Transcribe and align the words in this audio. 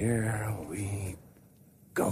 here 0.00 0.56
we 0.66 1.14
go. 1.92 2.10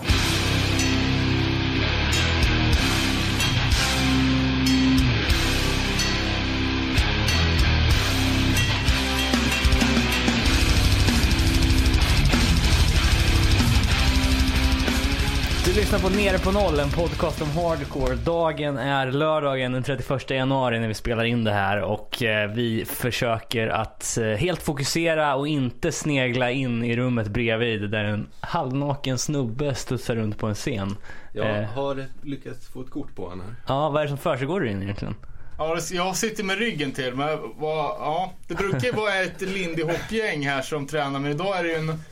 Lyssnar 15.92 16.10
på 16.10 16.16
Nere 16.16 16.38
på 16.38 16.52
Noll, 16.52 16.78
en 16.80 16.90
podcast 16.90 17.42
om 17.42 17.50
hardcore. 17.50 18.14
Dagen 18.14 18.78
är 18.78 19.12
lördagen 19.12 19.72
den 19.72 19.82
31 19.82 20.30
januari 20.30 20.80
när 20.80 20.88
vi 20.88 20.94
spelar 20.94 21.24
in 21.24 21.44
det 21.44 21.52
här 21.52 21.80
och 21.82 22.22
eh, 22.22 22.50
vi 22.50 22.84
försöker 22.84 23.68
att 23.68 24.18
eh, 24.18 24.24
helt 24.26 24.62
fokusera 24.62 25.34
och 25.34 25.48
inte 25.48 25.92
snegla 25.92 26.50
in 26.50 26.84
i 26.84 26.96
rummet 26.96 27.28
bredvid 27.28 27.90
där 27.90 28.04
en 28.04 28.26
halvnaken 28.40 29.18
snubbe 29.18 29.74
studsar 29.74 30.16
runt 30.16 30.38
på 30.38 30.46
en 30.46 30.54
scen. 30.54 30.96
Jag 31.32 31.58
Eh. 31.62 31.64
har 31.68 32.04
lyckats 32.22 32.68
få 32.68 32.80
ett 32.80 32.90
kort 32.90 33.14
på 33.14 33.22
honom 33.28 33.40
här. 33.46 33.54
Ja, 33.68 33.88
vad 33.90 34.00
är 34.00 34.04
det 34.04 34.08
som 34.08 34.18
försiggår 34.18 34.66
inne 34.68 34.84
egentligen? 34.84 35.14
Ja, 35.58 35.78
jag 35.92 36.16
sitter 36.16 36.44
med 36.44 36.58
ryggen 36.58 36.92
till. 36.92 37.14
Men 37.14 37.38
vad, 37.56 37.84
ja, 37.84 38.32
det 38.48 38.54
brukar 38.54 38.80
ju 38.86 38.92
vara 38.92 39.14
ett 39.14 39.40
Lindy 39.40 39.82
Hop-gäng 39.82 40.46
här 40.48 40.62
som 40.62 40.86
tränar, 40.86 41.20
men 41.20 41.30
idag 41.30 41.58
är 41.58 41.62
det 41.62 41.68
ju 41.68 41.74
en... 41.74 42.02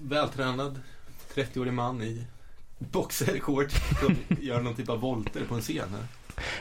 Vältränad 0.00 0.80
30-årig 1.34 1.72
man 1.72 2.02
i 2.02 2.26
boxershorts 2.80 3.74
som 4.00 4.16
gör 4.40 4.60
någon 4.60 4.74
typ 4.74 4.88
av 4.88 5.00
volter 5.00 5.40
på 5.48 5.54
en 5.54 5.60
scen 5.60 5.88
här. 5.90 6.04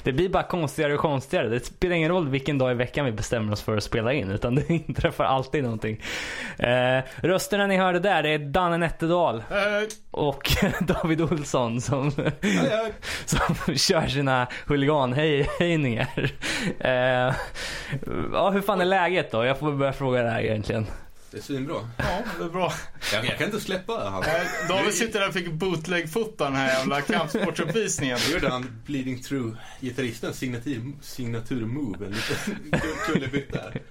Det 0.04 0.12
blir 0.12 0.30
bara 0.30 0.44
konstigare 0.44 0.94
och 0.94 1.00
konstigare. 1.00 1.48
Det 1.50 1.66
spelar 1.66 1.96
ingen 1.96 2.10
roll 2.10 2.30
vilken 2.30 2.58
dag 2.58 2.72
i 2.72 2.74
veckan 2.74 3.06
vi 3.06 3.12
bestämmer 3.12 3.54
oss 3.54 3.62
för 3.62 3.78
att 3.78 3.84
spela 3.84 4.14
in 4.14 4.32
utan 4.32 4.56
det 4.56 4.70
inträffar 4.74 5.24
alltid 5.24 5.64
någonting. 5.64 6.02
Eh, 6.58 7.04
rösterna 7.16 7.68
ni 7.68 7.78
hörde 7.78 8.00
där 8.00 8.24
det 8.24 8.30
är 8.30 8.40
Danne 8.40 8.78
Nätterdal 8.78 9.36
Eh, 9.52 9.88
och 10.12 10.52
David 10.82 11.22
Olsson 11.22 11.82
som 11.82 12.12
Ja, 12.18 12.32
ja. 12.72 12.88
som 13.26 13.76
kör 13.76 14.08
sina 14.08 14.48
huliganhöjningar. 14.68 16.32
Eh, 16.80 17.34
ja, 18.34 18.50
hur 18.50 18.62
fan 18.62 18.82
är 18.82 18.86
läget 18.86 19.32
då? 19.32 19.46
Jag 19.46 19.60
får 19.60 19.72
börja 19.72 19.94
fråga 19.94 20.22
det 20.24 20.30
här 20.30 20.42
egentligen. 20.42 20.86
Det 21.32 21.38
är 21.38 21.42
svinbra. 21.42 21.76
ja, 21.98 22.06
det 22.40 22.44
är 22.46 22.50
bra. 22.50 22.74
Jag, 23.14 23.26
jag 23.26 23.38
kan 23.38 23.46
inte 23.48 23.60
släppa 23.60 24.10
han. 24.10 24.24
David 24.70 24.94
sitter 24.94 25.20
där 25.20 25.28
och 25.28 25.34
fick 25.34 25.52
bootleg-fota 25.52 26.44
den 26.44 26.56
här 26.56 26.68
jävla 26.80 27.02
kampsportsuppvisningen. 27.02 28.18
Då 28.28 28.34
gjorde 28.34 28.50
han 28.50 28.82
Bleeding 28.86 29.20
Through, 29.24 29.56
gitarristens 29.80 30.38
signatur, 30.38 30.82
signaturmove. 31.02 32.06
En 32.06 32.12
liten 32.12 32.36
kull- 32.72 32.80
kullerbytta 33.14 33.60
här. 33.62 33.82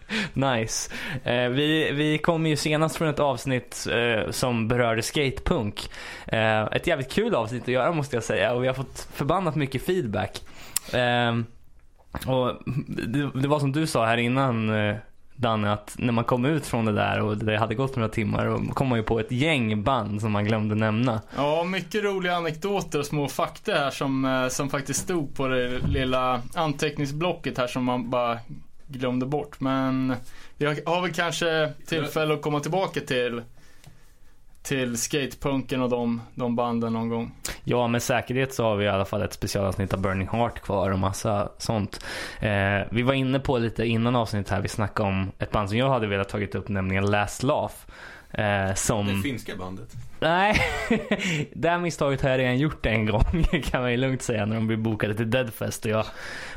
Nice. 0.59 0.91
Eh, 1.25 1.49
vi, 1.49 1.93
vi 1.93 2.19
kom 2.19 2.47
ju 2.47 2.57
senast 2.57 2.97
från 2.97 3.09
ett 3.09 3.21
avsnitt 3.21 3.87
eh, 3.91 4.31
som 4.31 4.69
berörde 4.69 5.03
skatepunk. 5.03 5.91
Eh, 6.27 6.63
ett 6.63 6.87
jävligt 6.87 7.13
kul 7.13 7.35
avsnitt 7.35 7.63
att 7.63 7.69
göra 7.69 7.93
måste 7.93 8.17
jag 8.17 8.25
säga 8.25 8.53
och 8.53 8.63
vi 8.63 8.67
har 8.67 8.75
fått 8.75 9.09
förbannat 9.15 9.55
mycket 9.57 9.83
feedback. 9.87 10.43
Eh, 10.93 11.37
och 12.27 12.53
det, 12.89 13.31
det 13.35 13.49
var 13.49 13.61
som 13.61 13.73
du 13.73 13.87
sa 13.87 14.07
här 14.07 14.17
innan 14.17 14.71
eh, 14.89 14.97
Danne, 15.41 15.73
att 15.73 15.95
när 15.99 16.13
man 16.13 16.25
kom 16.25 16.45
ut 16.45 16.67
från 16.67 16.85
det 16.85 16.93
där 16.93 17.21
och 17.21 17.37
det 17.37 17.59
hade 17.59 17.75
gått 17.75 17.97
några 17.97 18.09
timmar 18.09 18.47
och 18.47 18.69
kom 18.69 18.89
man 18.89 18.99
ju 18.99 19.05
på 19.05 19.21
ett 19.21 19.33
gäng 19.33 19.83
band 19.83 20.21
som 20.21 20.33
man 20.33 20.45
glömde 20.45 20.75
nämna. 20.75 21.21
Ja, 21.37 21.65
mycket 21.65 22.05
roliga 22.05 22.37
anekdoter 22.37 22.99
och 22.99 23.07
små 23.07 23.29
fakta 23.29 23.73
här 23.73 23.91
som, 23.91 24.25
eh, 24.25 24.49
som 24.49 24.71
faktiskt 24.71 25.01
stod 25.01 25.35
på 25.35 25.49
det 25.49 25.79
lilla 25.89 26.43
anteckningsblocket 26.55 27.59
här 27.59 27.67
som 27.67 27.85
man 27.85 28.11
bara 28.11 28.39
glömde 28.87 29.27
bort. 29.27 29.61
Men 29.61 30.15
vi 30.57 30.67
har, 30.67 30.77
har 30.87 31.03
väl 31.03 31.13
kanske 31.13 31.73
tillfälle 31.87 32.35
att 32.35 32.43
komma 32.43 32.61
tillbaka 32.61 33.01
till 33.01 33.43
till 34.63 34.97
skatepunken 34.97 35.83
och 35.83 35.89
de, 35.91 36.21
de 36.35 36.57
banden 36.57 36.93
någon 36.93 37.09
gång. 37.09 37.33
Ja, 37.65 37.89
med 37.89 38.03
säkerhet 38.03 38.55
så 38.55 38.65
har 38.65 38.77
vi 38.77 38.85
i 38.85 38.89
alla 38.89 39.05
fall 39.05 39.23
ett 39.23 39.33
specialavsnitt 39.33 39.95
av 39.95 40.01
Burning 40.01 40.29
Heart 40.29 40.61
kvar 40.61 40.91
och 40.91 40.99
massa 40.99 41.49
sånt. 41.59 42.05
Eh, 42.41 42.81
vi 42.91 43.03
var 43.03 43.15
inne 43.15 43.39
på 43.41 43.59
lite 43.59 43.87
innan 43.87 44.17
avsnittet 44.17 44.51
här, 44.53 44.61
vi 44.61 44.69
snackade 44.69 45.09
om 45.09 45.33
ett 45.39 45.51
band 45.51 45.69
som 45.69 45.79
jag 45.79 45.89
hade 45.91 46.07
velat 46.07 46.29
tagit 46.29 46.55
upp, 46.55 46.69
nämligen 46.69 47.07
Last 47.11 47.43
Laugh. 47.43 47.75
Eh, 48.31 48.69
Det 48.69 48.77
som... 48.77 49.23
finska 49.23 49.57
bandet. 49.57 49.93
Nej, 50.21 50.61
det 51.53 51.69
här 51.69 51.79
misstaget 51.79 52.23
har 52.23 52.31
jag 52.31 52.39
redan 52.39 52.59
gjort 52.59 52.87
en 52.87 53.07
gång 53.07 53.23
kan 53.65 53.81
man 53.81 53.91
ju 53.91 53.97
lugnt 53.97 54.23
säga 54.23 54.47
när 54.47 54.55
de 54.55 54.67
blev 54.67 54.79
bokade 54.79 55.15
till 55.15 55.31
Deadfest 55.31 55.85
och 55.85 55.91
jag 55.91 56.05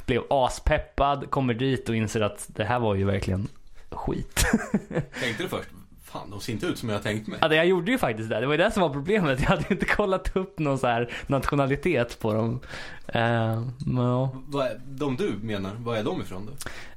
blev 0.06 0.22
aspeppad, 0.29 1.29
kommer 1.29 1.53
dit 1.53 1.90
och 1.90 1.95
inser 1.95 2.22
att 2.22 2.45
det 2.47 2.63
här 2.63 2.79
var 2.79 2.95
ju 2.95 3.06
verkligen 3.06 3.47
skit. 3.90 4.45
Tänkte 5.22 5.44
du 5.44 5.50
först, 5.50 5.69
fan 6.11 6.29
de 6.29 6.39
ser 6.39 6.53
inte 6.53 6.66
ut 6.66 6.77
som 6.77 6.89
jag 6.89 7.03
tänkt 7.03 7.27
mig. 7.27 7.38
Ja, 7.41 7.47
det- 7.47 7.55
jag 7.55 7.66
gjorde 7.66 7.91
ju 7.91 7.97
faktiskt 7.97 8.29
det. 8.29 8.39
Det 8.39 8.45
var 8.45 8.53
ju 8.53 8.57
det 8.57 8.72
som 8.72 8.81
var 8.81 8.89
problemet. 8.89 9.39
Jag 9.41 9.47
hade 9.47 9.66
inte 9.69 9.85
kollat 9.85 10.35
upp 10.35 10.59
någon 10.59 10.77
så 10.79 10.88
här 10.88 11.11
nationalitet 11.27 12.19
på 12.19 12.33
dem. 12.33 12.59
Eh, 13.07 13.61
men 13.85 14.05
ja. 14.05 14.29
Vad 14.47 14.66
är, 14.66 14.79
de 14.85 15.16
du 15.16 15.33
menar, 15.41 15.72
var 15.77 15.95
är 15.95 16.03
de 16.03 16.22
ifrån 16.22 16.45
då? 16.45 16.51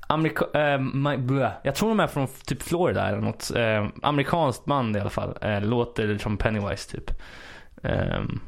Amerika 0.08 0.44
eh, 0.60 0.78
my, 0.78 1.16
jag 1.62 1.75
tror 1.75 1.88
de 1.88 2.00
är 2.00 2.06
från 2.06 2.28
typ 2.47 2.62
Florida 2.62 3.08
eller 3.08 3.20
något. 3.20 3.50
Eh, 3.56 3.86
amerikanskt 4.02 4.64
band 4.64 4.97
i 4.97 5.00
alla 5.00 5.10
fall. 5.10 5.38
Eh, 5.41 5.60
låter 5.62 6.19
som 6.19 6.36
Pennywise 6.36 6.91
typ. 6.91 7.10
Ehm, 7.82 8.41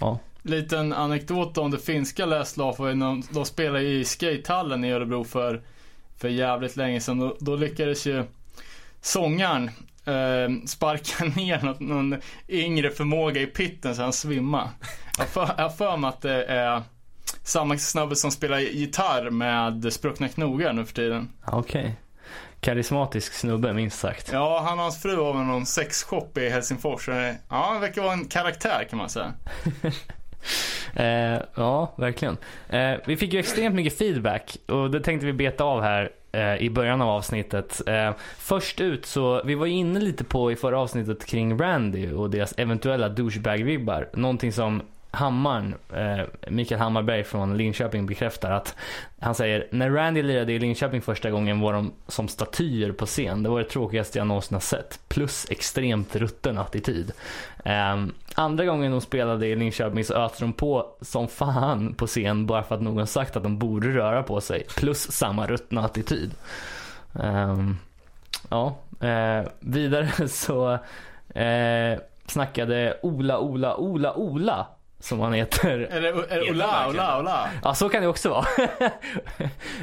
ja. 0.00 0.18
Liten 0.42 0.92
anekdot 0.92 1.58
om 1.58 1.70
det 1.70 1.78
finska 1.78 2.26
när 2.94 3.34
de 3.34 3.44
spelade 3.44 3.84
i 3.84 4.04
skatehallen 4.04 4.84
i 4.84 4.92
Örebro 4.92 5.24
för, 5.24 5.62
för 6.16 6.28
jävligt 6.28 6.76
länge 6.76 7.00
sedan. 7.00 7.18
Då, 7.18 7.36
då 7.40 7.56
lyckades 7.56 8.06
ju 8.06 8.24
sångaren 9.00 9.70
eh, 10.06 10.66
sparka 10.66 11.24
ner 11.36 11.62
något, 11.62 11.80
någon 11.80 12.16
yngre 12.48 12.90
förmåga 12.90 13.40
i 13.40 13.46
pitten 13.46 13.96
så 13.96 14.02
han 14.02 14.12
svimmade. 14.12 14.68
Jag 15.18 15.28
för- 15.28 15.54
jag 15.58 15.76
för 15.76 15.96
mig 15.96 16.08
att 16.08 16.20
det 16.20 16.44
är 16.44 16.82
samma 17.42 17.78
snubbe 17.78 18.16
som 18.16 18.30
spelar 18.30 18.58
gitarr 18.58 19.30
med 19.30 19.92
spruckna 19.92 20.28
knogar 20.28 20.72
nu 20.72 20.84
för 20.86 20.94
tiden. 20.94 21.30
Okej. 21.46 21.96
Karismatisk 22.60 23.32
snubbe 23.32 23.72
minst 23.72 23.98
sagt. 23.98 24.30
Ja, 24.32 24.60
han 24.66 24.78
och 24.78 24.82
hans 24.84 25.02
fru 25.02 25.16
har 25.16 25.32
väl 25.32 25.42
någon 25.42 25.66
sexshop 25.66 26.38
i 26.38 26.48
Helsingfors. 26.48 27.08
Ja, 27.08 27.34
han 27.48 27.80
verkar 27.80 28.02
vara 28.02 28.12
en 28.12 28.24
karaktär 28.24 28.86
kan 28.90 28.98
man 28.98 29.08
säga. 29.10 29.32
Eh, 30.94 31.38
ja, 31.54 31.92
verkligen. 31.96 32.36
Eh, 32.68 32.94
vi 33.06 33.16
fick 33.16 33.32
ju 33.32 33.38
extremt 33.38 33.74
mycket 33.74 33.98
feedback 33.98 34.56
och 34.68 34.90
det 34.90 35.00
tänkte 35.00 35.26
vi 35.26 35.32
beta 35.32 35.64
av 35.64 35.82
här 35.82 36.10
eh, 36.32 36.56
i 36.56 36.70
början 36.70 37.02
av 37.02 37.08
avsnittet. 37.08 37.80
Eh, 37.86 38.12
först 38.38 38.80
ut 38.80 39.06
så, 39.06 39.42
vi 39.44 39.54
var 39.54 39.66
ju 39.66 39.72
inne 39.72 40.00
lite 40.00 40.24
på 40.24 40.52
i 40.52 40.56
förra 40.56 40.78
avsnittet 40.78 41.26
kring 41.26 41.58
Randy 41.58 42.12
och 42.12 42.30
deras 42.30 42.54
eventuella 42.56 43.08
douchebag-vibbar. 43.08 44.08
Någonting 44.12 44.52
som 44.52 44.82
Hammarn, 45.14 45.74
eh, 45.92 46.50
Mikael 46.50 46.80
Hammarberg 46.80 47.24
från 47.24 47.56
Linköping 47.56 48.06
bekräftar 48.06 48.50
att 48.50 48.76
han 49.20 49.34
säger 49.34 49.66
när 49.70 49.90
Randy 49.90 50.22
lirade 50.22 50.52
i 50.52 50.58
Linköping 50.58 51.02
första 51.02 51.30
gången 51.30 51.60
var 51.60 51.72
de 51.72 51.92
som 52.08 52.28
statyer 52.28 52.92
på 52.92 53.06
scen. 53.06 53.42
Det 53.42 53.48
var 53.48 53.58
det 53.58 53.64
tråkigaste 53.64 54.18
jag 54.18 54.26
någonsin 54.26 54.54
har 54.54 54.60
sett. 54.60 55.00
Plus 55.08 55.46
extremt 55.50 56.16
rutten 56.16 56.58
attityd. 56.58 57.12
Ehm, 57.64 58.14
andra 58.34 58.64
gången 58.64 58.92
de 58.92 59.00
spelade 59.00 59.46
i 59.46 59.56
Linköping 59.56 60.04
så 60.04 60.14
öste 60.14 60.44
de 60.44 60.52
på 60.52 60.96
som 61.00 61.28
fan 61.28 61.94
på 61.94 62.06
scen 62.06 62.46
bara 62.46 62.62
för 62.62 62.74
att 62.74 62.82
någon 62.82 63.06
sagt 63.06 63.36
att 63.36 63.42
de 63.42 63.58
borde 63.58 63.88
röra 63.88 64.22
på 64.22 64.40
sig. 64.40 64.66
Plus 64.76 65.12
samma 65.12 65.46
ruttna 65.46 65.84
attityd. 65.84 66.34
Ehm, 67.22 67.76
ja, 68.48 68.76
eh, 69.00 69.48
vidare 69.60 70.28
så 70.28 70.72
eh, 71.38 71.98
snackade 72.26 72.98
Ola, 73.02 73.38
Ola, 73.38 73.76
Ola, 73.76 74.14
Ola 74.14 74.66
som 75.00 75.20
han 75.20 75.32
heter. 75.32 75.78
Eller, 75.78 76.08
eller 76.08 76.22
Heter 76.22 76.50
Ola, 76.50 76.66
han 76.66 76.84
verkligen 76.84 77.06
Ola, 77.06 77.20
Ola. 77.20 77.48
Ja, 77.62 77.74
så 77.74 77.88
kan 77.88 78.02
det 78.02 78.08
också 78.08 78.28
vara. 78.28 78.46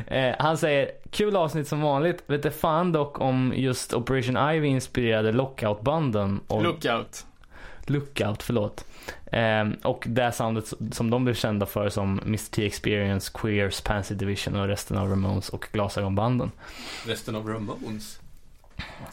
eh, 0.17 0.35
han 0.39 0.57
säger, 0.57 0.91
kul 1.11 1.35
avsnitt 1.35 1.67
som 1.67 1.81
vanligt. 1.81 2.23
Vet 2.27 2.45
inte 2.45 2.51
fan 2.51 2.91
dock 2.91 3.21
om 3.21 3.53
just 3.55 3.93
Operation 3.93 4.49
Ivy 4.49 4.67
inspirerade 4.67 5.31
Lockout-banden. 5.31 6.39
Och 6.47 6.63
Lookout. 6.63 7.25
Lookout, 7.91 8.43
förlåt. 8.43 8.85
Eh, 9.31 9.69
och 9.83 10.03
det 10.07 10.31
soundet 10.31 10.73
som 10.91 11.09
de 11.09 11.23
blev 11.23 11.35
kända 11.35 11.65
för 11.65 11.89
som 11.89 12.19
Mr 12.19 12.51
T 12.51 12.65
Experience, 12.65 13.31
Queers, 13.33 13.81
Pansy 13.81 14.15
Division 14.15 14.55
och 14.55 14.67
resten 14.67 14.97
av 14.97 15.09
Ramones 15.09 15.49
och 15.49 15.67
Glasögonbanden. 15.71 16.51
Resten 17.05 17.35
av 17.35 17.47
Ramones. 17.47 18.19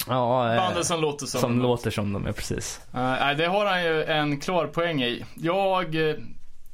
Ja, 0.08 0.52
eh, 0.52 0.56
Banden 0.56 0.84
som 0.84 1.00
låter 1.00 1.26
som. 1.26 1.40
som 1.40 1.62
låter 1.62 1.90
som 1.90 2.12
de 2.12 2.26
är 2.26 2.32
precis. 2.32 2.80
Nej, 2.90 3.34
det 3.34 3.46
har 3.46 3.66
han 3.66 3.84
ju 3.84 4.04
en 4.04 4.40
klar 4.40 4.66
poäng 4.66 5.02
i. 5.02 5.24
Jag 5.34 6.10
eh, 6.10 6.16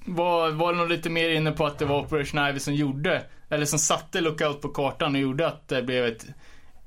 var, 0.07 0.51
var 0.51 0.73
nog 0.73 0.89
lite 0.89 1.11
mer 1.11 1.31
inne 1.31 1.53
på 1.53 1.67
att 1.67 1.79
det 1.79 1.85
var 1.85 2.01
Operation 2.01 2.49
Ivy 2.49 2.59
som 2.59 2.75
gjorde, 2.75 3.23
eller 3.49 3.67
som 3.67 3.79
satte 3.79 4.21
Lookout 4.21 4.61
på 4.61 4.69
kartan 4.69 5.15
och 5.15 5.21
gjorde 5.21 5.47
att 5.47 5.69
det 5.69 5.83
blev 5.83 6.05
ett, 6.05 6.27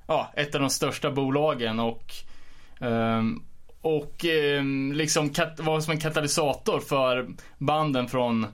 ja, 0.08 0.32
ett 0.36 0.56
av 0.56 0.62
de 0.62 0.70
största 0.70 1.12
bolagen 1.12 1.80
och 1.80 2.14
ehm, 2.80 3.44
och 3.88 4.26
ehm, 4.26 4.94
liksom 4.94 5.30
kat- 5.30 5.60
var 5.60 5.80
som 5.80 5.92
en 5.92 6.00
katalysator 6.00 6.80
för 6.80 7.28
banden 7.58 8.08
från, 8.08 8.48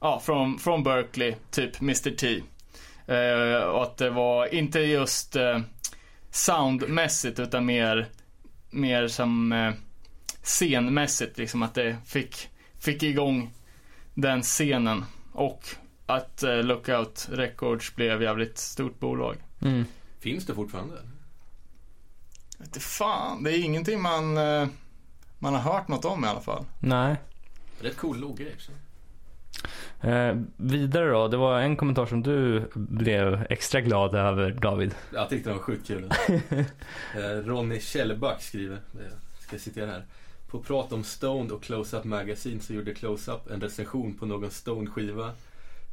ja, 0.00 0.20
från, 0.24 0.58
från 0.58 0.82
Berkeley, 0.82 1.34
typ 1.50 1.80
Mr 1.80 2.10
T. 2.10 2.42
Eh, 3.06 3.62
och 3.62 3.82
att 3.82 3.96
det 3.96 4.10
var 4.10 4.54
inte 4.54 4.80
just 4.80 5.36
eh, 5.36 5.60
soundmässigt 6.30 7.38
utan 7.38 7.66
mer, 7.66 8.08
mer 8.70 9.08
som 9.08 9.52
eh, 9.52 9.72
scenmässigt 10.42 11.38
liksom 11.38 11.62
att 11.62 11.74
det 11.74 11.96
fick, 12.06 12.48
fick 12.78 13.02
igång 13.02 13.50
den 14.14 14.42
scenen. 14.42 15.04
Och 15.32 15.64
att 16.06 16.42
eh, 16.42 16.62
Lookout 16.62 17.28
Records 17.32 17.94
blev 17.94 18.22
jävligt 18.22 18.58
stort 18.58 19.00
bolag. 19.00 19.36
Mm. 19.62 19.84
Finns 20.20 20.46
det 20.46 20.54
fortfarande? 20.54 20.94
Inte 22.64 22.80
fan, 22.80 23.42
det 23.42 23.52
är 23.52 23.64
ingenting 23.64 24.02
man, 24.02 24.36
eh, 24.36 24.66
man 25.38 25.54
har 25.54 25.60
hört 25.60 25.88
något 25.88 26.04
om 26.04 26.24
i 26.24 26.28
alla 26.28 26.40
fall. 26.40 26.64
Nej. 26.78 27.16
Rätt 27.80 27.96
cool 27.96 28.18
logga 28.18 28.46
också. 28.54 28.72
Eh, 30.00 30.36
vidare 30.56 31.10
då, 31.10 31.28
det 31.28 31.36
var 31.36 31.60
en 31.60 31.76
kommentar 31.76 32.06
som 32.06 32.22
du 32.22 32.70
blev 32.74 33.46
extra 33.50 33.80
glad 33.80 34.14
över 34.14 34.50
David. 34.50 34.94
Jag 35.12 35.28
tyckte 35.28 35.48
den 35.48 35.56
var 35.56 35.64
sjukt 35.64 35.86
kul. 35.86 36.10
Eh, 37.14 37.46
Ronny 37.46 37.80
Kjellback 37.80 38.42
skriver, 38.42 38.74
eh, 38.74 39.12
ska 39.40 39.54
jag 39.54 39.60
citera 39.60 39.90
här. 39.90 40.04
På 40.46 40.60
prat 40.60 40.92
om 40.92 41.04
Stoned 41.04 41.52
och 41.52 41.64
Close-Up 41.64 42.04
Magazine 42.04 42.60
så 42.60 42.72
gjorde 42.72 42.94
Close-Up 42.94 43.50
en 43.50 43.60
recension 43.60 44.14
på 44.14 44.26
någon 44.26 44.50
Stone-skiva. 44.50 45.32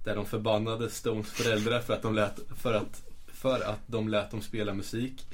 Där 0.04 0.16
de 0.16 0.26
förbannade 0.26 0.90
Stones 0.90 1.32
föräldrar 1.32 1.80
för 1.80 1.94
att 1.94 2.02
de 2.02 2.16
lät, 2.16 2.40
för 2.58 2.74
att, 2.74 3.04
för 3.34 3.70
att 3.70 3.80
de 3.86 4.10
lät 4.10 4.32
dem 4.32 4.42
spela 4.42 4.74
musik. 4.74 5.28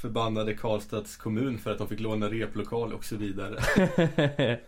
Förbannade 0.00 0.54
Karlstads 0.54 1.16
kommun 1.16 1.58
för 1.58 1.72
att 1.72 1.78
de 1.78 1.88
fick 1.88 2.00
låna 2.00 2.28
replokal 2.28 2.92
och 2.92 3.04
så 3.04 3.16
vidare. 3.16 3.56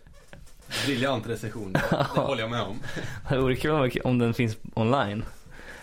Briljant 0.86 1.26
recension, 1.26 1.72
det, 1.90 2.08
det 2.14 2.20
håller 2.20 2.42
jag 2.42 2.50
med 2.50 2.62
om. 2.62 2.80
Det 3.28 3.38
vore 3.38 3.56
kul 3.56 4.00
om 4.04 4.18
den 4.18 4.34
finns 4.34 4.56
online. 4.74 5.24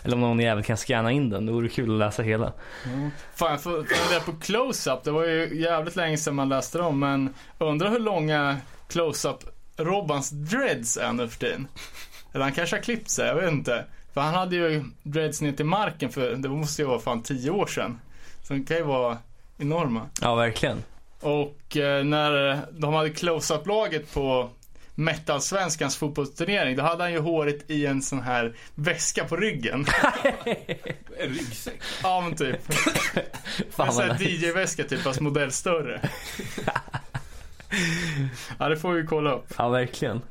Eller 0.02 0.14
om 0.14 0.20
någon 0.20 0.40
jävel 0.40 0.64
kan 0.64 0.76
scanna 0.76 1.12
in 1.12 1.30
den. 1.30 1.46
Det 1.46 1.52
vore 1.52 1.68
kul 1.68 1.90
att 1.92 1.98
läsa 1.98 2.22
hela. 2.22 2.52
Fan, 3.34 3.50
jag 3.50 3.62
får 3.62 3.70
fundera 3.70 4.20
på 4.20 4.32
close-up. 4.32 5.04
Det 5.04 5.10
var 5.10 5.24
ju 5.24 5.60
jävligt 5.60 5.96
länge 5.96 6.16
sedan 6.16 6.34
man 6.34 6.48
läste 6.48 6.78
dem, 6.78 6.98
men 6.98 7.34
undrar 7.58 7.90
hur 7.90 7.98
långa 7.98 8.56
close-up 8.88 9.36
Robbans 9.76 10.30
dreads 10.30 10.96
är 10.96 11.12
nu 11.12 11.28
för 11.28 11.38
tiden. 11.38 11.68
Eller 12.32 12.44
han 12.44 12.52
kanske 12.52 12.76
har 12.76 12.82
klippt 12.82 13.10
sig, 13.10 13.26
jag 13.26 13.34
vet 13.34 13.52
inte. 13.52 13.84
För 14.14 14.20
han 14.20 14.34
hade 14.34 14.56
ju 14.56 14.84
dreads 15.02 15.40
ner 15.40 15.52
till 15.52 15.66
marken 15.66 16.10
för, 16.10 16.34
det 16.34 16.48
måste 16.48 16.82
ju 16.82 16.88
vara 16.88 16.98
fan 16.98 17.22
tio 17.22 17.50
år 17.50 17.66
sedan. 17.66 18.00
Så 18.42 18.52
de 18.52 18.64
kan 18.64 18.76
ju 18.76 18.82
vara 18.82 19.18
enorma. 19.60 20.08
Ja, 20.20 20.34
verkligen. 20.34 20.82
Och 21.20 21.76
eh, 21.76 22.04
när 22.04 22.58
de 22.72 22.94
hade 22.94 23.10
close-up-laget 23.10 24.14
på 24.14 24.50
Metalsvenskans 24.94 25.96
fotbollsturnering, 25.96 26.76
då 26.76 26.82
hade 26.82 27.02
han 27.02 27.12
ju 27.12 27.18
håret 27.18 27.70
i 27.70 27.86
en 27.86 28.02
sån 28.02 28.22
här 28.22 28.54
väska 28.74 29.24
på 29.24 29.36
ryggen. 29.36 29.86
En 31.18 31.28
ryggsäck. 31.28 31.80
ja 32.02 32.20
men 32.20 32.36
typ. 32.36 32.72
Fan 33.70 33.86
en 33.86 33.92
sån 33.92 34.04
här 34.04 34.18
nice. 34.18 34.24
DJ-väska 34.24 34.84
typ, 34.84 35.00
fast 35.00 35.20
modell 35.20 35.52
större. 35.52 36.00
ja, 38.58 38.68
det 38.68 38.76
får 38.76 38.92
vi 38.92 39.06
kolla 39.06 39.32
upp. 39.32 39.54
Ja, 39.58 39.68
verkligen. 39.68 40.22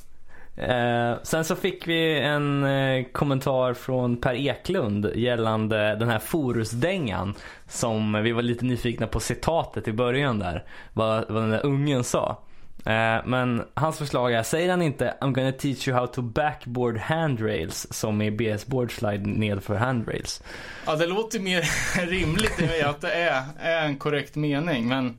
Eh, 0.59 1.13
sen 1.23 1.45
så 1.45 1.55
fick 1.55 1.87
vi 1.87 2.19
en 2.19 2.63
eh, 2.63 3.05
kommentar 3.11 3.73
från 3.73 4.17
Per 4.17 4.33
Eklund 4.33 5.11
gällande 5.15 5.95
den 5.95 6.09
här 6.09 6.19
Forusdängan 6.19 7.33
som 7.69 8.23
vi 8.23 8.31
var 8.31 8.41
lite 8.41 8.65
nyfikna 8.65 9.07
på 9.07 9.19
citatet 9.19 9.87
i 9.87 9.91
början 9.93 10.39
där. 10.39 10.63
Vad, 10.93 11.25
vad 11.29 11.43
den 11.43 11.49
där 11.49 11.65
ungen 11.65 12.03
sa. 12.03 12.39
Eh, 12.85 13.17
men 13.25 13.63
hans 13.73 13.97
förslag 13.97 14.33
är, 14.33 14.43
säger 14.43 14.69
han 14.69 14.81
inte 14.81 15.13
I'm 15.21 15.33
gonna 15.33 15.51
teach 15.51 15.87
you 15.87 15.97
how 15.97 16.07
to 16.07 16.21
backboard 16.21 16.97
handrails 16.97 17.87
som 17.93 18.21
i 18.21 18.31
BS 18.31 18.65
boardslide 18.65 19.25
nedför 19.25 19.75
handrails. 19.75 20.43
Ja, 20.85 20.95
det 20.95 21.05
låter 21.07 21.39
mer 21.39 21.63
rimligt 22.07 22.59
i 22.61 22.81
att 22.81 23.01
det 23.01 23.11
är, 23.13 23.43
är 23.59 23.85
en 23.85 23.97
korrekt 23.97 24.35
mening, 24.35 24.87
men 24.87 25.17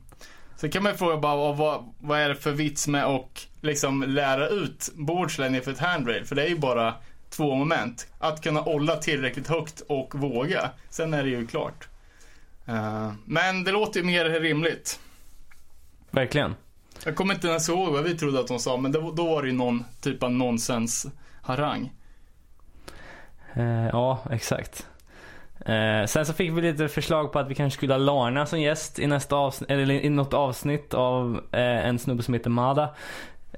så 0.57 0.69
kan 0.69 0.83
man 0.83 0.91
ju 0.91 0.97
fråga 0.97 1.17
bara 1.17 1.53
vad- 1.53 1.93
vad, 1.99 2.19
är 2.19 2.29
det 2.29 2.35
för 2.35 2.51
vits 2.51 2.87
med 2.87 3.05
att 3.05 3.47
liksom 3.61 4.03
lära 4.07 4.47
ut 4.47 4.89
boardslide 4.93 5.61
för 5.61 5.71
ett 5.71 5.79
handrail? 5.79 6.25
För 6.25 6.35
det 6.35 6.43
är 6.43 6.49
ju 6.49 6.57
bara 6.57 6.93
två 7.29 7.55
moment. 7.55 8.07
Att 8.19 8.41
kunna 8.43 8.61
olla 8.63 8.95
tillräckligt 8.95 9.47
högt 9.47 9.81
och 9.87 10.15
våga. 10.15 10.69
Sen 10.89 11.13
är 11.13 11.23
det 11.23 11.29
ju 11.29 11.47
klart. 11.47 11.87
Eh, 12.71 13.11
men 13.25 13.63
det 13.63 13.71
låter 13.71 13.99
ju 13.99 14.05
mer 14.05 14.25
rimligt. 14.25 14.99
Verkligen. 16.11 16.55
Jag 17.05 17.15
kommer 17.15 17.33
inte 17.33 17.47
ens 17.47 17.69
ihåg 17.69 17.93
vad 17.93 18.03
vi 18.03 18.17
trodde 18.17 18.39
att 18.39 18.47
de 18.47 18.59
sa, 18.59 18.77
men 18.77 18.91
det, 18.91 18.99
då 18.99 19.27
var 19.27 19.41
det 19.41 19.47
ju 19.47 19.53
någon 19.53 19.85
typ 20.01 20.23
av 20.23 20.31
nonsens-harang. 20.31 21.91
Eh, 23.53 23.87
ja, 23.87 24.19
exakt. 24.31 24.87
Eh, 25.65 26.05
sen 26.05 26.25
så 26.25 26.33
fick 26.33 26.51
vi 26.51 26.61
lite 26.61 26.87
förslag 26.87 27.31
på 27.31 27.39
att 27.39 27.47
vi 27.47 27.55
kanske 27.55 27.77
skulle 27.77 27.93
ha 27.93 27.97
Larna 27.97 28.45
som 28.45 28.61
gäst 28.61 28.99
i 28.99 29.07
nästa 29.07 29.35
avsnitt, 29.35 29.69
eller 29.71 29.93
i 29.93 30.09
något 30.09 30.33
avsnitt 30.33 30.93
av 30.93 31.41
eh, 31.51 31.87
en 31.87 31.99
snubbe 31.99 32.23
som 32.23 32.33
heter 32.33 32.49
Mada. 32.49 32.95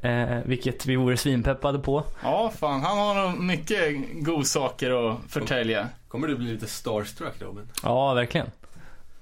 Eh, 0.02 0.38
vilket 0.46 0.86
vi 0.86 0.96
vore 0.96 1.18
svinpeppade 1.18 1.80
på. 1.80 2.04
Ja, 2.24 2.52
fan, 2.60 2.82
han 2.82 2.98
har 2.98 3.30
nog 3.30 3.40
mycket 3.40 3.96
godsaker 4.14 5.12
att 5.12 5.18
förtälja. 5.30 5.88
Kommer 6.08 6.28
du 6.28 6.36
bli 6.36 6.54
lite 6.54 6.68
starstruck 6.68 7.42
Robin? 7.42 7.68
Ja, 7.84 8.14
verkligen. 8.14 8.48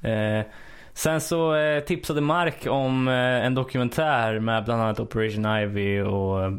Eh, 0.02 0.46
sen 0.94 1.22
så 1.22 1.56
eh, 1.56 1.80
tipsade 1.84 2.22
Mark 2.22 2.68
om 2.70 3.08
eh, 3.08 3.14
en 3.46 3.56
dokumentär 3.56 4.40
med 4.40 4.64
bland 4.66 4.82
annat 4.82 5.00
Operation 5.00 5.58
Ivy 5.58 6.02
och 6.02 6.52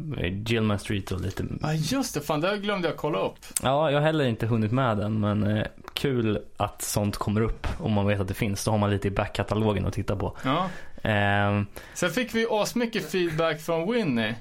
Gilman 0.45 0.79
Street 0.79 1.11
och 1.11 1.21
lite. 1.21 1.43
Ja, 1.61 1.73
just 1.73 2.13
det. 2.13 2.21
Fan, 2.21 2.41
det 2.41 2.57
glömde 2.57 2.87
jag 2.87 2.97
kolla 2.97 3.19
upp. 3.19 3.35
Ja, 3.63 3.91
jag 3.91 3.97
har 3.99 4.05
heller 4.05 4.25
inte 4.25 4.45
hunnit 4.45 4.71
med 4.71 4.97
den 4.97 5.19
men 5.19 5.63
kul 5.93 6.39
att 6.57 6.81
sånt 6.81 7.17
kommer 7.17 7.41
upp 7.41 7.67
om 7.79 7.91
man 7.91 8.07
vet 8.07 8.19
att 8.19 8.27
det 8.27 8.33
finns. 8.33 8.65
Då 8.65 8.71
har 8.71 8.77
man 8.77 8.89
lite 8.89 9.07
i 9.07 9.11
backkatalogen 9.11 9.85
att 9.85 9.93
titta 9.93 10.15
på. 10.15 10.37
Ja. 10.43 10.69
Ehm, 11.09 11.65
Sen 11.93 12.09
fick 12.09 12.35
vi 12.35 12.47
asmycket 12.49 13.11
feedback 13.11 13.61
från 13.61 13.91
Winnie. 13.91 14.35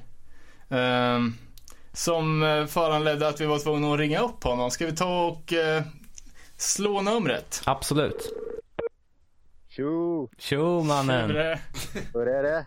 ehm, 0.71 1.35
som 1.93 2.41
föranledde 2.69 3.29
att 3.29 3.41
vi 3.41 3.47
var 3.47 3.59
tvungna 3.59 3.93
att 3.93 3.99
ringa 3.99 4.21
upp 4.21 4.45
honom. 4.45 4.71
Ska 4.71 4.87
vi 4.87 4.97
ta 4.97 5.25
och 5.27 5.53
eh, 5.53 5.83
slå 6.57 7.01
numret? 7.03 7.63
absolut. 7.67 8.33
Tjo! 9.77 10.29
Tjo 10.39 10.57
Hur 10.81 10.83
mannen. 10.89 11.31
är 11.31 11.35
det? 11.35 11.61
Hur 12.15 12.29
är 12.29 12.43
det? 12.43 12.67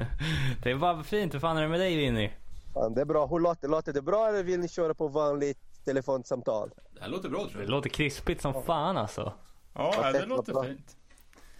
Det 0.62 0.70
är 0.70 0.76
bara 0.76 1.02
fint. 1.02 1.34
Hur 1.34 1.38
fan 1.40 1.56
är 1.56 1.62
det 1.62 1.68
med 1.68 1.80
dig 1.80 1.96
Vinny? 1.96 2.30
Fan, 2.74 2.94
det 2.94 3.00
är 3.00 3.04
bra. 3.04 3.26
Hur 3.26 3.38
låter, 3.40 3.68
låter 3.68 3.92
det 3.92 4.02
bra 4.02 4.28
eller 4.28 4.42
vill 4.42 4.60
ni 4.60 4.68
köra 4.68 4.94
på 4.94 5.08
vanligt 5.08 5.58
telefonsamtal? 5.84 6.70
Det 6.94 7.00
här 7.00 7.08
låter 7.08 7.28
bra 7.28 7.38
tror 7.48 7.58
Det 7.58 7.62
jag. 7.64 7.70
låter 7.70 7.88
krispigt 7.90 8.42
som 8.42 8.62
fan 8.62 8.96
alltså. 8.96 9.32
Ja, 9.74 9.94
Vad 9.96 10.12
det 10.12 10.18
vad 10.18 10.28
låter 10.28 10.52
bra. 10.52 10.62
fint. 10.64 10.96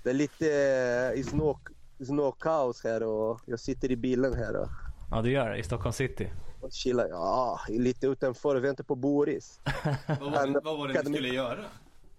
Det 0.03 0.11
är 0.11 0.15
lite 0.15 0.47
eh, 1.15 1.21
is 1.21 1.33
no, 1.33 1.59
is 1.99 2.09
no 2.11 2.33
kaos 2.33 2.85
här 2.85 3.03
och 3.03 3.41
jag 3.47 3.61
sitter 3.61 3.91
i 3.91 3.97
bilen 3.97 4.35
här 4.35 4.57
och, 4.57 4.69
Ja 5.11 5.23
du 5.23 5.31
gör 5.33 5.51
det, 5.51 5.59
i 5.59 5.63
Stockholm 5.63 5.93
city. 5.93 6.31
och 6.61 6.73
chillar. 6.73 7.09
Ja, 7.11 7.61
lite 7.69 8.07
utanför 8.07 8.55
och 8.55 8.65
väntar 8.65 8.85
på 8.85 8.95
Boris. 8.95 9.61
Vad 10.21 10.33
var, 10.33 10.47
det- 10.47 10.61
vad 10.65 10.79
var 10.79 10.89
det 10.89 11.03
ni 11.03 11.15
skulle 11.15 11.29
göra? 11.29 11.65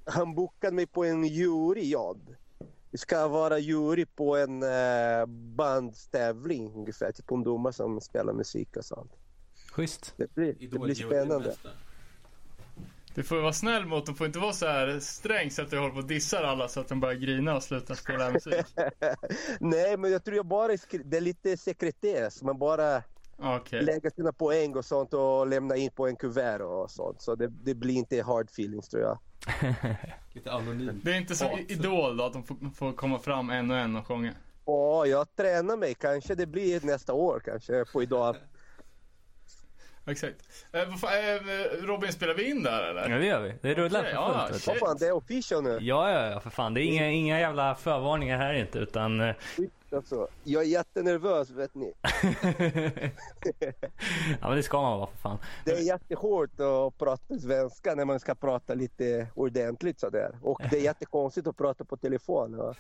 Han 0.06 0.36
bokade 0.36 0.76
mig 0.76 0.88
på 0.88 1.04
en 1.06 1.24
juryjobb. 1.24 2.36
Ska 2.98 3.28
vara 3.28 3.60
jury 3.60 4.06
på 4.06 4.38
en 4.38 4.64
eh, 4.64 5.26
bandstävling 5.28 6.74
ungefär. 6.76 7.12
Typ 7.12 7.32
ungdomar 7.32 7.72
som 7.72 8.02
spelar 8.02 8.34
musik 8.34 8.78
och 8.78 8.86
sånt. 8.86 9.12
Schysst. 9.72 10.14
Det 10.18 10.36
blir, 10.36 10.56
det 10.72 10.80
blir 10.80 10.96
spännande. 10.96 11.56
Du 13.18 13.24
får 13.24 13.42
vara 13.42 13.54
snäll 13.54 13.86
mot 13.86 14.06
dem. 14.06 14.16
får 14.16 14.28
inte 14.28 14.40
vara 14.40 14.54
så 14.54 14.66
här 14.66 15.00
sträng 15.00 15.52
så 15.52 15.62
att 15.62 15.70
du 15.70 15.78
håller 15.80 15.92
på 15.94 15.98
och 15.98 16.08
dissar 16.08 16.44
alla 16.44 16.68
så 16.68 16.80
att 16.80 16.88
de 16.88 17.00
börjar 17.00 17.16
grina 17.16 17.56
och 17.56 17.64
slutar 17.64 17.96
spela 17.96 18.32
musik. 18.32 18.66
Nej, 19.60 19.98
men 19.98 20.12
jag 20.12 20.24
tror 20.24 20.38
jag 20.38 20.46
bara 20.46 20.68
det 21.04 21.18
är 21.18 21.22
lite 21.22 21.58
sekretess. 21.58 22.44
Man 22.44 22.58
bara 22.58 23.04
Okej. 23.40 23.82
lägga 23.82 24.10
sina 24.10 24.32
poäng 24.34 24.76
och 24.76 24.86
sånt 24.86 25.14
och 25.14 25.48
lämna 25.48 25.76
in 25.76 25.92
på 25.92 26.08
en 26.08 26.16
kuvert 26.16 26.60
och 26.62 26.92
sånt. 26.92 27.22
Så 27.22 27.36
det, 27.36 27.48
det 27.48 27.76
blir 27.76 27.94
inte 27.96 28.22
hard 28.22 28.50
feelings 28.50 28.90
tror 28.90 29.04
jag. 29.04 29.20
Lite 30.34 30.52
anonym. 30.52 31.02
Det 31.04 31.12
är 31.12 31.18
inte 31.18 31.36
som 31.36 31.48
i 31.52 31.66
Idol 31.70 32.18
då, 32.18 32.24
att 32.24 32.34
de 32.34 32.44
får, 32.44 32.56
får 32.76 32.94
komma 32.94 33.20
fram 33.20 33.50
en 33.50 33.72
och 33.72 33.78
en 33.78 33.96
och 33.96 34.08
sjunga. 34.08 34.34
Ja, 34.66 35.06
jag 35.06 35.36
tränar 35.36 35.78
mig. 35.78 35.94
Kanske 35.94 36.36
det 36.36 36.46
blir 36.46 36.82
nästa 36.82 37.14
år 37.14 37.42
kanske 37.46 37.86
på 37.86 38.04
idag. 38.04 38.36
Exakt. 40.08 40.36
Eh, 40.72 40.90
vad 40.90 41.00
fan, 41.00 41.12
eh, 41.14 41.86
Robin, 41.86 42.12
spelar 42.14 42.34
vi 42.34 42.50
in 42.50 42.64
där 42.64 42.84
eller? 42.84 43.10
Ja 43.10 43.18
det 43.18 43.26
gör 43.26 43.42
vi. 43.42 43.54
Det 43.62 43.74
rullar 43.74 44.00
Okej, 44.00 44.12
för 44.12 44.18
ja, 44.22 44.48
fullt. 44.48 44.62
shit. 44.62 44.68
Vad 44.68 44.90
fan, 44.90 44.98
det 45.00 45.08
är 45.08 45.12
official 45.12 45.64
nu. 45.64 45.78
Ja, 45.82 46.12
ja, 46.12 46.32
ja, 46.32 46.40
för 46.40 46.50
fan. 46.50 46.74
Det 46.74 46.82
är 46.82 46.84
inga, 46.84 47.10
inga 47.10 47.40
jävla 47.40 47.76
förvarningar 47.76 48.38
här 48.38 48.54
inte, 48.54 48.80
utan... 48.80 49.22
eh, 49.22 49.36
Alltså, 49.92 50.28
jag 50.44 50.64
är 50.64 50.68
jättenervös 50.68 51.50
vet 51.50 51.76
ni. 51.76 51.94
ja, 54.42 54.48
men 54.48 54.56
det 54.56 54.64
ska 54.64 54.82
man 54.82 55.00
vara 55.00 55.10
för 55.10 55.18
fan. 55.18 55.38
Det 55.66 55.72
är 55.72 55.82
jättehårt 55.82 56.60
att 56.60 56.98
prata 56.98 57.40
svenska 57.40 57.96
när 57.96 58.06
man 58.06 58.20
ska 58.20 58.36
prata 58.36 58.74
lite 58.74 59.28
ordentligt 59.34 60.00
sådär. 60.00 60.40
Och 60.42 60.62
det 60.72 60.78
är 60.78 60.82
jättekonstigt 60.84 61.48
att 61.48 61.58
prata 61.58 61.86
på 61.86 61.98
telefon. 61.98 62.54
Ja, 62.58 62.74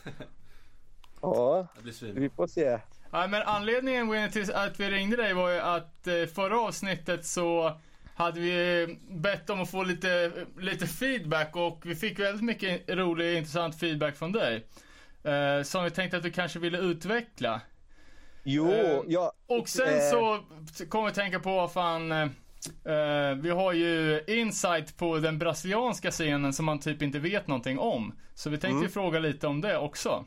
ja 1.21 1.67
vi 2.01 2.29
får 2.29 2.47
se. 2.47 2.79
Ja, 3.11 3.27
men 3.27 3.41
anledningen 3.41 4.31
till 4.31 4.53
att 4.53 4.79
vi 4.79 4.89
ringde 4.89 5.15
dig 5.17 5.33
var 5.33 5.49
ju 5.49 5.59
att 5.59 6.07
eh, 6.07 6.25
förra 6.25 6.59
avsnittet 6.59 7.25
så 7.25 7.77
hade 8.15 8.39
vi 8.39 8.87
bett 9.09 9.49
om 9.49 9.61
att 9.61 9.71
få 9.71 9.83
lite, 9.83 10.31
lite 10.59 10.87
feedback 10.87 11.55
och 11.55 11.81
vi 11.85 11.95
fick 11.95 12.19
väldigt 12.19 12.43
mycket 12.43 12.89
rolig 12.89 13.37
intressant 13.37 13.79
feedback 13.79 14.15
från 14.15 14.31
dig. 14.31 14.65
Eh, 15.27 15.63
som 15.63 15.83
vi 15.83 15.91
tänkte 15.91 16.17
att 16.17 16.23
du 16.23 16.31
kanske 16.31 16.59
ville 16.59 16.77
utveckla. 16.77 17.61
Jo, 18.43 18.71
Eh, 18.71 18.99
ja. 19.07 19.33
Och 19.47 19.69
sen 19.69 19.93
eh, 19.97 20.01
så 20.09 20.39
kommer 20.89 21.05
jag 21.07 21.15
tänka 21.15 21.39
på 21.39 21.55
vad 21.55 21.71
fan 21.71 22.11
eh, 22.11 22.21
eh, 22.93 23.35
vi 23.35 23.49
har 23.49 23.73
ju 23.73 24.23
insight 24.27 24.97
på 24.97 25.17
den 25.17 25.39
brasilianska 25.39 26.11
scenen 26.11 26.53
som 26.53 26.65
man 26.65 26.79
typ 26.79 27.01
inte 27.01 27.19
vet 27.19 27.47
någonting 27.47 27.79
om. 27.79 28.13
Så 28.35 28.49
vi 28.49 28.57
tänkte 28.57 28.77
Mm. 28.77 28.89
fråga 28.89 29.19
lite 29.19 29.47
om 29.47 29.61
det 29.61 29.77
också. 29.77 30.25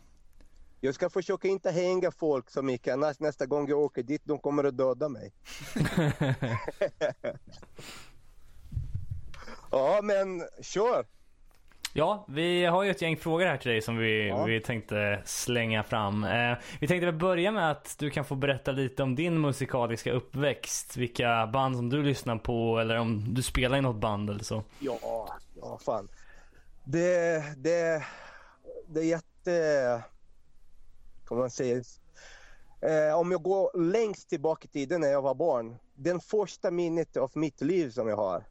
Jag 0.80 0.94
ska 0.94 1.10
försöka 1.10 1.48
inte 1.48 1.70
hänga 1.70 2.10
folk 2.10 2.50
så 2.50 2.62
mycket, 2.62 2.92
annars 2.94 3.20
nästa 3.20 3.46
gång 3.46 3.68
jag 3.68 3.78
åker 3.78 4.02
dit, 4.02 4.22
de 4.24 4.38
kommer 4.38 4.64
att 4.64 4.76
döda 4.76 5.08
mig. 5.08 5.32
ja, 9.70 10.00
men 10.02 10.42
kör! 10.62 11.06
Ja, 11.92 12.24
vi 12.28 12.64
har 12.64 12.82
ju 12.82 12.90
ett 12.90 13.02
gäng 13.02 13.16
frågor 13.16 13.46
här 13.46 13.56
till 13.56 13.70
dig 13.70 13.82
som 13.82 13.96
vi, 13.96 14.28
Ja. 14.28 14.44
vi 14.44 14.60
tänkte 14.60 15.22
slänga 15.24 15.82
fram. 15.82 16.24
Eh, 16.24 16.58
vi 16.80 16.88
tänkte 16.88 17.06
väl 17.06 17.14
börja 17.14 17.50
med 17.50 17.70
att 17.70 17.96
du 17.98 18.10
kan 18.10 18.24
få 18.24 18.34
berätta 18.34 18.72
lite 18.72 19.02
om 19.02 19.14
din 19.14 19.40
musikaliska 19.40 20.12
uppväxt. 20.12 20.96
Vilka 20.96 21.46
band 21.46 21.76
som 21.76 21.88
du 21.88 22.02
lyssnar 22.02 22.36
på 22.36 22.78
eller 22.78 22.98
om 22.98 23.34
du 23.34 23.42
spelar 23.42 23.78
i 23.78 23.80
något 23.80 24.00
band 24.00 24.30
eller 24.30 24.44
så. 24.44 24.62
Ja, 24.78 25.28
ja 25.60 25.78
fan. 25.84 26.08
Det, 26.84 27.44
det, 27.56 28.04
det 28.88 29.00
är 29.00 29.04
jätte... 29.04 30.02
Kan 31.28 31.38
man 31.38 31.50
säga? 31.50 31.82
Eh, 32.80 33.18
om 33.18 33.30
jag 33.30 33.42
går 33.42 33.80
längst 33.92 34.28
tillbaka 34.28 34.64
i 34.64 34.68
tiden 34.68 35.00
när 35.00 35.08
jag 35.08 35.22
var 35.22 35.34
barn. 35.34 35.76
Den 35.94 36.20
första 36.20 36.70
minnet 36.70 37.16
av 37.16 37.30
mitt 37.34 37.60
liv 37.60 37.90
som 37.90 38.08
jag 38.08 38.16
har. 38.16 38.44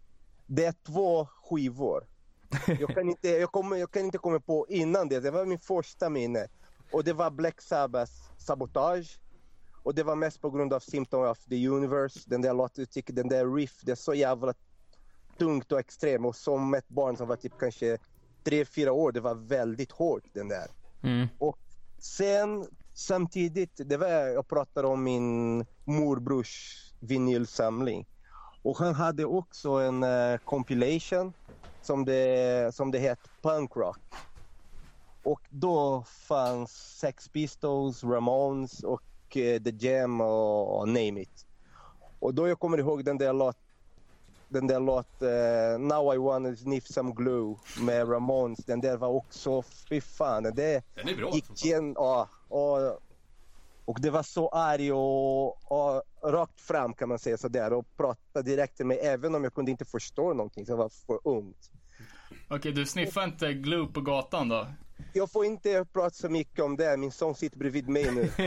Det 0.46 0.65
är 0.65 0.74
två 0.86 1.25
skivor. 1.25 2.03
Jag 2.79 2.89
kan 2.89 3.10
inte, 3.10 3.29
jag 3.29 3.51
kommer, 3.51 3.77
jag 3.77 3.91
kan 3.91 4.06
inte 4.06 4.18
komma 4.18 4.39
på 4.39 4.65
innan 4.70 5.10
det. 5.10 5.20
Det 5.20 5.32
var 5.32 5.46
min 5.46 5.60
första 5.60 6.10
minne. 6.10 6.48
Och 6.91 7.03
det 7.03 7.13
var 7.13 7.32
Black 7.32 7.62
Sabbath 7.62 8.12
Sabotage. 8.38 9.20
Och 9.84 9.96
det 9.96 10.03
var 10.03 10.15
mest 10.15 10.41
på 10.41 10.50
grund 10.50 10.74
av 10.74 10.79
Symptom 10.79 11.22
of 11.22 11.46
the 11.46 11.68
Universe. 11.68 12.20
Den 12.25 12.41
där 12.41 12.53
låten, 12.53 12.86
den 13.08 13.29
där 13.29 13.56
riff, 13.56 13.82
det 13.82 13.91
är 13.91 13.96
så 13.96 14.13
jävla 14.13 14.53
tungt 15.38 15.72
och 15.72 15.79
extremt. 15.79 16.25
Och 16.25 16.36
som 16.36 16.74
ett 16.74 16.89
barn 16.89 17.18
som 17.18 17.27
var 17.27 17.36
typ 17.36 17.53
kanske 17.60 17.98
tre 18.44 18.65
fyra 18.65 18.91
år, 18.91 19.12
det 19.12 19.20
var 19.20 19.36
väldigt 19.36 19.91
hårt 19.91 20.24
den 20.34 20.48
där. 20.48 20.68
Mm. 21.03 21.27
Och 21.38 21.60
sen 22.00 22.68
samtidigt, 22.94 23.82
det 23.86 23.98
var 23.98 24.08
jag 24.08 24.48
pratade 24.48 24.88
om 24.88 25.03
min 25.03 25.65
morbrors 25.84 26.86
vinylsamling. 27.00 28.08
Och 28.62 28.77
han 28.77 28.94
hade 28.94 29.25
också 29.25 29.70
en 29.70 30.03
eh, 30.03 30.38
compilation 30.38 31.34
som 31.81 32.05
det, 32.05 32.75
som 32.75 32.91
det 32.91 33.00
hette 33.00 33.29
Punk 33.41 33.75
Rock. 33.75 34.00
Och 35.24 35.41
då 35.50 36.03
fanns 36.07 36.71
Sex 37.00 37.27
Pistols, 37.27 38.03
Ramones 38.03 38.83
och 38.83 39.03
eh, 39.38 39.62
The 39.62 39.88
Jam 39.88 40.21
och, 40.21 40.79
och 40.79 40.88
Name 40.88 41.21
It. 41.21 41.45
Och 42.19 42.33
då 42.33 42.48
jag 42.48 42.59
kommer 42.59 42.77
ihåg 42.77 43.05
den 43.05 43.17
där 43.17 43.33
låt 43.33 43.57
den 44.48 44.67
där 44.67 44.79
låt 44.79 45.21
eh, 45.21 45.79
Now 45.79 46.13
I 46.15 46.17
wanna 46.17 46.55
sniff 46.55 46.88
some 46.88 47.12
glue 47.12 47.55
med 47.81 48.12
Ramones. 48.12 48.59
Den 48.65 48.81
där 48.81 48.98
var 48.98 49.07
också, 49.07 49.62
fy 49.62 50.01
fan. 50.01 50.43
Den 50.43 50.55
där 50.55 50.83
Den 50.95 51.07
är 51.09 51.15
bra. 51.15 51.29
gick 51.33 51.45
fan. 51.45 51.55
igen. 51.63 51.93
Ja, 51.98 52.29
och, 52.48 52.77
och 53.89 54.01
det 54.01 54.10
var 54.10 54.24
så 54.24 54.50
arg 54.50 54.91
och, 54.91 55.72
och 55.72 56.03
rakt 56.24 56.62
fram 56.62 56.93
kan 56.93 57.10
man 57.10 57.19
säga 57.19 57.38
sådär 57.38 57.74
och 57.74 57.98
pratade 57.98 58.51
direkt 58.51 58.77
till 58.77 58.86
mig 58.86 59.00
även 59.00 59.36
om 59.36 59.43
jag 59.43 59.53
kunde 59.53 59.72
inte 59.72 59.86
förstå 59.86 60.34
någonting. 60.34 60.65
Så 60.65 60.72
jag 60.72 60.77
var 60.77 60.89
för 60.89 61.19
ungt. 61.24 61.72
Okej, 62.48 62.72
du 62.72 62.86
sniffar 62.86 63.24
inte 63.24 63.53
glue 63.53 63.88
på 63.88 64.01
gatan 64.01 64.50
då? 64.50 64.67
Jag 65.13 65.31
får 65.31 65.46
inte 65.46 65.86
prata 65.93 66.10
så 66.10 66.29
mycket 66.29 66.60
om 66.60 66.77
det. 66.77 66.98
Min 66.98 67.12
son 67.12 67.36
sitter 67.36 67.58
bredvid 67.58 67.89
mig 67.89 68.12
nu. 68.12 68.29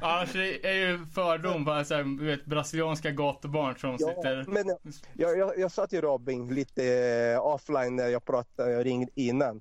Annars 0.00 0.34
är 0.34 0.66
är 0.66 0.74
ju 0.74 1.06
fördom 1.06 1.64
bara 1.64 1.84
så 1.84 1.94
här, 1.94 2.02
du 2.02 2.26
vet, 2.26 2.46
brasilianska 2.46 3.10
gatubarn 3.10 3.76
som 3.78 3.96
Ja, 3.98 4.08
sitter... 4.08 4.44
men 4.48 4.76
jag, 5.12 5.38
jag, 5.38 5.58
jag 5.58 5.72
sa 5.72 5.86
till 5.86 6.00
Robin 6.00 6.54
lite 6.54 6.84
eh, 7.34 7.46
offline 7.46 7.96
när 7.96 8.08
jag 8.08 8.24
pratade, 8.24 8.72
jag 8.72 8.86
ringde 8.86 9.12
innan. 9.14 9.60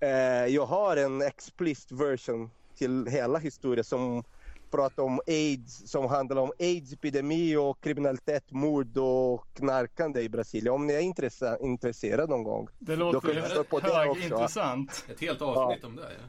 Eh, 0.00 0.10
jag 0.46 0.66
har 0.66 0.96
en 0.96 1.22
explicit 1.22 1.92
version 1.92 2.50
till 2.78 3.06
hela 3.06 3.38
historien 3.38 3.84
som 3.84 4.24
pratar 4.70 5.02
om 5.02 5.20
aids, 5.26 5.90
som 5.90 6.06
handlar 6.06 6.36
om 6.36 6.52
aids-epidemi 6.58 7.56
och 7.56 7.80
kriminalitet, 7.80 8.50
mord 8.50 8.98
och 8.98 9.46
knarkande 9.54 10.20
i 10.20 10.28
Brasilien. 10.28 10.74
Om 10.74 10.86
ni 10.86 10.92
är 10.94 11.00
intresse, 11.00 11.58
intresserade 11.60 12.26
någon 12.26 12.42
gång. 12.44 12.68
Det 12.78 12.96
Då 12.96 13.12
låter 13.12 13.20
kan 13.28 13.36
ju 13.36 13.40
vi 13.40 13.48
stå 13.48 13.64
på 13.64 13.80
det 13.80 13.86
också. 13.88 13.98
högintressant. 13.98 15.04
Ett 15.10 15.20
helt 15.20 15.42
avsnitt 15.42 15.84
om 15.84 15.96
det. 15.96 16.02
Ja. 16.02 16.28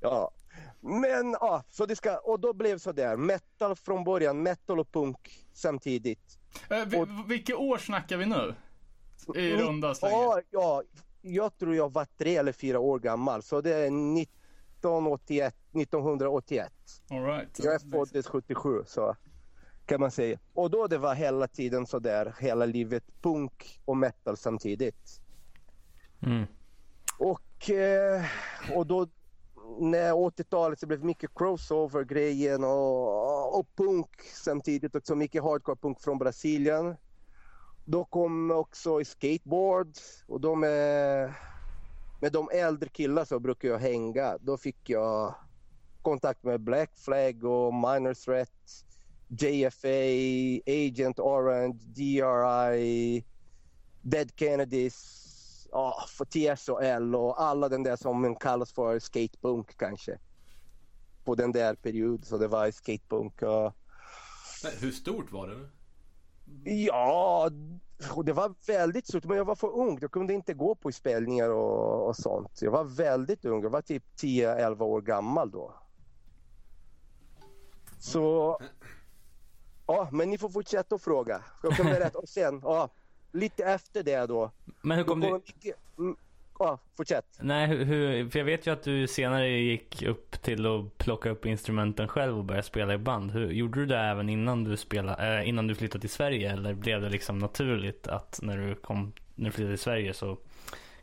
Ja. 0.00 0.30
Men 0.80 1.30
ja, 1.40 1.62
så 1.70 1.86
det 1.86 1.96
ska, 1.96 2.18
och 2.18 2.40
då 2.40 2.52
blev 2.52 2.72
det 2.76 2.78
sådär. 2.80 3.16
Metal 3.16 3.76
från 3.76 4.04
början, 4.04 4.42
metal 4.42 4.80
och 4.80 4.92
punk 4.92 5.44
samtidigt. 5.52 6.38
Eh, 6.70 6.84
vi, 6.86 7.06
vilket 7.28 7.56
år 7.56 7.78
snackar 7.78 8.16
vi 8.16 8.26
nu? 8.26 8.54
I 9.34 9.50
Mm. 9.52 9.66
runda 9.66 9.94
slängar. 9.94 10.16
Ja, 10.16 10.40
ja, 10.50 10.82
jag 11.22 11.58
tror 11.58 11.74
jag 11.76 11.92
var 11.92 12.06
tre 12.18 12.36
eller 12.36 12.52
fyra 12.52 12.78
år 12.80 12.98
gammal. 12.98 13.42
Så 13.42 13.60
det 13.60 13.74
är 13.74 13.90
1981. 14.78 15.54
1981. 15.72 16.72
All 17.10 17.24
right. 17.24 17.58
Jag 17.58 17.74
är 17.74 17.78
född 17.78 18.26
77 18.26 18.82
så 18.86 19.16
kan 19.86 20.00
man 20.00 20.10
säga. 20.10 20.38
Och 20.54 20.70
då 20.70 20.86
det 20.86 20.98
var 20.98 21.14
hela 21.14 21.48
tiden 21.48 21.86
så 21.86 21.98
där 21.98 22.34
hela 22.40 22.66
livet 22.66 23.04
punk 23.22 23.80
och 23.84 23.96
metal 23.96 24.36
samtidigt. 24.36 25.20
Mm. 26.22 26.46
Och, 27.18 27.70
eh, 27.70 28.24
och 28.74 28.86
då 28.86 29.06
när 29.80 30.12
80-talet 30.12 30.80
så 30.80 30.86
blev 30.86 31.00
det 31.00 31.06
mycket 31.06 31.30
crossover-grejen 31.34 32.64
och, 32.64 33.58
och 33.58 33.66
punk 33.76 34.10
samtidigt 34.34 34.94
också 34.94 35.14
mycket 35.14 35.42
hardcore 35.42 35.76
punk 35.76 36.00
från 36.00 36.18
Brasilien. 36.18 36.96
Då 37.84 38.04
kom 38.04 38.50
också 38.50 39.04
skateboard 39.04 39.88
och 40.26 40.40
då 40.40 40.54
med, 40.54 41.32
med 42.20 42.32
de 42.32 42.50
äldre 42.52 42.88
killar 42.88 43.24
så 43.24 43.40
brukar 43.40 43.68
jag 43.68 43.78
hänga. 43.78 44.38
Då 44.40 44.56
fick 44.56 44.90
jag 44.90 45.34
kontakt 46.02 46.44
med 46.44 46.60
Black 46.60 46.90
Flag 46.96 47.44
och 47.44 47.74
Minor 47.74 48.14
Threat, 48.14 48.84
JFA, 49.28 49.98
Agent 50.66 51.18
Orange, 51.18 51.78
DRI, 51.84 53.24
Dead 54.02 54.32
Kennedys, 54.36 55.68
oh, 55.72 56.06
för 56.06 56.24
TSOL 56.24 57.14
och 57.14 57.42
alla 57.42 57.68
den 57.68 57.82
där 57.82 57.96
som 57.96 58.36
kallas 58.36 58.72
för 58.72 58.98
skatepunk 58.98 59.76
kanske. 59.76 60.18
På 61.24 61.34
den 61.34 61.52
där 61.52 61.74
perioden 61.74 62.24
så 62.24 62.38
det 62.38 62.48
var 62.48 62.70
skatepunk. 62.70 63.42
Och, 63.42 63.72
hur 64.80 64.92
stort 64.92 65.32
var 65.32 65.48
det? 65.48 65.77
Ja, 66.64 67.50
det 68.24 68.32
var 68.32 68.54
väldigt 68.66 69.06
stort 69.06 69.24
men 69.24 69.36
jag 69.36 69.44
var 69.44 69.54
för 69.54 69.76
ung. 69.76 69.98
Jag 70.00 70.10
kunde 70.10 70.34
inte 70.34 70.54
gå 70.54 70.74
på 70.74 70.92
spelningar 70.92 71.50
och, 71.50 72.08
och 72.08 72.16
sånt. 72.16 72.62
Jag 72.62 72.70
var 72.70 72.84
väldigt 72.84 73.44
ung. 73.44 73.62
Jag 73.62 73.70
var 73.70 73.82
typ 73.82 74.04
10-11 74.16 74.82
år 74.82 75.00
gammal 75.00 75.50
då. 75.50 75.74
Så... 77.98 78.58
Ja, 79.86 80.08
men 80.12 80.30
ni 80.30 80.38
får 80.38 80.48
fortsätta 80.48 80.94
att 80.94 81.02
fråga. 81.02 81.42
Jag 81.62 81.72
kan 81.72 81.86
berätta. 81.86 82.18
Och 82.18 82.28
sen, 82.28 82.60
ja, 82.64 82.88
lite 83.32 83.64
efter 83.64 84.02
det 84.02 84.26
då. 84.26 84.50
Men 84.82 84.98
hur 84.98 85.04
kom 85.04 85.20
kommer 85.20 85.26
du... 85.26 85.32
mycket, 85.32 85.76
ja, 86.58 86.78
fortsätt. 86.96 87.24
Nej, 87.40 87.66
hur, 87.66 88.30
för 88.30 88.38
jag 88.38 88.46
vet 88.46 88.66
ju 88.66 88.72
att 88.72 88.82
du 88.82 89.06
senare 89.06 89.48
gick 89.48 90.02
upp 90.02 90.42
till 90.42 90.66
att 90.66 90.98
plocka 90.98 91.30
upp 91.30 91.46
instrumenten 91.46 92.08
själv 92.08 92.38
och 92.38 92.44
börja 92.44 92.62
spela 92.62 92.94
i 92.94 92.98
band. 92.98 93.30
Hur, 93.30 93.50
gjorde 93.50 93.80
du 93.80 93.86
det 93.86 93.98
även 93.98 94.28
innan 94.28 94.64
du, 94.64 94.76
spelade, 94.76 95.38
äh, 95.38 95.48
innan 95.48 95.66
du 95.66 95.74
flyttade 95.74 96.00
till 96.00 96.10
Sverige? 96.10 96.52
Eller 96.52 96.74
blev 96.74 97.00
det 97.00 97.08
liksom 97.08 97.38
naturligt 97.38 98.08
att 98.08 98.38
när 98.42 98.58
du, 98.58 98.74
kom, 98.74 99.12
när 99.34 99.44
du 99.44 99.52
flyttade 99.52 99.76
till 99.76 99.84
Sverige 99.84 100.14
så 100.14 100.36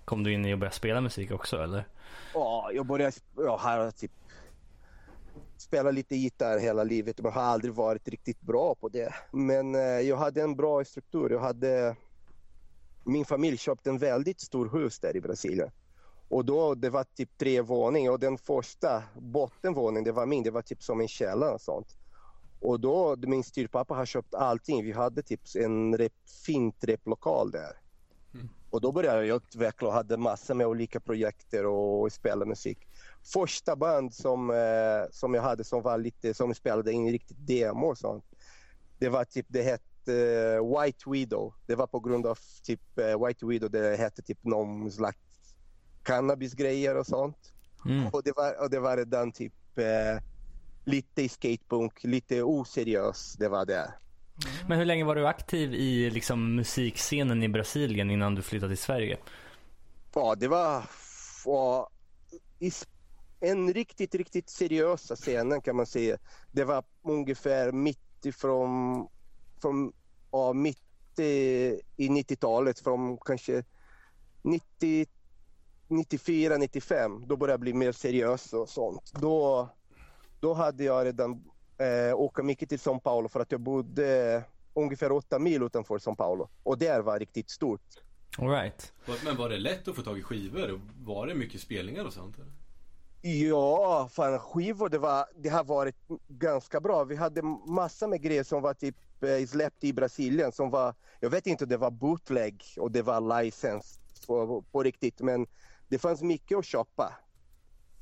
kom 0.05 0.23
du 0.23 0.33
in 0.33 0.45
i 0.45 0.53
och 0.53 0.59
började 0.59 0.75
spela 0.75 1.01
musik 1.01 1.31
också 1.31 1.63
eller? 1.63 1.85
Ja, 2.33 2.69
jag 2.73 2.85
började 2.85 3.15
jag 3.35 3.57
har 3.57 3.91
typ 3.91 4.11
spela 5.57 5.91
lite 5.91 6.15
gitarr 6.15 6.59
hela 6.59 6.83
livet 6.83 7.19
men 7.19 7.31
har 7.31 7.41
aldrig 7.41 7.73
varit 7.73 8.07
riktigt 8.07 8.41
bra 8.41 8.75
på 8.75 8.89
det. 8.89 9.13
Men 9.31 9.75
eh, 9.75 9.81
jag 9.81 10.17
hade 10.17 10.41
en 10.41 10.55
bra 10.55 10.85
struktur. 10.85 11.29
Jag 11.29 11.39
hade 11.39 11.95
min 13.05 13.25
familj 13.25 13.57
köpte 13.57 13.89
en 13.89 13.97
väldigt 13.97 14.39
stor 14.41 14.69
hus 14.69 14.99
där 14.99 15.15
i 15.15 15.21
Brasilien. 15.21 15.71
Och 16.29 16.45
då 16.45 16.75
det 16.75 16.89
var 16.89 17.03
typ 17.03 17.37
tre 17.37 17.61
våningar 17.61 18.11
och 18.11 18.19
den 18.19 18.37
första 18.37 19.03
bottenvåningen 19.15 20.03
det 20.03 20.11
var 20.11 20.25
min. 20.25 20.43
Det 20.43 20.51
var 20.51 20.61
typ 20.61 20.83
som 20.83 21.01
en 21.01 21.07
källare 21.07 21.53
och 21.53 21.61
sånt. 21.61 21.87
Och 22.59 22.79
då 22.79 23.15
min 23.17 23.43
styrpappa 23.43 23.93
har 23.93 24.05
köpt 24.05 24.35
allting. 24.35 24.83
Vi 24.83 24.91
hade 24.91 25.23
typ 25.23 25.41
en 25.55 25.97
rep, 25.97 26.13
fint 26.45 26.83
replokal 26.83 27.51
där. 27.51 27.79
Och 28.69 28.81
då 28.81 28.91
började 28.91 29.25
jag 29.25 29.35
utveckla 29.35 29.87
och 29.87 29.93
hade 29.93 30.17
massor 30.17 30.53
med 30.53 30.67
olika 30.67 30.99
projekter 30.99 31.65
och, 31.65 32.01
och 32.01 32.11
spela 32.11 32.45
musik. 32.45 32.87
Första 33.33 33.75
band 33.75 34.13
som, 34.13 34.49
eh, 34.49 35.11
som 35.11 35.33
jag 35.33 35.41
hade 35.41 35.63
som 35.63 35.81
var 35.81 35.97
lite 35.97 36.33
som 36.33 36.55
spelade 36.55 36.91
in 36.91 37.11
riktigt 37.11 37.47
demo 37.47 37.87
och 37.87 37.97
sånt. 37.97 38.25
Det 38.99 39.09
var 39.09 39.25
typ, 39.25 39.45
det 39.49 39.61
hette 39.61 39.94
eh, 40.07 40.81
White 40.81 41.09
Widow. 41.09 41.53
Det 41.65 41.75
var 41.75 41.87
på 41.87 41.99
grund 41.99 42.25
av 42.25 42.37
typ 42.63 42.99
eh, 42.99 43.25
White 43.27 43.45
Widow, 43.45 43.71
det 43.71 43.97
hette 43.97 44.21
typ 44.21 44.43
någon 44.43 44.91
slags 44.91 45.17
cannabisgrejer 46.03 46.95
och 46.97 47.05
sånt. 47.07 47.37
Mm. 47.85 48.07
Och 48.07 48.23
det 48.23 48.31
var, 48.35 48.61
och 48.63 48.69
det 48.69 48.79
var 48.79 48.97
redan 48.97 49.31
typ 49.31 49.53
eh, 49.77 50.23
lite 50.85 51.21
i 51.21 51.29
skatepunk, 51.29 52.03
lite 52.03 52.43
oseriös. 52.43 53.35
Det 53.39 53.47
var 53.49 53.65
det. 53.65 53.93
Men 54.67 54.77
hur 54.77 54.85
länge 54.85 55.03
var 55.03 55.15
du 55.15 55.27
aktiv 55.27 55.73
i 55.73 56.09
liksom, 56.09 56.55
musikscenen 56.55 57.43
i 57.43 57.49
Brasilien 57.49 58.11
innan 58.11 58.35
du 58.35 58.41
flyttade 58.41 58.75
till 58.75 58.83
Sverige? 58.83 59.17
Ja, 60.13 60.35
det 60.35 60.47
var, 60.47 60.83
s- 62.59 62.87
en 63.39 63.73
riktigt, 63.73 64.15
riktigt 64.15 64.49
seriösa 64.49 65.15
scenen 65.15 65.61
kan 65.61 65.75
man 65.75 65.85
säga. 65.85 66.17
Det 66.51 66.63
var 66.63 66.83
ungefär 67.03 67.71
mitt 67.71 68.25
ifrån, 68.25 69.07
från, 69.65 69.93
ja, 70.31 70.53
mitt 70.53 71.19
i, 71.19 71.81
i 71.97 72.07
90-talet, 72.07 72.79
från 72.79 73.17
kanske 73.17 73.63
90, 74.41 75.05
94, 75.87 76.57
95. 76.57 77.23
Då 77.27 77.37
började 77.37 77.53
jag 77.53 77.59
bli 77.59 77.73
mer 77.73 77.91
seriös 77.91 78.53
och 78.53 78.69
sånt. 78.69 79.11
Då, 79.13 79.69
då 80.39 80.53
hade 80.53 80.83
jag 80.83 81.05
redan 81.05 81.43
eh, 81.77 82.15
åka 82.15 82.43
mycket 82.43 82.69
till 82.69 82.77
São 82.77 82.99
Paulo 82.99 83.29
för 83.29 83.39
att 83.39 83.51
jag 83.51 83.61
bodde 83.61 84.43
ungefär 84.73 85.11
åtta 85.11 85.39
mil 85.39 85.63
utanför 85.63 85.97
São 85.97 86.15
Paulo. 86.15 86.49
Och 86.63 86.77
där 86.77 87.01
var 87.01 87.19
riktigt 87.19 87.49
stort. 87.49 87.81
All 88.37 88.49
right. 88.49 88.93
Men 89.23 89.35
var 89.35 89.49
det 89.49 89.57
lätt 89.57 89.87
att 89.87 89.95
få 89.95 90.01
tag 90.01 90.19
i 90.19 90.23
skivor? 90.23 90.81
Var 91.03 91.27
det 91.27 91.35
mycket 91.35 91.61
spelningar 91.61 92.05
och 92.05 92.13
sånt? 92.13 92.35
Eller? 92.35 92.51
Ja, 93.21 94.09
fan 94.11 94.39
skivor 94.39 94.89
det, 94.89 94.97
var, 94.97 95.25
det 95.35 95.49
har 95.49 95.63
varit 95.63 95.95
ganska 96.27 96.79
bra. 96.79 97.03
Vi 97.03 97.15
hade 97.15 97.41
massa 97.67 98.07
med 98.07 98.21
grejer 98.21 98.43
som 98.43 98.61
var 98.61 98.73
typ 98.73 98.95
släppt 99.47 99.83
i 99.83 99.93
Brasilien 99.93 100.51
som 100.51 100.69
var, 100.69 100.93
jag 101.19 101.29
vet 101.29 101.47
inte, 101.47 101.65
det 101.65 101.77
var 101.77 101.91
bootleg 101.91 102.63
och 102.77 102.91
det 102.91 103.01
var 103.01 103.41
license 103.43 103.99
på, 104.27 104.61
på 104.71 104.83
riktigt 104.83 105.21
men 105.21 105.47
det 105.87 105.99
fanns 105.99 106.21
mycket 106.21 106.57
att 106.57 106.65
shoppa 106.65 107.13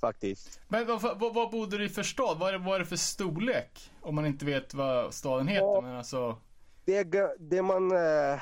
faktiskt. 0.01 0.59
Men 0.67 0.87
vad, 0.87 1.01
vad, 1.01 1.33
vad 1.33 1.51
bodde 1.51 1.77
du 1.77 1.85
i 1.85 1.89
för 1.89 2.03
stad? 2.03 2.37
Vad 2.39 2.49
är, 2.49 2.53
det, 2.53 2.65
vad 2.65 2.75
är 2.75 2.79
det 2.79 2.85
för 2.85 2.95
storlek? 2.95 3.91
Om 4.01 4.15
man 4.15 4.25
inte 4.25 4.45
vet 4.45 4.73
vad 4.73 5.13
staden 5.13 5.47
heter. 5.47 5.65
Ja. 5.65 5.81
Men 5.81 5.95
alltså, 5.95 6.37
Det, 6.85 7.03
det 7.39 7.61
man, 7.61 7.91
eh, 7.91 8.39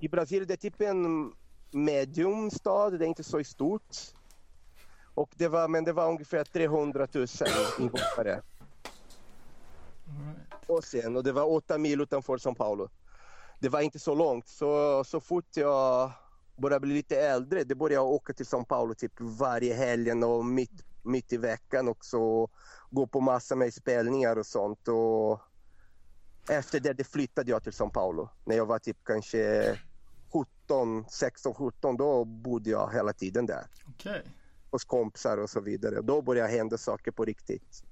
I 0.00 0.08
Brasilien 0.08 0.46
det 0.48 0.54
är 0.54 0.56
typ 0.56 0.80
en 0.80 1.32
mediumstad, 1.70 2.90
det 2.90 3.04
är 3.04 3.08
inte 3.08 3.24
så 3.24 3.44
stort. 3.44 3.96
Och 5.14 5.30
det 5.36 5.48
var, 5.48 5.68
men 5.68 5.84
det 5.84 5.92
var 5.92 6.08
ungefär 6.08 6.44
300 6.44 7.06
000 7.12 7.26
invånare. 7.80 8.42
Och 10.66 10.84
sen, 10.84 11.16
och 11.16 11.24
det 11.24 11.32
var 11.32 11.52
åtta 11.52 11.78
mil 11.78 12.00
utanför 12.00 12.36
São 12.36 12.54
Paulo. 12.54 12.88
Det 13.60 13.68
var 13.68 13.80
inte 13.80 13.98
så 13.98 14.14
långt, 14.14 14.48
så, 14.48 15.04
så 15.04 15.20
fort 15.20 15.56
jag 15.56 16.12
började 16.56 16.80
bli 16.80 16.94
lite 16.94 17.20
äldre, 17.20 17.64
det 17.64 17.74
började 17.74 17.94
jag 17.94 18.06
åka 18.06 18.32
till 18.32 18.46
São 18.46 18.64
Paulo 18.64 18.94
typ 18.94 19.12
varje 19.18 19.74
helgen 19.74 20.22
och 20.22 20.44
mitt, 20.44 20.84
mitt 21.02 21.32
i 21.32 21.36
veckan 21.36 21.88
också. 21.88 22.18
Gå 22.90 23.06
på 23.06 23.20
massa 23.20 23.56
med 23.56 23.74
spelningar 23.74 24.36
och 24.36 24.46
sånt. 24.46 24.88
Och 24.88 25.40
efter 26.48 26.80
det, 26.80 26.92
det 26.92 27.04
flyttade 27.04 27.50
jag 27.50 27.62
till 27.62 27.72
São 27.72 27.90
Paulo. 27.90 28.28
När 28.44 28.56
jag 28.56 28.66
var 28.66 28.78
typ 28.78 28.96
kanske 29.04 29.78
17, 30.66 31.04
16, 31.08 31.54
17, 31.54 31.96
då 31.96 32.24
bodde 32.24 32.70
jag 32.70 32.92
hela 32.92 33.12
tiden 33.12 33.46
där. 33.46 33.66
okej. 33.88 34.22
Hos 34.70 34.84
kompisar 34.84 35.38
och 35.38 35.50
så 35.50 35.60
vidare. 35.60 36.02
Då 36.02 36.22
började 36.22 36.52
hända 36.52 36.78
saker 36.78 37.10
på 37.10 37.24
riktigt. 37.24 37.82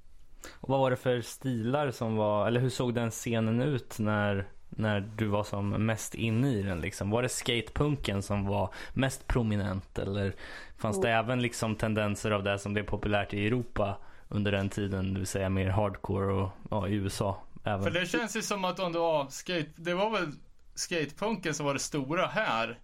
Och 0.60 0.68
vad 0.68 0.80
var 0.80 0.90
det 0.90 0.96
för 0.96 1.20
stilar 1.20 1.90
som 1.90 2.16
var, 2.16 2.46
eller 2.46 2.60
hur 2.60 2.70
såg 2.70 2.94
den 2.94 3.10
scenen 3.10 3.62
ut 3.62 3.98
när, 3.98 4.48
när 4.68 5.00
du 5.00 5.26
var 5.26 5.44
som 5.44 5.70
mest 5.70 6.14
inne 6.14 6.52
i 6.52 6.62
den 6.62 6.80
liksom? 6.80 7.10
Var 7.10 7.22
det 7.22 7.28
skatepunken 7.28 8.22
som 8.22 8.46
var 8.46 8.74
mest 8.92 9.26
prominent 9.26 9.98
eller 9.98 10.34
fanns 10.76 11.00
det 11.00 11.10
även 11.10 11.42
liksom 11.42 11.76
tendenser 11.76 12.30
av 12.30 12.42
det 12.42 12.58
som 12.58 12.72
blev 12.72 12.84
populärt 12.84 13.34
i 13.34 13.46
Europa 13.46 13.98
under 14.28 14.52
den 14.52 14.68
tiden, 14.68 15.14
det 15.14 15.20
vill 15.20 15.26
säga 15.26 15.48
mer 15.48 15.68
hardcore 15.68 16.32
och 16.32 16.50
ja, 16.70 16.88
i 16.88 16.94
USA 16.94 17.42
även? 17.64 17.82
För 17.82 17.90
det 17.90 18.06
känns 18.06 18.36
ju 18.36 18.42
som 18.42 18.64
att 18.64 18.80
om 18.80 18.92
det 18.92 18.98
var 18.98 19.26
skate... 19.30 19.70
Det 19.76 19.94
var 19.94 20.10
väl 20.10 20.32
skatepunken 20.74 21.54
som 21.54 21.66
var 21.66 21.74
det 21.74 21.80
stora 21.80 22.26
här. 22.26 22.78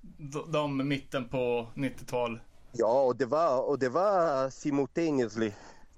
De, 0.00 0.52
de 0.52 0.88
mitten 0.88 1.28
på 1.28 1.68
90-tal. 1.74 2.40
Ja, 2.72 3.02
och 3.02 3.16
det 3.16 3.26
var, 3.26 3.68
och 3.68 3.78
det 3.78 3.88
var 3.88 4.50
simultaneously. 4.50 5.52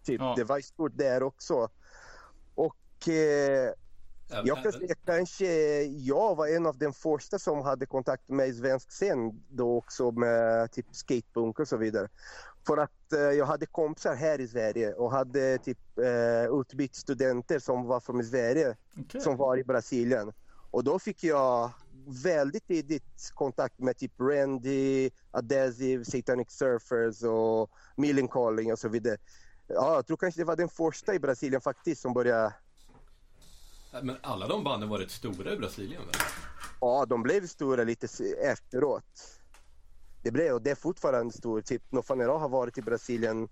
Typ. 0.08 0.20
Ja. 0.20 0.34
Det 0.36 0.44
var 0.44 0.60
stort 0.60 0.92
där 0.94 1.22
också. 1.22 1.68
Och 2.54 3.08
eh, 3.08 3.72
jag 4.44 4.62
kan 4.62 4.72
säga 4.72 4.94
kanske 5.06 5.82
jag 5.82 6.36
var 6.36 6.46
en 6.46 6.66
av 6.66 6.78
de 6.78 6.92
första 6.92 7.38
som 7.38 7.62
hade 7.62 7.86
kontakt 7.86 8.28
med 8.28 8.56
svensk 8.56 8.90
scen 8.90 9.42
då 9.48 9.76
också 9.76 10.10
med 10.10 10.72
typ 10.72 10.86
skatepunk 10.90 11.58
och 11.58 11.68
så 11.68 11.76
vidare. 11.76 12.08
För 12.66 12.76
att 12.76 13.12
eh, 13.12 13.20
jag 13.20 13.46
hade 13.46 13.66
kompisar 13.66 14.14
här 14.14 14.40
i 14.40 14.48
Sverige 14.48 14.92
och 14.94 15.10
hade 15.10 15.58
typ 15.58 15.98
eh, 15.98 16.60
utbytt 16.60 16.94
studenter 16.94 17.58
som 17.58 17.86
var 17.86 18.00
från 18.00 18.24
Sverige 18.24 18.76
Okej. 19.00 19.20
som 19.20 19.36
var 19.36 19.56
i 19.56 19.64
Brasilien. 19.64 20.32
Och 20.70 20.84
då 20.84 20.98
fick 20.98 21.24
jag 21.24 21.70
väldigt 22.24 22.66
tidigt 22.66 23.30
kontakt 23.34 23.78
med 23.78 23.96
typ 23.96 24.12
Randy, 24.20 25.10
Adhesive, 25.30 26.04
Satanic 26.04 26.50
Surfers 26.50 27.22
och 27.22 27.70
Millencolin 27.96 28.72
och 28.72 28.78
så 28.78 28.88
vidare. 28.88 29.16
Ja, 29.68 29.94
jag 29.94 30.06
tror 30.06 30.16
kanske 30.16 30.40
det 30.40 30.44
var 30.44 30.56
den 30.56 30.68
första 30.68 31.14
i 31.14 31.18
Brasilien 31.18 31.60
faktiskt 31.60 32.02
som 32.02 32.12
började 32.12 32.54
Men 34.02 34.16
alla 34.22 34.48
de 34.48 34.64
banden 34.64 34.88
var 34.88 34.98
rätt 34.98 35.10
stora 35.10 35.52
i 35.52 35.56
Brasilien 35.56 36.06
väl? 36.06 36.14
Ja, 36.80 37.06
de 37.06 37.22
blev 37.22 37.46
stora 37.46 37.84
lite 37.84 38.08
efteråt. 38.44 39.40
Det 40.22 40.30
blev 40.30 40.54
och 40.54 40.62
det 40.62 40.70
är 40.70 40.74
fortfarande 40.74 41.32
stort. 41.32 41.64
Typ 41.64 41.92
Nofanera 41.92 42.38
har 42.38 42.48
varit 42.48 42.78
i 42.78 42.82
Brasilien 42.82 43.48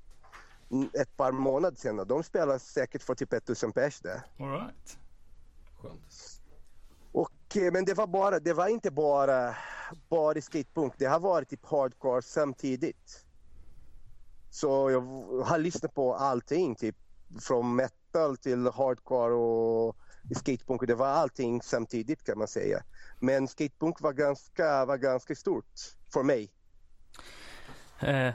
ett 0.92 1.16
par 1.16 1.32
månader 1.32 1.76
sedan 1.76 1.98
och 1.98 2.06
de 2.06 2.22
spelar 2.22 2.58
säkert 2.58 3.02
för 3.02 3.14
typ 3.14 3.32
1000 3.32 3.72
pers 3.72 4.00
där. 4.00 4.22
All 4.38 4.50
right. 4.50 4.98
Skönt. 5.82 6.40
Och, 7.12 7.56
eh, 7.56 7.72
men 7.72 7.84
det 7.84 7.94
var, 7.94 8.06
bara, 8.06 8.40
det 8.40 8.52
var 8.52 8.68
inte 8.68 8.90
bara, 8.90 9.56
bara 10.08 10.40
skatepunk. 10.40 10.94
Det 10.98 11.06
har 11.06 11.20
varit 11.20 11.48
typ 11.48 11.66
hardcore 11.66 12.22
samtidigt. 12.22 13.25
Så 14.56 14.90
jag 14.90 15.00
har 15.44 15.58
lyssnat 15.58 15.94
på 15.94 16.14
allting. 16.14 16.74
Typ, 16.74 16.96
från 17.40 17.76
metal 17.76 18.36
till 18.36 18.66
hardcore 18.66 19.34
och 19.34 19.96
skatepunk. 20.36 20.86
Det 20.86 20.94
var 20.94 21.06
allting 21.06 21.62
samtidigt 21.62 22.24
kan 22.24 22.38
man 22.38 22.48
säga. 22.48 22.82
Men 23.20 23.48
skatepunk 23.48 24.00
var 24.00 24.12
ganska, 24.12 24.84
var 24.84 24.96
ganska 24.96 25.34
stort 25.34 25.74
för 26.12 26.22
mig. 26.22 26.52
Eh, 28.00 28.32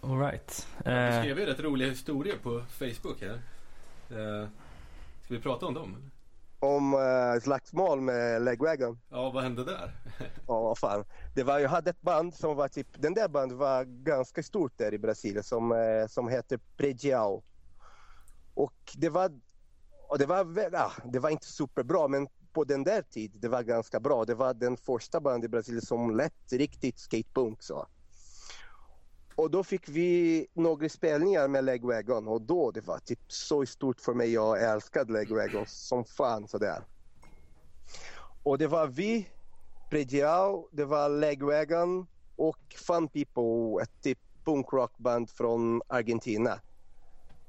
all 0.00 0.18
right. 0.20 0.66
Du 0.84 0.90
Eh, 0.90 1.20
skrev 1.20 1.38
ju 1.38 1.46
rätt 1.46 1.60
roliga 1.60 1.88
historier 1.88 2.36
på 2.42 2.62
Facebook 2.68 3.20
här. 3.20 3.42
Eh, 4.10 4.48
ska 5.24 5.34
vi 5.34 5.40
prata 5.40 5.66
om 5.66 5.74
dem? 5.74 6.10
Om 6.60 6.94
uh, 6.94 7.40
slagsmål 7.40 8.00
med 8.00 8.42
Legwagon. 8.42 9.00
Ja, 9.08 9.30
vad 9.30 9.42
hände 9.42 9.64
där? 9.64 9.92
Ja, 10.46 10.60
vad 10.60 10.78
fan. 10.78 11.04
Det 11.34 11.42
var, 11.42 11.58
jag 11.58 11.68
hade 11.68 11.90
ett 11.90 12.00
band 12.00 12.34
som 12.34 12.56
var 12.56 12.68
typ, 12.68 12.86
den 13.02 13.14
där 13.14 13.28
bandet 13.28 13.58
var 13.58 13.84
ganska 13.84 14.42
stort 14.42 14.72
där 14.78 14.94
i 14.94 14.98
Brasilien 14.98 15.44
som, 15.44 15.72
eh, 15.72 16.06
som 16.08 16.28
heter 16.28 16.60
Pregiao. 16.76 17.42
Och 18.54 18.74
det 18.96 19.08
var, 19.08 19.40
och 20.08 20.18
det 20.18 20.26
var, 20.26 20.68
ja, 20.72 20.92
det 21.04 21.18
var 21.18 21.30
inte 21.30 21.46
superbra 21.46 22.08
men 22.08 22.28
på 22.52 22.64
den 22.64 22.84
där 22.84 23.02
tiden 23.02 23.40
det 23.40 23.48
var 23.48 23.62
ganska 23.62 24.00
bra. 24.00 24.24
Det 24.24 24.34
var 24.34 24.54
den 24.54 24.76
första 24.76 25.20
bandet 25.20 25.44
i 25.44 25.48
Brasilien 25.48 25.82
som 25.82 26.16
lät 26.16 26.52
riktigt 26.52 26.98
skatepunk 26.98 27.62
så. 27.62 27.86
Och 29.38 29.50
då 29.50 29.64
fick 29.64 29.88
vi 29.88 30.46
några 30.52 30.88
spelningar 30.88 31.48
med 31.48 31.64
Legwagon 31.64 32.28
och 32.28 32.42
då 32.42 32.70
det 32.70 32.80
var 32.80 32.98
typ 32.98 33.18
så 33.28 33.66
stort 33.66 34.00
för 34.00 34.14
mig. 34.14 34.32
Jag 34.32 34.62
älskade 34.62 35.12
Legwagon 35.12 35.66
som 35.66 36.04
fan 36.04 36.48
sådär. 36.48 36.82
Och 38.42 38.58
det 38.58 38.66
var 38.66 38.86
vi, 38.86 39.28
Pregiao, 39.90 40.68
det 40.72 40.84
var 40.84 41.08
Legwagon 41.08 42.06
och 42.36 42.58
Fun 42.86 43.08
People, 43.08 43.82
ett 43.82 44.02
typ 44.02 44.18
punkrockband 44.44 45.30
från 45.30 45.82
Argentina. 45.88 46.60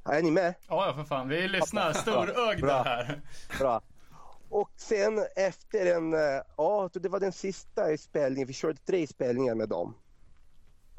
Är 0.05 0.21
ni 0.21 0.31
med? 0.31 0.53
Ja, 0.67 0.93
för 0.95 1.03
fan. 1.03 1.27
Vi 1.27 1.47
lyssnar 1.47 1.93
storögda 1.93 2.83
här. 2.83 3.21
Bra. 3.59 3.81
Och 4.49 4.69
sen 4.75 5.25
efter 5.35 5.95
en, 5.95 6.13
eh, 6.13 6.41
ja 6.57 6.89
det 6.93 7.09
var 7.09 7.19
den 7.19 7.31
sista 7.31 7.97
spelningen, 7.97 8.47
vi 8.47 8.53
körde 8.53 8.79
tre 8.85 9.07
spelningar 9.07 9.55
med 9.55 9.69
dem. 9.69 9.93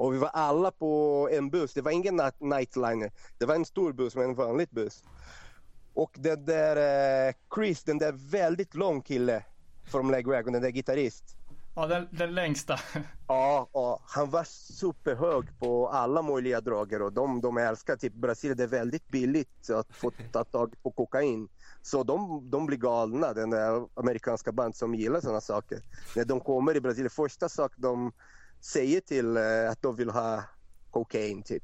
Och 0.01 0.13
vi 0.13 0.17
var 0.17 0.29
alla 0.33 0.71
på 0.71 1.29
en 1.31 1.49
buss, 1.49 1.73
det 1.73 1.81
var 1.81 1.91
ingen 1.91 2.19
night- 2.19 2.39
nightliner, 2.39 3.11
det 3.37 3.45
var 3.45 3.55
en 3.55 3.65
stor 3.65 3.93
buss 3.93 4.15
med 4.15 4.25
en 4.25 4.35
vanlig 4.35 4.67
buss. 4.71 5.03
Och 5.93 6.11
den 6.17 6.45
där 6.45 7.27
eh, 7.27 7.33
Chris, 7.55 7.83
den 7.83 7.97
där 7.97 8.11
väldigt 8.31 8.75
lång 8.75 9.01
kille 9.01 9.43
från 9.91 10.11
Legwagon, 10.11 10.53
den 10.53 10.61
där 10.61 10.69
gitarrist. 10.69 11.23
Ja, 11.75 11.87
den, 11.87 12.07
den 12.11 12.35
längsta. 12.35 12.79
Ja, 13.27 13.69
ja, 13.73 13.99
han 14.03 14.29
var 14.29 14.43
superhög 14.73 15.59
på 15.59 15.89
alla 15.89 16.21
möjliga 16.21 16.61
droger 16.61 17.01
och 17.01 17.13
de, 17.13 17.41
de 17.41 17.57
älskar 17.57 17.95
typ 17.95 18.13
Brasilien. 18.13 18.57
Det 18.57 18.63
är 18.63 18.67
väldigt 18.67 19.07
billigt 19.07 19.69
att 19.69 19.95
få 19.95 20.11
ta 20.31 20.43
tag 20.43 20.73
på 20.83 20.91
kokain. 20.91 21.47
Så 21.81 22.03
de, 22.03 22.49
de 22.49 22.65
blir 22.65 22.77
galna, 22.77 23.33
den 23.33 23.49
där 23.49 23.87
amerikanska 23.99 24.51
band 24.51 24.75
som 24.75 24.95
gillar 24.95 25.21
sådana 25.21 25.41
saker. 25.41 25.79
När 26.15 26.25
de 26.25 26.39
kommer 26.39 26.75
i 26.75 26.81
Brasilien, 26.81 27.09
första 27.09 27.49
sak 27.49 27.73
de 27.77 28.11
säger 28.61 29.01
till 29.01 29.37
eh, 29.37 29.69
att 29.69 29.81
de 29.81 29.95
vill 29.95 30.09
ha 30.09 30.43
kokain 30.91 31.43
typ. 31.43 31.63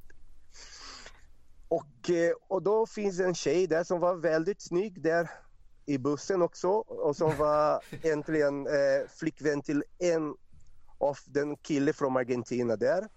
Och, 1.67 2.09
eh, 2.09 2.33
och 2.47 2.63
då 2.63 2.85
finns 2.85 3.19
en 3.19 3.35
tjej 3.35 3.67
där 3.67 3.83
som 3.83 3.99
var 3.99 4.15
väldigt 4.15 4.61
snygg 4.61 5.01
där 5.01 5.29
i 5.85 5.97
bussen 5.97 6.41
också 6.41 6.69
och 6.69 7.15
som 7.15 7.37
var 7.37 7.83
äntligen 8.01 8.67
eh, 8.67 9.09
flickvän 9.09 9.61
till 9.61 9.83
en 9.99 10.35
av 10.97 11.17
den 11.25 11.55
kille 11.55 11.93
från 11.93 12.17
Argentina 12.17 12.75
där. 12.75 13.07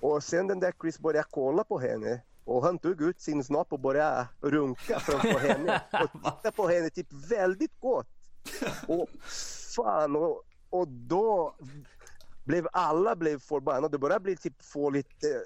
Och 0.00 0.24
sen 0.24 0.46
den 0.46 0.60
där 0.60 0.72
Chris 0.80 0.98
började 0.98 1.28
kolla 1.30 1.64
på 1.64 1.78
henne 1.78 2.22
och 2.44 2.64
han 2.64 2.78
tog 2.78 3.02
ut 3.02 3.20
sin 3.20 3.44
snopp 3.44 3.72
och 3.72 3.80
började 3.80 4.28
runka 4.40 5.00
framför 5.00 5.38
henne 5.48 5.82
och 5.92 6.36
titta 6.36 6.52
på 6.52 6.68
henne 6.68 6.90
typ 6.90 7.12
väldigt 7.30 7.80
gott. 7.80 8.08
Och 8.88 9.08
fan 9.74 10.16
och, 10.16 10.42
och 10.70 10.88
då 10.88 11.54
blev 12.50 12.68
alla 12.72 13.16
blev 13.16 13.38
förbannade. 13.38 13.88
Det 13.88 13.98
började 13.98 14.22
bli 14.22 14.36
typ 14.36 14.62
få 14.62 14.90
lite 14.90 15.44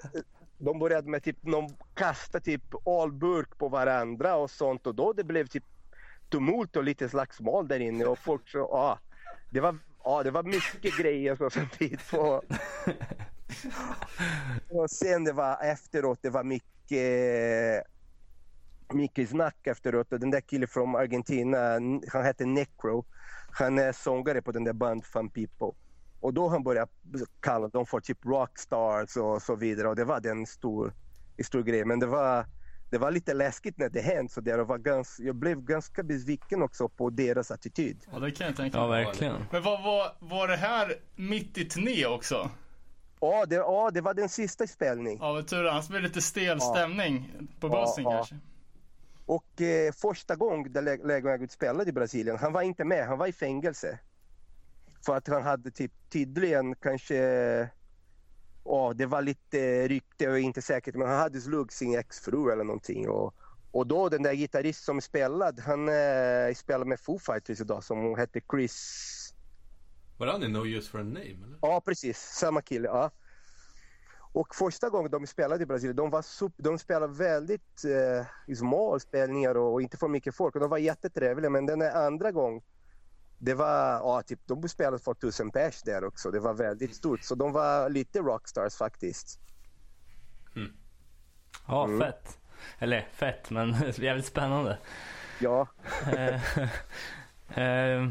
de 0.57 0.79
började 0.79 1.09
med 1.09 1.23
typ 1.23 1.43
någon 1.43 1.69
kasta 1.93 2.39
typ 2.39 2.87
alburk 2.87 3.57
på 3.57 3.69
varandra 3.69 4.35
och 4.35 4.51
sånt 4.51 4.87
och 4.87 4.95
då 4.95 5.13
det 5.13 5.23
blev 5.23 5.47
typ 5.47 5.63
tumult 6.29 6.75
och 6.75 6.83
lite 6.83 7.09
slagsmål 7.09 7.67
där 7.67 7.79
inne 7.79 8.05
och 8.05 8.19
folk 8.19 8.49
så, 8.49 8.57
ja. 8.57 8.99
Det 9.49 9.59
var, 9.59 9.77
ja, 10.03 10.23
det 10.23 10.31
var 10.31 10.43
mycket 10.43 10.97
grejer 10.97 11.35
så 11.35 11.49
samtidigt. 11.49 12.13
Och, 12.13 12.43
och 14.69 14.89
sen 14.89 15.23
det 15.23 15.33
var 15.33 15.63
efteråt, 15.63 16.19
det 16.21 16.29
var 16.29 16.43
mycket 16.43 17.83
mycket 18.93 19.29
snack 19.29 19.67
efteråt 19.67 20.13
och 20.13 20.19
den 20.19 20.31
där 20.31 20.41
killen 20.41 20.67
från 20.67 20.95
Argentina, 20.95 21.57
han 22.11 22.25
heter 22.25 22.45
Necro. 22.45 23.05
Han 23.51 23.79
är 23.79 23.91
sångare 23.91 24.41
på 24.41 24.51
den 24.51 24.63
där 24.63 24.73
band 24.73 25.05
Fun 25.05 25.29
People. 25.29 25.84
Och 26.25 26.33
då 26.33 26.47
han 26.47 26.63
började 26.63 26.91
kalla 27.39 27.67
dem 27.67 27.85
för 27.85 27.99
typ 27.99 28.25
rockstars 28.25 29.17
och 29.17 29.41
så 29.41 29.55
vidare 29.55 29.87
och 29.87 29.95
det 29.95 30.05
var 30.05 30.27
en 30.27 30.45
stor, 30.45 30.93
stor 31.43 31.63
grej. 31.63 31.85
Men 31.85 31.99
det 31.99 32.05
var, 32.05 32.45
det 32.89 32.97
var 32.97 33.11
lite 33.11 33.33
läskigt 33.33 33.77
när 33.77 33.89
det 33.89 34.01
hände 34.01 34.31
så 34.31 34.41
där 34.41 34.59
och 34.59 34.67
var 34.67 34.77
ganska, 34.77 35.23
jag 35.23 35.35
blev 35.35 35.61
ganska 35.61 36.03
besviken 36.03 36.61
också 36.61 36.89
på 36.89 37.09
deras 37.09 37.51
attityd. 37.51 38.05
Ja, 38.11 38.19
det 38.19 38.31
kan 38.31 38.47
jag 38.47 38.55
tänka 38.55 38.77
Ja, 38.77 38.87
mig. 38.87 39.05
verkligen. 39.05 39.45
Men 39.51 39.63
vad 39.63 39.83
var, 39.83 40.11
var 40.19 40.47
det 40.47 40.55
här 40.55 40.93
mitt 41.15 41.57
i 41.57 41.65
turné 41.65 42.05
också? 42.05 42.49
Ja, 43.19 43.45
det, 43.45 43.55
ja, 43.55 43.91
det 43.93 44.01
var 44.01 44.13
den 44.13 44.29
sista 44.29 44.67
spelningen. 44.67 45.19
Ja, 45.21 45.33
vad 45.33 45.47
tur. 45.47 45.65
Annars 45.67 45.87
blir 45.87 45.99
det 45.99 46.07
lite 46.07 46.21
stel 46.21 46.61
stämning 46.61 47.47
på 47.59 47.67
Ja, 47.67 47.81
bussen 47.81 48.03
ja. 48.03 48.11
kanske. 48.11 48.35
Och 49.25 49.61
eh, 49.61 49.91
första 49.91 50.35
gången 50.35 50.77
Agud 51.27 51.51
spelade 51.51 51.89
i 51.89 51.93
Brasilien, 51.93 52.37
han 52.37 52.53
var 52.53 52.61
inte 52.61 52.83
med, 52.83 53.07
han 53.07 53.17
var 53.17 53.27
i 53.27 53.31
fängelse. 53.31 53.99
För 55.05 55.17
att 55.17 55.27
han 55.27 55.43
hade 55.43 55.71
typ 55.71 55.91
tydligen 56.09 56.75
kanske, 56.75 57.15
ja 58.65 58.93
det 58.95 59.05
var 59.05 59.21
lite 59.21 59.87
rykte 59.87 60.29
och 60.29 60.39
inte 60.39 60.61
säkert, 60.61 60.95
men 60.95 61.07
han 61.07 61.19
hade 61.19 61.41
slagit 61.41 61.71
sin 61.71 61.99
exfru 61.99 62.51
eller 62.51 62.63
någonting. 62.63 63.09
Och, 63.09 63.35
och 63.71 63.87
då 63.87 64.09
den 64.09 64.23
där 64.23 64.33
gitarrist 64.33 64.83
som 64.83 65.01
spelade, 65.01 65.61
han 65.61 65.89
eh, 65.89 66.53
spelar 66.55 66.85
med 66.85 66.99
Foo 66.99 67.19
Fighters 67.19 67.61
idag 67.61 67.83
som 67.83 68.15
hette 68.15 68.41
Chris 68.51 69.33
Var 70.17 70.27
han 70.27 70.43
i 70.43 70.47
No 70.47 70.65
Use 70.65 70.91
for 70.91 70.99
a 70.99 71.03
Name 71.03 71.19
eller? 71.19 71.57
Ja, 71.61 71.81
precis. 71.85 72.17
Samma 72.17 72.61
kille. 72.61 72.87
Ja. 72.87 73.11
Och 74.33 74.55
första 74.55 74.89
gången 74.89 75.11
de 75.11 75.27
spelade 75.27 75.63
i 75.63 75.65
Brasilien, 75.65 75.95
de, 75.95 76.09
var 76.09 76.21
super, 76.21 76.63
de 76.63 76.79
spelade 76.79 77.13
väldigt 77.13 77.83
eh, 77.85 78.55
små 78.55 78.99
spelningar 78.99 79.55
och, 79.55 79.73
och 79.73 79.81
inte 79.81 79.97
för 79.97 80.07
mycket 80.07 80.35
folk. 80.35 80.55
Och 80.55 80.61
de 80.61 80.69
var 80.69 80.77
jättetrevliga. 80.77 81.49
Men 81.49 81.65
den 81.65 81.81
andra 81.81 82.31
gången, 82.31 82.61
det 83.37 83.53
var, 83.53 83.91
ja, 83.91 84.21
typ, 84.21 84.39
de 84.45 84.69
spelade 84.69 84.99
för 84.99 85.13
tusen 85.13 85.51
pers 85.51 85.81
där 85.81 86.03
också. 86.03 86.31
Det 86.31 86.39
var 86.39 86.53
väldigt 86.53 86.95
stort. 86.95 87.23
Så 87.23 87.35
de 87.35 87.51
var 87.51 87.89
lite 87.89 88.19
rockstars 88.19 88.75
faktiskt. 88.75 89.39
Ja, 91.67 91.85
Mm. 91.85 91.99
fett. 91.99 92.37
Eller 92.79 93.07
fett, 93.13 93.49
men 93.49 93.75
jävligt 93.95 94.25
spännande. 94.25 94.77
Ja, 95.39 95.67
eh, 96.17 96.41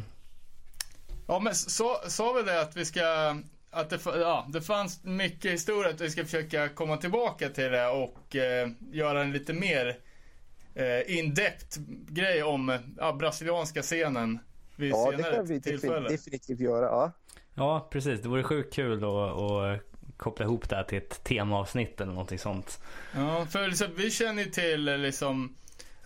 Ja, 1.26 1.38
men 1.38 1.54
sa, 1.54 2.00
sa 2.08 2.32
vi 2.32 2.42
det 2.42 2.60
att 2.60 2.76
vi 2.76 2.84
ska... 2.84 3.36
Att 3.70 3.90
det, 3.90 3.98
ja, 4.04 4.46
det 4.52 4.60
fanns 4.62 5.04
mycket 5.04 5.52
historia 5.52 5.90
att 5.90 6.00
vi 6.00 6.10
ska 6.10 6.24
försöka 6.24 6.68
komma 6.68 6.96
tillbaka 6.96 7.48
till 7.48 7.70
det 7.70 7.86
och 7.88 8.36
eh, 8.36 8.68
göra 8.92 9.22
en 9.22 9.32
lite 9.32 9.52
mer 9.52 9.98
eh, 10.74 11.18
in-depth 11.18 11.78
grej 12.08 12.42
om 12.42 12.78
ja, 12.98 13.12
brasilianska 13.12 13.82
scenen 13.82 14.38
vid 14.76 14.90
ja 14.92 15.10
det 15.10 15.16
senare 15.16 15.36
kan 15.36 15.46
vi 15.46 15.60
tillfälle. 15.60 16.08
definitivt, 16.08 16.60
göra. 16.60 16.84
Ja. 16.86 17.12
ja, 17.54 17.88
precis. 17.90 18.20
Det 18.20 18.28
vore 18.28 18.42
sjukt 18.42 18.74
kul 18.74 19.04
att, 19.04 19.10
att 19.10 19.80
koppla 20.16 20.44
ihop 20.44 20.68
det 20.68 20.76
här 20.76 20.82
till 20.84 20.98
ett 20.98 21.24
temaavsnitt 21.24 22.00
eller 22.00 22.12
någonting 22.12 22.38
sånt. 22.38 22.80
Ja, 23.14 23.46
för 23.50 23.68
liksom, 23.68 23.86
vi 23.96 24.10
känner 24.10 24.42
ju 24.44 24.50
till 24.50 24.88
eh, 24.88 24.98
liksom 24.98 25.56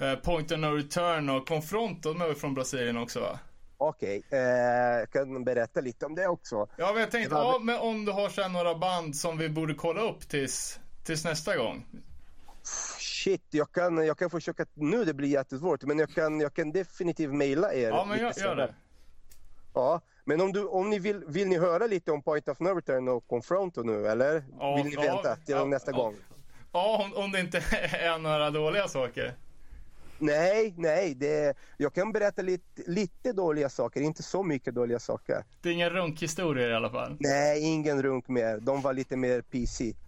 eh, 0.00 0.14
Point 0.14 0.52
of 0.52 0.58
No 0.58 0.66
Return 0.66 1.28
och 1.28 1.48
Confronto, 1.48 2.12
de 2.12 2.22
är 2.22 2.34
från 2.34 2.54
Brasilien 2.54 2.96
också 2.98 3.20
va? 3.20 3.38
Okej, 3.80 4.22
eh, 4.30 4.38
jag 4.38 5.10
kan 5.10 5.44
berätta 5.44 5.80
lite 5.80 6.06
om 6.06 6.14
det 6.14 6.26
också. 6.26 6.66
Ja, 6.76 6.90
men 6.92 7.00
jag 7.00 7.10
tänkte, 7.10 7.34
Det 7.34 7.34
var- 7.34 7.52
ja, 7.52 7.58
men 7.58 7.78
om 7.80 8.04
du 8.04 8.12
har 8.12 8.28
så 8.28 8.42
här 8.42 8.48
några 8.48 8.74
band 8.74 9.16
som 9.16 9.38
vi 9.38 9.48
borde 9.48 9.74
kolla 9.74 10.00
upp 10.00 10.28
tills, 10.28 10.80
tills 11.04 11.24
nästa 11.24 11.56
gång. 11.56 11.86
Shit, 13.24 13.42
jag 13.50 13.72
kan, 13.72 14.06
jag 14.06 14.18
kan 14.18 14.30
försöka, 14.30 14.66
nu 14.74 15.04
det 15.04 15.14
blir 15.14 15.28
jättesvårt, 15.28 15.82
men 15.82 15.98
jag 15.98 16.10
kan, 16.10 16.40
jag 16.40 16.54
kan 16.54 16.72
definitivt 16.72 17.34
mejla 17.34 17.74
er. 17.74 17.88
Ja, 17.88 18.04
men 18.04 18.18
gör, 18.18 18.32
gör 18.40 18.56
det. 18.56 18.74
Ja, 19.74 20.00
men 20.24 20.40
om, 20.40 20.52
du, 20.52 20.64
om 20.64 20.90
ni 20.90 20.98
vill, 20.98 21.24
vill 21.26 21.48
ni 21.48 21.58
höra 21.58 21.86
lite 21.86 22.12
om 22.12 22.22
Point 22.22 22.48
of 22.48 22.60
No 22.60 22.68
Return 22.68 23.08
och 23.08 23.26
Confronto 23.26 23.82
nu 23.82 24.06
eller? 24.06 24.44
Ja, 24.58 24.76
vill 24.76 24.84
ni 24.84 24.94
ja, 24.94 25.00
vänta 25.00 25.36
till 25.36 25.54
ja, 25.54 25.64
nästa 25.64 25.92
gång? 25.92 26.16
Ja, 26.72 27.04
om, 27.04 27.24
om 27.24 27.32
det 27.32 27.40
inte 27.40 27.58
är 27.92 28.18
några 28.18 28.50
dåliga 28.50 28.88
saker. 28.88 29.34
Nej, 30.18 30.74
nej, 30.76 31.14
det, 31.14 31.56
jag 31.76 31.94
kan 31.94 32.12
berätta 32.12 32.42
lite, 32.42 32.82
lite 32.86 33.32
dåliga 33.32 33.68
saker, 33.68 34.00
inte 34.00 34.22
så 34.22 34.42
mycket 34.42 34.74
dåliga 34.74 34.98
saker. 34.98 35.44
Det 35.62 35.68
är 35.68 35.72
inga 35.72 35.90
runkhistorier 35.90 36.70
i 36.70 36.74
alla 36.74 36.90
fall. 36.90 37.16
Nej, 37.20 37.62
ingen 37.62 38.02
runk 38.02 38.28
mer. 38.28 38.58
De 38.60 38.82
var 38.82 38.92
lite 38.92 39.16
mer 39.16 39.40
PC. 39.40 39.92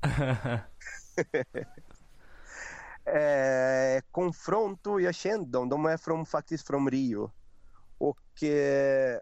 eh, 3.17 4.03
Confronto, 4.11 5.01
jag 5.01 5.15
kände 5.15 5.51
dem. 5.51 5.69
De 5.69 5.87
är 5.87 5.97
från, 5.97 6.27
faktiskt 6.27 6.67
från 6.67 6.91
Rio. 6.91 7.31
Och 7.99 8.43
eh, 8.43 9.19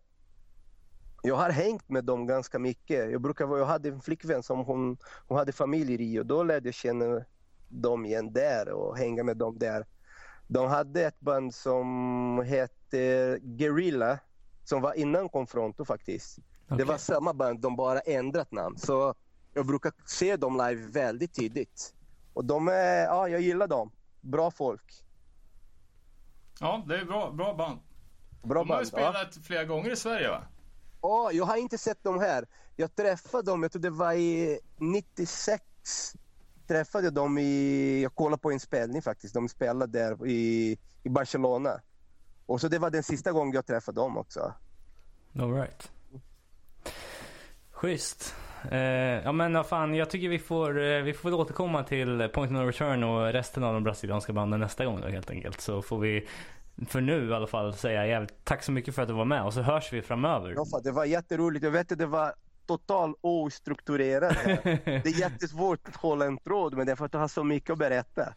jag 1.22 1.37
har 1.37 1.51
hängt 1.51 1.88
med 1.88 2.05
dem 2.05 2.27
ganska 2.27 2.59
mycket. 2.59 3.11
Jag, 3.11 3.20
brukar, 3.20 3.59
jag 3.59 3.66
hade 3.66 3.88
en 3.88 4.01
flickvän 4.01 4.42
som 4.42 4.59
hon, 4.59 4.96
hon 5.29 5.38
hade 5.38 5.53
familj 5.53 5.94
i 5.94 5.96
Rio. 5.96 6.22
Då 6.22 6.42
lärde 6.42 6.68
jag 6.68 6.74
känna 6.74 7.24
dem 7.68 8.07
igen 8.07 8.33
där 8.33 8.68
och 8.68 8.98
hänga 8.98 9.24
med 9.24 9.37
dem 9.37 9.59
där. 9.59 9.87
De 10.46 10.68
hade 10.68 11.05
ett 11.05 11.20
band 11.20 11.55
som 11.55 12.44
hette 12.46 13.38
Guerrilla 13.42 14.18
som 14.64 14.83
var 14.83 14.94
innan 14.94 15.29
Confronto 15.29 15.85
faktiskt. 15.85 16.38
Det 16.68 16.74
Okej. 16.74 16.87
var 16.87 16.96
samma 16.96 17.35
band, 17.35 17.61
de 17.61 17.77
bara 17.77 18.01
ändrat 18.01 18.53
namn. 18.53 18.79
Så 18.79 19.14
jag 19.55 19.66
brukar 19.66 19.92
se 20.07 20.37
dem 20.37 20.57
live 20.57 20.87
väldigt 20.87 21.35
tidigt. 21.35 21.94
Och 22.38 22.44
de 22.44 22.68
är, 22.68 23.05
ja 23.05 23.29
jag 23.29 23.40
gillar 23.40 23.66
dem. 23.66 23.90
Bra 24.20 24.51
folk. 24.51 25.05
Ja, 26.61 26.85
det 26.88 26.98
är 27.01 27.05
bra, 27.05 27.31
bra 27.31 27.55
band. 27.55 27.81
Bra 28.42 28.64
De 28.64 28.70
har 28.70 28.85
ju 28.85 28.90
band. 28.90 29.03
Ja. 29.05 29.11
spelat 29.12 29.46
flera 29.46 29.64
gånger 29.64 29.90
i 29.90 29.96
Sverige 29.96 30.29
va? 30.29 30.42
Ja, 31.03 31.31
jag 31.33 31.44
har 31.44 31.57
inte 31.57 31.79
sett 31.79 32.05
dem 32.05 32.20
här. 32.20 32.46
Jag 32.77 32.94
träffade 32.94 33.51
dem, 33.51 33.62
jag 33.62 33.72
tror 33.72 33.83
det 33.83 33.90
var 33.90 34.12
i 34.12 34.61
96. 34.77 35.62
Träffade 36.68 37.05
jag 37.05 37.14
dem 37.14 37.38
i, 37.38 38.03
jag 38.03 38.14
kollade 38.14 38.40
på 38.40 38.51
en 38.51 38.61
spelning 38.61 39.03
faktiskt. 39.03 39.35
De 39.35 39.48
spelade 39.48 39.98
där 39.98 40.27
i, 40.27 40.79
i 41.03 41.09
Barcelona. 41.09 41.81
Och 42.46 42.61
så 42.61 42.68
det 42.68 42.79
var 42.79 42.90
den 42.90 43.03
sista 43.03 43.33
gången 43.33 43.55
jag 43.55 43.66
träffade 43.66 44.01
dem 44.01 44.16
också. 44.16 44.55
All 45.38 45.53
right. 45.55 45.90
Schysst. 47.70 48.35
Eh, 48.71 48.79
ja 49.25 49.33
men 49.33 49.53
vad 49.53 49.66
fan, 49.66 49.94
jag 49.94 50.11
tycker 50.11 50.29
vi 50.29 50.38
får, 50.38 50.83
eh, 50.83 51.03
vi 51.03 51.12
får 51.12 51.35
återkomma 51.35 51.83
till 51.83 52.29
Point 52.35 52.53
No 52.53 52.59
Return 52.59 53.05
och 53.05 53.33
resten 53.33 53.64
av 53.64 53.75
de 53.75 53.85
brasilianska 53.85 54.33
banden 54.33 54.61
nästa 54.61 54.85
gång 54.85 55.01
då 55.01 55.09
helt 55.09 55.31
enkelt. 55.31 55.61
Så 55.61 55.83
får 55.83 55.99
vi 55.99 56.29
för 56.87 57.01
nu 57.01 57.29
i 57.29 57.35
alla 57.35 57.47
fall 57.47 57.75
säga 57.75 58.07
jävligt 58.07 58.44
tack 58.44 58.62
så 58.62 58.73
mycket 58.73 58.94
för 58.94 59.03
att 59.03 59.09
du 59.09 59.14
var 59.14 59.25
med 59.25 59.42
och 59.42 59.55
så 59.55 59.62
hörs 59.62 59.92
vi 59.92 60.03
framöver. 60.03 60.53
Ja, 60.57 60.64
fan, 60.71 60.83
det 60.85 60.92
var 60.92 61.05
jätteroligt. 61.05 61.64
Jag 61.64 61.71
vet 61.71 61.92
att 61.92 61.99
det 61.99 62.07
var 62.07 62.35
totalt 62.66 63.16
ostrukturerat. 63.21 64.37
Det 64.85 65.07
är 65.07 65.21
jättesvårt 65.21 65.88
att 65.88 65.97
hålla 65.97 66.25
en 66.25 66.38
tråd 66.38 66.77
men 66.77 66.87
det 66.87 66.92
är 66.92 66.97
för 66.97 67.05
att 67.05 67.12
du 67.12 67.18
har 67.18 67.29
så 67.29 67.44
mycket 67.44 67.71
att 67.71 67.79
berätta. 67.79 68.35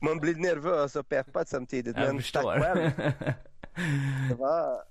Man 0.00 0.18
blir 0.18 0.34
nervös 0.34 0.96
och 0.96 1.08
peppad 1.08 1.48
samtidigt. 1.48 1.96
Jag 1.96 2.06
men 2.06 2.16
förstår. 2.16 2.58
tack 2.58 2.62
själv. 2.62 2.90
Det 4.28 4.34
var, 4.34 4.82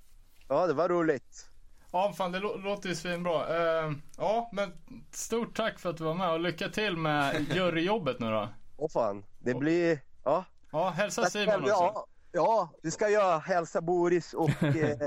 ja, 0.47 0.67
det 0.67 0.73
var 0.73 0.89
roligt. 0.89 1.49
Ja, 1.93 2.13
fan 2.17 2.31
det 2.31 2.39
lå- 2.39 2.57
låter 2.63 2.89
ju 2.89 2.95
svinbra. 2.95 3.47
Uh, 3.85 3.93
ja, 4.17 4.49
men 4.53 4.73
stort 5.11 5.57
tack 5.57 5.79
för 5.79 5.89
att 5.89 5.97
du 5.97 6.03
var 6.03 6.13
med 6.13 6.31
och 6.31 6.39
lycka 6.39 6.69
till 6.69 6.97
med 6.97 7.45
juryjobbet 7.55 8.19
nu 8.19 8.31
då. 8.31 8.49
Åh 8.77 8.89
fan, 8.89 9.23
det 9.39 9.53
blir... 9.53 9.99
Ja, 10.23 10.45
Ja, 10.71 10.89
hälsa 10.89 11.21
tack 11.21 11.31
Simon 11.31 11.61
också. 11.61 11.69
Ja, 11.73 12.05
ja, 12.31 12.69
det 12.83 12.91
ska 12.91 13.09
jag. 13.09 13.39
Hälsa 13.39 13.81
Boris 13.81 14.33
och... 14.33 14.49
eh, 14.63 14.97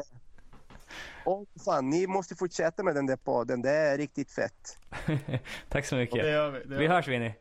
och 1.24 1.44
fan, 1.64 1.90
ni 1.90 2.06
måste 2.06 2.36
fortsätta 2.36 2.82
med 2.82 2.94
den 2.94 3.06
där 3.06 3.16
podden. 3.16 3.62
Det 3.62 3.70
är 3.70 3.98
riktigt 3.98 4.30
fett. 4.32 4.78
tack 5.68 5.86
så 5.86 5.96
mycket. 5.96 6.22
Det 6.22 6.30
gör 6.30 6.50
vi. 6.50 6.58
Det 6.58 6.64
gör 6.74 6.78
Vi 6.80 6.86
vi. 6.86 6.86
hörs 6.86 7.08
Vinny. 7.08 7.32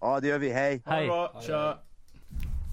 Ja, 0.00 0.20
det 0.20 0.28
gör 0.28 0.38
vi. 0.38 0.52
Hej. 0.52 0.82
Ha 0.84 0.92
det 0.92 0.98
Hej. 0.98 1.06
bra, 1.08 1.40
tja. 1.46 1.78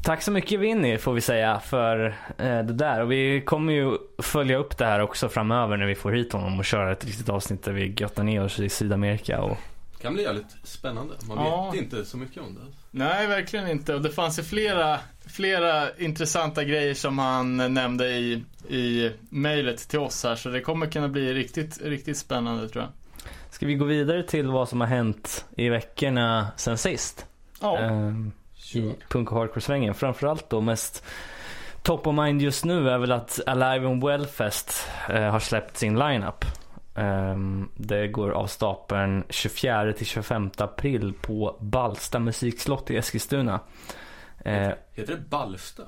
Tack 0.04 0.22
så 0.22 0.32
mycket 0.32 0.60
Winnie 0.60 0.98
får 0.98 1.14
vi 1.14 1.22
säga 1.22 1.60
för 1.60 2.06
eh, 2.38 2.46
det 2.46 2.74
där. 2.74 3.02
Och 3.02 3.12
vi 3.12 3.42
kommer 3.42 3.74
ju 3.74 3.98
följa 4.18 4.58
upp 4.58 4.78
det 4.78 4.86
här 4.86 5.00
också 5.00 5.30
framöver 5.30 5.78
när 5.78 5.86
vi 5.86 5.96
får 5.96 6.12
hit 6.12 6.34
honom 6.34 6.60
och 6.60 6.66
köra 6.66 6.92
ett 6.92 7.06
riktigt 7.06 7.30
avsnitt 7.30 7.64
där 7.64 7.72
vi 7.72 7.94
göttar 7.98 8.24
ner 8.24 8.44
oss 8.44 8.60
i 8.60 8.70
Sydamerika. 8.70 9.42
Och... 9.42 9.58
Kan 10.02 10.14
bli 10.14 10.24
jävligt 10.24 10.56
spännande. 10.64 11.14
Man 11.28 11.38
Ja. 11.38 11.72
vet 11.72 11.82
inte 11.84 12.06
så 12.06 12.18
mycket 12.18 12.42
om 12.44 12.56
det. 12.56 12.62
Nej, 12.92 13.28
verkligen 13.28 13.68
inte. 13.70 13.96
Och 13.96 14.02
det 14.02 14.10
fanns 14.10 14.40
ju 14.40 14.44
flera, 14.44 15.00
flera 15.26 15.96
intressanta 15.98 16.64
grejer 16.64 16.94
som 16.94 17.20
han 17.20 17.74
nämnde 17.74 18.08
i, 18.10 18.44
i 18.70 19.12
mejlet 19.30 19.90
till 19.90 20.00
oss 20.00 20.24
här. 20.24 20.36
Så 20.36 20.50
det 20.50 20.62
kommer 20.62 20.86
kunna 20.88 21.08
bli 21.08 21.34
riktigt, 21.34 21.82
riktigt 21.82 22.18
spännande 22.18 22.70
tror 22.70 22.84
jag. 22.84 22.92
Ska 23.54 23.66
vi 23.66 23.76
gå 23.76 23.86
vidare 23.86 24.24
till 24.24 24.48
vad 24.48 24.70
som 24.70 24.82
har 24.82 24.88
hänt 24.88 25.46
i 25.58 25.70
veckorna 25.70 26.48
sen 26.58 26.78
sist? 26.78 27.26
Ja, 27.62 27.78
Ehm, 27.80 28.32
i 28.76 28.96
punk 29.10 29.32
och 29.32 29.38
hardcore-svängen. 29.38 29.94
Framförallt 29.94 30.50
då 30.50 30.62
mest 30.62 31.04
top 31.82 32.08
of 32.08 32.16
mind 32.16 32.42
just 32.42 32.66
nu 32.66 32.90
är 32.90 32.98
väl 32.98 33.12
att 33.12 33.40
Alive 33.48 33.88
and 33.88 34.04
Wellfest 34.06 34.88
eh, 35.10 35.22
har 35.24 35.40
släppt 35.40 35.78
sin 35.78 36.00
lineup. 36.00 36.46
Ehm, 36.96 37.70
det 37.76 38.08
går 38.08 38.32
av 38.32 38.48
stapeln 38.48 39.24
24 39.30 39.94
till 39.94 40.06
25 40.06 40.52
april 40.58 41.14
på 41.22 41.58
Ballsta 41.60 42.20
musikslott 42.20 42.92
i 42.92 42.98
Eskilstuna. 42.98 43.60
Eh, 44.46 44.70
Heter 44.94 45.14
det 45.16 45.30
Ballsta? 45.30 45.84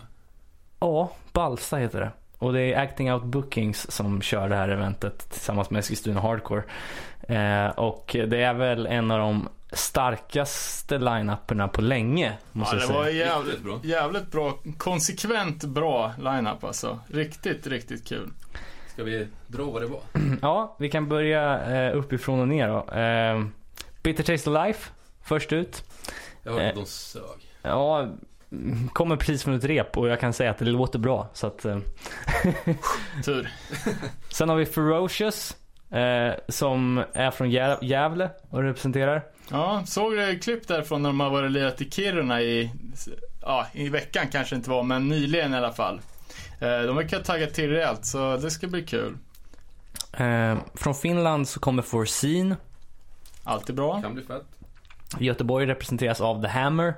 ja, 0.80 1.12
Ballsta 1.34 1.78
heter 1.78 2.00
det. 2.00 2.12
Och 2.38 2.54
det 2.54 2.62
är 2.62 2.82
Acting 2.82 3.14
Out 3.14 3.24
Bookings 3.24 3.92
som 3.92 4.22
kör 4.22 4.50
det 4.50 4.56
här 4.56 4.70
eventet 4.70 5.30
tillsammans 5.30 5.70
med 5.70 5.80
Eskilstuna 5.80 6.22
Hardcore. 6.22 6.64
Eh, 7.22 7.68
och 7.70 8.16
det 8.28 8.42
är 8.44 8.54
väl 8.54 8.86
en 8.88 9.12
av 9.12 9.20
de 9.20 9.50
starkaste 9.76 10.98
line-uperna 10.98 11.68
på 11.68 11.82
länge, 11.82 12.34
måste 12.52 12.76
ja 12.76 12.82
jag 12.82 12.90
det 12.90 12.94
säga. 12.94 13.00
var 13.00 13.10
jävligt, 13.10 13.62
bra. 13.64 13.80
jävligt 13.84 14.32
bra. 14.32 14.54
Konsekvent 14.78 15.64
bra 15.64 16.14
lineup 16.18 16.64
alltså. 16.64 17.00
Riktigt, 17.08 17.68
riktigt 17.68 18.08
kul. 18.08 18.30
Ska 18.94 19.04
vi 19.04 19.28
dra 19.48 19.64
vad 19.64 19.82
det 19.82 19.88
var? 19.88 20.02
Ja, 20.42 20.76
vi 20.80 20.90
kan 20.90 21.10
börja 21.10 21.60
eh, 21.88 21.98
uppifrån 21.98 22.40
och 22.40 22.48
ner 22.48 22.68
då. 22.68 22.94
Eh, 23.00 23.46
Bitter 24.04 24.24
Taste 24.24 24.50
of 24.50 24.66
Life, 24.66 24.92
först 25.24 25.54
ut. 25.54 25.84
Jag 26.44 26.52
hörde 26.52 26.64
Eh. 26.64 26.70
att 26.70 26.76
de 26.76 26.86
sög. 26.86 27.22
Ja, 27.62 28.00
mm, 28.52 28.88
kommer 28.90 29.16
precis 29.16 29.44
från 29.44 29.54
ett 29.54 29.64
rep 29.64 29.98
och 29.98 30.08
jag 30.08 30.20
kan 30.20 30.34
säga 30.34 30.52
att 30.52 30.58
det 30.58 30.66
låter 30.66 31.00
bra. 31.00 31.30
Så 31.34 31.48
att, 31.48 31.66
eh. 31.66 31.78
Tur. 33.26 33.50
Sen 34.32 34.50
har 34.50 34.56
vi 34.56 34.66
Ferocious, 34.66 35.58
eh, 35.92 36.34
som 36.48 37.04
är 37.14 37.32
från 37.32 37.50
Gä- 37.52 37.78
Gävle 37.82 38.30
och 38.50 38.64
representerar. 38.64 39.24
Ja, 39.52 39.84
såg 39.86 40.12
du 40.14 40.40
klipp 40.40 40.68
därifrån 40.68 41.02
när 41.02 41.10
de 41.10 41.20
har 41.20 41.30
varit 41.30 41.46
och 41.46 41.52
lirat 41.52 41.82
i 41.82 41.90
Kiruna 41.92 42.42
i, 42.42 42.72
ja, 43.42 43.68
i 43.74 43.90
veckan 43.90 44.28
kanske 44.32 44.56
inte 44.56 44.70
var, 44.70 44.84
men 44.84 45.08
nyligen 45.08 45.54
i 45.54 45.58
alla 45.58 45.74
fall. 45.74 46.02
Eh, 46.60 46.80
De 46.82 46.96
verkar 46.96 47.20
tagga 47.20 47.48
till 47.48 47.70
rejält, 47.70 48.06
så 48.06 48.38
det 48.38 48.52
ska 48.52 48.68
bli 48.68 48.84
kul. 48.84 49.18
Eh, 50.14 50.58
från 50.74 50.96
Finland 50.96 51.48
så 51.48 51.60
kommer 51.60 51.82
Forseen. 51.82 52.56
Alltid 53.44 53.76
bra. 53.76 54.02
Kan 54.02 54.14
bli 54.14 54.24
fett. 54.24 54.44
Göteborg 55.20 55.66
representeras 55.66 56.22
av 56.22 56.42
The 56.42 56.48
Hammer. 56.48 56.94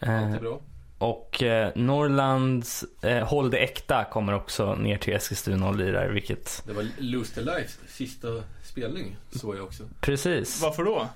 Eh, 0.00 0.24
Alltid 0.26 0.40
bra. 0.40 0.60
och 0.98 1.42
eh, 1.42 1.70
Norrlands 1.74 2.84
eh, 3.02 3.26
Håll 3.28 3.50
det 3.50 3.58
Äkta 3.58 4.04
kommer 4.04 4.32
också 4.32 4.74
ner 4.74 4.98
till 4.98 5.14
Eskilstuna 5.14 5.68
och 5.68 5.76
lirar, 5.76 6.08
vilket 6.08 6.62
Det 6.66 6.72
var 6.72 6.86
Lose 6.98 7.34
the 7.34 7.40
Life 7.40 7.78
sista 7.88 8.28
spelning, 8.64 9.16
såg 9.30 9.56
jag 9.56 9.64
också. 9.64 9.82
precis. 10.00 10.62
Varför 10.62 10.84
då? 10.84 11.08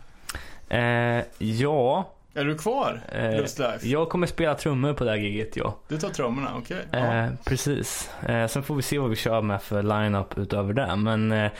Eh, 0.70 1.24
ja, 1.38 2.10
Är 2.34 2.44
du 2.44 2.58
kvar? 2.58 3.00
eh, 3.12 3.36
Just 3.36 3.58
Life? 3.58 3.88
jag 3.88 4.08
kommer 4.08 4.26
spela 4.26 4.54
trummor 4.54 4.92
på 4.92 5.04
det 5.04 5.10
här 5.10 5.18
giget, 5.18 5.56
ja. 5.56 5.76
Du 5.88 5.98
tar 5.98 6.08
trummorna, 6.08 6.50
okej. 6.58 6.76
Ja. 6.90 6.98
Eh, 6.98 7.30
precis. 7.44 8.10
Eh, 8.28 8.46
sen 8.46 8.62
får 8.62 8.74
vi 8.74 8.82
se 8.82 8.98
vad 8.98 9.10
vi 9.10 9.16
kör 9.16 9.42
med 9.42 9.62
för 9.62 9.82
line-up 9.82 10.38
utöver 10.38 10.72
det. 10.72 10.96
Men 10.96 11.32
eh, 11.32 11.50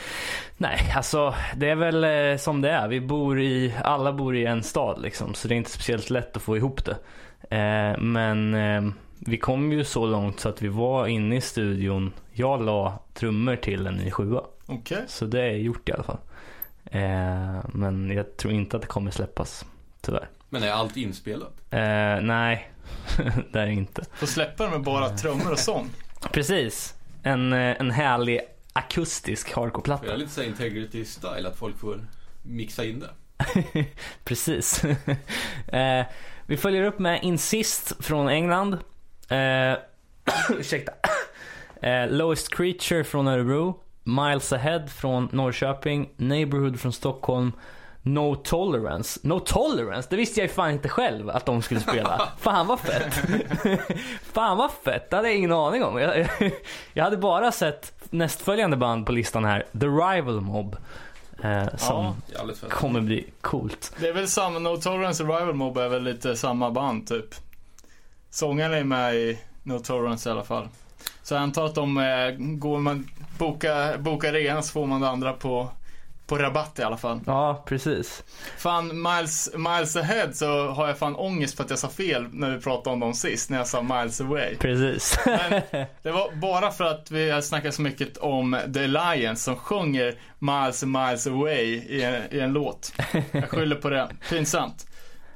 nej, 0.57 0.93
alltså 0.95 1.33
det 1.55 1.69
är 1.69 1.75
väl 1.75 2.03
eh, 2.03 2.37
som 2.37 2.61
det 2.61 2.69
är. 2.71 2.87
Vi 2.87 3.01
bor 3.01 3.39
i, 3.41 3.73
alla 3.83 4.13
bor 4.13 4.35
i 4.35 4.45
en 4.45 4.63
stad 4.63 5.01
liksom. 5.01 5.33
Så 5.33 5.47
det 5.47 5.53
är 5.53 5.57
inte 5.57 5.71
speciellt 5.71 6.09
lätt 6.09 6.35
att 6.37 6.43
få 6.43 6.57
ihop 6.57 6.81
det. 6.85 6.97
Eh, 7.57 7.99
men 7.99 8.53
eh, 8.53 8.91
vi 9.19 9.37
kom 9.37 9.71
ju 9.71 9.83
så 9.83 10.05
långt 10.05 10.39
så 10.39 10.49
att 10.49 10.61
vi 10.61 10.67
var 10.67 11.07
inne 11.07 11.35
i 11.35 11.41
studion. 11.41 12.13
Jag 12.33 12.61
la 12.65 12.99
trummor 13.13 13.55
till 13.55 13.87
en 13.87 13.93
ny 13.95 14.11
sjua. 14.11 14.41
Okej. 14.65 15.03
Så 15.07 15.25
det 15.25 15.41
är 15.41 15.51
gjort 15.51 15.89
i 15.89 15.91
alla 15.91 16.03
fall. 16.03 16.17
Eh, 16.85 17.59
men 17.73 18.11
jag 18.11 18.37
tror 18.37 18.53
inte 18.53 18.75
att 18.75 18.81
det 18.81 18.87
kommer 18.87 19.11
släppas. 19.11 19.65
Tyvärr. 20.01 20.29
Men 20.49 20.63
är 20.63 20.71
allt 20.71 20.97
inspelat? 20.97 21.53
Eh, 21.69 21.79
nej, 22.21 22.71
det 23.51 23.59
är 23.59 23.67
inte. 23.67 24.05
Får 24.13 24.27
släppa 24.27 24.63
det 24.63 24.69
med 24.69 24.81
bara 24.81 25.09
trummor 25.09 25.51
och 25.51 25.59
sång. 25.59 25.89
Precis. 26.31 26.95
En, 27.23 27.53
eh, 27.53 27.75
en 27.79 27.91
härlig 27.91 28.39
akustisk 28.73 29.47
För 29.47 29.51
jag 29.51 29.57
är 29.57 29.65
hardcore-platta. 29.65 30.15
lite 30.15 30.31
såhär 30.31 30.47
integrity 30.47 31.05
style, 31.05 31.47
att 31.47 31.57
folk 31.57 31.77
får 31.79 32.05
mixa 32.41 32.85
in 32.85 32.99
det. 32.99 33.09
Precis. 34.23 34.83
eh, 35.67 36.05
vi 36.45 36.57
följer 36.57 36.83
upp 36.83 36.99
med 36.99 37.19
Insist 37.23 38.05
från 38.05 38.29
England. 38.29 38.73
Eh, 39.29 39.77
ursäkta. 40.59 40.91
Eh, 41.83 42.09
Lowest 42.09 42.55
Creature 42.55 43.03
från 43.03 43.27
Örebro. 43.27 43.79
Miles 44.03 44.53
Ahead 44.53 44.87
från 44.87 45.29
Norrköping. 45.31 46.09
Neighborhood 46.17 46.79
från 46.79 46.93
Stockholm. 46.93 47.51
No 48.03 48.35
Tolerance. 48.35 49.19
No 49.23 49.39
Tolerance? 49.39 50.07
Det 50.11 50.15
visste 50.15 50.39
jag 50.39 50.47
ju 50.47 50.53
fan 50.53 50.71
inte 50.71 50.89
själv 50.89 51.29
att 51.29 51.45
de 51.45 51.61
skulle 51.61 51.79
spela. 51.79 52.27
fan 52.37 52.67
vad 52.67 52.79
fett. 52.79 53.13
fan 54.33 54.57
vad 54.57 54.71
fett. 54.71 55.09
Det 55.09 55.15
hade 55.15 55.27
jag 55.27 55.37
ingen 55.37 55.51
aning 55.51 55.83
om. 55.83 55.97
Jag, 55.97 56.29
jag 56.93 57.03
hade 57.03 57.17
bara 57.17 57.51
sett 57.51 57.93
nästföljande 58.09 58.77
band 58.77 59.05
på 59.05 59.11
listan 59.11 59.45
här. 59.45 59.65
The 59.79 59.85
Rival 59.87 60.41
Mob. 60.41 60.77
Eh, 61.43 61.75
som 61.77 62.15
Ja. 62.33 62.69
Kommer 62.69 63.01
bli 63.01 63.29
coolt. 63.41 63.95
Det 63.99 64.07
är 64.07 64.13
väl 64.13 64.27
samma, 64.27 64.59
No 64.59 64.77
Tolerance 64.77 65.23
och 65.23 65.29
Rival 65.39 65.53
Mob 65.55 65.77
är 65.77 65.89
väl 65.89 66.03
lite 66.03 66.35
samma 66.35 66.71
band 66.71 67.07
typ. 67.07 67.35
Sångaren 68.29 68.73
är 68.73 68.83
med 68.83 69.15
i 69.15 69.39
No 69.63 69.79
Tolerance 69.79 70.29
i 70.29 70.31
alla 70.31 70.43
fall. 70.43 70.67
Så 71.31 71.35
jag 71.35 71.43
antar 71.43 71.65
att 71.65 71.75
de 71.75 71.97
eh, 71.97 72.31
går 72.37 72.79
man 72.79 73.07
boka, 73.37 73.97
boka 73.99 74.31
det 74.31 74.41
ena 74.41 74.61
så 74.61 74.71
får 74.71 74.85
man 74.85 75.01
det 75.01 75.09
andra 75.09 75.33
på, 75.33 75.69
på 76.27 76.37
rabatt 76.37 76.79
i 76.79 76.83
alla 76.83 76.97
fall. 76.97 77.19
Ja, 77.25 77.63
precis. 77.67 78.23
Fan, 78.57 79.01
Miles, 79.01 79.49
Miles 79.55 79.95
Ahead 79.95 80.33
så 80.33 80.67
har 80.67 80.87
jag 80.87 80.97
fan 80.97 81.15
ångest 81.15 81.57
för 81.57 81.63
att 81.63 81.69
jag 81.69 81.79
sa 81.79 81.89
fel 81.89 82.25
när 82.31 82.51
vi 82.51 82.61
pratade 82.61 82.93
om 82.93 82.99
dem 82.99 83.13
sist, 83.13 83.49
när 83.49 83.57
jag 83.57 83.67
sa 83.67 83.81
Miles 83.81 84.21
Away. 84.21 84.55
Precis. 84.55 85.19
Men 85.25 85.61
det 86.03 86.11
var 86.11 86.35
bara 86.35 86.71
för 86.71 86.83
att 86.83 87.11
vi 87.11 87.29
har 87.29 87.41
snackat 87.41 87.73
så 87.73 87.81
mycket 87.81 88.17
om 88.17 88.57
The 88.73 88.83
Alliance 88.83 89.43
som 89.43 89.55
sjunger 89.55 90.15
Miles 90.39 90.83
Miles 90.83 91.27
Away 91.27 91.65
i 91.65 92.03
en, 92.03 92.23
i 92.31 92.39
en 92.39 92.53
låt. 92.53 92.93
Jag 93.31 93.49
skyller 93.49 93.75
på 93.75 93.89
det. 93.89 94.09
Pinsamt. 94.29 94.87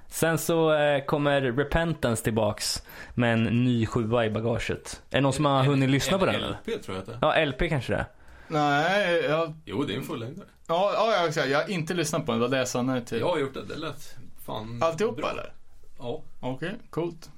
Sen 0.07 0.37
så 0.37 0.73
eh, 0.73 1.03
kommer 1.05 1.41
Repentance 1.41 2.23
tillbaks 2.23 2.83
med 3.13 3.33
en 3.33 3.43
ny 3.43 3.85
sjua 3.85 4.25
i 4.25 4.29
bagaget. 4.29 5.01
Är 5.09 5.15
det 5.15 5.21
någon 5.21 5.33
som 5.33 5.45
har 5.45 5.63
hunnit 5.63 5.89
lyssna 5.89 6.17
på 6.19 6.25
den 6.25 6.35
eller? 6.35 6.49
LP 6.49 6.83
tror 6.83 6.97
jag 6.97 6.97
att 6.97 7.05
det 7.21 7.27
är. 7.27 7.39
Ja, 7.39 7.45
LP 7.45 7.69
kanske 7.69 7.93
det 7.93 7.99
är. 7.99 8.05
Nej, 8.47 9.23
jag, 9.29 9.53
Jo, 9.65 9.83
det 9.83 9.93
är 9.93 9.97
en 9.97 10.03
fullängdare. 10.03 10.45
ja, 10.67 10.91
ja, 10.95 11.29
jag, 11.35 11.49
jag 11.49 11.59
har 11.61 11.69
inte 11.69 11.93
lyssnat 11.93 12.25
på 12.25 12.31
den. 12.31 12.41
Det 12.41 12.47
var 12.47 12.51
det 12.51 12.57
jag 12.57 12.67
sa 12.67 12.81
nej 12.81 13.05
till. 13.05 13.19
Jag 13.19 13.27
har 13.27 13.37
gjort 13.37 13.53
det, 13.53 13.65
det 13.65 13.75
lät 13.75 14.15
fan 14.45 14.79
Alltihopa 14.83 15.21
bra. 15.21 15.29
eller? 15.31 15.53
Ja. 15.99 16.21
Okej, 16.39 16.75
coolt. 16.89 17.29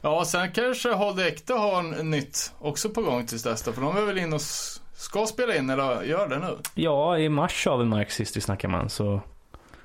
Ja, 0.00 0.24
sen 0.24 0.52
kanske 0.52 0.92
Håll 0.92 1.16
det 1.16 1.26
Äkta 1.28 1.54
har 1.54 1.78
en 1.78 2.10
nytt 2.10 2.52
också 2.58 2.88
på 2.88 3.02
gång 3.02 3.26
tills 3.26 3.42
dess 3.42 3.62
då, 3.62 3.72
För 3.72 3.80
de 3.82 3.96
är 3.96 4.02
väl 4.02 4.18
inne 4.18 4.34
och 4.34 4.40
s- 4.40 4.80
ska 4.94 5.26
spela 5.26 5.56
in 5.56 5.70
eller 5.70 6.02
gör 6.02 6.28
det 6.28 6.38
nu? 6.38 6.56
Ja, 6.74 7.18
i 7.18 7.28
mars 7.28 7.66
har 7.66 7.76
vi 7.78 7.84
Mark 7.84 8.10
sist 8.10 8.36
vi 8.36 8.40
snackade 8.40 8.70
med 8.70 8.80
han, 8.80 8.88
så 8.90 9.20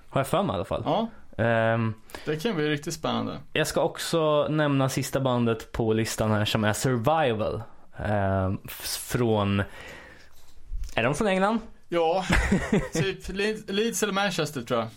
har 0.10 0.20
jag 0.22 0.28
för 0.28 0.44
mig 0.44 0.54
i 0.54 0.56
alla 0.56 0.66
fall. 0.66 0.82
Ja, 0.86 1.08
Ehm, 1.38 1.94
det 2.26 2.36
kan 2.44 2.56
bli 2.56 2.70
riktigt 2.70 2.94
spännande. 2.94 3.38
jag 3.54 3.68
ska 3.68 3.82
också 3.82 4.48
nämna 4.50 4.90
sista 4.90 5.20
bandet 5.20 5.72
på 5.72 5.94
listan 5.94 6.32
här 6.32 6.46
som 6.46 6.64
är 6.64 6.74
Survival. 6.74 7.62
F- 8.68 8.98
från... 9.08 9.60
Är 10.96 11.04
de 11.04 11.16
från 11.16 11.28
England? 11.28 11.60
Ja, 11.90 12.26
typ 12.94 13.30
Le- 13.30 13.58
Leeds 13.68 14.04
eller 14.04 14.14
Manchester 14.14 14.62
tror 14.62 14.80
jag. 14.80 14.90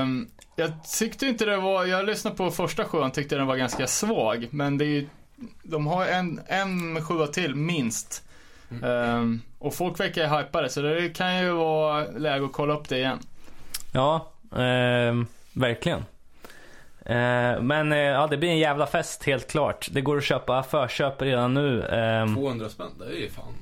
Ehm, 0.00 0.28
jag 0.56 0.72
tyckte 0.98 1.26
inte 1.26 1.44
det 1.44 1.56
var, 1.56 1.84
jag 1.84 2.04
lyssnade 2.06 2.36
på 2.36 2.50
första 2.50 2.84
sjuan 2.84 3.10
tyckte 3.10 3.36
den 3.36 3.46
var 3.46 3.56
ganska 3.56 3.86
svag. 3.86 4.48
Men 4.50 4.78
det 4.78 4.84
är 4.84 4.88
ju, 4.88 5.08
de 5.62 5.86
har 5.86 6.06
en, 6.06 6.40
en 6.46 7.04
sjua 7.04 7.26
till 7.26 7.54
minst. 7.54 8.24
Ehm, 8.84 9.42
och 9.58 9.74
folk 9.74 10.00
verkar 10.00 10.22
ju 10.22 10.38
hypade 10.38 10.68
så 10.68 10.80
det 10.82 11.08
kan 11.16 11.38
ju 11.38 11.50
vara 11.52 12.04
läge 12.06 12.44
att 12.44 12.52
kolla 12.52 12.74
upp 12.74 12.88
det 12.88 12.98
igen. 12.98 13.18
Ja, 13.92 14.32
ehm, 14.56 15.26
verkligen. 15.52 16.04
Ehm, 17.06 17.66
men 17.66 17.92
eh, 17.92 17.98
ja, 17.98 18.26
det 18.26 18.36
blir 18.36 18.48
en 18.48 18.58
jävla 18.58 18.86
fest 18.86 19.24
helt 19.24 19.50
klart. 19.50 19.88
Det 19.92 20.00
går 20.00 20.16
att 20.18 20.24
köpa 20.24 20.62
förköp 20.62 21.22
redan 21.22 21.54
nu. 21.54 21.86
Ehm, 21.86 22.34
200 22.34 22.68
spänn, 22.68 22.90
det 22.98 23.04
är 23.04 23.20
ju 23.20 23.30
fan 23.30 23.54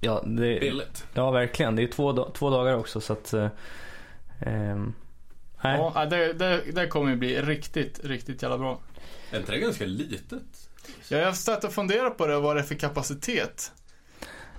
ja, 0.00 0.22
det, 0.26 0.60
billigt. 0.60 1.06
ja, 1.14 1.30
verkligen. 1.30 1.76
Det 1.76 1.82
är 1.82 1.86
två, 1.86 2.30
två 2.30 2.50
dagar 2.50 2.74
också 2.76 3.00
så 3.00 3.12
att... 3.12 3.32
eh, 3.32 3.48
ehm, 4.40 4.92
Nej. 5.64 5.78
Ja, 5.94 6.06
det, 6.06 6.32
det, 6.32 6.62
det 6.72 6.86
kommer 6.86 7.10
ju 7.10 7.16
bli 7.16 7.42
riktigt, 7.42 8.00
riktigt 8.04 8.42
jävla 8.42 8.58
bra. 8.58 8.78
Är 9.30 9.38
inte 9.38 9.52
det 9.52 9.58
ganska 9.58 9.84
litet? 9.84 10.42
Jag 11.08 11.24
har 11.26 11.32
stått 11.32 11.64
och 11.64 11.72
funderat 11.72 12.16
på 12.18 12.26
det, 12.26 12.40
vad 12.40 12.56
det 12.56 12.60
är 12.60 12.64
för 12.64 12.74
kapacitet. 12.74 13.72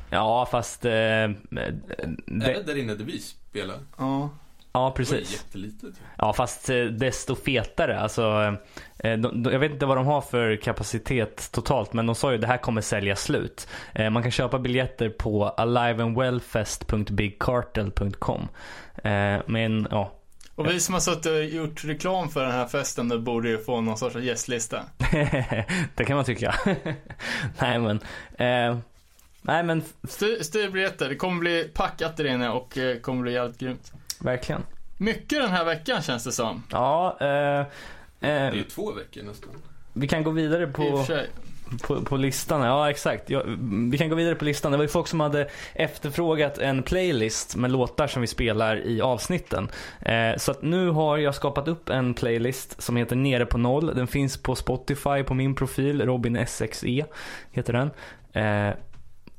Ja, 0.09 0.47
fast... 0.51 0.85
Eh, 0.85 0.91
Är 0.91 1.35
det, 1.51 2.53
det 2.53 2.63
där 2.63 2.77
inne 2.77 2.95
där 2.95 3.05
vi 3.05 3.19
spelar? 3.19 3.79
Ja. 3.97 4.29
Ja, 4.73 4.79
Det 4.79 4.83
var 4.83 4.91
precis. 4.91 5.45
ju. 5.53 5.71
Ja, 6.17 6.33
fast 6.33 6.69
eh, 6.69 6.83
desto 6.85 7.35
fetare. 7.35 7.99
Alltså, 7.99 8.55
eh, 8.99 9.17
de, 9.17 9.43
de, 9.43 9.51
jag 9.51 9.59
vet 9.59 9.71
inte 9.71 9.85
vad 9.85 9.97
de 9.97 10.05
har 10.05 10.21
för 10.21 10.55
kapacitet 10.55 11.49
totalt, 11.51 11.93
men 11.93 12.05
de 12.05 12.15
sa 12.15 12.29
ju 12.29 12.35
att 12.35 12.41
det 12.41 12.47
här 12.47 12.57
kommer 12.57 12.81
sälja 12.81 13.15
slut. 13.15 13.67
Eh, 13.95 14.09
man 14.09 14.23
kan 14.23 14.31
köpa 14.31 14.59
biljetter 14.59 15.09
på 15.09 15.49
aliveandwellfest.bigcartel.com. 15.49 18.47
Eh, 19.03 19.37
men 19.45 19.87
ja, 19.91 20.11
Och 20.55 20.69
vi 20.69 20.79
som 20.79 20.93
har 20.93 21.01
suttit 21.01 21.25
och 21.25 21.43
gjort 21.43 21.85
reklam 21.85 22.29
för 22.29 22.43
den 22.43 22.51
här 22.51 22.67
festen 22.67 23.07
nu 23.07 23.19
borde 23.19 23.49
ju 23.49 23.57
få 23.57 23.81
någon 23.81 23.97
sorts 23.97 24.15
gästlista. 24.15 24.81
det 25.95 26.05
kan 26.05 26.15
man 26.15 26.25
tycka. 26.25 26.55
nej 27.59 27.79
men, 27.79 27.99
eh, 28.37 28.77
nej 29.41 29.63
men 29.63 29.83
Styr, 30.03 30.43
styr 30.43 30.69
biljetter, 30.69 31.09
det 31.09 31.15
kommer 31.15 31.39
bli 31.39 31.71
packat 31.73 32.17
där 32.17 32.25
inne 32.25 32.49
och 32.49 32.77
kommer 33.01 33.21
bli 33.21 33.33
jävligt 33.33 33.59
grymt. 33.59 33.91
Verkligen. 34.23 34.61
Mycket 34.97 35.41
den 35.41 35.49
här 35.51 35.65
veckan 35.65 36.01
känns 36.01 36.23
det 36.23 36.31
som. 36.31 36.63
Ja, 36.71 37.17
eh, 37.19 37.25
Det 38.19 38.27
är 38.27 38.51
eh, 38.51 38.57
ju 38.57 38.63
två 38.63 38.91
veckor 38.91 39.23
nästan. 39.23 39.49
vi 39.93 40.07
kan 40.07 40.23
gå 40.23 40.31
vidare 40.31 40.67
på, 40.67 41.05
på, 41.87 42.01
på 42.01 42.17
listan. 42.17 42.61
Ja, 42.61 42.89
exakt. 42.89 43.29
Ja, 43.29 43.43
vi 43.91 43.97
kan 43.97 44.09
gå 44.09 44.15
vidare 44.15 44.35
på 44.35 44.45
listan. 44.45 44.71
Det 44.71 44.77
var 44.77 44.83
ju 44.83 44.87
folk 44.89 45.07
som 45.07 45.19
hade 45.19 45.49
efterfrågat 45.73 46.57
en 46.57 46.83
playlist 46.83 47.55
med 47.55 47.71
låtar 47.71 48.07
som 48.07 48.21
vi 48.21 48.27
spelar 48.27 48.87
i 48.87 49.01
avsnitten. 49.01 49.69
Eh, 50.01 50.37
så 50.37 50.51
att 50.51 50.61
nu 50.61 50.89
har 50.89 51.17
jag 51.17 51.35
skapat 51.35 51.67
upp 51.67 51.89
en 51.89 52.13
playlist 52.13 52.81
som 52.81 52.95
heter 52.95 53.15
Nere 53.15 53.45
på 53.45 53.57
noll. 53.57 53.85
Den 53.95 54.07
finns 54.07 54.37
på 54.37 54.55
Spotify 54.55 55.23
på 55.23 55.33
min 55.33 55.55
profil, 55.55 56.01
Robin 56.05 56.45
SXE 56.47 57.05
heter 57.51 57.73
den. 57.73 57.91
Eh, 58.33 58.73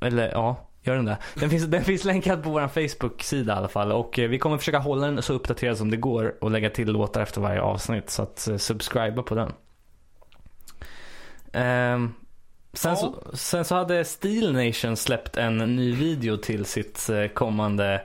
eller 0.01 0.31
ja, 0.31 0.68
gör 0.85 0.94
den 0.97 1.05
det? 1.05 1.18
Den 1.35 1.51
finns, 1.51 1.64
den 1.64 1.85
finns 1.85 2.05
länkad 2.05 2.42
på 2.42 2.51
vår 2.51 2.68
Facebook-sida 2.88 3.53
i 3.55 3.57
alla 3.57 3.68
fall. 3.68 3.92
Och 3.92 4.18
eh, 4.18 4.29
vi 4.29 4.38
kommer 4.38 4.59
försöka 4.59 4.79
hålla 4.79 5.07
den 5.07 5.23
så 5.23 5.33
uppdaterad 5.33 5.79
som 5.79 5.90
det 5.90 5.97
går 5.97 6.35
och 6.40 6.51
lägga 6.51 6.70
till 6.70 6.88
låtar 6.92 7.20
efter 7.23 7.40
varje 7.40 7.61
avsnitt. 7.61 8.11
Så 8.11 8.23
att 8.23 8.49
eh, 8.49 8.57
subscriba 8.57 9.23
på 9.23 9.35
den. 9.35 9.53
Ehm, 11.53 12.14
sen, 12.73 12.90
Ja. 12.90 12.97
så, 12.97 13.37
sen 13.37 13.64
så 13.64 13.75
hade 13.75 14.05
Steel 14.05 14.53
Nation 14.66 14.97
släppt 14.97 15.37
en 15.37 15.59
ny 15.59 15.92
video 15.92 16.37
till 16.37 16.64
sitt 16.64 17.09
eh, 17.09 17.27
kommande 17.27 18.03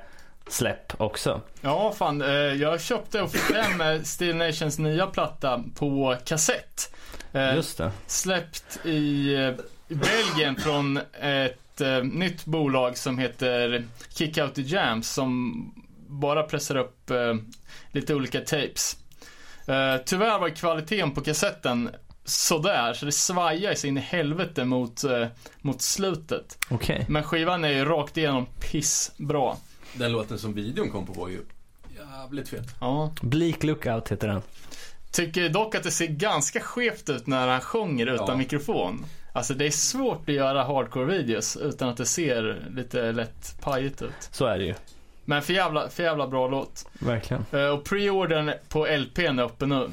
släpp 0.48 1.02
också. 1.02 1.42
Ja, 1.62 1.94
fan. 1.98 2.20
Jag 2.60 2.82
köpte 2.82 3.22
och 3.22 3.32
fick 3.32 3.56
hem 3.56 4.04
Steel 4.04 4.36
Nations 4.36 4.80
nya 4.80 5.08
platta 5.08 5.64
på 5.76 6.16
kassett. 6.26 6.96
Just 7.56 7.78
det. 7.78 7.92
släppt 8.08 8.86
i 8.86 9.36
Belgien 9.88 10.56
från 10.56 10.98
ett 11.22 11.69
eh, 11.82 12.04
nytt 12.04 12.46
bolag 12.46 12.98
som 12.98 13.18
heter 13.18 13.86
Kick 14.10 14.38
Out 14.38 14.56
the 14.56 14.62
Jams 14.62 15.10
som 15.10 15.54
bara 16.08 16.44
pressar 16.44 16.76
upp 16.76 17.10
eh, 17.10 17.36
lite 17.92 18.16
olika 18.16 18.40
tapes. 18.40 18.98
Eh, 19.68 19.98
tyvärr 20.06 20.40
var 20.40 20.50
kvaliteten 20.50 21.12
på 21.12 21.22
kassetten 21.22 21.90
sådär, 22.26 22.94
så 22.94 23.06
det 23.06 23.12
svajar 23.12 23.74
sig 23.76 23.88
in 23.90 23.98
i 23.98 24.02
helvete 24.02 24.66
mot, 24.66 25.04
eh, 25.04 25.28
mot 25.62 25.82
slutet. 25.82 26.58
Okej. 26.70 27.06
Men 27.10 27.24
skivan 27.24 27.64
är 27.64 27.70
ju 27.70 27.86
rakt 27.86 28.18
igenom 28.18 28.46
pissbra. 28.72 29.56
Den 29.94 30.12
låten 30.12 30.40
som 30.40 30.54
videon 30.54 30.90
kom 30.90 31.06
på 31.06 31.14
var 31.14 31.28
ju 31.30 31.40
jävligt 31.98 32.50
fet. 32.50 32.76
Ja. 32.80 33.12
Bleak 33.22 33.64
Lookout 33.64 34.10
heter 34.12 34.28
den. 34.28 34.42
Tycker 35.12 35.50
dock 35.50 35.76
att 35.76 35.84
det 35.84 35.92
ser 35.92 36.08
ganska 36.08 36.60
skevt 36.60 37.10
ut 37.10 37.28
när 37.28 37.48
han 37.48 37.62
sjunger 37.62 38.08
utan 38.08 38.28
Ja. 38.28 38.36
mikrofon. 38.36 39.06
Alltså 39.34 39.54
det 39.54 39.66
är 39.66 39.72
svårt 39.72 40.30
att 40.30 40.36
göra 40.36 40.64
hardcore-videos 40.64 41.58
utan 41.62 41.90
att 41.90 41.98
det 41.98 42.06
ser 42.06 42.68
lite 42.76 43.12
lätt 43.12 43.56
pajigt 43.62 44.02
ut. 44.02 44.30
Så 44.32 44.46
är 44.46 44.58
det 44.58 44.66
ju. 44.66 44.74
Men 45.26 45.42
för 45.42 45.54
jävla, 45.54 45.90
för 45.90 46.04
jävla 46.04 46.28
bra 46.28 46.48
låt. 46.48 46.88
Verkligen. 47.00 47.46
Eh, 47.52 47.66
och 47.68 47.84
preordern 47.86 48.52
på 48.70 48.86
LPn 48.88 49.40
är 49.40 49.44
uppe 49.44 49.66
nu. 49.66 49.90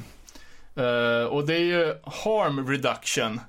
Eh, 0.75 1.23
och 1.25 1.47
det 1.47 1.53
är 1.55 1.59
ju 1.63 1.95
Harm 2.03 2.67
Reduction 2.69 3.39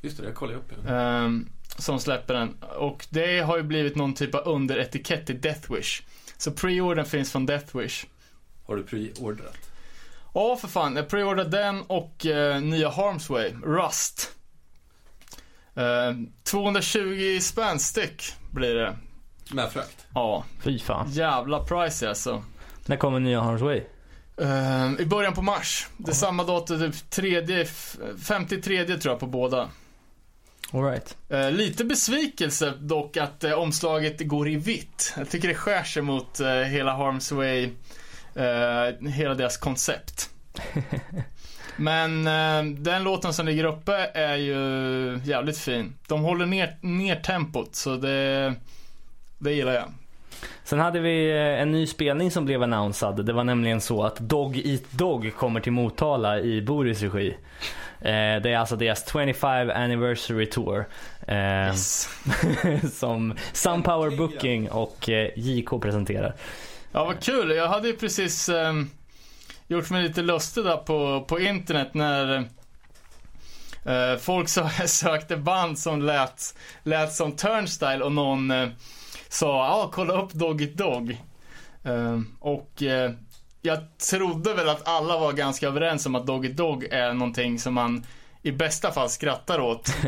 Just 0.00 0.18
det, 0.18 0.24
jag 0.24 0.34
kollade 0.34 0.58
upp 0.58 0.70
den. 0.84 0.94
ehm, 0.96 1.48
som 1.78 2.00
släpper 2.00 2.34
den. 2.34 2.56
Och 2.76 3.06
det 3.10 3.40
har 3.40 3.56
ju 3.56 3.62
blivit 3.62 3.96
någon 3.96 4.14
typ 4.14 4.34
av 4.34 4.48
underetikett 4.48 5.26
till 5.26 5.40
Deathwish. 5.40 6.02
Så 6.36 6.50
preordern 6.50 7.04
finns 7.06 7.32
från 7.32 7.46
Deathwish. 7.46 8.04
Har 8.66 8.76
du 8.76 8.82
preordrat? 8.82 9.56
Ja, 10.34 10.56
för 10.56 10.68
fan. 10.68 10.96
Jag 10.96 11.08
preordrade 11.08 11.50
den 11.50 11.82
och 11.82 12.26
eh, 12.26 12.60
nya 12.60 12.88
Harmsway, 12.90 13.52
Rust. 13.64 14.30
Eh, 15.76 16.16
220 16.44 17.38
spänn 17.40 17.78
styck 17.78 18.32
blir 18.50 18.74
det. 18.74 18.96
Med 19.52 19.72
frakt? 19.72 20.06
Ja, 20.14 20.44
Fy 20.62 20.78
fan. 20.78 21.10
jävla 21.10 21.64
price 21.64 22.08
alltså. 22.08 22.44
När 22.86 22.96
kommer 22.96 23.20
nya 23.20 23.40
Harm's 23.40 23.58
Way? 23.62 23.82
Eh, 24.40 25.00
I 25.02 25.06
början 25.06 25.32
på 25.34 25.42
mars. 25.42 25.86
Det 25.96 26.10
är 26.10 26.14
samma 26.14 26.44
datum, 26.44 26.78
typ 26.92 27.10
tredje, 27.10 27.60
f- 27.62 27.96
53 28.22 28.84
tror 28.86 29.12
jag 29.12 29.20
på 29.20 29.26
båda. 29.26 29.68
Alright. 30.72 31.16
Eh, 31.28 31.50
lite 31.50 31.84
besvikelse 31.84 32.70
dock 32.80 33.16
att 33.16 33.44
eh, 33.44 33.52
omslaget 33.52 34.20
går 34.28 34.48
i 34.48 34.56
vitt. 34.56 35.14
Jag 35.16 35.30
tycker 35.30 35.48
det 35.48 35.54
skär 35.54 35.82
sig 35.82 36.02
mot 36.02 36.40
hela 36.70 36.96
Harmsway, 36.96 37.64
eh, 38.34 39.08
hela 39.10 39.34
deras 39.34 39.56
koncept. 39.56 40.30
Men 41.76 42.26
eh, 42.26 42.74
den 42.78 43.02
låten 43.04 43.32
som 43.32 43.46
ligger 43.46 43.64
uppe 43.64 44.10
är 44.14 44.36
ju 44.36 45.20
jävligt 45.24 45.58
fin. 45.58 45.94
De 46.08 46.20
håller 46.22 46.46
ner, 46.46 46.76
ner 46.80 47.16
tempot 47.16 47.74
så 47.74 47.96
det, 47.96 48.54
det 49.38 49.52
gillar 49.52 49.72
jag. 49.72 49.84
Sen 50.64 50.78
hade 50.78 51.00
vi 51.00 51.30
eh, 51.30 51.36
en 51.62 51.72
ny 51.72 51.86
spelning 51.86 52.30
som 52.30 52.44
blev 52.44 52.62
annonsad. 52.62 53.26
Det 53.26 53.32
var 53.32 53.44
nämligen 53.44 53.80
så 53.80 54.02
att 54.02 54.18
Dog 54.18 54.56
Eat 54.64 54.82
Dog 54.90 55.32
kommer 55.36 55.60
till 55.60 55.72
Motala 55.72 56.40
i 56.40 56.62
Boris 56.62 57.02
regi. 57.02 57.36
Eh, 58.00 58.42
det 58.42 58.50
är 58.52 58.58
alltså 58.58 58.76
deras 58.76 59.12
25 59.12 59.70
anniversary 59.70 60.46
tour. 60.46 60.84
Eh, 61.26 61.66
Yes. 61.66 62.08
som 62.92 63.34
Sunpower 63.52 64.16
Booking 64.16 64.70
och 64.70 65.08
JK 65.36 65.70
presenterar. 65.82 66.34
Ja, 66.92 67.04
vad 67.04 67.22
kul. 67.22 67.50
Jag 67.50 67.68
hade 67.68 67.88
ju 67.88 67.96
precis 67.96 68.48
ehm, 68.48 68.90
gjort 69.68 69.90
mig 69.90 70.02
lite 70.02 70.22
lustig 70.22 70.64
där 70.64 70.76
på, 70.76 71.24
på 71.28 71.40
internet 71.40 71.94
när 71.94 72.36
eh, 73.84 74.18
folk 74.20 74.48
så, 74.48 74.68
sökte 74.86 75.36
band 75.36 75.78
som 75.78 76.02
lät, 76.02 76.54
lät 76.82 77.12
som 77.12 77.36
Turnstyle 77.36 78.04
och 78.04 78.12
någon 78.12 78.50
eh, 78.50 78.68
sa 79.28 79.46
ja, 79.66 79.90
kolla 79.92 80.22
upp 80.22 80.32
Dog 80.32 80.62
It 80.62 80.76
Dog. 80.76 81.18
Ehm, 81.84 82.36
och 82.40 82.82
eh, 82.82 83.12
jag 83.62 83.98
trodde 84.10 84.54
väl 84.54 84.68
att 84.68 84.88
alla 84.88 85.18
var 85.18 85.32
ganska 85.32 85.66
överens 85.66 86.06
om 86.06 86.14
att 86.14 86.26
Dog 86.26 86.46
It 86.46 86.56
Dog 86.56 86.84
är 86.84 87.12
någonting 87.12 87.58
som 87.58 87.74
man 87.74 88.06
i 88.42 88.52
bästa 88.52 88.92
fall 88.92 89.10
skrattar 89.10 89.60
åt. 89.60 89.94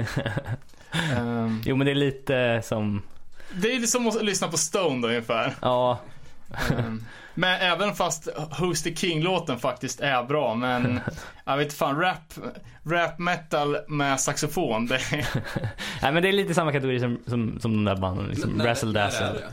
Ehm, 1.17 1.63
Jo 1.65 1.77
men 1.77 1.85
det 1.85 1.93
är 1.93 1.95
lite 1.95 2.63
som, 2.65 3.03
det 3.55 3.73
är 3.75 3.87
som 3.87 4.09
att 4.09 4.25
lyssna 4.25 4.49
på 4.49 4.57
Stone 4.57 5.03
då 5.03 5.09
ungefär. 5.09 5.55
ja, 5.63 5.99
Mm. 6.71 7.05
Men 7.39 7.61
även 7.61 7.95
fast 7.95 8.29
Who's 8.59 8.85
the 8.85 8.95
King-låten 8.95 9.59
faktiskt 9.59 10.01
är 10.01 10.23
bra, 10.23 10.55
men 10.55 11.01
jag 11.45 11.57
vet 11.57 11.65
inte 11.65 11.77
fan, 11.77 12.01
rap, 12.01 12.35
rap 12.85 13.19
metal 13.19 13.77
med 13.89 14.21
saxofon, 14.21 14.87
det 14.87 14.95
är, 14.95 15.27
nej 16.03 16.13
men 16.13 16.23
det 16.23 16.29
är 16.29 16.33
lite 16.33 16.55
samma 16.55 16.73
kategori 16.73 17.01
som, 17.01 17.19
som, 17.27 17.61
som 17.61 17.73
de 17.73 17.85
där 17.85 18.01
banden. 18.01 18.27
Liksom, 18.27 18.63
Razzle 18.63 18.93
Dazzle. 18.93 19.27
det? 19.27 19.53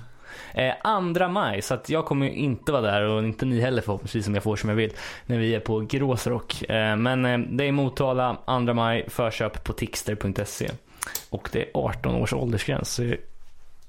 Eh, 0.54 0.74
andra 0.82 1.28
maj, 1.28 1.62
så 1.62 1.74
att 1.74 1.90
jag 1.90 2.06
kommer 2.06 2.26
ju 2.26 2.32
inte 2.32 2.72
vara 2.72 2.82
där 2.82 3.04
och 3.04 3.24
inte 3.24 3.46
ni 3.46 3.62
heller 3.62 3.82
förhoppningsvis 3.82 4.28
om 4.28 4.34
jag 4.34 4.44
får 4.44 4.56
som 4.56 4.70
jag 4.70 4.76
vill. 4.76 4.94
När 5.26 5.38
vi 5.38 5.56
är 5.56 5.60
på 5.60 5.80
Gråsrock. 5.80 6.64
Eh, 6.64 6.96
men 6.96 7.26
eh, 7.26 7.38
det 7.38 7.64
är 7.64 7.72
Motala, 7.72 8.38
2 8.46 8.74
maj, 8.74 9.06
förköp 9.10 9.64
på 9.64 9.74
tixter.se. 9.74 10.72
Och 11.30 11.50
det 11.52 11.62
är 11.62 11.70
18 11.74 12.16
års 12.16 12.34
åldersgräns. 12.34 12.94
Så, 12.94 13.14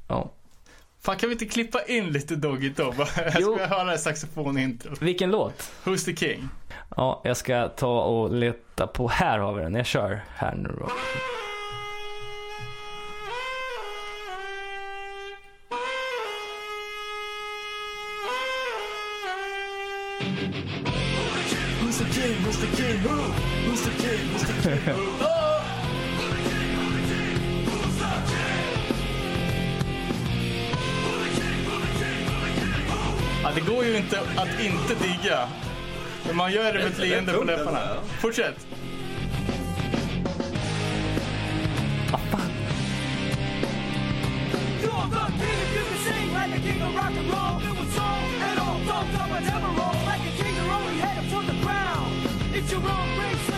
ja. 0.09 0.31
Fan 1.05 1.17
kan 1.17 1.29
vi 1.29 1.33
inte 1.33 1.47
klippa 1.47 1.83
in 1.83 2.13
lite 2.13 2.37
Doggy 2.37 2.69
Dog? 2.71 2.95
Jag 3.17 3.33
Jo. 3.41 3.55
ska 3.57 3.67
höra 3.67 3.99
saxofonintro. 3.99 4.95
Vilken 5.01 5.31
låt? 5.31 5.71
Who's 5.85 6.05
the 6.05 6.17
King? 6.17 6.49
Ja, 6.97 7.21
jag 7.25 7.37
ska 7.37 7.69
ta 7.69 8.01
och 8.03 8.35
leta 8.35 8.87
på, 8.87 9.09
här 9.09 9.39
har 9.39 9.55
vi 9.55 9.63
den. 9.63 9.75
Jag 9.75 9.87
kör 9.87 10.25
här 10.37 10.55
nu 10.57 10.77
då. 10.81 10.89
Who's 21.81 21.99
the 21.99 22.13
King? 22.13 22.35
Who's 22.45 22.61
the 22.61 22.77
King? 22.77 22.99
Who? 23.01 23.17
Who's 23.69 23.85
the 23.85 23.91
King? 24.03 24.29
Who's 24.33 24.47
the 24.47 24.63
King? 24.63 24.95
Who? 24.95 25.14
Det 33.55 33.61
går 33.61 33.85
ju 33.85 33.97
inte 33.97 34.21
att 34.21 34.61
inte 34.61 34.95
digga 35.05 35.49
Men 36.27 36.37
man 36.37 36.53
gör 36.53 36.73
det 36.73 36.79
med 36.79 36.87
ett 36.87 36.99
leende 36.99 37.33
på 37.33 37.45
läpparna. 37.45 37.81
Fortsätt. 38.21 38.67
You're 44.83 45.11
the 45.11 45.27
king 45.39 45.75
if 52.55 52.73
you 52.73 52.81
can 52.81 53.47
sing 53.47 53.54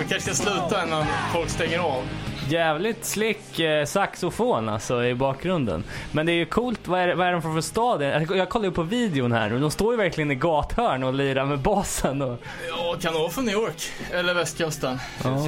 vi 0.00 0.08
kanske 0.08 0.34
ska 0.34 0.50
sluta 0.50 0.86
innan 0.86 1.04
folk 1.32 1.50
stänger 1.50 1.78
av. 1.78 2.02
Jävligt 2.48 3.04
slick 3.04 3.58
eh, 3.60 3.84
saxofon 3.84 4.68
alltså 4.68 5.04
i 5.04 5.14
bakgrunden. 5.14 5.84
Men 6.12 6.26
det 6.26 6.32
är 6.32 6.36
ju 6.36 6.46
coolt, 6.46 6.88
vad 6.88 7.00
är, 7.00 7.14
vad 7.14 7.26
är 7.26 7.32
de 7.32 7.42
för, 7.42 7.52
för 7.54 7.60
stad? 7.60 8.02
Jag, 8.02 8.36
jag 8.36 8.48
kollar 8.48 8.64
ju 8.64 8.72
på 8.72 8.82
videon 8.82 9.32
här 9.32 9.52
och 9.52 9.60
de 9.60 9.70
står 9.70 9.92
ju 9.92 9.96
verkligen 9.98 10.30
i 10.30 10.34
gathörn 10.34 11.02
och 11.02 11.14
lirar 11.14 11.44
med 11.44 11.58
basen. 11.58 12.22
Och, 12.22 12.38
Ja, 12.68 12.96
kan 13.00 13.12
det 13.12 13.18
vara 13.18 13.30
från 13.30 13.44
New 13.44 13.54
York? 13.54 13.82
Eller 14.12 14.34
västkusten? 14.34 14.98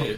Ju 0.06 0.16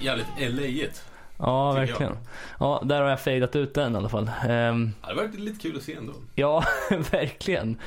jävligt 0.00 0.26
LA-igt. 0.38 1.02
ja, 1.38 1.72
verkligen. 1.72 2.16
Ja, 2.60 2.82
där 2.84 3.02
har 3.02 3.10
jag 3.10 3.20
fejdat 3.20 3.56
ut 3.56 3.74
den 3.74 3.94
i 3.94 3.96
alla 3.98 4.08
fall. 4.08 4.30
Ehm, 4.48 4.94
Ja, 5.02 5.08
det 5.08 5.14
var 5.14 5.28
lite 5.38 5.60
kul 5.62 5.76
att 5.76 5.82
se 5.82 5.94
ändå. 5.94 6.12
ja, 6.34 6.64
verkligen. 7.10 7.78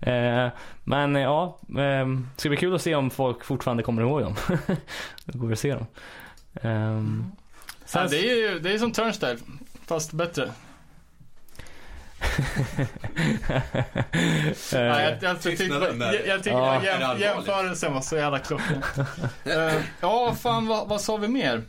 Eh, 0.00 0.48
men 0.84 1.16
eh, 1.16 1.22
ja, 1.22 1.58
det 1.68 2.06
ska 2.36 2.48
bli 2.48 2.58
kul 2.58 2.74
att 2.74 2.82
se 2.82 2.94
om 2.94 3.10
folk 3.10 3.44
fortfarande 3.44 3.82
kommer 3.82 4.02
ihåg 4.02 4.20
dem. 4.22 4.34
det 5.24 5.38
går 5.38 5.52
att 5.52 5.58
se 5.58 5.74
dem. 5.74 5.86
Ehm, 6.62 7.32
Ja, 7.94 8.06
det 8.06 8.18
är 8.30 8.36
ju 8.52 8.58
det 8.58 8.72
är 8.72 8.78
som 8.78 8.92
Turnstile, 8.92 9.36
fast 9.86 10.12
bättre. 10.12 10.42
eh, 14.72 14.80
Ja, 14.80 15.00
jag, 15.00 15.16
jag, 15.22 16.46
Ja. 16.46 16.84
Jäm, 16.84 16.94
allvarligt? 17.02 17.22
jämförelsen 17.22 17.94
var 17.94 18.00
så 18.00 18.16
jävla 18.16 18.38
klockren. 18.38 18.82
Eh, 19.44 19.74
ja, 20.00 20.34
fan 20.40 20.66
vad, 20.66 20.88
vad 20.88 21.00
sa 21.00 21.16
vi 21.16 21.28
mer? 21.28 21.62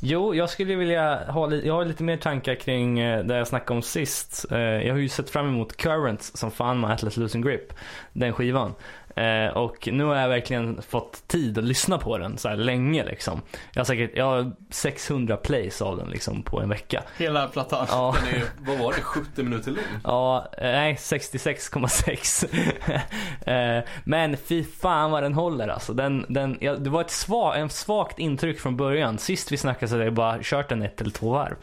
Jo, 0.00 0.34
jag 0.34 0.50
skulle 0.50 0.74
vilja 0.74 1.32
ha, 1.32 1.54
jag 1.54 1.74
har 1.74 1.84
lite 1.84 2.02
mer 2.02 2.16
tankar 2.16 2.54
kring 2.54 2.98
eh, 2.98 3.24
det 3.24 3.36
jag 3.36 3.48
snackade 3.48 3.76
om 3.76 3.82
sist. 3.82 4.46
Eh, 4.50 4.58
jag 4.58 4.94
har 4.94 4.98
ju 4.98 5.08
sett 5.08 5.30
fram 5.30 5.48
emot 5.48 5.76
Currents 5.76 6.36
som 6.36 6.50
fan 6.50 6.80
med 6.80 6.90
Atlas 6.90 7.16
Losing 7.16 7.42
Grip. 7.42 7.72
Den 8.12 8.32
skivan. 8.32 8.74
Eh, 9.16 9.56
och 9.56 9.88
nu 9.92 10.04
har 10.04 10.16
jag 10.16 10.28
verkligen 10.28 10.82
fått 10.82 11.28
tid 11.28 11.58
att 11.58 11.64
lyssna 11.64 11.98
på 11.98 12.18
den 12.18 12.38
så 12.38 12.48
här 12.48 12.56
länge 12.56 13.04
liksom. 13.04 13.40
Jag 13.72 13.80
har 13.80 13.84
säkert, 13.84 14.10
jag 14.16 14.24
har 14.24 14.52
600 14.70 15.36
plays 15.36 15.82
av 15.82 15.96
den 15.96 16.10
liksom 16.10 16.42
på 16.42 16.60
en 16.60 16.68
vecka. 16.68 17.02
Hela 17.18 17.48
plattan. 17.48 17.86
Ja. 17.90 18.14
Den 18.24 18.34
är 18.40 18.44
vad 18.58 18.78
var 18.78 18.92
det, 18.92 19.00
70 19.00 19.42
minuter 19.42 19.70
lång? 19.70 19.84
Ja, 20.04 20.48
eh, 20.58 20.62
nej 20.62 20.94
66,6. 20.94 22.46
Eh, 23.46 23.84
Men 24.04 24.36
fy 24.36 24.64
fan 24.64 25.10
vad 25.10 25.22
den 25.22 25.34
håller 25.34 25.68
alltså. 25.68 25.92
Den, 25.92 26.26
den, 26.28 26.58
ja, 26.60 26.74
det 26.74 26.90
var 26.90 27.00
ett 27.00 27.10
sva, 27.10 27.56
en 27.56 27.70
svagt 27.70 28.18
intryck 28.18 28.60
från 28.60 28.76
början. 28.76 29.18
Sist 29.18 29.52
vi 29.52 29.56
snackade 29.56 29.88
så 29.88 29.94
hade 29.94 30.04
jag 30.04 30.14
bara 30.14 30.38
kört 30.42 30.68
den 30.68 30.82
ett 30.82 31.00
eller 31.00 31.10
två 31.10 31.32
varv. 31.32 31.54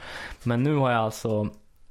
Men 0.43 0.63
nu 0.63 0.75
har 0.75 0.91
jag 0.91 0.99
alltså 0.99 1.49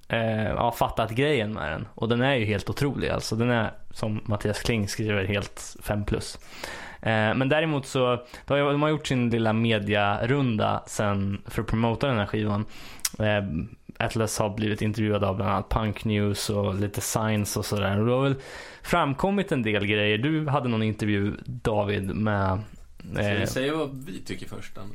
eh, 0.08 0.44
ja, 0.48 0.72
fattat 0.72 1.10
grejen 1.10 1.52
med 1.52 1.72
den. 1.72 1.88
Och 1.94 2.08
den 2.08 2.22
är 2.22 2.34
ju 2.34 2.44
helt 2.44 2.70
otrolig 2.70 3.08
alltså. 3.08 3.36
Den 3.36 3.50
är 3.50 3.70
som 3.90 4.20
Mattias 4.24 4.60
Kling 4.60 4.88
skriver 4.88 5.24
helt 5.24 5.76
5 5.82 6.04
plus. 6.04 6.38
Eh, 7.02 7.34
Men 7.34 7.48
däremot 7.48 7.86
så, 7.86 8.16
de 8.46 8.60
har, 8.60 8.72
de 8.72 8.82
har 8.82 8.88
gjort 8.88 9.06
sin 9.06 9.30
lilla 9.30 9.52
mediarunda 9.52 10.82
sen 10.86 11.42
för 11.46 11.62
att 11.62 11.68
promota 11.68 12.06
den 12.06 12.18
här 12.18 12.26
skivan. 12.26 12.64
Eh, 13.18 13.44
Atlas 13.98 14.38
har 14.38 14.50
blivit 14.50 14.82
intervjuad 14.82 15.24
av 15.24 15.36
bland 15.36 15.50
annat 15.50 15.68
Punk 15.70 16.04
News 16.04 16.50
och 16.50 16.74
lite 16.74 17.00
Science 17.00 17.58
och 17.58 17.64
sådär. 17.66 18.00
Och 18.00 18.06
det 18.06 18.12
har 18.12 18.22
väl 18.22 18.34
framkommit 18.82 19.52
en 19.52 19.62
del 19.62 19.86
grejer. 19.86 20.18
Du 20.18 20.48
hade 20.48 20.68
någon 20.68 20.82
intervju 20.82 21.32
David 21.46 22.16
med... 22.16 22.60
Ska 23.12 23.20
Eh, 23.22 23.40
vi 23.40 23.46
säga 23.46 23.76
vad 23.76 24.04
vi 24.06 24.20
tycker 24.20 24.48
först? 24.48 24.78
Anna? 24.78 24.88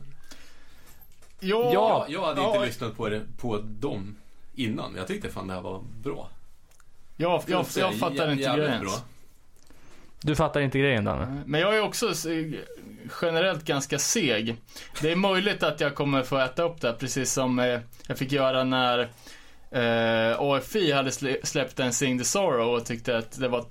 Ja, 1.39 1.69
Ja. 1.73 2.05
Jag 2.09 2.21
hade 2.21 2.41
inte 2.41 2.57
Ja. 2.57 2.65
lyssnat 2.65 2.97
på, 2.97 3.09
det, 3.09 3.21
på 3.37 3.57
dem 3.65 4.15
innan. 4.57 4.95
Jag 4.95 5.07
tyckte 5.07 5.29
fan 5.29 5.47
det 5.47 5.53
här 5.53 5.61
var 5.61 5.83
bra. 6.03 6.29
jag, 7.17 7.43
jag, 7.47 7.65
jag 7.75 7.99
fattar 7.99 8.31
inte 8.31 8.55
grejen. 8.57 8.81
bra. 8.81 8.93
du 10.21 10.35
fattar 10.35 10.61
inte 10.61 10.79
grejen 10.79 11.03
Danne? 11.03 11.43
Men 11.45 11.61
jag 11.61 11.77
är 11.77 11.81
också 11.81 12.13
generellt 13.21 13.63
ganska 13.63 13.99
seg. 13.99 14.55
Det 15.01 15.11
är 15.11 15.15
möjligt 15.15 15.63
att 15.63 15.79
jag 15.79 15.95
kommer 15.95 16.23
få 16.23 16.37
äta 16.37 16.63
upp 16.63 16.81
det, 16.81 16.93
precis 16.93 17.31
som 17.31 17.59
eh, 17.59 17.79
jag 18.07 18.17
fick 18.17 18.31
göra 18.31 18.63
när 18.63 18.99
eh, 19.71 20.39
AFI 20.39 20.91
hade 20.91 21.09
slä- 21.09 21.45
släppt 21.45 21.79
en 21.79 21.93
Sing 21.93 22.17
the 22.19 22.25
Sorrow 22.25 22.73
och 22.73 22.85
tyckte 22.85 23.17
att 23.17 23.39
det 23.39 23.47
var 23.47 23.65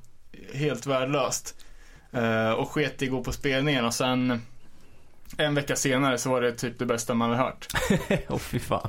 helt 0.54 0.86
värdelöst. 0.86 1.64
Eh, 2.12 2.50
och 2.50 2.70
sket 2.70 3.02
i 3.02 3.04
att 3.04 3.10
gå 3.10 3.22
på 3.24 3.32
spelningen 3.32 3.84
och 3.84 3.94
sen 3.94 4.40
en 5.38 5.54
vecka 5.54 5.76
senare 5.76 6.18
så 6.18 6.30
var 6.30 6.40
det 6.40 6.52
typ 6.52 6.78
det 6.78 6.86
bästa 6.86 7.14
man 7.14 7.30
har 7.30 7.36
hört. 7.36 7.66
Åh 8.28 8.38
fy 8.38 8.58
fan. 8.58 8.88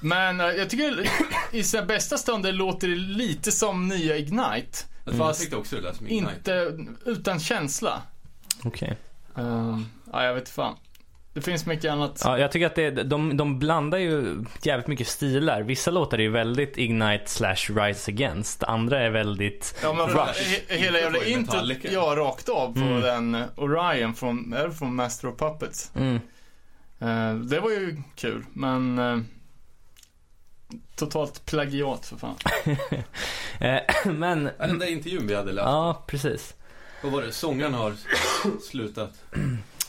Men 0.00 0.40
eh, 0.40 0.46
jag 0.46 0.70
tycker 0.70 1.08
i 1.56 1.62
sina 1.62 1.82
bästa 1.84 2.18
stunder 2.18 2.52
låter 2.52 2.88
det 2.88 2.94
lite 2.96 3.52
som 3.52 3.88
nya 3.88 4.16
Ignite. 4.16 4.78
Jag 5.04 5.14
Fast 5.14 5.40
tyckte 5.40 5.56
också 5.56 5.76
det 5.76 5.94
som 5.94 6.06
Ignite. 6.08 6.34
inte 6.36 6.76
utan 7.10 7.40
känsla. 7.40 8.02
Okej. 8.64 8.96
Um, 9.34 9.86
ja, 10.12 10.24
jag 10.24 10.34
vet 10.34 10.48
fan. 10.48 10.74
Det 11.34 11.40
finns 11.40 11.66
mycket 11.66 11.90
annat. 11.92 12.22
Ja, 12.24 12.38
jag 12.38 12.52
tycker 12.52 12.66
att 12.66 12.74
det, 12.74 12.90
de, 12.90 13.36
de 13.36 13.58
blandar 13.58 13.98
ju 13.98 14.44
jävligt 14.62 14.86
mycket 14.86 15.06
stilar. 15.08 15.62
Vissa 15.62 15.90
låtar 15.90 16.18
är 16.18 16.22
ju 16.22 16.30
väldigt 16.30 16.78
Ignite 16.78 17.24
slash 17.26 17.56
Rise 17.76 18.10
Against. 18.10 18.62
Andra 18.62 19.00
är 19.00 19.10
väldigt 19.10 19.74
Ja, 19.82 19.92
men 19.92 20.06
Rush. 20.08 20.18
he- 20.68 20.76
hela 20.76 20.98
jävla 20.98 21.24
introt, 21.24 21.64
ja, 21.92 22.14
rakt 22.16 22.48
av 22.48 22.72
på 22.74 22.80
Mm. 22.80 23.00
den 23.00 23.42
Orion 23.56 24.14
från, 24.14 24.52
är 24.52 24.68
det 24.68 24.74
från 24.74 24.94
Master 24.94 25.28
of 25.28 25.38
Puppets. 25.38 25.92
mm. 25.96 26.14
Eh, 27.00 27.34
det 27.34 27.60
var 27.60 27.70
ju 27.70 28.02
kul, 28.16 28.44
men 28.52 28.98
eh, 28.98 29.18
totalt 30.94 31.46
plagiat 31.46 32.06
för 32.06 32.16
fan. 32.16 32.34
eh, 33.60 34.12
Men, 34.12 34.50
Ja, 34.58 34.66
Den 34.66 34.78
där 34.78 34.86
intervjun 34.92 35.26
vi 35.26 35.34
hade 35.34 35.52
läst. 35.52 35.66
ja 35.66 36.02
precis. 36.06 36.54
Vad 37.02 37.12
var 37.12 37.22
det? 37.22 37.32
Sångaren 37.32 37.74
har 37.74 37.94
slutat. 38.70 39.24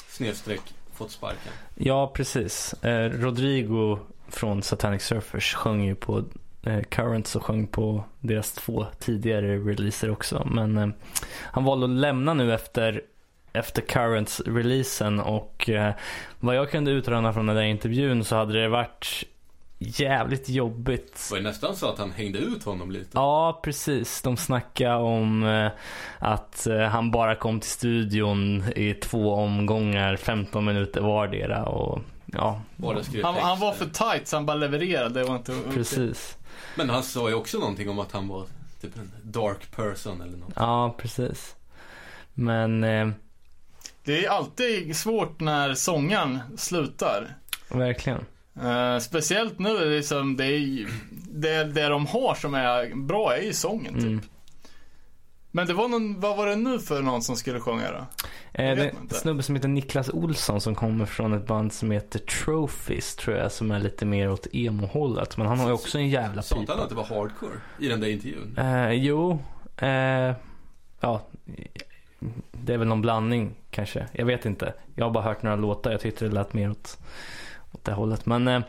Snedstreck. 0.08 0.62
Fått 0.94 1.12
sparken. 1.12 1.52
Ja, 1.76 2.12
precis. 2.16 2.74
Eh, 2.74 3.10
Rodrigo 3.10 4.00
från 4.30 4.64
Satanic 4.64 5.04
Surfers 5.04 5.54
sjöng 5.56 5.84
ju 5.84 5.96
på 5.96 6.24
eh, 6.64 6.82
Currents 6.82 7.36
och 7.36 7.44
sjöng 7.46 7.68
på 7.68 8.04
deras 8.20 8.52
två 8.54 8.86
tidigare 9.00 9.58
releaser 9.58 10.12
också. 10.12 10.48
Men 10.52 10.78
eh, 10.78 10.88
han 11.42 11.64
valde 11.64 11.86
att 11.86 11.92
lämna 11.92 12.34
nu 12.34 12.54
efter, 12.54 13.02
efter 13.54 13.82
Currents-releasen 13.82 15.20
och 15.20 15.70
eh, 15.70 15.94
vad 16.40 16.56
jag 16.56 16.72
kunde 16.72 16.92
utröna 16.92 17.34
från 17.34 17.46
den 17.48 17.56
där 17.56 17.64
intervjun 17.64 18.24
så 18.24 18.36
hade 18.36 18.62
det 18.62 18.68
varit 18.70 19.24
jävligt 19.82 20.50
jobbigt 20.50 21.14
Det 21.14 21.32
var 21.32 21.38
ju 21.38 21.44
nästan 21.44 21.76
så 21.76 21.90
att 21.90 21.98
han 22.00 22.12
hängde 22.12 22.40
ut 22.40 22.64
honom 22.64 22.92
lite. 22.92 23.10
Ja, 23.14 23.60
precis. 23.64 24.22
De 24.22 24.38
snackade 24.38 24.96
om 24.96 25.44
eh, 25.44 25.72
att 26.20 26.68
eh, 26.68 26.80
han 26.80 27.12
bara 27.12 27.36
kom 27.36 27.60
till 27.60 27.70
studion 27.70 28.64
i 28.76 28.94
två 28.94 29.34
omgångar, 29.34 30.16
15 30.16 30.66
minuter 30.66 31.02
vardera 31.02 31.66
och 31.66 32.02
ja, 32.26 32.62
Han, 33.24 33.36
han 33.36 33.60
var 33.60 33.74
för 33.74 33.86
tight 33.86 34.28
så 34.28 34.36
han 34.36 34.46
bara 34.46 34.58
levererade. 34.58 35.20
Det 35.20 35.24
var 35.24 35.36
inte 35.36 35.58
precis. 35.74 36.38
Men 36.76 36.90
han 36.90 37.04
sa 37.04 37.30
ju 37.30 37.36
också 37.36 37.58
någonting 37.60 37.90
om 37.90 38.00
att 38.00 38.12
han 38.12 38.28
var 38.28 38.46
typ 38.82 38.98
en 38.98 39.12
dark 39.24 39.76
person 39.76 40.22
eller 40.22 40.38
något. 40.38 40.54
Ja, 40.56 40.96
precis. 40.98 41.56
Men 42.34 42.84
eh, 42.84 43.10
Det 44.04 44.26
är 44.26 44.30
alltid 44.30 44.96
svårt 44.96 45.40
när 45.40 45.74
sångaren 45.74 46.40
slutar. 46.58 47.36
verkligen. 47.70 48.26
Eh, 48.56 48.97
speciellt 48.99 49.60
nu, 49.60 49.70
är 49.78 49.86
det 49.86 49.95
liksom, 49.95 50.38
det, 50.38 50.45
är, 50.45 50.88
det, 51.32 51.64
det 51.64 51.88
de 51.88 52.06
har 52.08 52.36
som 52.36 52.54
är 52.54 52.95
bra 52.95 53.36
är 53.36 53.41
ju 53.41 53.54
sången 53.54 53.93
typ. 53.93 54.04
Mm. 54.04 54.22
Men 55.54 55.68
det 55.68 55.74
var 55.74 55.88
någon, 55.88 56.20
vad 56.20 56.38
var 56.38 56.47
det 56.47 56.56
nu 56.56 56.80
för 56.80 57.02
någon 57.02 57.22
som 57.22 57.36
skulle 57.36 57.60
sjunga 57.60 57.91
då? 57.91 57.97
Eh, 58.54 58.76
det 58.76 58.89
en 58.89 59.10
snubbe 59.10 59.43
som 59.43 59.56
heter 59.56 59.68
Niklas 59.68 60.10
Olsson 60.10 60.62
som 60.62 60.76
kommer 60.76 61.06
från 61.06 61.34
ett 61.34 61.47
band 61.47 61.74
som 61.74 61.91
heter 61.91 62.20
Trophies 62.20 63.16
tror 63.16 63.38
jag 63.38 63.52
som 63.52 63.72
är 63.72 63.80
lite 63.80 64.06
mer 64.06 64.32
åt 64.32 64.47
emo-hållet. 64.54 65.38
Men 65.38 65.47
han 65.47 65.60
har 65.60 65.68
ju 65.68 65.74
också 65.74 65.97
en 65.97 66.10
jävla 66.10 66.41
Sa 66.41 66.56
inte 66.56 66.66
pipa. 66.66 66.74
han 66.74 66.84
att 66.84 66.89
det 66.89 66.95
var 66.95 67.04
hardcore 67.04 67.54
i 67.80 67.88
den 67.88 67.99
där 67.99 68.08
intervjun? 68.08 68.58
Eh, 68.58 68.91
jo, 68.91 69.39
eh, 69.78 70.36
ja, 70.99 71.28
det 72.52 72.74
är 72.74 72.78
väl 72.78 72.88
någon 72.88 73.02
blandning 73.02 73.56
kanske. 73.70 74.08
Jag 74.12 74.26
vet 74.26 74.45
inte. 74.45 74.74
Jag 74.95 75.06
har 75.06 75.12
bara 75.12 75.24
hört 75.24 75.43
några 75.43 75.56
låtar. 75.56 75.91
Jag 75.91 76.02
tyckte 76.02 76.26
det 76.26 76.32
lät 76.32 76.54
mer 76.54 76.72
åt, 76.72 76.97
åt 77.82 77.86
det 77.86 77.94
hållet. 77.94 78.26
Men, 78.26 78.48
eh, 78.48 78.62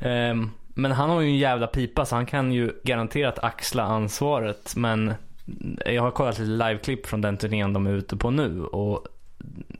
ehm, 0.00 0.50
men 0.74 0.92
han 0.92 1.10
har 1.10 1.20
ju 1.20 1.28
en 1.28 1.38
jävla 1.38 1.66
pipa 1.66 2.04
så 2.04 2.14
han 2.14 2.26
kan 2.26 2.52
ju 2.52 2.72
garanterat 2.84 3.38
axla 3.38 3.82
ansvaret. 3.82 4.76
Men 4.76 5.14
jag 5.86 6.02
har 6.02 6.10
kollat 6.10 6.38
lite 6.38 6.50
liveklipp 6.50 7.06
från 7.06 7.20
den 7.20 7.36
turnén 7.36 7.72
de 7.72 7.86
är 7.86 7.92
ute 7.92 8.16
på 8.16 8.30
nu 8.30 8.64
och 8.64 9.06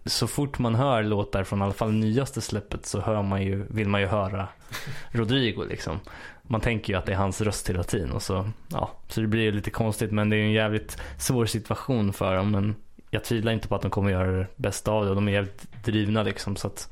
så 0.07 0.27
fort 0.27 0.59
man 0.59 0.75
hör 0.75 1.03
låtar 1.03 1.45
från 1.45 1.61
i 1.61 1.63
alla 1.63 1.73
fall 1.73 1.93
nyaste 1.93 2.41
släppet 2.41 2.87
så 2.87 3.01
hör 3.01 3.23
man 3.23 3.43
ju, 3.43 3.67
vill 3.71 3.89
man 3.89 4.01
ju 4.01 4.07
höra 4.07 4.49
Rodrigo 5.11 5.65
liksom. 5.69 6.01
Man 6.43 6.61
tänker 6.61 6.93
ju 6.93 6.99
att 6.99 7.07
det 7.07 7.13
är 7.13 7.17
hans 7.17 7.41
röst 7.41 7.71
hela 7.71 7.83
tiden 7.83 8.13
och 8.13 8.23
så, 8.23 8.51
ja, 8.71 8.91
så 9.09 9.21
det 9.21 9.27
blir 9.27 9.43
ju 9.43 9.53
lite 9.53 9.71
konstigt 9.71 10.13
men 10.13 10.31
det 10.31 10.37
är 10.37 10.39
ju 10.39 10.45
en 10.45 10.53
jävligt 10.53 10.99
svår 11.19 11.47
situation 11.47 12.13
för 12.13 12.37
dem 12.37 12.51
men 12.51 12.75
jag 13.11 13.25
tvivlar 13.25 13.53
inte 13.53 13.69
på 13.69 13.75
att 13.75 13.83
de 13.83 13.91
kommer 13.91 14.11
göra 14.11 14.31
det 14.31 14.47
bästa 14.57 14.91
av 14.91 15.05
det 15.05 15.11
och 15.11 15.17
de 15.17 15.29
är 15.29 15.33
jävligt 15.33 15.85
drivna 15.85 16.23
liksom 16.23 16.57
så 16.57 16.67
att 16.67 16.89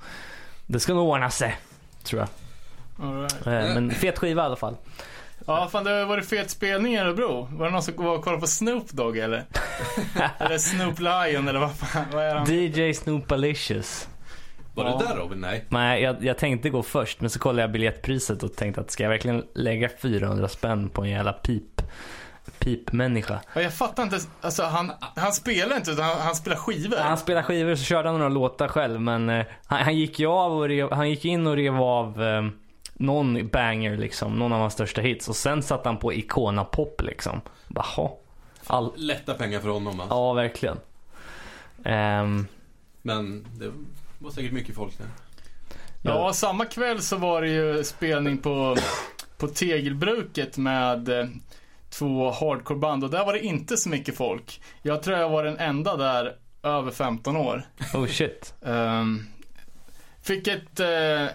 det 0.67 0.81
ska 0.81 0.95
nog 0.95 1.09
ordna 1.09 1.31
sig, 1.31 1.57
tror 2.03 2.21
jag. 2.21 2.29
Right. 3.25 3.47
Eh, 3.47 3.75
Men 3.75 3.91
fet 3.91 4.19
skiva 4.19 4.43
i 4.43 4.45
alla 4.47 4.57
fall. 4.57 4.77
Ja, 5.47 5.69
fan 5.73 5.85
det 5.85 5.91
har 5.91 6.05
varit 6.07 6.29
fet 6.29 6.51
spelning 6.51 6.95
i 6.95 6.99
Örebro. 6.99 7.49
Var 7.53 7.65
det 7.67 7.73
någon 7.73 7.83
som 7.83 7.95
var 7.97 8.17
och 8.19 8.25
kollade 8.25 8.41
på 8.41 8.47
Snoop 8.47 8.91
Dogg 8.91 9.19
eller? 9.19 9.45
eller 10.39 10.59
Snoop 10.59 10.99
Lion 11.01 11.49
eller 11.49 11.61
vad 11.61 11.75
fan, 11.77 12.05
vad 12.13 12.25
är 12.25 12.35
han? 12.35 12.47
DJ 12.51 12.95
Snoopalicious. 12.95 14.09
Var 14.75 14.85
Ja. 14.85 14.99
det 14.99 15.05
där 15.07 15.17
Robin? 15.17 15.41
Nej. 15.41 15.65
Nej, 15.69 16.03
jag, 16.03 16.25
jag 16.25 16.39
tänkte 16.39 16.71
gå 16.71 16.83
först 16.83 17.21
men 17.21 17.31
så 17.31 17.39
kollade 17.39 17.63
jag 17.63 17.73
biljettpriset 17.73 18.43
och 18.43 18.57
tänkte 18.57 18.81
att 18.81 18.91
ska 18.91 19.03
jag 19.03 19.11
verkligen 19.11 19.45
lägga 19.55 19.89
400 20.03 20.49
spänn 20.49 20.89
på 20.89 21.03
en 21.03 21.11
jävla 21.11 21.33
pip, 21.33 21.83
pipmänniska? 22.59 23.41
Ja, 23.55 23.61
Jag 23.63 23.75
fattar 23.75 24.03
inte, 24.03 24.19
alltså 24.41 24.63
han, 24.63 24.93
han 25.17 25.33
spelar 25.33 25.77
inte 25.77 25.91
utan 25.91 26.05
han, 26.05 26.21
han 26.21 26.35
spelar 26.35 26.57
skivor. 26.57 26.97
Han 26.97 27.19
spelade 27.19 27.45
skivor 27.47 27.75
så 27.75 27.85
körde 27.85 28.09
han 28.09 28.19
några 28.19 28.29
låtar 28.29 28.69
själv 28.69 29.01
men 29.01 29.31
eh, 29.31 29.47
han, 29.67 29.83
han 29.83 29.97
gick 29.97 30.19
ju 30.19 30.27
av 30.27 30.53
och 30.53 30.69
rev, 30.69 30.93
han 30.93 31.11
gick 31.11 31.25
in 31.25 31.47
och 31.47 31.57
rev 31.57 31.77
av 31.77 32.23
eh, 32.23 32.43
någon 32.95 33.49
banger 33.49 33.97
liksom, 33.97 34.39
någon 34.39 34.53
av 34.53 34.61
hans 34.61 34.73
största 34.73 35.01
hits 35.01 35.29
och 35.29 35.37
sen 35.37 35.63
satte 35.63 35.89
han 35.89 35.99
på 35.99 36.13
Icona 36.13 36.65
Pop 36.65 37.03
liksom. 37.03 37.41
Bara, 37.69 37.85
"Ha." 37.97 38.19
All, 38.67 38.93
Lätta 38.97 39.35
pengar 39.35 39.61
för 39.61 39.69
honom 39.69 39.97
va? 39.99 40.05
ja, 40.11 40.33
verkligen. 40.33 40.77
Ehm, 41.85 42.47
Men 43.03 43.47
det 43.59 43.73
var 44.19 44.31
säkert 44.31 44.53
mycket 44.53 44.75
folk 44.75 44.99
där. 44.99 45.07
Ja, 46.03 46.33
samma 46.33 46.65
kväll 46.65 47.03
så 47.03 47.17
var 47.17 47.43
det 47.43 47.49
ju 47.49 47.85
spelning 47.85 48.39
på, 48.39 48.77
på 49.39 49.49
Tegelbruket 49.49 50.57
med 50.59 51.09
eh, 51.09 51.27
två 51.93 52.31
hardcoreband 52.31 53.05
och 53.05 53.11
där 53.11 53.25
var 53.25 53.33
det 53.33 53.45
inte 53.45 53.77
så 53.77 53.89
mycket 53.89 54.17
folk. 54.17 54.63
Jag 54.83 55.03
tror 55.03 55.19
jag 55.19 55.29
var 55.29 55.45
den 55.45 55.59
enda 55.59 55.97
där 55.97 56.37
över 56.63 56.91
15 56.91 57.37
år. 57.37 57.63
oh 57.95 58.07
shit. 58.07 58.55
Ehm, 58.67 59.27
fick 60.23 60.47
ett, 60.47 60.81
eh, 60.81 61.27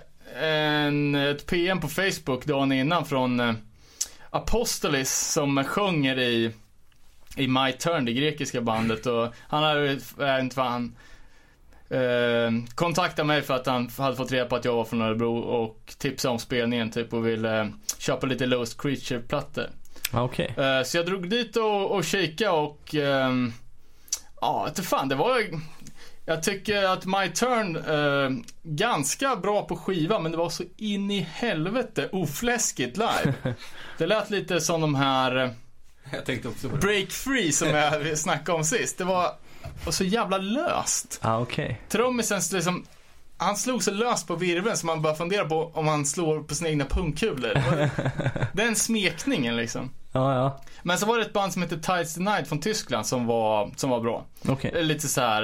en, 0.43 1.15
ett 1.15 1.45
PM 1.45 1.81
på 1.81 1.87
Facebook 1.87 2.45
dagen 2.45 2.71
innan 2.71 3.05
från 3.05 3.39
uh, 3.39 3.55
Apostolis 4.29 5.31
som 5.33 5.63
sjunger 5.63 6.19
i, 6.19 6.51
i 7.37 7.47
My 7.47 7.71
Turn, 7.71 8.05
det 8.05 8.13
grekiska 8.13 8.61
bandet. 8.61 9.05
Och 9.05 9.27
han 9.47 9.63
hade, 9.63 9.99
jag 10.17 10.39
inte 10.39 10.57
vad 10.57 10.67
han, 10.67 10.95
eh, 11.89 12.51
kontaktade 12.75 13.27
mig 13.27 13.41
för 13.41 13.53
att 13.53 13.65
han 13.65 13.89
hade 13.97 14.15
fått 14.15 14.31
reda 14.31 14.45
på 14.45 14.55
att 14.55 14.65
jag 14.65 14.73
var 14.73 14.85
från 14.85 15.01
Örebro 15.01 15.37
och 15.37 15.93
tipsade 15.97 16.31
om 16.31 16.39
spelningen 16.39 16.91
typ 16.91 17.13
och 17.13 17.27
ville 17.27 17.61
eh, 17.61 17.67
köpa 17.97 18.27
lite 18.27 18.45
Lost 18.45 18.81
Creature-plattor. 18.81 19.69
Okej. 20.13 20.53
Eh, 20.57 20.83
Så 20.83 20.97
jag 20.97 21.05
drog 21.05 21.29
dit 21.29 21.55
och, 21.55 21.91
och 21.91 22.03
kika 22.05 22.51
och 22.51 22.95
ehm, 22.95 23.53
ja, 24.41 24.65
inte 24.67 24.83
fan 24.83 25.09
det 25.09 25.15
var 25.15 25.41
jag 26.29 26.43
tycker 26.43 26.83
att 26.83 27.05
My 27.05 27.29
Turn, 27.29 27.75
eh, 27.75 28.43
ganska 28.63 29.35
bra 29.35 29.65
på 29.65 29.75
skiva 29.77 30.19
men 30.19 30.31
det 30.31 30.37
var 30.37 30.49
så 30.49 30.63
in 30.77 31.11
i 31.11 31.19
helvete 31.19 32.09
ofläskigt 32.11 32.97
live. 32.97 33.33
Det 33.97 34.05
lät 34.07 34.29
lite 34.29 34.61
som 34.61 34.81
de 34.81 34.95
här 34.95 35.35
eh, 35.43 35.49
Jag 36.11 36.25
tänkte 36.25 36.47
också 36.47 36.69
på 36.69 36.75
det. 36.75 36.81
Break 36.81 37.11
Free 37.11 37.51
som 37.51 37.67
jag 37.67 38.17
snackade 38.17 38.57
om 38.57 38.63
sist. 38.63 38.97
Det 38.97 39.03
var, 39.03 39.31
var 39.85 39.91
så 39.91 40.03
jävla 40.03 40.37
löst. 40.37 41.19
Ja, 41.23 41.39
okej. 41.39 41.81
Trummisen 41.89 42.41
liksom, 42.53 42.85
han 43.37 43.55
slog 43.55 43.83
så 43.83 43.91
löst 43.91 44.27
på 44.27 44.35
virveln 44.35 44.77
så 44.77 44.85
man 44.85 45.01
bara 45.01 45.15
funderar 45.15 45.45
på 45.45 45.71
om 45.73 45.87
han 45.87 46.05
slår 46.05 46.43
på 46.43 46.55
sina 46.55 46.69
egna 46.69 46.85
pungkulor. 46.85 47.61
Den 48.53 48.75
smekningen 48.75 49.55
liksom. 49.55 49.91
Ja, 50.11 50.35
ja. 50.35 50.61
Men 50.83 50.97
så 50.97 51.05
var 51.05 51.17
det 51.17 51.25
ett 51.25 51.33
band 51.33 51.53
som 51.53 51.61
heter 51.61 51.77
Tides 51.77 52.13
the 52.13 52.21
Night 52.21 52.47
från 52.47 52.59
Tyskland 52.59 53.05
som 53.05 53.25
var, 53.25 53.71
som 53.75 53.89
var 53.89 53.99
bra. 53.99 54.25
Eh, 54.75 54.81
Lite 54.81 55.07
så 55.07 55.21
här. 55.21 55.43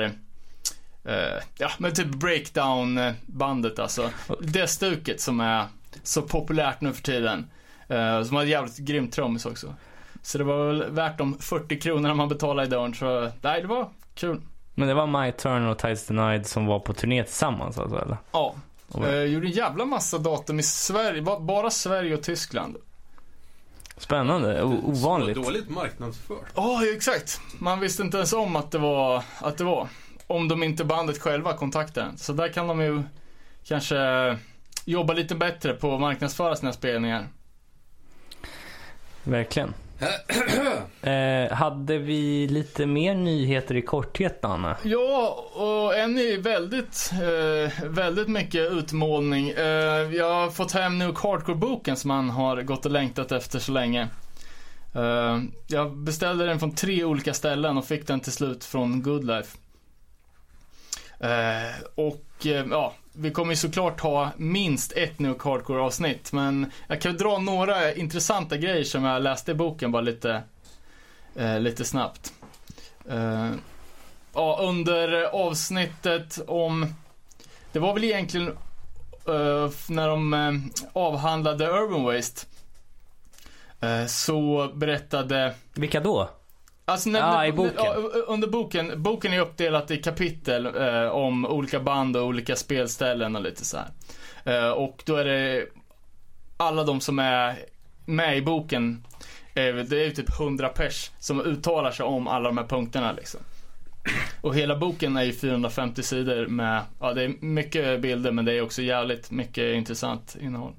eh, 1.05 1.43
ja 1.57 1.69
men 1.77 1.93
typ 1.93 2.07
breakdown 2.07 2.99
bandet 3.25 3.79
alltså. 3.79 4.09
Det 4.41 4.67
stuket 4.67 5.21
som 5.21 5.39
är 5.39 5.65
så 6.03 6.21
populärt 6.21 6.81
nu 6.81 6.93
för 6.93 7.03
tiden. 7.03 7.49
Uh, 7.91 8.23
som 8.23 8.35
har 8.35 8.43
jävligt 8.43 8.77
grymt 8.77 9.13
trummis 9.13 9.45
också. 9.45 9.73
Så 10.21 10.37
det 10.37 10.43
var 10.43 10.67
väl 10.67 10.91
värt 10.91 11.17
de 11.17 11.37
40 11.39 11.79
kronorna 11.79 12.13
man 12.13 12.29
betalade 12.29 12.67
i 12.67 12.69
dörren 12.69 12.93
så, 12.93 13.31
nej 13.41 13.61
det 13.61 13.67
var 13.67 13.89
kul. 14.15 14.41
Men 14.75 14.87
det 14.87 14.93
var 14.93 15.07
My 15.25 15.31
Turn 15.31 15.67
och 15.67 15.77
Tides 15.79 16.07
Denied 16.07 16.47
som 16.47 16.65
var 16.65 16.79
på 16.79 16.93
turné 16.93 17.23
tillsammans 17.23 17.77
alltså 17.77 18.01
eller? 18.01 18.17
Ja. 18.31 18.55
Och- 18.87 19.05
Uh, 19.07 19.23
gjorde 19.23 19.47
en 19.47 19.51
jävla 19.51 19.85
massa 19.85 20.17
datum 20.17 20.59
i 20.59 20.63
Sverige, 20.63 21.21
ba- 21.21 21.39
bara 21.39 21.69
Sverige 21.69 22.13
och 22.13 22.23
Tyskland. 22.23 22.77
Spännande, 23.97 24.63
o- 24.63 24.81
ovanligt. 24.83 25.37
Så 25.37 25.43
dåligt 25.43 25.69
marknadsfört. 25.69 26.45
Ja, 26.55 26.81
exakt. 26.95 27.41
Man 27.59 27.79
visste 27.79 28.03
inte 28.03 28.17
ens 28.17 28.33
om 28.33 28.55
att 28.55 28.71
det 28.71 28.77
var, 28.77 29.23
att 29.39 29.57
det 29.57 29.63
var. 29.63 29.87
Om 30.27 30.47
de 30.47 30.63
inte 30.63 30.85
bandet 30.85 31.21
själva 31.21 31.53
kontaktade 31.53 32.05
en. 32.07 32.17
Så 32.17 32.33
där 32.33 32.47
kan 32.47 32.67
de 32.67 32.81
ju 32.81 33.03
kanske 33.65 33.97
jobba 34.85 35.13
lite 35.13 35.35
bättre 35.35 35.73
på 35.73 35.93
att 35.95 36.01
marknadsföra 36.01 36.55
sina 36.55 36.73
spelningar. 36.73 37.27
Verkligen. 39.23 39.73
eh, 41.01 41.51
hade 41.51 41.97
vi 41.97 42.47
lite 42.47 42.85
mer 42.85 43.15
nyheter 43.15 43.75
i 43.75 43.81
korthet 43.81 44.41
Danne? 44.41 44.75
Ja, 44.83 45.45
och 45.53 45.97
en 45.97 46.17
är 46.17 46.37
väldigt, 46.37 47.11
eh, 47.13 47.89
väldigt 47.89 48.27
mycket 48.27 48.71
utmålning. 48.71 49.49
Eh, 49.49 50.15
jag 50.15 50.33
har 50.33 50.49
fått 50.49 50.71
hem 50.71 50.99
Nuke 50.99 51.27
Hardcore-boken 51.27 51.95
som 51.95 52.07
man 52.07 52.29
har 52.29 52.61
gått 52.61 52.85
och 52.85 52.91
längtat 52.91 53.31
efter 53.31 53.59
så 53.59 53.71
länge. 53.71 54.07
Eh, 54.95 55.39
jag 55.67 55.97
beställde 55.97 56.45
den 56.45 56.59
från 56.59 56.75
tre 56.75 57.03
olika 57.03 57.33
ställen 57.33 57.77
och 57.77 57.85
fick 57.85 58.07
den 58.07 58.19
till 58.19 58.31
slut 58.31 58.63
från 58.63 59.01
Goodlife. 59.01 59.57
Eh, 61.19 61.83
och 61.95 62.45
eh, 62.45 62.65
ja, 62.71 62.93
vi 63.13 63.31
kommer 63.31 63.51
ju 63.51 63.55
såklart 63.57 63.99
ha 63.99 64.31
minst 64.37 64.91
ett 64.91 65.19
New 65.19 65.35
Hardcore-avsnitt. 65.39 66.31
Men 66.31 66.71
jag 66.87 67.01
kan 67.01 67.17
dra 67.17 67.37
några 67.37 67.93
intressanta 67.93 68.57
grejer 68.57 68.83
som 68.83 69.03
jag 69.03 69.21
läste 69.21 69.51
i 69.51 69.55
boken 69.55 69.91
bara 69.91 70.01
lite, 70.01 70.43
eh, 71.35 71.59
lite 71.59 71.85
snabbt. 71.85 72.33
Eh, 73.09 73.51
ja, 74.33 74.57
under 74.61 75.23
avsnittet 75.23 76.39
om, 76.47 76.93
det 77.71 77.79
var 77.79 77.93
väl 77.93 78.03
egentligen 78.03 78.47
eh, 79.27 79.69
när 79.89 80.07
de 80.07 80.33
eh, 80.33 80.51
avhandlade 80.93 81.67
Urban 81.67 82.03
Waste. 82.03 82.45
eh, 83.81 84.05
så 84.05 84.71
berättade 84.73 85.53
Vilka 85.73 85.99
då? 85.99 86.29
Alltså 86.85 87.09
när, 87.09 87.21
när- 87.21 87.45
i 87.45 87.51
boken. 87.51 87.85
under 88.27 88.47
boken. 88.47 89.03
Boken 89.03 89.33
är 89.33 89.39
uppdelat 89.39 89.91
i 89.91 89.97
kapitel 89.97 90.65
eh, 90.65 91.07
om 91.09 91.45
olika 91.45 91.79
band 91.79 92.17
och 92.17 92.23
olika 92.23 92.55
spelställen 92.55 93.35
och 93.35 93.41
lite 93.41 93.65
så 93.65 93.77
här. 93.77 93.87
Eh, 94.65 94.71
och 94.71 95.03
då 95.05 95.15
är 95.15 95.25
det 95.25 95.65
alla 96.57 96.83
de 96.83 97.01
som 97.01 97.19
är 97.19 97.55
med 98.05 98.37
i 98.37 98.41
boken, 98.41 99.03
eh, 99.55 99.75
det 99.75 99.97
är 100.01 100.05
ju 100.05 100.11
typ 100.11 100.39
100 100.39 100.69
pers 100.69 101.11
som 101.19 101.41
uttalar 101.41 101.91
sig 101.91 102.05
om 102.05 102.27
alla 102.27 102.49
de 102.49 102.57
här 102.57 102.65
punkterna 102.65 103.11
liksom. 103.11 103.39
Och 104.41 104.55
hela 104.55 104.75
boken 104.75 105.17
är 105.17 105.23
ju 105.23 105.33
450 105.33 106.03
sidor 106.03 106.45
med, 106.47 106.81
ja 106.99 107.13
det 107.13 107.23
är 107.23 107.33
mycket 107.39 108.01
bilder 108.01 108.31
men 108.31 108.45
det 108.45 108.53
är 108.53 108.61
också 108.61 108.81
jävligt 108.81 109.31
mycket 109.31 109.75
intressant 109.75 110.35
innehåll. 110.41 110.73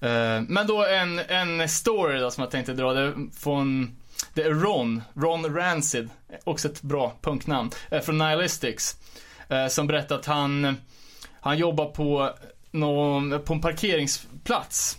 Eh, 0.00 0.40
Men 0.48 0.66
då 0.66 0.84
en, 0.86 1.18
en 1.18 1.68
story 1.68 2.18
då 2.18 2.30
som 2.30 2.42
jag 2.42 2.50
tänkte 2.50 2.72
dra, 2.72 2.92
det 2.92 3.00
är 3.00 3.14
från 3.40 3.96
det 4.34 4.42
är 4.42 4.50
Ron, 4.50 5.02
Ron 5.14 5.56
Rancid, 5.56 6.08
också 6.44 6.68
ett 6.68 6.82
bra 6.82 7.12
punknamn, 7.20 7.70
eh, 7.90 8.00
från 8.00 8.18
Nihilistics. 8.18 8.96
Eh, 9.48 9.66
som 9.66 9.86
berättar 9.86 10.16
att 10.16 10.26
han, 10.26 10.76
han 11.40 11.58
jobbar 11.58 11.86
på, 11.86 12.30
någon, 12.70 13.42
på 13.44 13.52
en 13.54 13.60
parkeringsplats. 13.60 14.98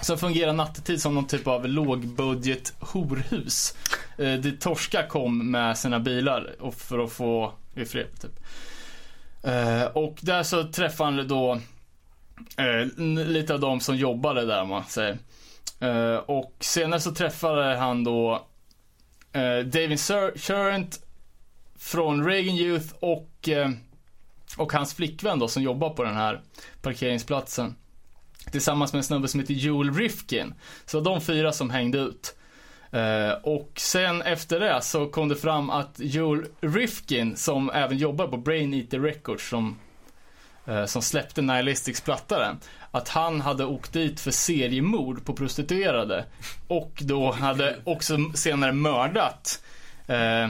Som 0.00 0.18
fungerar 0.18 0.52
nattetid 0.52 1.02
som 1.02 1.14
någon 1.14 1.26
typ 1.26 1.46
av 1.46 1.68
lågbudget 1.68 2.72
horhus. 2.78 3.74
Eh, 4.18 4.32
dit 4.32 4.60
torskar 4.60 5.06
kom 5.08 5.50
med 5.50 5.78
sina 5.78 6.00
bilar 6.00 6.54
och 6.60 6.74
för 6.74 6.98
att 6.98 7.12
få 7.12 7.52
i 7.74 7.84
fred 7.84 8.06
typ. 8.20 8.40
Eh, 9.42 9.84
och 9.84 10.18
där 10.20 10.42
så 10.42 10.64
träffar 10.64 11.04
han 11.04 11.28
då 11.28 11.60
eh, 12.56 13.04
lite 13.26 13.54
av 13.54 13.60
de 13.60 13.80
som 13.80 13.96
jobbade 13.96 14.46
där 14.46 14.62
om 14.62 14.68
man 14.68 14.84
säger. 14.84 15.18
Eh, 15.80 16.16
och 16.16 16.56
senare 16.60 17.00
så 17.00 17.14
träffade 17.14 17.76
han 17.76 18.04
då 18.04 18.46
uh, 19.36 19.66
David 19.66 19.98
Sur- 19.98 20.98
från 21.78 22.24
Reagan 22.24 22.54
Youth 22.54 22.94
och, 23.00 23.48
uh, 23.48 23.70
och 24.56 24.72
hans 24.72 24.94
flickvän 24.94 25.38
då 25.38 25.48
som 25.48 25.62
jobbar 25.62 25.90
på 25.90 26.04
den 26.04 26.16
här 26.16 26.40
parkeringsplatsen. 26.82 27.76
Tillsammans 28.52 28.92
med 28.92 28.98
en 28.98 29.04
snubbe 29.04 29.28
som 29.28 29.40
heter 29.40 29.54
Joel 29.54 29.94
Rifkin. 29.94 30.54
Så 30.86 31.00
de 31.00 31.20
fyra 31.20 31.52
som 31.52 31.70
hängde 31.70 31.98
ut. 31.98 32.34
Och 33.42 33.72
sen 33.76 34.22
efter 34.22 34.60
det 34.60 34.80
så 34.82 35.06
kom 35.06 35.28
det 35.28 35.36
fram 35.36 35.70
att 35.70 35.94
Joel 35.96 36.44
Rifkin, 36.60 37.36
som 37.36 37.70
även 37.70 37.98
jobbar 37.98 38.26
på 38.28 38.36
Brain 38.36 38.74
Eater 38.74 39.00
Records, 39.00 39.48
som, 39.48 39.78
som 40.86 41.02
släppte 41.02 41.42
Nihilistics 41.42 42.00
platta 42.00 42.38
den, 42.38 42.58
att 42.90 43.08
han 43.08 43.40
hade 43.40 43.64
åkt 43.64 43.92
dit 43.92 44.20
för 44.20 44.30
seriemord 44.30 45.24
på 45.24 45.32
prostituerade. 45.34 46.24
Och 46.68 46.92
då 47.02 47.32
hade 47.32 47.76
också 47.84 48.16
senare 48.34 48.72
mördat 48.72 49.62
eh, 50.06 50.48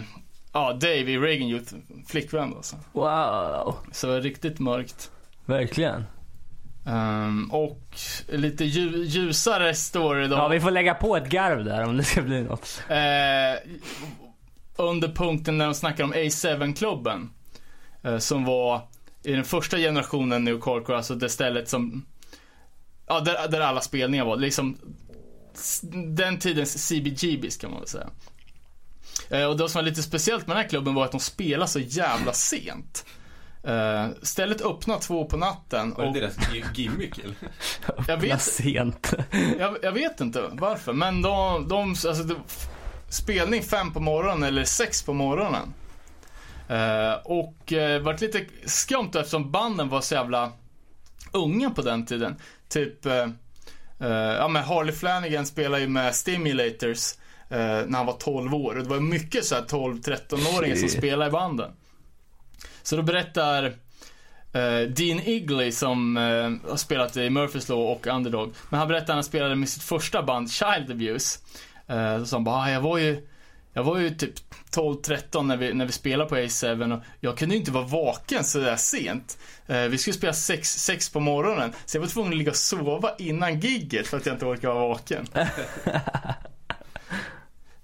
ja, 0.53 0.73
Dave 0.73 0.97
i 1.11 1.19
Reagan 1.19 1.49
Youth, 1.49 1.75
flickvän 2.09 2.51
då. 2.51 2.63
Så, 2.63 2.77
Wow, 2.93 3.77
så 3.93 4.19
riktigt 4.21 4.59
mörkt. 4.59 5.11
verkligen. 5.47 6.05
Ehm, 6.87 7.51
och 7.53 7.81
lite 8.29 8.65
lju- 8.65 9.05
ljusare 9.05 9.75
story 9.75 10.29
då. 10.29 10.37
Ja, 10.37 10.49
vi 10.49 10.61
får 10.61 10.71
lägga 10.71 10.95
på 10.95 11.17
ett 11.17 11.29
garv 11.29 11.65
där 11.65 11.85
om 11.85 11.97
det 11.97 12.05
ska 12.05 12.23
bli 12.23 12.43
något. 12.43 12.83
Eh, 12.89 13.71
under 14.77 15.09
punkten 15.09 15.59
när 15.59 15.65
de 15.65 15.75
snackar 15.75 16.05
om 16.05 16.15
A7-klubben. 16.15 17.31
Eh, 18.03 18.19
som 18.19 18.45
var 18.45 18.81
i 19.29 19.33
den 19.33 19.45
första 19.45 19.77
generationen 19.77 20.45
New 20.45 20.55
Hardcore, 20.65 20.97
alltså 20.97 21.15
det 21.15 21.29
stället 21.29 21.69
som, 21.69 22.07
ja 23.07 23.21
där, 23.21 23.49
där 23.49 23.61
alla 23.61 23.81
spelningar 23.81 24.25
var. 24.25 24.37
Liksom 24.37 24.79
den 26.17 26.39
tidens 26.39 26.87
CBGBs 26.89 27.57
kan 27.57 27.71
man 27.71 27.81
väl 27.81 27.89
säga. 27.89 28.11
Eh, 29.31 29.45
och 29.45 29.57
det 29.57 29.69
som 29.69 29.79
var 29.79 29.83
lite 29.91 30.03
speciellt 30.03 30.47
med 30.47 30.57
den 30.57 30.63
här 30.63 30.69
klubben 30.71 30.95
var 30.95 31.05
att 31.05 31.11
de 31.13 31.21
spelade 31.21 31.71
så 31.71 31.79
jävla 31.79 32.33
sent. 32.33 33.07
Eh, 33.65 34.07
stället 34.23 34.61
öppnade 34.61 35.01
två 35.01 35.25
på 35.25 35.37
natten 35.37 35.95
Var 35.95 36.03
det 36.03 36.09
och 36.09 36.15
deras 36.15 36.37
gi- 36.39 36.65
gimmick 36.75 37.19
eller? 37.19 37.37
jag 38.09 38.17
vet 38.17 38.43
sent. 38.43 39.13
jag, 39.59 39.77
jag 39.83 39.93
vet 39.93 40.21
inte 40.21 40.45
varför, 40.53 40.93
men 40.93 41.23
de, 41.23 41.69
de 41.69 41.91
alltså, 41.91 42.23
det, 42.23 42.35
spelning 43.09 43.63
fem 43.63 43.93
på 43.93 44.01
morgonen 44.01 44.43
eller 44.43 44.65
sex 44.65 45.03
på 45.03 45.13
morgonen. 45.13 45.75
Eh, 46.69 47.13
och 47.25 47.73
eh, 47.73 48.03
vart 48.03 48.21
lite 48.21 48.45
skumt 48.65 49.11
eftersom 49.15 49.51
banden 49.51 49.89
var 49.89 50.01
så 50.01 50.15
jävla 50.15 50.53
unga 51.33 51.71
på 51.71 51.83
den 51.83 52.07
tiden. 52.07 52.37
Typ, 52.69 53.07
eh, 53.07 53.27
ja 54.39 54.49
men 54.49 54.63
Harley 54.63 54.95
Flanagan 54.95 55.47
spelade 55.47 55.83
ju 55.83 55.89
med 55.89 56.15
Stimulators 56.15 57.15
när 57.51 57.97
han 57.97 58.07
var 58.07 58.13
12 58.13 58.55
år. 58.55 58.77
Och 58.77 58.83
det 58.83 58.89
var 58.89 59.01
mycket 59.01 59.45
så 59.45 59.55
här 59.55 59.63
12-13-åringar 59.63 60.77
som 60.77 60.89
spelade 60.89 61.29
i 61.29 61.33
banden. 61.33 61.73
Så 62.83 62.97
då 62.97 63.03
berättar 63.03 63.75
Dean 64.89 65.21
Igley 65.25 65.73
som 65.73 66.17
har 66.69 66.77
spelat 66.77 67.17
i 67.17 67.31
Murphys 67.31 67.69
Law 67.69 67.93
och 67.93 68.07
Underdog. 68.07 68.53
Men 68.71 68.79
han 68.79 68.89
berättar 68.89 69.05
att 69.05 69.15
han 69.15 69.25
spelade 69.25 69.55
med 69.55 69.69
sitt 69.69 69.83
första 69.83 70.23
band 70.23 70.51
Child 70.51 70.91
Abuse. 70.91 71.39
Så 72.27 72.37
han 72.37 72.45
bara, 72.45 72.57
ah, 72.57 72.71
jag 72.71 72.81
var 72.81 72.99
ju 72.99 73.29
jag 73.73 73.85
var 73.85 73.99
ju 73.99 74.11
typ 74.11 74.35
12-13 74.71 75.43
när 75.43 75.57
vi, 75.57 75.75
när 75.75 75.87
vi 75.87 75.93
spelade 75.93 76.29
på 76.31 76.37
A7 76.37 76.97
och 76.97 77.03
jag 77.21 77.39
kunde 77.39 77.55
ju 77.55 77.59
inte 77.59 77.71
vara 77.71 77.85
vaken 77.85 78.45
så 78.45 78.59
där 78.59 78.77
sent. 78.77 79.39
Eh, 79.67 79.81
vi 79.83 79.99
skulle 79.99 80.15
spela 80.15 80.33
6, 80.33 80.69
6 80.81 81.09
på 81.11 81.21
morgonen, 81.21 81.73
så 81.87 81.97
jag 81.97 82.01
var 82.01 82.09
tvungen 82.09 82.33
att 82.33 82.39
ligga 82.39 82.51
och 82.51 82.57
sova 82.57 83.15
innan 83.19 83.61
gigget 83.61 84.07
för 84.07 84.17
att 84.17 84.27
jag 84.27 84.35
inte 84.35 84.47
orkade 84.47 84.75
vara 84.75 84.89
vaken. 84.89 85.27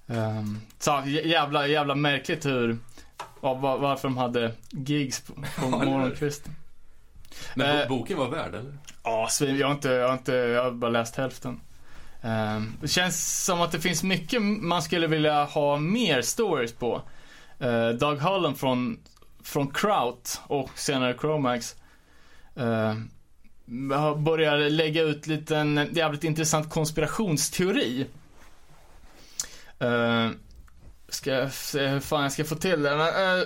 um, 0.06 0.60
så 0.78 0.90
jä- 0.90 1.26
jävla, 1.26 1.66
jävla 1.66 1.94
märkligt 1.94 2.46
hur, 2.46 2.78
ja, 3.42 3.54
va- 3.54 3.76
varför 3.76 4.08
de 4.08 4.16
hade 4.16 4.52
gigs 4.70 5.20
på, 5.20 5.32
på 5.60 5.68
morgonkvisten. 5.68 6.54
Men 7.54 7.78
Eh, 7.80 7.88
bo- 7.88 7.98
boken 7.98 8.18
var 8.18 8.28
värd 8.28 8.54
eller? 8.54 8.78
Ja. 9.04 9.28
Jag 9.40 9.66
har 9.66 9.74
inte, 9.74 9.88
jag 9.88 10.06
har 10.08 10.12
inte, 10.14 10.32
jag 10.32 10.64
har 10.64 10.70
bara 10.70 10.90
läst 10.90 11.16
hälften. 11.16 11.60
Ehm, 12.24 12.72
det 12.80 12.88
känns 12.88 13.44
som 13.44 13.60
att 13.60 13.72
det 13.72 13.80
finns 13.80 14.02
mycket 14.02 14.42
man 14.42 14.82
skulle 14.82 15.06
vilja 15.06 15.44
ha 15.44 15.78
mer 15.78 16.22
stories 16.22 16.72
på. 16.72 17.02
Ehm, 17.58 17.98
Doug 17.98 18.18
Holland 18.18 18.58
från, 18.58 18.98
från 19.42 19.68
Kraut 19.68 20.40
och 20.46 20.78
senare 20.78 21.16
Chromax 21.20 21.76
ehm, 22.56 23.10
uh, 23.92 24.16
börjar 24.18 24.70
lägga 24.70 25.02
ut 25.02 25.26
lite 25.26 25.56
en 25.56 25.88
jävligt 25.92 26.24
intressant 26.24 26.70
konspirationsteori. 26.70 28.06
Uh, 29.82 30.30
ska 31.08 31.30
jag 31.30 31.52
se 31.52 31.86
hur 31.86 32.00
fan 32.00 32.22
jag 32.22 32.32
ska 32.32 32.44
få 32.44 32.54
till 32.54 32.82
det. 32.82 32.96
Men, 32.96 33.38
eh, 33.38 33.44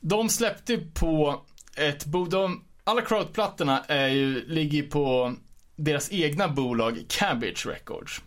de 0.00 0.28
släppte 0.28 0.72
ju 0.72 0.90
på 0.90 1.44
ett 1.76 2.04
bo- 2.04 2.26
de, 2.26 2.64
alla 2.84 3.00
Kraut-plattorna 3.00 3.84
är 3.88 4.08
ju, 4.08 4.46
ligger 4.46 4.78
ju 4.78 4.88
på 4.88 5.34
deras 5.76 6.12
egna 6.12 6.48
bolag 6.48 7.04
Cabbage 7.08 7.66
Records. 7.66 8.22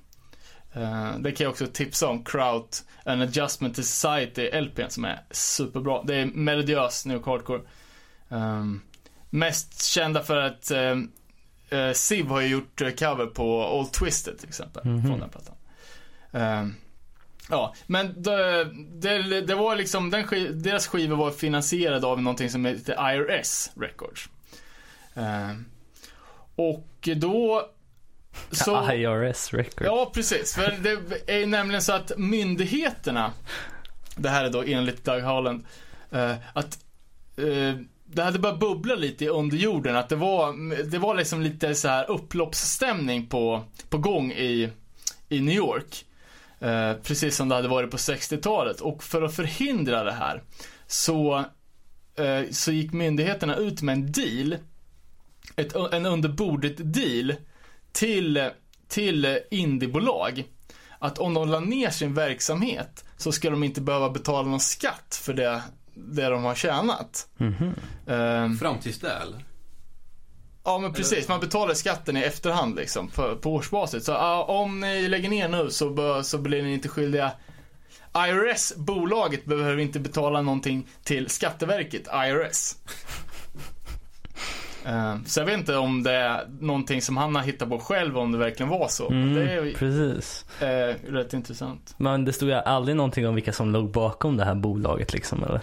Eh, 0.73 1.17
det 1.19 1.31
kan 1.31 1.43
jag 1.43 1.51
också 1.51 1.67
tipsa 1.67 2.07
om, 2.07 2.23
Kraut, 2.23 2.83
An 3.05 3.21
Adjustment 3.21 3.75
to 3.75 3.83
Society, 3.83 4.49
LPn 4.61 4.89
som 4.89 5.05
är 5.05 5.19
superbra. 5.31 6.03
Det 6.03 6.15
är 6.15 6.25
melodiös 6.25 7.05
nu 7.05 7.21
hardcore. 7.25 7.61
Um, 8.29 8.81
mest 9.29 9.83
kända 9.83 10.23
för 10.23 10.35
att 10.37 10.71
um, 10.71 11.11
uh, 11.73 11.91
Siv 11.93 12.25
har 12.25 12.41
ju 12.41 12.47
gjort 12.47 12.77
cover 12.99 13.25
på 13.25 13.63
All 13.63 13.87
Twisted 13.87 14.39
till 14.39 14.47
exempel, 14.49 14.85
Mhm. 14.85 15.07
från 15.07 15.19
den 15.19 15.29
plattan. 15.29 15.55
Ehm, 16.31 16.75
Ja, 17.51 17.75
men 17.87 18.21
det, 18.23 18.63
det, 19.01 19.41
det 19.41 19.55
var 19.55 19.75
liksom, 19.75 20.09
den 20.09 20.25
deras 20.63 20.87
skiva 20.87 21.15
var 21.15 21.31
finansierad 21.31 22.05
av 22.05 22.21
någonting 22.21 22.49
som 22.49 22.65
heter 22.65 23.13
IRS 23.13 23.71
Records. 23.75 24.29
Ehm, 25.13 25.65
och 26.59 27.09
då... 27.15 27.69
Så, 28.51 28.91
IRS 28.91 29.53
record. 29.53 29.87
ja, 29.87 30.11
precis. 30.13 30.55
För 30.55 30.75
det 30.81 31.33
är 31.41 31.45
nämligen 31.45 31.81
så 31.81 31.93
att 31.93 32.11
myndigheterna, 32.17 33.33
det 34.15 34.29
här 34.29 34.45
är 34.45 34.49
då 34.49 34.63
enligt 34.63 35.05
Doug 35.05 35.23
Holland, 35.23 35.65
eh, 36.11 36.35
att 36.53 36.79
eh, 37.37 37.75
det 38.05 38.23
hade 38.23 38.39
börjat 38.39 38.59
bubbla 38.59 38.95
lite 38.95 39.25
i 39.25 39.27
underjorden. 39.27 39.95
Att 39.95 40.09
det 40.09 40.15
var, 40.15 40.73
det 40.83 40.97
var 40.97 41.15
liksom 41.15 41.41
lite 41.41 41.75
så 41.75 41.87
här 41.87 42.11
upploppsstämning 42.11 43.27
på, 43.27 43.63
på 43.89 43.97
gång 43.97 44.31
i, 44.31 44.69
i 45.29 45.39
New 45.41 45.55
York. 45.55 46.05
Eh, 46.59 46.93
precis 46.93 47.35
som 47.35 47.49
det 47.49 47.55
hade 47.55 47.67
varit 47.67 47.91
på 47.91 47.97
60-talet. 47.97 48.81
Och 48.81 49.03
för 49.03 49.21
att 49.21 49.35
förhindra 49.35 50.03
det 50.03 50.11
här 50.11 50.43
så, 50.87 51.43
eh, 52.15 52.41
så 52.51 52.71
gick 52.71 52.93
myndigheterna 52.93 53.55
ut 53.55 53.81
med 53.81 53.93
en 53.93 54.11
deal. 54.11 54.55
Ett, 55.59 55.75
en 55.75 56.05
underbordet 56.05 56.93
deal 56.93 57.35
till, 57.91 58.49
till 58.87 59.39
indiebolag. 59.51 60.43
Att 60.99 61.19
om 61.19 61.33
de 61.33 61.49
la 61.49 61.59
ner 61.59 61.89
sin 61.89 62.13
verksamhet 62.13 63.05
så 63.17 63.31
ska 63.31 63.49
de 63.49 63.63
inte 63.63 63.81
behöva 63.81 64.09
betala 64.09 64.47
någon 64.49 64.59
skatt 64.59 65.19
för 65.23 65.33
det, 65.33 65.61
det 65.93 66.29
de 66.29 66.43
har 66.43 66.55
tjänat. 66.55 67.27
Mhm. 67.37 67.73
Eh, 68.07 68.59
Fram 68.59 68.79
tills 68.81 68.99
det 68.99 69.11
eller? 69.11 69.45
Ja 70.63 70.77
men 70.77 70.93
precis, 70.93 71.27
man 71.27 71.39
betalar 71.39 71.73
skatten 71.73 72.17
i 72.17 72.21
efterhand 72.21 72.75
liksom 72.75 73.07
på, 73.07 73.35
på 73.35 73.53
årsbasis. 73.53 74.05
Så 74.05 74.11
ja, 74.11 74.43
om 74.43 74.79
ni 74.79 75.07
lägger 75.07 75.29
ner 75.29 75.47
nu 75.49 75.69
så, 75.69 75.89
bör, 75.89 76.21
så 76.21 76.37
blir 76.37 76.63
ni 76.63 76.73
inte 76.73 76.89
skyldiga. 76.89 77.31
IRS, 78.15 78.73
bolaget, 78.75 79.45
behöver 79.45 79.77
inte 79.77 79.99
betala 79.99 80.41
någonting 80.41 80.87
till 81.03 81.29
Skatteverket, 81.29 82.07
IRS. 82.07 82.75
Eh, 84.85 85.15
så 85.25 85.39
jag 85.39 85.45
vet 85.45 85.57
inte 85.57 85.75
om 85.77 86.03
det 86.03 86.11
är 86.13 86.47
någonting 86.59 87.01
som 87.01 87.17
han 87.17 87.35
har 87.35 87.41
hittat 87.43 87.69
på 87.69 87.79
själv, 87.79 88.17
om 88.17 88.31
det 88.31 88.37
verkligen 88.37 88.69
var 88.69 88.87
så. 88.87 89.09
Men 89.09 89.33
det 89.33 89.41
är 89.51 89.57
Mm, 89.57 89.65
ju 89.67 89.73
precis. 89.73 90.45
eh, 90.61 90.95
rätt 91.11 91.33
intressant. 91.33 91.93
Men 91.97 92.25
det 92.25 92.33
stod 92.33 92.49
ju 92.49 92.55
aldrig 92.55 92.97
någonting 92.97 93.27
om 93.27 93.35
vilka 93.35 93.53
som 93.53 93.71
låg 93.71 93.91
bakom 93.91 94.37
det 94.37 94.45
här 94.45 94.55
bolaget 94.55 95.13
liksom 95.13 95.43
eller? 95.43 95.61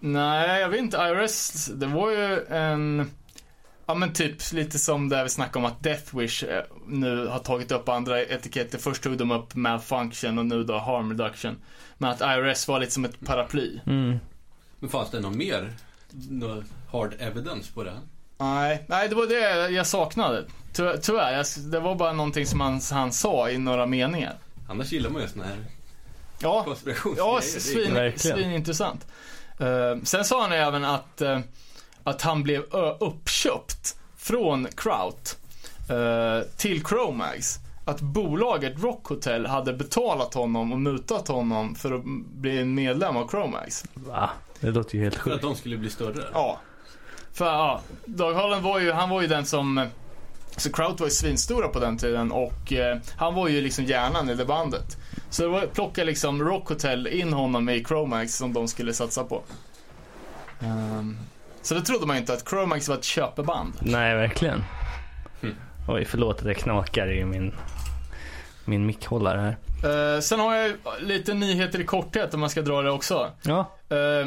Nej, 0.00 0.60
jag 0.60 0.68
vet 0.68 0.80
inte. 0.80 0.96
IRS, 0.96 1.66
det 1.66 1.86
var 1.86 2.10
ju 2.10 2.44
en... 2.48 3.10
Ja 3.86 3.94
men 3.94 4.12
typ 4.12 4.52
lite 4.52 4.78
som 4.78 5.08
det 5.08 5.22
vi 5.22 5.28
snackade 5.28 5.58
om 5.66 5.72
att 5.72 5.82
Death 5.82 6.16
Wish 6.18 6.44
eh, 6.44 6.62
nu 6.86 7.26
har 7.26 7.38
tagit 7.38 7.72
upp 7.72 7.88
andra 7.88 8.22
etiketter. 8.22 8.78
Först 8.78 9.02
tog 9.02 9.16
de 9.18 9.30
upp 9.30 9.54
Malfunction 9.54 10.38
och 10.38 10.46
nu 10.46 10.64
då 10.64 10.78
Harm 10.78 11.10
Reduction. 11.10 11.56
Men 11.98 12.10
att 12.10 12.20
IRS 12.20 12.68
var 12.68 12.80
lite 12.80 12.92
som 12.92 13.04
ett 13.04 13.20
paraply. 13.26 13.80
Mm. 13.86 14.18
Men 14.80 14.90
fanns 14.90 15.10
det 15.10 15.20
något 15.20 15.34
mer? 15.36 15.72
Något 16.30 16.64
hard 16.92 17.14
evidence 17.18 17.72
på 17.74 17.84
det? 17.84 17.92
Nej, 18.38 18.84
nej 18.88 19.08
det 19.08 19.14
var 19.14 19.26
det 19.26 19.68
jag 19.70 19.86
saknade. 19.86 20.44
Ty- 20.72 20.96
Tyvärr, 21.02 21.32
jag, 21.36 21.46
det 21.72 21.80
var 21.80 21.94
bara 21.94 22.12
någonting 22.12 22.46
som 22.46 22.60
han, 22.60 22.80
han 22.92 23.12
sa 23.12 23.50
i 23.50 23.58
några 23.58 23.86
meningar. 23.86 24.34
Annars 24.68 24.92
gillar 24.92 25.10
man 25.10 25.22
ju 25.22 25.28
såna 25.28 25.44
här 25.44 25.56
Ja, 26.40 26.64
konspirationsgrejer. 26.64 27.28
Ja, 27.28 27.40
Det 27.40 28.06
är 28.06 28.18
svin, 28.18 28.34
svinintressant. 28.34 29.06
Uh, 29.60 30.02
sen 30.02 30.24
sa 30.24 30.42
han 30.42 30.52
även 30.52 30.84
att, 30.84 31.20
eh, 31.20 31.38
att 32.04 32.22
han 32.22 32.42
blev 32.42 32.62
uppköpt 33.00 33.96
från 34.16 34.66
Kraut 34.76 35.38
eh, 35.90 36.48
till 36.56 36.84
Chromax. 36.86 37.56
Att 37.84 38.00
bolaget 38.00 38.82
Rock 38.82 39.06
Hotel 39.06 39.46
hade 39.46 39.72
betalat 39.72 40.34
honom 40.34 40.72
och 40.72 40.78
mutat 40.80 41.28
honom 41.28 41.74
för 41.74 41.92
att 41.92 42.02
bli 42.34 42.58
en 42.58 42.74
medlem 42.74 43.16
av 43.16 43.28
Chromax. 43.30 43.84
Va? 43.94 44.30
Det 44.60 44.70
låter 44.70 44.96
ju 44.96 45.02
helt 45.02 45.14
För 45.14 45.20
att 45.22 45.28
sjukt. 45.32 45.42
de 45.42 45.54
skulle 45.56 45.76
bli 45.76 45.90
större? 45.90 46.24
Ja. 46.32 46.58
För 47.38 47.46
ja, 47.46 47.80
Doug 48.04 48.36
Holland 48.36 48.62
var 48.62 48.80
ju, 48.80 48.92
han 48.92 49.10
var 49.10 49.22
ju 49.22 49.28
den 49.28 49.46
som 49.46 49.86
så 50.56 50.72
Kraut 50.72 51.00
var 51.00 51.06
ju 51.06 51.10
svinstora 51.10 51.68
på 51.68 51.80
den 51.80 51.98
tiden 51.98 52.32
och 52.32 52.72
eh, 52.72 52.98
han 53.16 53.34
var 53.34 53.48
ju 53.48 53.60
liksom 53.60 53.84
hjärnan 53.84 54.30
i 54.30 54.34
det 54.34 54.44
bandet. 54.44 54.96
Så 55.30 55.42
det 55.42 55.48
var, 55.48 55.66
plockade 55.66 56.04
liksom 56.04 56.42
Rock 56.42 56.68
Hotel 56.68 57.06
in 57.06 57.32
honom 57.32 57.68
i 57.68 57.84
Chromax 57.84 58.36
som 58.36 58.52
de 58.52 58.68
skulle 58.68 58.92
satsa 58.92 59.24
på. 59.24 59.42
Ehm, 60.60 61.16
så 61.62 61.74
det 61.74 61.80
trodde 61.80 62.06
man 62.06 62.16
ju 62.16 62.20
inte 62.20 62.32
att 62.32 62.48
Chromax 62.48 62.88
var 62.88 62.96
ett 62.96 63.04
köpeband. 63.04 63.72
Nej, 63.80 64.14
verkligen. 64.14 64.64
Mm. 65.42 65.56
Oj, 65.88 66.04
förlåt 66.04 66.40
att 66.40 66.46
jag 66.46 66.56
knakar 66.56 67.12
i 67.12 67.24
min, 67.24 67.54
min 68.64 68.86
mickhållare 68.86 69.40
här. 69.40 70.14
Eh, 70.14 70.20
sen 70.20 70.40
har 70.40 70.54
jag 70.54 70.72
lite 71.00 71.34
nyheter 71.34 71.80
i 71.80 71.84
korthet 71.84 72.34
om 72.34 72.40
man 72.40 72.50
ska 72.50 72.62
dra 72.62 72.82
det 72.82 72.90
också. 72.90 73.30
Ja, 73.42 73.74
Uh, 73.92 74.26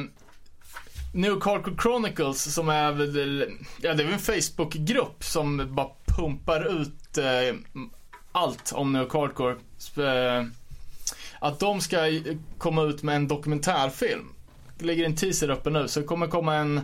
New 1.13 1.39
Carco 1.39 1.71
Chronicles 1.81 2.53
som 2.53 2.69
är 2.69 2.91
väl, 2.91 3.45
ja 3.81 3.93
det 3.93 4.03
är 4.03 4.05
väl 4.05 4.13
en 4.13 4.19
Facebookgrupp 4.19 5.23
som 5.23 5.67
bara 5.75 5.89
pumpar 6.05 6.81
ut 6.81 7.17
eh, 7.17 7.55
allt 8.31 8.71
om 8.75 8.93
New 8.93 9.13
Hardcore. 9.13 9.55
Eh, 9.97 10.45
att 11.39 11.59
de 11.59 11.81
ska 11.81 11.97
komma 12.57 12.83
ut 12.83 13.03
med 13.03 13.15
en 13.15 13.27
dokumentärfilm. 13.27 14.33
Det 14.79 14.85
ligger 14.85 15.05
en 15.05 15.15
teaser 15.15 15.49
uppe 15.49 15.69
nu 15.69 15.87
så 15.87 15.99
det 15.99 16.05
kommer 16.05 16.27
komma 16.27 16.55
en, 16.55 16.81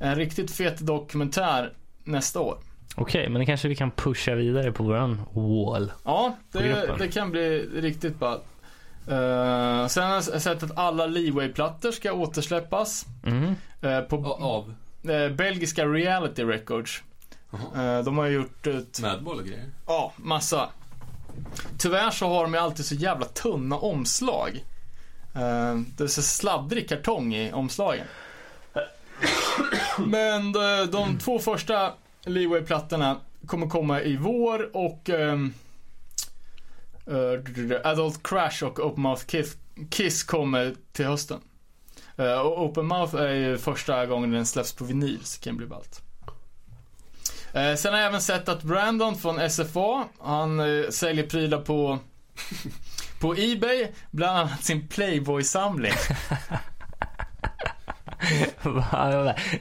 en 0.00 0.14
riktigt 0.16 0.50
fet 0.50 0.78
dokumentär 0.78 1.72
nästa 2.04 2.40
år. 2.40 2.58
okej, 2.96 3.28
men 3.28 3.40
det 3.40 3.46
kanske 3.46 3.68
vi 3.68 3.76
kan 3.76 3.90
pusha 3.90 4.34
vidare 4.34 4.72
på 4.72 4.82
våran 4.82 5.20
wall. 5.32 5.92
Ja, 6.04 6.36
det, 6.52 6.94
det 6.98 7.08
kan 7.08 7.30
bli 7.30 7.68
riktigt 7.74 8.18
ball. 8.18 8.40
Uh, 9.08 9.86
sen 9.86 10.02
har 10.04 10.14
jag 10.14 10.42
sett 10.42 10.62
att 10.62 10.78
alla 10.78 11.06
Leeway-plattor 11.06 11.90
ska 11.92 12.12
återsläppas. 12.12 13.06
Mhm. 13.22 13.54
eh, 13.82 14.00
på 14.00 14.16
Av 14.40 14.74
eh, 15.12 15.28
belgiska 15.32 15.86
Reality 15.86 16.44
Records. 16.44 17.02
Eh, 17.76 17.98
de 18.04 18.18
har 18.18 18.26
gjort 18.26 18.66
ut, 18.66 19.00
Madball 19.02 19.38
och 19.38 19.44
grejer. 19.44 19.70
ja, 19.86 20.12
massa. 20.16 20.68
Tyvärr 21.78 22.10
så 22.10 22.28
har 22.28 22.42
de 22.42 22.54
ju 22.54 22.60
alltid 22.60 22.86
så 22.86 22.94
jävla 22.94 23.26
tunna 23.26 23.76
omslag. 23.76 24.64
Det 25.96 26.04
är 26.04 26.06
så 26.06 26.22
sladdrig 26.22 26.88
kartong 26.88 27.34
i 27.34 27.52
omslagen. 27.52 28.06
Men 29.98 30.52
de, 30.52 30.88
de 30.92 31.18
två 31.18 31.38
första 31.38 31.92
Leeway-plattorna 32.24 33.16
kommer 33.46 33.66
komma 33.66 34.02
i 34.02 34.16
vår 34.16 34.76
och 34.76 35.10
ehm, 35.10 35.54
Uh, 37.10 37.40
Adult 37.84 38.22
Crash 38.22 38.64
och 38.64 38.78
Open 38.78 39.02
Mouth 39.02 39.24
Kiss, 39.26 39.56
Kiss 39.90 40.24
kommer 40.24 40.74
till 40.92 41.06
hösten. 41.06 41.40
Uh, 42.18 42.32
och 42.32 42.64
Open 42.64 42.86
Mouth 42.86 43.16
är 43.16 43.32
ju 43.32 43.58
första 43.58 44.06
gången 44.06 44.30
den 44.30 44.46
släpps 44.46 44.72
på 44.72 44.84
vinyl, 44.84 45.20
så 45.24 45.38
det 45.40 45.44
kan 45.44 45.56
bli 45.56 45.66
ballt. 45.66 46.00
Uh, 47.56 47.74
sen 47.74 47.92
har 47.92 48.00
jag 48.00 48.08
även 48.08 48.20
sett 48.20 48.48
att 48.48 48.62
Brandon 48.62 49.16
från 49.16 49.50
SFA, 49.50 50.04
han 50.20 50.60
säljer 50.90 51.26
prylar 51.26 51.60
på, 51.60 51.98
på 53.20 53.34
Ebay, 53.38 53.88
bland 54.10 54.38
annat 54.38 54.64
sin 54.64 54.88
Playboy-samling. 54.88 55.92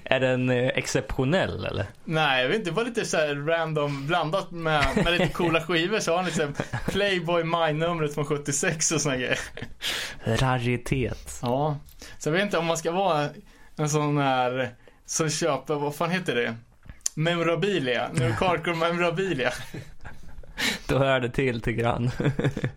Är 0.03 0.19
den 0.19 0.49
eh, 0.49 0.67
exceptionell 0.67 1.65
eller? 1.65 1.85
Nej, 2.05 2.41
jag 2.41 2.49
vet 2.49 2.57
inte, 2.57 2.69
det 2.69 2.75
var 2.75 2.85
lite 2.85 3.05
så 3.05 3.17
här 3.17 3.35
random 3.35 4.07
blandat 4.07 4.51
med, 4.51 4.85
med 4.95 5.13
lite 5.13 5.33
coola 5.33 5.61
skivor 5.61 5.99
så 5.99 6.11
har 6.11 6.17
han 6.17 6.25
liksom 6.25 6.55
Playboy 6.87 7.43
maj-numret 7.43 8.13
från 8.13 8.25
76 8.25 8.91
och 8.91 9.01
såna 9.01 9.17
grejer. 9.17 9.39
Raritet. 10.23 11.39
Ja, 11.41 11.77
så 12.17 12.29
jag 12.29 12.33
vet 12.33 12.43
inte 12.43 12.57
om 12.57 12.65
man 12.65 12.77
ska 12.77 12.91
vara 12.91 13.29
en 13.77 13.89
sån 13.89 14.17
här 14.17 14.69
som 15.05 15.29
köper, 15.29 15.75
vad 15.75 15.95
fan 15.95 16.11
heter 16.11 16.35
det? 16.35 16.55
Memorabilia, 17.15 18.09
nu 18.13 18.35
Carcore 18.39 18.75
memorabilia. 18.75 19.51
Då 20.87 20.97
hör 20.97 21.19
det 21.19 21.29
till 21.29 21.61
tycker 21.61 21.85
han. 21.85 22.11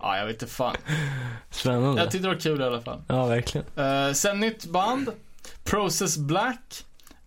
Ja, 0.01 0.19
jag 0.19 0.27
vet 0.27 0.43
inte 0.43 0.55
fan. 0.55 0.77
Spännande. 1.51 2.03
Jag 2.03 2.11
tyckte 2.11 2.29
det 2.29 2.35
var 2.35 2.41
kul 2.41 2.61
i 2.61 2.65
alla 2.65 2.81
fall. 2.81 3.03
Ja, 3.09 3.27
verkligen. 3.27 3.67
Eh, 3.77 4.13
sen 4.13 4.41
nytt 4.41 4.65
band, 4.67 5.09
Process 5.65 6.19
Black. 6.19 6.85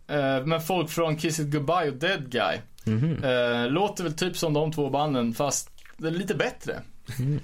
eh, 0.08 0.46
med 0.46 0.66
folk 0.68 0.90
från 0.90 1.18
Kiss 1.18 1.40
It 1.40 1.52
Goodbye 1.52 1.88
och 1.92 1.96
Dead 1.98 2.32
Guy. 2.32 2.58
Mhm. 2.86 3.24
Eh, 3.24 3.68
låter 3.70 4.04
väl 4.04 4.14
typ 4.14 4.38
som 4.38 4.54
de 4.54 4.72
två 4.72 4.90
banden 4.90 5.34
fast 5.34 5.70
det 5.98 6.08
är 6.08 6.12
lite 6.12 6.36
bättre. 6.36 6.82
Mm. 7.20 7.40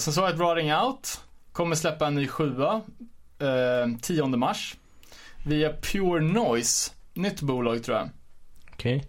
Sen 0.00 0.12
så 0.12 0.20
har 0.20 0.28
jag 0.28 0.34
ett 0.34 0.40
Rotting 0.40 0.74
Out. 0.74 1.20
Kommer 1.52 1.76
släppa 1.76 2.06
en 2.06 2.14
ny 2.14 2.28
sjua. 2.28 2.80
Eh, 3.38 3.96
10 4.02 4.26
mars. 4.26 4.76
Via 5.46 5.72
Pure 5.72 6.20
Noise. 6.20 6.92
Nytt 7.14 7.40
bolag 7.40 7.84
tror 7.84 7.96
jag. 7.96 8.08
Okej. 8.72 9.06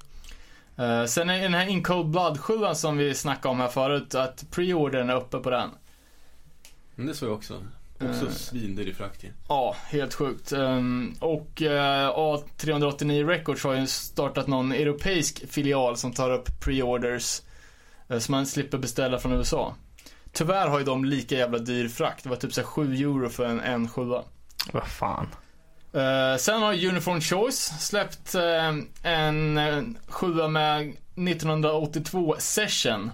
Eh, 0.78 1.06
sen 1.06 1.30
är 1.30 1.42
den 1.42 1.54
här 1.54 1.68
In 1.68 1.84
Cold 1.84 2.10
Blood 2.10 2.40
7 2.40 2.54
som 2.74 2.98
vi 2.98 3.14
snackade 3.14 3.52
om 3.52 3.60
här 3.60 3.68
förut. 3.68 4.16
Att 4.16 4.46
preordern 4.52 5.10
är 5.10 5.16
uppe 5.16 5.38
på 5.40 5.50
den. 5.50 5.70
Men 6.96 7.06
det 7.08 7.14
såg 7.14 7.30
jag 7.30 7.36
också. 7.36 7.64
Också 8.00 8.26
Eh. 8.26 8.32
svindyr 8.32 8.94
frakt 8.94 9.24
ju. 9.24 9.32
Ja, 9.48 9.76
helt 9.88 10.14
sjukt. 10.14 10.52
Ehm, 10.52 11.16
och 11.20 11.62
eh, 11.62 12.10
A389 12.10 13.28
Records 13.28 13.64
har 13.64 13.74
ju 13.74 13.88
startat 13.88 14.48
någon 14.48 14.72
europeisk 14.72 15.50
filial 15.50 15.98
som 15.98 16.14
tar 16.14 16.32
upp 16.32 16.60
preorders. 16.60 17.42
eh, 18.08 18.20
så 18.20 18.32
man 18.32 18.46
slipper 18.46 18.78
beställa 18.78 19.20
från 19.20 19.32
USA. 19.32 19.76
Tyvärr 20.32 20.68
har 20.68 20.80
ju 20.80 20.86
de 20.86 21.06
lika 21.06 21.36
jävla 21.36 21.58
dyr 21.58 21.88
frakt. 21.88 22.24
Det 22.24 22.30
var 22.30 22.36
typ 22.36 22.54
så 22.54 22.62
här 22.62 22.68
7 22.68 22.96
euro 22.96 23.30
för 23.30 23.46
en, 23.46 23.60
en 23.60 23.88
sjua. 23.90 24.24
Vad 24.74 24.88
fan. 24.88 25.28
Sen 26.40 26.62
har 26.62 26.86
Uniform 26.86 27.22
Choice 27.22 27.74
släppt 27.80 28.36
en 29.04 29.58
eh, 29.58 29.84
sjua 30.08 30.48
med 30.48 30.82
1982 30.82 32.36
Session. 32.40 33.12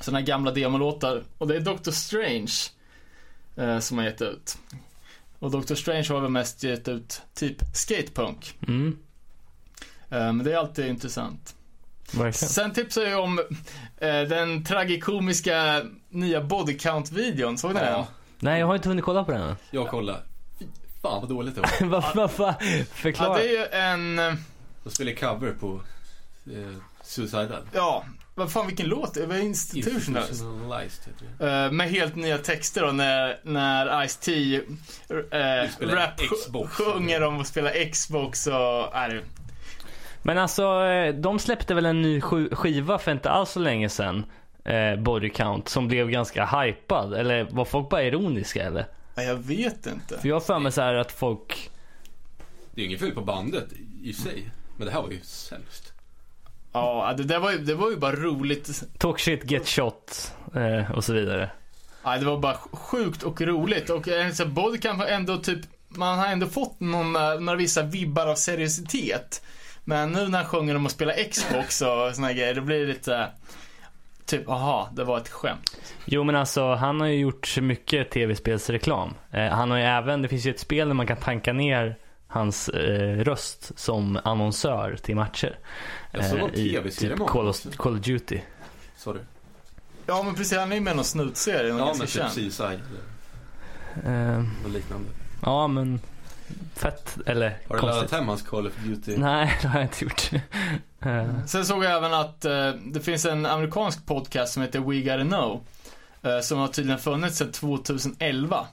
Såna 0.00 0.18
här 0.18 0.26
gamla 0.26 0.50
demolåtar. 0.50 1.22
Och 1.38 1.48
det 1.48 1.56
är 1.56 1.60
Doctor 1.60 1.92
Strange 1.92 2.52
eh, 3.56 3.78
som 3.78 3.98
har 3.98 4.04
gett 4.04 4.22
ut. 4.22 4.58
Och 5.38 5.50
Doctor 5.50 5.74
Strange 5.74 6.06
har 6.08 6.20
väl 6.20 6.30
mest 6.30 6.62
gett 6.62 6.88
ut 6.88 7.22
typ 7.34 7.56
skatepunk. 7.74 8.54
Mm. 8.68 8.98
Eh, 10.10 10.18
men 10.18 10.38
det 10.44 10.52
är 10.52 10.56
alltid 10.56 10.86
intressant. 10.86 11.54
Verkligen. 12.12 12.32
Sen 12.50 12.72
tipsar 12.72 13.02
jag 13.02 13.24
om 13.24 13.38
eh, 13.98 14.20
den 14.22 14.64
tragikomiska 14.64 15.82
nya 16.08 16.40
body 16.40 16.78
count-videon. 16.78 17.58
Såg 17.58 17.74
ni 17.74 17.80
den? 17.80 17.92
Ja, 17.92 18.06
Nej, 18.38 18.60
jag 18.60 18.66
har 18.66 18.74
inte 18.74 18.88
hunnit 18.88 19.04
kolla 19.04 19.24
på 19.24 19.32
den 19.32 19.40
än. 19.42 19.56
jag 19.70 19.88
kollar. 19.88 20.20
Fy 20.58 20.66
Fan 21.02 21.20
vad 21.20 21.28
dåligt 21.28 21.54
det 21.54 21.60
var. 21.60 21.86
Vad 21.88 22.04
vad 22.16 22.30
fan? 22.30 22.54
Ja, 22.60 22.84
Förklara. 22.92 23.38
det 23.38 23.44
är 23.44 23.50
ju 23.60 23.66
en... 23.66 24.18
eh, 24.18 24.34
De 24.84 24.90
spelar 24.90 25.12
cover 25.12 25.52
på 25.60 25.80
eh, 26.46 26.76
Suicidal. 27.02 27.62
Ja, 27.72 28.04
vad 28.38 28.52
fan 28.52 28.66
vilken 28.66 28.86
låt? 28.88 29.14
Det 29.14 29.26
var 29.26 29.36
Institutionalized. 29.36 30.28
Institutionalized 30.30 31.06
heter 31.14 31.26
det. 31.38 31.64
Eh, 31.64 31.70
med 31.72 31.90
helt 31.90 32.16
nya 32.16 32.38
texter 32.38 32.82
då 32.86 32.92
när, 32.92 33.38
när 33.42 34.04
Ice-T 34.06 34.60
uh, 35.10 35.88
rap 35.88 36.20
Xbox. 36.40 36.72
sjunger 36.72 37.22
om 37.22 37.40
att 37.40 37.46
spela 37.46 37.70
Xbox 37.92 38.46
och... 38.46 38.96
Äh, 38.96 39.20
Men 40.22 40.38
alltså, 40.38 40.84
eh, 40.84 41.14
de 41.14 41.38
släppte 41.38 41.74
väl 41.74 41.86
en 41.86 42.02
ny 42.02 42.20
sk- 42.20 42.54
skiva 42.54 42.98
för 42.98 43.12
inte 43.12 43.30
alls 43.30 43.50
så 43.50 43.60
länge 43.60 43.88
sedan. 43.88 44.24
Eh, 44.64 44.96
Body 44.96 45.30
Count, 45.30 45.68
som 45.68 45.88
blev 45.88 46.10
ganska 46.10 46.46
hypad. 46.46 47.14
Eller 47.14 47.44
var 47.50 47.64
folk 47.64 47.88
bara 47.88 48.02
ironiska 48.02 48.62
eller? 48.64 48.86
ja, 49.14 49.22
jag 49.22 49.36
vet 49.36 49.86
inte. 49.86 50.18
För 50.20 50.28
jag 50.28 50.34
har 50.36 50.40
för 50.40 50.58
mig 50.58 50.72
så 50.72 50.80
här 50.80 50.94
att 50.94 51.12
folk... 51.12 51.70
Det 52.74 52.80
är 52.80 52.82
ju 52.82 52.86
inget 52.88 53.00
fel 53.00 53.10
på 53.10 53.20
bandet 53.20 53.66
i 54.02 54.12
sig. 54.12 54.50
Men 54.76 54.86
det 54.86 54.92
här 54.92 55.02
var 55.02 55.10
ju 55.10 55.20
sämst. 55.22 55.85
Ja, 56.76 57.14
det, 57.16 57.24
där 57.24 57.38
var, 57.38 57.52
ju- 57.52 57.58
det 57.58 57.74
var 57.74 57.90
ju 57.90 57.96
bara 57.96 58.16
roligt. 58.16 58.82
Talk 58.98 59.20
shit, 59.20 59.50
get 59.50 59.68
shot 59.68 60.32
eh, 60.54 60.92
och 60.92 61.04
så 61.04 61.12
vidare. 61.12 61.50
Ja, 62.04 62.18
det 62.18 62.24
var 62.26 62.38
bara 62.38 62.56
sjukt 62.72 63.22
och 63.22 63.40
roligt. 63.40 63.90
Och 63.90 64.08
eh, 64.08 64.46
Bodycamp 64.46 64.98
har 65.00 65.06
ändå 65.06 65.36
typ, 65.36 65.60
man 65.88 66.18
har 66.18 66.26
ändå 66.26 66.46
fått 66.46 66.80
någon, 66.80 67.16
eh, 67.16 67.40
några 67.40 67.56
vissa 67.56 67.82
vibbar 67.82 68.26
av 68.26 68.34
seriositet. 68.34 69.42
Men 69.84 70.12
nu 70.12 70.28
när 70.28 70.38
han 70.38 70.46
sjunger 70.46 70.74
om 70.76 70.86
att 70.86 70.92
spela 70.92 71.12
Xbox 71.12 71.82
och 71.82 72.14
såna 72.14 72.32
grejer, 72.32 72.54
då 72.54 72.60
blir 72.60 72.80
det 72.80 72.86
lite 72.86 73.28
Typ, 74.26 74.48
aha, 74.48 74.90
det 74.92 75.04
var 75.04 75.18
ett 75.18 75.28
skämt. 75.28 75.76
Jo 76.04 76.24
men 76.24 76.36
alltså 76.36 76.74
han 76.74 77.00
har 77.00 77.08
ju 77.08 77.18
gjort 77.18 77.58
mycket 77.60 78.10
tv-spelsreklam. 78.10 79.14
Eh, 79.30 79.46
han 79.48 79.70
har 79.70 79.78
ju 79.78 79.84
även, 79.84 80.22
det 80.22 80.28
finns 80.28 80.46
ju 80.46 80.50
ett 80.50 80.60
spel 80.60 80.88
där 80.88 80.94
man 80.94 81.06
kan 81.06 81.16
tanka 81.16 81.52
ner 81.52 81.96
hans 82.26 82.68
eh, 82.68 83.18
röst 83.24 83.78
som 83.78 84.18
annonsör 84.24 84.96
till 85.02 85.16
matcher. 85.16 85.58
Jag 86.12 86.24
såg 86.24 86.38
Eh, 86.38 86.44
i 86.54 86.70
TV-serie 86.72 87.16
typ 87.16 87.26
Call 87.26 87.48
of. 87.48 87.76
Call 87.76 87.94
of 87.94 88.00
Duty. 88.00 88.40
Sorry. 88.96 89.20
Ja 90.06 90.22
men 90.22 90.34
precis, 90.34 90.58
han 90.58 90.70
är 90.72 90.76
ju 90.76 90.80
med 90.82 90.92
i 90.92 90.96
någon 90.96 91.04
snutserie, 91.04 91.68
Ja 91.68 91.94
men 91.98 92.06
typ. 92.06 92.10
Seaside. 92.30 92.80
Eh, 94.04 94.12
Något 94.62 94.72
liknande. 94.72 95.08
ja 95.42 95.68
men 95.68 96.00
fett, 96.74 97.18
eller 97.26 97.58
Har 97.68 97.76
du 97.76 97.82
laddat 97.86 98.10
hem 98.10 98.28
hans 98.28 98.42
Call 98.42 98.66
of 98.66 98.72
Duty? 98.84 99.16
Nej 99.16 99.58
det 99.62 99.68
har 99.68 99.78
jag 99.80 99.84
inte 99.88 100.04
gjort. 100.04 100.30
Eh, 101.00 101.44
Sen 101.46 101.66
såg 101.66 101.84
jag 101.84 101.92
även 101.96 102.14
att 102.14 102.44
eh, 102.44 102.70
det 102.70 103.00
finns 103.00 103.24
en 103.24 103.46
amerikansk 103.46 104.06
podcast 104.06 104.52
som 104.52 104.62
heter 104.62 104.80
We 104.80 105.00
Gotta 105.00 105.24
Know. 105.24 105.60
Eh, 106.22 106.40
som 106.40 106.58
har 106.58 106.68
tydligen 106.68 106.98
funnits 106.98 107.36
sedan 107.38 107.52
2011. 107.52 108.66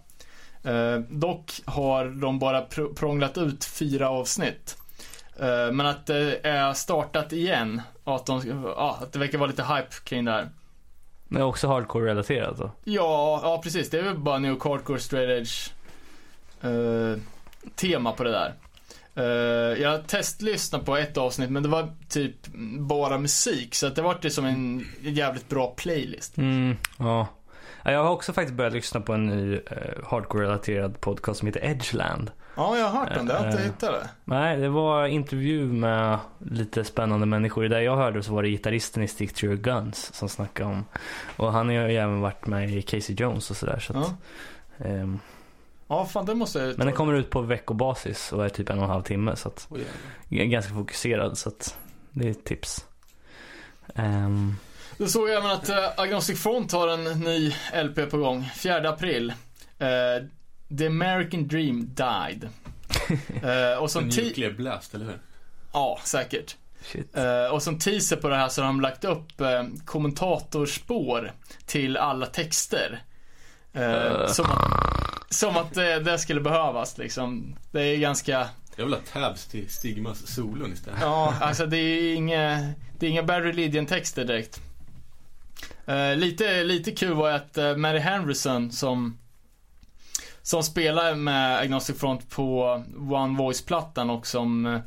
Eh, 0.64 0.96
dock 1.10 1.62
har 1.66 2.06
de 2.06 2.40
bara 2.40 2.62
pr- 2.66 2.94
prånglat 2.96 3.38
ut 3.38 3.66
fyra 3.66 4.10
avsnitt. 4.10 4.78
Eh, 5.40 5.72
men 5.72 5.86
att 5.86 6.06
det 6.06 6.40
är 6.48 6.74
startat 6.74 7.34
igen. 7.34 7.82
Och 8.04 8.16
att, 8.16 8.26
de, 8.26 8.64
ja, 8.78 9.00
att 9.02 9.14
det 9.14 9.20
verkar 9.20 9.38
vara 9.38 9.50
lite 9.50 9.64
hype 9.64 9.90
kring 10.04 10.26
det 10.26 10.32
här. 10.32 10.50
Men 11.28 11.42
också 11.42 11.68
hardcore-relaterat 11.68 12.58
då. 12.58 12.72
Ja, 12.84 13.40
ja 13.44 13.62
precis. 13.64 13.90
Det 13.90 14.00
är 14.00 14.04
väl 14.04 14.18
bara 14.18 14.38
New 14.38 14.64
Hardcore 14.64 15.00
Straight 15.00 15.30
Edge 15.30 15.72
eh, 16.62 17.20
tema 17.76 18.12
på 18.12 18.24
det 18.24 18.32
där. 18.32 18.54
Eh, 19.16 19.82
jag 19.82 20.08
testlyssnade 20.08 20.86
på 20.86 20.98
ett 20.98 21.18
avsnitt 21.18 21.50
men 21.50 21.64
det 21.64 21.70
var 21.70 21.90
typ 22.10 22.36
bara 22.80 23.18
musik 23.18 23.76
så 23.76 23.88
att 23.88 23.96
det 23.96 24.02
var 24.02 24.18
det 24.22 24.30
som 24.30 24.46
en 24.46 24.88
jävligt 25.02 25.50
bra 25.50 25.68
playlist. 25.78 26.38
Mm, 26.38 26.76
ja. 27.00 27.28
Ja, 27.84 27.92
Jag 27.92 28.04
har 28.04 28.12
också 28.12 28.34
faktiskt 28.34 28.58
börjat 28.58 28.74
lyssna 28.74 29.02
på 29.02 29.14
en 29.14 29.26
ny 29.26 29.54
eh, 29.56 30.04
hardcore-relaterad 30.04 31.00
podcast 31.00 31.40
som 31.40 31.48
heter 31.48 31.66
Edgeland. 31.66 32.32
Ja, 32.56 32.78
jag 32.78 32.86
har 32.86 33.00
hört 33.00 33.14
den. 33.14 33.26
Det 33.26 33.34
har 33.34 33.40
jag 33.46 33.52
inte 33.54 33.64
Eh, 33.64 33.66
hittat 33.66 33.92
det. 34.04 34.10
Nej, 34.26 34.58
det 34.58 34.70
var 34.70 35.06
intervju 35.08 35.66
med 35.66 36.20
lite 36.40 36.84
spännande 36.84 37.26
människor. 37.26 37.64
Det 37.64 37.84
jag 37.84 37.96
hörde 37.98 38.24
så 38.24 38.34
var 38.34 38.44
det 38.44 38.50
gitarristen 38.50 39.04
i 39.04 39.08
Stick 39.08 39.34
to 39.34 39.46
your 39.46 39.56
guns 39.58 40.14
som 40.14 40.30
snackade 40.30 40.70
om. 40.70 40.86
Och 41.38 41.52
han 41.54 41.68
har 41.68 41.74
ju 41.74 41.98
även 41.98 42.22
varit 42.22 42.46
med 42.48 42.70
i 42.70 42.82
Casey 42.82 43.16
Jones 43.16 43.52
och 43.52 43.58
sådär. 43.58 43.80
Så 43.80 43.98
att, 43.98 44.14
Ja. 44.78 44.86
ehm, 44.86 45.20
ja, 45.88 46.06
fan 46.06 46.26
det 46.26 46.36
måste 46.36 46.60
jag 46.60 46.78
men 46.78 46.88
den 46.88 46.96
kommer 46.96 47.14
ut 47.14 47.30
på 47.30 47.42
veckobasis 47.42 48.34
och 48.34 48.46
är 48.46 48.50
typ 48.50 48.70
en 48.70 48.78
och 48.78 48.84
en 48.84 48.90
halv 48.90 49.04
timme. 49.04 49.36
Så 49.36 49.48
att, 49.48 49.68
jag 50.30 50.42
är 50.42 50.46
ganska 50.46 50.74
fokuserad 50.74 51.38
så 51.38 51.50
att 51.50 51.78
det 52.12 52.28
är 52.28 52.32
ett 52.32 52.44
tips. 52.46 52.86
Ehm, 53.96 54.56
Då 54.98 55.08
såg 55.08 55.30
jag 55.30 55.38
även 55.38 55.52
att 55.52 55.70
uh, 55.70 55.76
Agnostic 55.98 56.44
Front 56.44 56.72
har 56.72 56.88
en 56.88 57.04
ny 57.04 57.54
LP 57.84 58.10
på 58.12 58.18
gång. 58.18 58.50
4 58.56 58.90
april. 58.90 59.34
Eh, 59.80 59.88
The 60.78 60.88
American 60.88 61.48
Dream 61.48 61.94
Died. 61.94 62.50
Eh, 63.44 63.78
och 63.78 63.92
som 63.92 64.08
nuclear 64.08 64.52
blast, 64.52 64.94
eller 64.96 65.06
hur? 65.06 65.20
Ja, 65.74 66.00
säkert. 66.04 66.56
shit. 66.86 67.18
Eh, 67.18 67.46
och 67.46 67.64
som 67.64 67.80
teaser 67.80 68.16
på 68.16 68.30
det 68.30 68.36
här 68.36 68.50
så 68.50 68.62
har 68.62 68.68
de 68.68 68.82
lagt 68.82 69.04
upp 69.04 69.42
uh, 69.42 69.64
kommentatorspår 69.86 71.32
till 71.66 71.98
alla 71.98 72.26
texter. 72.26 73.04
Eh. 73.74 74.28
Som 74.28 74.46
att, 74.46 75.34
som 75.34 75.58
att 75.58 75.74
det, 75.74 76.00
det 76.00 76.18
skulle 76.18 76.42
behövas 76.42 76.98
liksom. 76.98 77.56
Det 77.72 77.82
är 77.82 77.98
ganska, 77.98 78.50
Jag 78.76 78.86
vill 78.86 78.94
ha 78.94 79.02
tabs 79.14 79.48
till 79.48 79.70
Stigmas 79.70 80.28
solon 80.28 80.74
istället. 80.74 81.00
ja 81.02 81.34
alltså 81.42 81.66
det 81.66 81.78
är 81.78 82.16
inga, 82.16 82.74
det 83.00 83.06
är 83.06 83.10
inga 83.10 83.24
Bad 83.24 83.44
Religion 83.44 83.86
texter 83.86 84.26
direkt. 84.26 84.62
Lite, 86.16 86.64
lite 86.64 86.92
kul 86.92 87.14
var 87.14 87.32
att 87.32 87.58
uh, 87.58 87.76
Mary 87.76 88.00
Henriksen 88.00 88.72
som 88.72 89.18
som 90.44 90.64
spelar 90.64 91.16
med 91.16 91.60
Agnostic 91.60 92.00
Front 92.00 92.30
på 92.30 92.64
One 93.12 93.38
Voice-plattan 93.38 94.10
och 94.10 94.28
som 94.28 94.82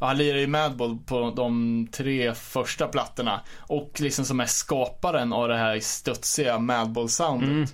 Ja, 0.00 0.06
han 0.06 0.18
lirar 0.18 0.38
ju 0.38 0.46
Madball 0.46 0.98
på 1.06 1.32
de 1.36 1.88
tre 1.92 2.34
första 2.34 2.88
plattorna. 2.88 3.40
Och 3.56 4.00
liksom 4.00 4.24
som 4.24 4.40
är 4.40 4.46
skaparen 4.46 5.32
av 5.32 5.48
det 5.48 5.56
här 5.56 5.80
studsiga 5.80 6.58
Madball-soundet. 6.58 7.48
Mm. 7.48 7.66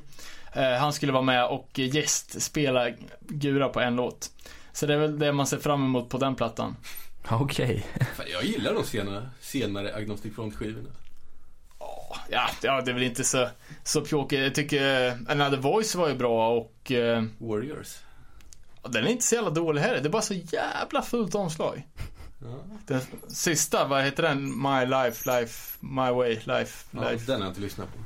Eh, 0.52 0.78
han 0.80 0.92
skulle 0.92 1.12
vara 1.12 1.22
med 1.22 1.46
och 1.46 1.78
gästspela 1.78 2.90
Gura 3.20 3.68
på 3.68 3.80
en 3.80 3.96
låt. 3.96 4.30
Så 4.72 4.86
det 4.86 4.94
är 4.94 4.98
väl 4.98 5.18
det 5.18 5.32
man 5.32 5.46
ser 5.46 5.58
fram 5.58 5.84
emot 5.84 6.08
på 6.08 6.18
den 6.18 6.34
plattan. 6.34 6.76
Okej. 7.30 7.86
Fan, 8.16 8.26
jag 8.32 8.44
gillar 8.44 8.74
de 8.74 8.84
senare, 8.84 9.30
senare 9.40 9.94
Agnostic 9.94 10.34
Front-skivorna. 10.34 10.90
Ja, 12.28 12.50
ja 12.62 12.80
det 12.84 12.90
är 12.90 12.94
väl 12.94 13.02
inte 13.02 13.24
så, 13.24 13.48
så 13.84 14.00
pjåkigt. 14.00 14.40
Jag 14.42 14.54
tycker 14.54 15.06
eh, 15.08 15.14
Another 15.28 15.56
Voice 15.56 15.94
var 15.94 16.08
ju 16.08 16.14
bra 16.14 16.48
och 16.50 16.92
eh, 16.92 17.22
Warriors. 17.38 17.96
den 18.88 19.06
är 19.06 19.10
inte 19.10 19.24
så 19.24 19.34
jävla 19.34 19.50
dålig 19.50 19.82
heller. 19.82 20.00
Det 20.00 20.08
är 20.08 20.10
bara 20.10 20.22
så 20.22 20.34
jävla 20.34 21.02
fult 21.02 21.34
omslag. 21.34 21.86
Ja, 22.42 22.58
Den 22.86 23.00
sista, 23.28 23.84
vad 23.84 24.04
heter 24.04 24.22
den? 24.22 24.62
My 24.62 24.86
Life, 24.86 25.30
Life, 25.40 25.76
My 25.80 26.10
Way, 26.10 26.34
Life, 26.44 26.86
ja 26.90 27.10
Life. 27.10 27.26
den 27.26 27.36
har 27.40 27.46
jag 27.46 27.50
inte 27.50 27.60
lyssnat 27.60 27.88
på. 27.92 27.98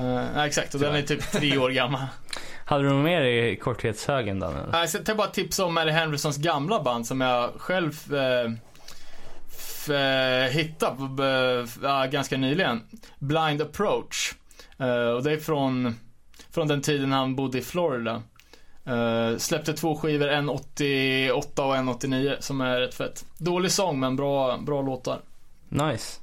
Eh, 0.00 0.24
nej, 0.34 0.48
exakt, 0.48 0.74
och 0.74 0.80
den 0.80 0.94
är 0.94 1.02
typ 1.02 1.30
tre 1.32 1.58
år 1.58 1.70
gammal. 1.70 2.00
Hade 2.64 2.84
du 2.84 2.90
något 2.90 3.04
mer 3.04 3.22
i 3.22 3.56
korthetshögen 3.56 4.40
Dan? 4.40 4.56
eller? 4.56 4.72
Nej, 4.72 4.88
så 4.88 4.98
jag 5.06 5.16
bara 5.16 5.28
tips 5.28 5.58
om 5.58 5.74
Mary 5.74 5.90
Hendersons 5.90 6.36
gamla 6.36 6.82
band 6.82 7.06
som 7.06 7.20
jag 7.20 7.50
själv 7.56 8.14
eh, 8.14 8.50
eh, 9.88 10.50
hittade 10.50 10.96
på, 10.96 11.22
eh, 11.86 12.06
ganska 12.06 12.36
nyligen. 12.36 12.80
Blind 13.18 13.62
Approach. 13.62 14.34
Eh, 14.78 15.08
och 15.08 15.22
det 15.22 15.32
är 15.32 15.36
från, 15.36 15.96
från 16.50 16.68
den 16.68 16.82
tiden 16.82 17.12
han 17.12 17.36
bodde 17.36 17.58
i 17.58 17.62
Florida. 17.62 18.22
Eh, 18.84 19.36
släppte 19.38 19.72
två 19.72 19.96
skivor, 19.96 20.28
en 20.28 20.48
88 20.48 21.64
och 21.64 21.76
en 21.76 21.88
89 21.88 22.36
som 22.40 22.60
är 22.60 22.80
rätt 22.80 22.94
fett. 22.94 23.24
Dålig 23.38 23.70
sång 23.70 24.00
men 24.00 24.16
bra, 24.16 24.58
bra 24.58 24.82
låtar. 24.82 25.18
Nice. 25.68 26.20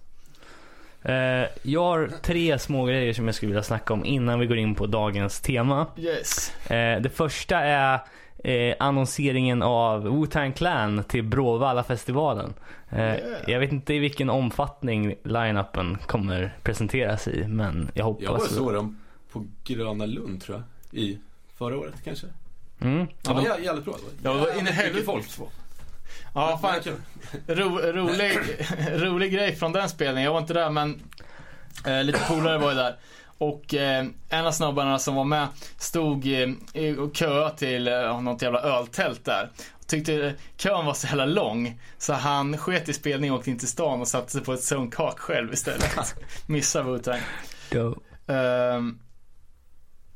Eh, 1.01 1.47
jag 1.61 1.83
har 1.83 2.11
tre 2.21 2.59
små 2.59 2.85
grejer 2.85 3.13
som 3.13 3.25
jag 3.25 3.35
skulle 3.35 3.49
vilja 3.49 3.63
snacka 3.63 3.93
om 3.93 4.05
innan 4.05 4.39
vi 4.39 4.45
går 4.45 4.57
in 4.57 4.75
på 4.75 4.85
dagens 4.85 5.41
tema. 5.41 5.87
Yes. 5.97 6.51
Det 7.03 7.15
första 7.15 7.59
är 7.59 7.99
eh, 8.43 8.75
annonseringen 8.79 9.61
av 9.63 10.03
Wu-Tang 10.07 10.53
Clan 10.53 11.03
till 11.03 11.23
Bråvalla-festivalen. 11.23 12.53
Eh, 12.89 12.99
Yeah. 12.99 13.17
Jag 13.47 13.59
vet 13.59 13.71
inte 13.71 13.93
i 13.93 13.99
vilken 13.99 14.29
omfattning 14.29 15.15
line-upen 15.23 15.97
kommer 16.07 16.55
presenteras 16.63 17.27
i, 17.27 17.47
men 17.47 17.91
jag 17.93 18.05
hoppas... 18.05 18.23
Jag 18.23 18.37
bara 18.37 18.47
såg 18.47 18.73
dem 18.73 18.99
på 19.31 19.45
Gröna 19.63 20.05
Lund 20.05 20.41
tror 20.41 20.57
jag. 20.91 20.99
I 21.01 21.19
förra 21.57 21.77
året 21.77 21.93
kanske. 22.03 22.27
Mm. 22.81 23.07
Det 23.21 23.33
var 23.33 23.41
jä- 23.41 23.63
jävligt 23.63 23.85
bra. 23.85 23.95
Ja, 24.23 24.33
vad 24.33 24.57
in 24.57 24.67
i 24.67 24.71
helvete. 24.71 25.05
folk. 25.05 25.25
Ja, 26.33 26.59
fan. 26.61 26.79
Ro, 27.47 27.77
rolig, 27.77 28.31
rolig 28.93 29.33
grej 29.33 29.55
från 29.55 29.71
den 29.71 29.89
spelningen. 29.89 30.23
Jag 30.23 30.31
var 30.33 30.39
inte 30.39 30.53
där 30.53 30.69
men 30.69 31.01
eh, 31.85 32.03
lite 32.03 32.19
polare 32.27 32.57
var 32.57 32.69
ju 32.69 32.75
där. 32.75 32.95
Och 33.39 33.73
eh, 33.73 34.05
en 34.29 34.45
av 34.47 34.51
snubbarna 34.51 34.99
som 34.99 35.15
var 35.15 35.23
med 35.23 35.47
stod 35.77 36.25
eh, 36.25 36.49
i- 36.83 37.09
köade 37.13 37.57
till 37.57 37.87
eh, 37.87 38.21
något 38.21 38.41
jävla 38.41 38.59
öltält 38.61 39.25
där. 39.25 39.49
Tyckte 39.87 40.13
eh, 40.13 40.31
kön 40.57 40.85
var 40.85 40.93
så 40.93 41.07
jävla 41.07 41.25
lång 41.25 41.81
så 41.97 42.13
han 42.13 42.57
sket 42.57 42.89
i 42.89 42.93
spelningen 42.93 43.33
och 43.33 43.39
åkte 43.39 43.49
in 43.51 43.57
till 43.59 43.67
stan 43.67 44.01
och 44.01 44.07
satte 44.07 44.31
sig 44.31 44.41
på 44.41 44.53
ett 44.53 44.63
sunkhak 44.63 45.19
själv 45.19 45.53
istället. 45.53 46.15
Missade 46.47 46.85
Wu-Tang. 46.89 47.19
Ehm, 48.27 48.99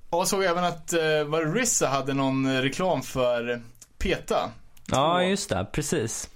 och 0.09 0.19
jag 0.19 0.27
såg 0.27 0.43
även 0.43 0.63
att 0.63 0.93
uh, 0.93 1.23
var 1.23 1.45
det 1.45 1.51
Rissa 1.59 1.87
hade 1.87 2.13
någon 2.13 2.61
reklam 2.61 3.01
för 3.01 3.61
PETA. 3.97 4.49
Ja, 4.91 5.23
just 5.23 5.49
det. 5.49 5.65
Precis. 5.71 6.29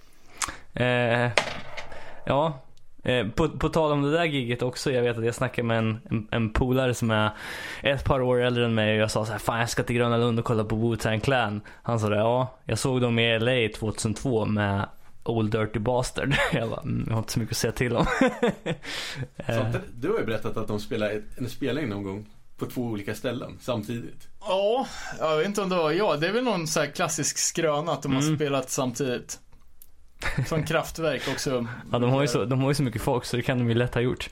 Eh, 0.74 1.32
ja. 2.26 2.60
Eh, 3.08 3.28
på, 3.28 3.50
på 3.50 3.70
tal 3.70 3.92
om 3.92 4.02
det 4.02 4.12
där 4.12 4.26
giget 4.26 4.62
också. 4.62 4.92
Jag 4.92 5.02
vet 5.04 5.18
att 5.18 5.26
jag 5.26 5.36
snackade 5.36 5.68
med 5.68 5.78
en, 5.78 6.00
en, 6.10 6.28
en 6.32 6.50
polare 6.50 6.94
som 6.94 7.12
är 7.12 7.32
ett 7.84 8.04
par 8.06 8.22
år 8.22 8.42
äldre 8.42 8.66
än 8.66 8.76
mig 8.76 8.96
och 8.96 9.02
jag 9.02 9.12
sa 9.12 9.26
så 9.26 9.32
här, 9.32 9.40
fan 9.40 9.60
jag 9.60 9.70
ska 9.70 9.84
till 9.84 9.96
Gröna 9.96 10.18
Lund 10.18 10.40
och 10.40 10.46
kolla 10.46 10.64
på 10.64 10.76
Wu-Tang 10.76 11.20
Clan. 11.20 11.62
Han 11.84 12.00
sa 12.00 12.10
det, 12.10 12.16
ja, 12.18 12.58
jag 12.66 12.80
såg 12.80 13.02
dem 13.02 13.20
i 13.20 13.40
LA 13.40 13.78
2002 13.80 14.46
med 14.46 14.86
Old 15.24 15.52
Dirty 15.52 15.80
Bastard. 15.80 16.34
Jag 16.54 16.70
bara, 16.70 16.82
mm, 16.82 17.04
jag 17.08 17.14
har 17.14 17.20
inte 17.20 17.32
så 17.34 17.40
mycket 17.40 17.54
att 17.54 17.58
säga 17.58 17.72
till 17.74 17.96
om. 17.96 18.06
Eh, 19.38 19.56
Sånt 19.58 19.74
där- 19.74 19.82
Du 19.96 20.10
har 20.12 20.20
ju 20.20 20.26
berättat 20.26 20.58
att 20.58 20.68
de 20.68 20.80
spelar 20.80 21.10
ett- 21.10 21.38
en 21.38 21.50
spelning 21.50 21.90
någon 21.90 22.04
gång 22.04 22.26
på 22.58 22.66
två 22.66 22.82
olika 22.82 23.16
ställen 23.16 23.58
samtidigt. 23.62 24.28
Ja, 24.42 24.88
jag 25.20 25.38
vet 25.38 25.46
inte 25.48 25.62
om 25.62 25.70
det 25.70 25.76
var 25.76 25.92
jag. 25.92 26.22
Det 26.22 26.28
är 26.28 26.32
väl 26.34 26.44
någon 26.44 26.68
så 26.68 26.80
här 26.80 26.88
klassisk 26.88 27.38
skröna 27.38 27.92
att 27.92 28.02
de 28.04 28.14
har 28.16 28.22
Mm. 28.22 28.36
spelat 28.36 28.70
samtidigt. 28.70 29.40
Från 30.48 30.64
Kraftwerk 30.64 31.22
också. 31.28 31.68
Ja, 31.92 32.00
de 32.00 32.10
har, 32.10 32.22
ju 32.22 32.28
så, 32.28 32.46
de 32.46 32.62
har 32.62 32.70
ju 32.70 32.74
så 32.74 32.84
mycket 32.84 33.02
folk 33.02 33.26
så 33.26 33.38
det 33.38 33.44
kan 33.44 33.58
de 33.58 33.70
ju 33.70 33.76
lätt 33.76 33.94
ha 33.94 34.02
gjort. 34.02 34.30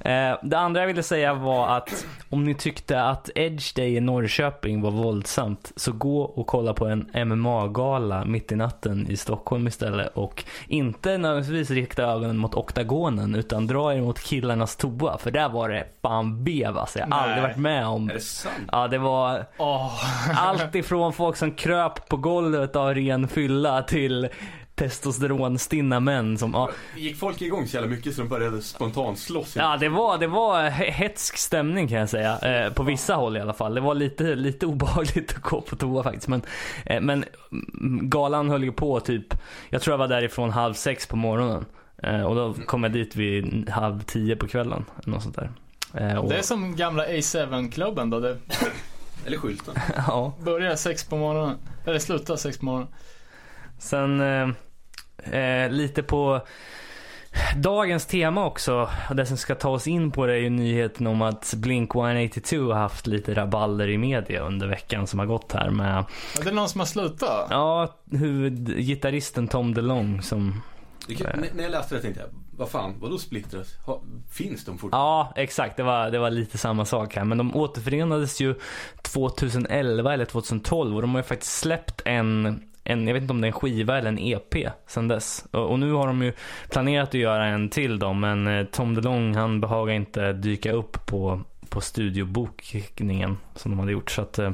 Eh, 0.00 0.32
det 0.42 0.58
andra 0.58 0.80
jag 0.80 0.86
ville 0.86 1.02
säga 1.02 1.34
var 1.34 1.76
att 1.76 2.06
om 2.30 2.44
ni 2.44 2.54
tyckte 2.54 3.02
att 3.02 3.30
Edge 3.34 3.76
Day 3.76 3.96
i 3.96 4.00
Norrköping 4.00 4.82
var 4.82 4.90
våldsamt 4.90 5.72
så 5.76 5.92
gå 5.92 6.22
och 6.22 6.46
kolla 6.46 6.74
på 6.74 6.86
en 6.86 7.28
MMA-gala 7.28 8.24
mitt 8.24 8.52
i 8.52 8.56
natten 8.56 9.06
i 9.10 9.16
Stockholm 9.16 9.66
istället 9.66 10.16
och 10.16 10.44
inte 10.68 11.18
nödvändigtvis 11.18 11.70
rikta 11.70 12.02
ögonen 12.02 12.36
mot 12.36 12.54
oktagonen 12.54 13.34
utan 13.34 13.66
dra 13.66 13.94
er 13.94 14.00
mot 14.00 14.20
killarnas 14.20 14.76
toa 14.76 15.18
för 15.18 15.30
där 15.30 15.48
var 15.48 15.68
det 15.68 15.86
fan 16.02 16.44
bev 16.44 16.78
alltså. 16.78 16.98
Jag 16.98 17.06
har 17.06 17.22
aldrig 17.22 17.42
varit 17.42 17.56
med 17.56 17.86
om. 17.86 18.10
Är 18.10 18.14
det 18.14 18.20
sant? 18.20 18.68
Ja, 18.72 18.88
det 18.88 18.98
var 18.98 19.46
Åh, 19.58 19.92
allt 20.36 20.74
ifrån 20.74 21.12
folk 21.12 21.36
som 21.36 21.52
kröp 21.52 22.08
på 22.08 22.16
golvet 22.16 22.76
av 22.76 22.94
ren 22.94 23.28
fylla 23.28 23.82
till 23.82 24.28
testosteronstinna 24.74 26.00
män 26.00 26.38
som, 26.38 26.52
ja, 26.54 26.70
Gick 26.96 27.16
folk 27.16 27.42
igång 27.42 27.68
så 27.68 27.76
jävla 27.76 27.90
mycket 27.90 28.14
så 28.14 28.22
de 28.22 28.28
började 28.28 28.62
spontant 28.62 29.18
slåss? 29.18 29.56
Ja, 29.56 29.76
det 29.76 29.88
var, 29.88 30.18
det 30.18 30.26
var 30.26 30.62
he- 30.62 30.90
hetsk 30.90 31.36
stämning 31.36 31.88
kan 31.88 31.98
jag 31.98 32.08
säga. 32.08 32.38
Eh, 32.38 32.72
på 32.72 32.82
vissa 32.82 33.14
håll 33.14 33.36
i 33.36 33.40
alla 33.40 33.52
fall. 33.52 33.74
Det 33.74 33.80
var 33.80 33.94
lite, 33.94 34.34
lite 34.34 34.66
obehagligt 34.66 35.34
att 35.36 35.42
gå 35.42 35.60
på 35.60 35.76
toa 35.76 36.02
faktiskt. 36.02 36.28
Men, 36.28 36.42
eh, 36.86 37.00
men 37.00 37.24
mm, 37.52 38.10
galan 38.10 38.50
höll 38.50 38.64
ju 38.64 38.72
på 38.72 39.00
typ, 39.00 39.34
jag 39.70 39.82
tror 39.82 39.92
jag 39.92 39.98
var 39.98 40.08
därifrån 40.08 40.50
halv 40.50 40.74
sex 40.74 41.06
på 41.06 41.16
morgonen. 41.16 41.64
Eh, 42.02 42.22
och 42.22 42.34
då 42.34 42.54
kom 42.66 42.82
jag 42.82 42.92
dit 42.92 43.16
vid 43.16 43.70
halv 43.70 44.00
tio 44.02 44.36
på 44.36 44.48
kvällen. 44.48 44.84
Något 45.04 45.22
sånt 45.22 45.36
där. 45.36 45.50
Eh, 45.94 46.16
och, 46.16 46.28
det 46.28 46.38
är 46.38 46.42
som 46.42 46.76
gamla 46.76 47.06
A7-klubben 47.06 48.10
då. 48.10 48.20
Det 48.20 48.36
Eller 49.26 49.36
skylten. 49.36 49.74
ja. 49.96 50.32
börjar 50.40 50.76
sex 50.76 51.04
på 51.04 51.16
morgonen. 51.16 51.56
Eller 51.86 51.98
slutar 51.98 52.36
sex 52.36 52.58
på 52.58 52.64
morgonen. 52.64 52.88
Sen 53.78 54.20
eh, 55.22 55.40
eh, 55.40 55.70
lite 55.70 56.02
på 56.02 56.40
Dagens 57.56 58.06
tema 58.06 58.44
också, 58.46 58.88
och 59.10 59.16
det 59.16 59.26
som 59.26 59.36
ska 59.36 59.54
ta 59.54 59.68
oss 59.68 59.86
in 59.86 60.10
på 60.10 60.26
det 60.26 60.32
är 60.32 60.38
ju 60.38 60.50
nyheten 60.50 61.06
om 61.06 61.22
att 61.22 61.54
Blink 61.56 61.94
182 61.94 62.56
har 62.56 62.74
haft 62.80 63.06
lite 63.06 63.34
rabalder 63.34 63.88
i 63.88 63.98
media 63.98 64.40
under 64.42 64.66
veckan 64.66 65.06
som 65.06 65.18
har 65.18 65.26
gått 65.26 65.52
här 65.52 65.70
med, 65.70 66.04
Ja, 66.36 66.42
det 66.42 66.48
är 66.48 66.52
någon 66.54 66.68
som 66.68 66.78
har 66.80 66.86
slutat. 66.86 67.46
ja, 67.50 67.94
huvudgitarristen 68.10 69.48
Tom 69.48 69.74
DeLong 69.74 70.22
som 70.22 70.62
Det 71.08 71.14
kan, 71.14 71.26
när- 71.40 71.48
när 71.54 71.62
jag 71.62 71.70
läste 71.70 71.94
det 71.94 72.00
tänkte 72.00 72.20
jag, 72.20 72.28
vad 72.58 72.68
fan, 72.70 72.94
vadå 73.00 73.18
splittras? 73.18 73.68
Finns 74.30 74.64
de 74.64 74.78
fortfarande? 74.78 74.96
Ja, 75.10 75.32
exakt. 75.36 75.76
Det 75.76 75.82
var, 75.82 76.10
det 76.10 76.18
var 76.18 76.30
lite 76.30 76.58
samma 76.58 76.84
sak 76.84 77.16
här. 77.16 77.24
Men 77.24 77.38
de 77.38 77.56
återförenades 77.56 78.40
ju 78.40 78.54
2011 79.02 80.12
eller 80.14 80.24
2012 80.24 80.96
och 80.96 81.02
de 81.02 81.10
har 81.10 81.18
ju 81.18 81.22
faktiskt 81.24 81.58
släppt 81.58 82.02
en, 82.04 82.62
en 82.84 83.06
jag 83.06 83.14
vet 83.14 83.22
inte 83.22 83.32
om 83.32 83.40
det 83.40 83.46
är 83.46 83.48
en 83.48 83.52
skiva 83.52 83.98
eller 83.98 84.08
en 84.08 84.18
EP 84.18 84.54
sen 84.86 85.08
dess. 85.08 85.46
Och, 85.50 85.70
och 85.70 85.78
nu 85.78 85.92
har 85.92 86.06
de 86.06 86.22
ju 86.22 86.32
planerat 86.70 87.08
att 87.08 87.14
göra 87.14 87.46
en 87.46 87.68
till 87.68 87.98
då, 87.98 88.12
men 88.12 88.46
eh, 88.46 88.64
Tom 88.64 88.94
DeLong 88.94 89.34
han 89.34 89.60
behagar 89.60 89.94
inte 89.94 90.32
dyka 90.32 90.72
upp 90.72 91.06
på 91.06 91.40
på 91.68 91.80
studiobokningen 91.80 93.36
som 93.54 93.70
de 93.70 93.78
hade 93.78 93.92
gjort. 93.92 94.10
Så 94.10 94.22
att, 94.22 94.38
eh, 94.38 94.50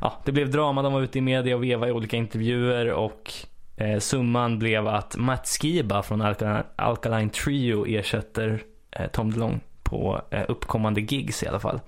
ja, 0.00 0.22
det 0.24 0.32
blev 0.32 0.50
drama. 0.50 0.82
De 0.82 0.92
var 0.92 1.00
ute 1.00 1.18
i 1.18 1.20
media 1.20 1.56
och 1.56 1.64
vevade 1.64 1.90
i 1.90 1.94
olika 1.94 2.16
intervjuer 2.16 2.92
och 2.92 3.32
eh, 3.76 3.98
summan 3.98 4.58
blev 4.58 4.88
att 4.88 5.16
Matt 5.16 5.48
Skiba 5.48 6.02
från 6.02 6.22
Alkaline, 6.22 6.62
Alkaline 6.76 7.30
Trio 7.30 7.86
ersätter 7.86 8.62
eh, 8.90 9.06
Tom 9.06 9.32
DeLong 9.32 9.60
på 9.82 10.22
eh, 10.30 10.44
uppkommande 10.48 11.00
gigs 11.00 11.42
i 11.42 11.46
alla 11.46 11.60
fall. 11.60 11.80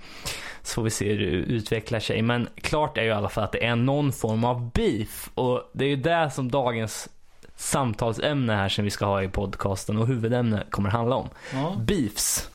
Så 0.66 0.74
får 0.74 0.82
vi 0.82 0.90
se 0.90 1.12
hur 1.12 1.18
det 1.18 1.26
utvecklar 1.26 2.00
sig. 2.00 2.22
Men 2.22 2.48
klart 2.56 2.98
är 2.98 3.02
ju 3.02 3.08
i 3.08 3.12
alla 3.12 3.28
fall 3.28 3.44
att 3.44 3.52
det 3.52 3.64
är 3.64 3.76
någon 3.76 4.12
form 4.12 4.44
av 4.44 4.70
beef. 4.70 5.30
Och 5.34 5.70
det 5.72 5.84
är 5.84 5.88
ju 5.88 5.96
det 5.96 6.30
som 6.30 6.50
dagens 6.50 7.08
samtalsämne 7.56 8.52
här 8.52 8.68
som 8.68 8.84
vi 8.84 8.90
ska 8.90 9.06
ha 9.06 9.22
i 9.22 9.28
podcasten 9.28 9.96
och 9.96 10.06
huvudämne 10.06 10.62
kommer 10.70 10.90
handla 10.90 11.16
om. 11.16 11.28
Ja. 11.52 11.76
Beefs. 11.78 12.50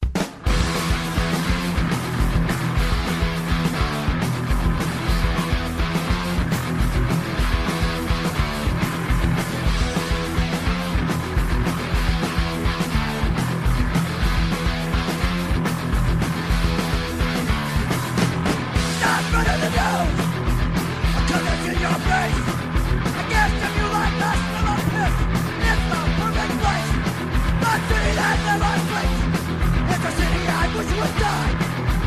Would 31.02 31.18
die. 31.18 31.54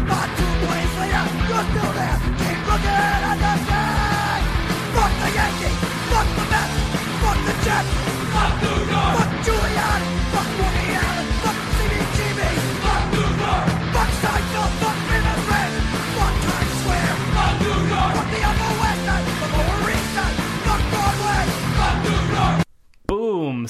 Not 0.07 0.29
two 0.39 0.53
days 0.63 0.93
later, 1.01 1.25
you're 1.51 1.67
still 1.67 1.93
there. 1.99 2.19
Keep 2.39 2.61
looking 2.71 2.95
at 2.95 3.37
the 3.43 3.64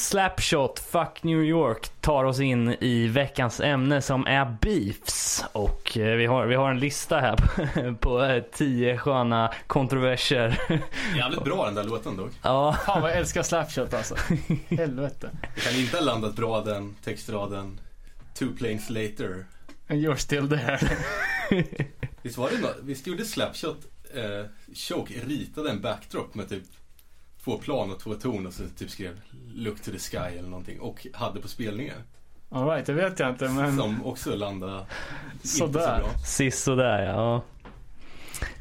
Slapshot, 0.05 0.79
fuck 0.79 1.23
New 1.23 1.45
York 1.45 1.89
tar 2.01 2.25
oss 2.25 2.41
in 2.41 2.77
i 2.81 3.07
veckans 3.07 3.61
ämne 3.61 4.03
som 4.03 4.27
är 4.27 4.57
beefs. 4.61 5.45
Och 5.53 5.99
eh, 5.99 6.17
vi 6.17 6.27
har, 6.27 6.47
vi 6.47 6.55
har 6.55 6.71
en 6.71 6.79
lista 6.79 7.21
här 7.21 7.37
på, 7.37 7.95
på 8.01 8.25
eh, 8.25 8.43
tio 8.53 8.99
sköna 8.99 9.53
kontroverser. 9.67 10.61
Jävligt 11.17 11.45
bra 11.45 11.65
den 11.65 11.75
där 11.75 11.85
låten 11.85 12.17
dock. 12.17 12.33
ja, 12.43 12.77
Fan 12.87 13.03
vad 13.03 13.11
jag 13.11 13.19
älskar 13.19 13.43
Slapshot 13.43 13.95
alltså. 13.95 14.17
Helvete. 14.69 15.31
Det 15.55 15.61
kan 15.61 15.81
inte 15.81 15.97
ha 15.97 16.05
landat 16.05 16.37
bra 16.37 16.61
den 16.61 16.97
textraden 17.05 17.81
Two 18.35 18.57
planes 18.59 18.91
later. 18.91 19.47
And 19.89 20.01
you're 20.01 20.17
still 20.17 20.49
there. 20.49 20.81
Visst 22.23 22.39
var 22.39 22.51
det 22.51 22.59
något? 22.59 22.77
Visst 22.83 23.07
gjorde 23.07 23.25
Slapshot 23.25 23.79
eh, 24.15 24.47
Choke 24.75 25.15
ritade 25.27 25.71
en 25.71 25.81
backdrop 25.81 26.35
med 26.35 26.49
typ 26.49 26.65
två 27.45 27.59
plan 27.59 27.91
och 27.91 28.01
två 28.01 28.15
ton 28.15 28.47
och 28.47 28.53
så 28.53 28.63
typ 28.79 28.91
skrev 28.91 29.21
Look 29.55 29.81
to 29.83 29.91
the 29.91 29.99
sky 29.99 30.17
eller 30.39 30.49
någonting 30.49 30.81
och 30.81 31.07
hade 31.13 31.41
på 31.41 31.49
spelningar. 31.49 31.97
Alright, 32.51 32.87
det 32.87 32.93
vet 32.93 33.19
jag 33.19 33.31
inte 33.31 33.49
men 33.49 33.77
Som 33.77 34.07
också 34.07 34.35
landade 34.37 34.87
inte 35.33 35.49
så 35.49 35.57
Sådär. 35.59 35.99
bra. 35.99 36.09
sist 36.27 36.67
där 36.67 37.03
ja. 37.05 37.43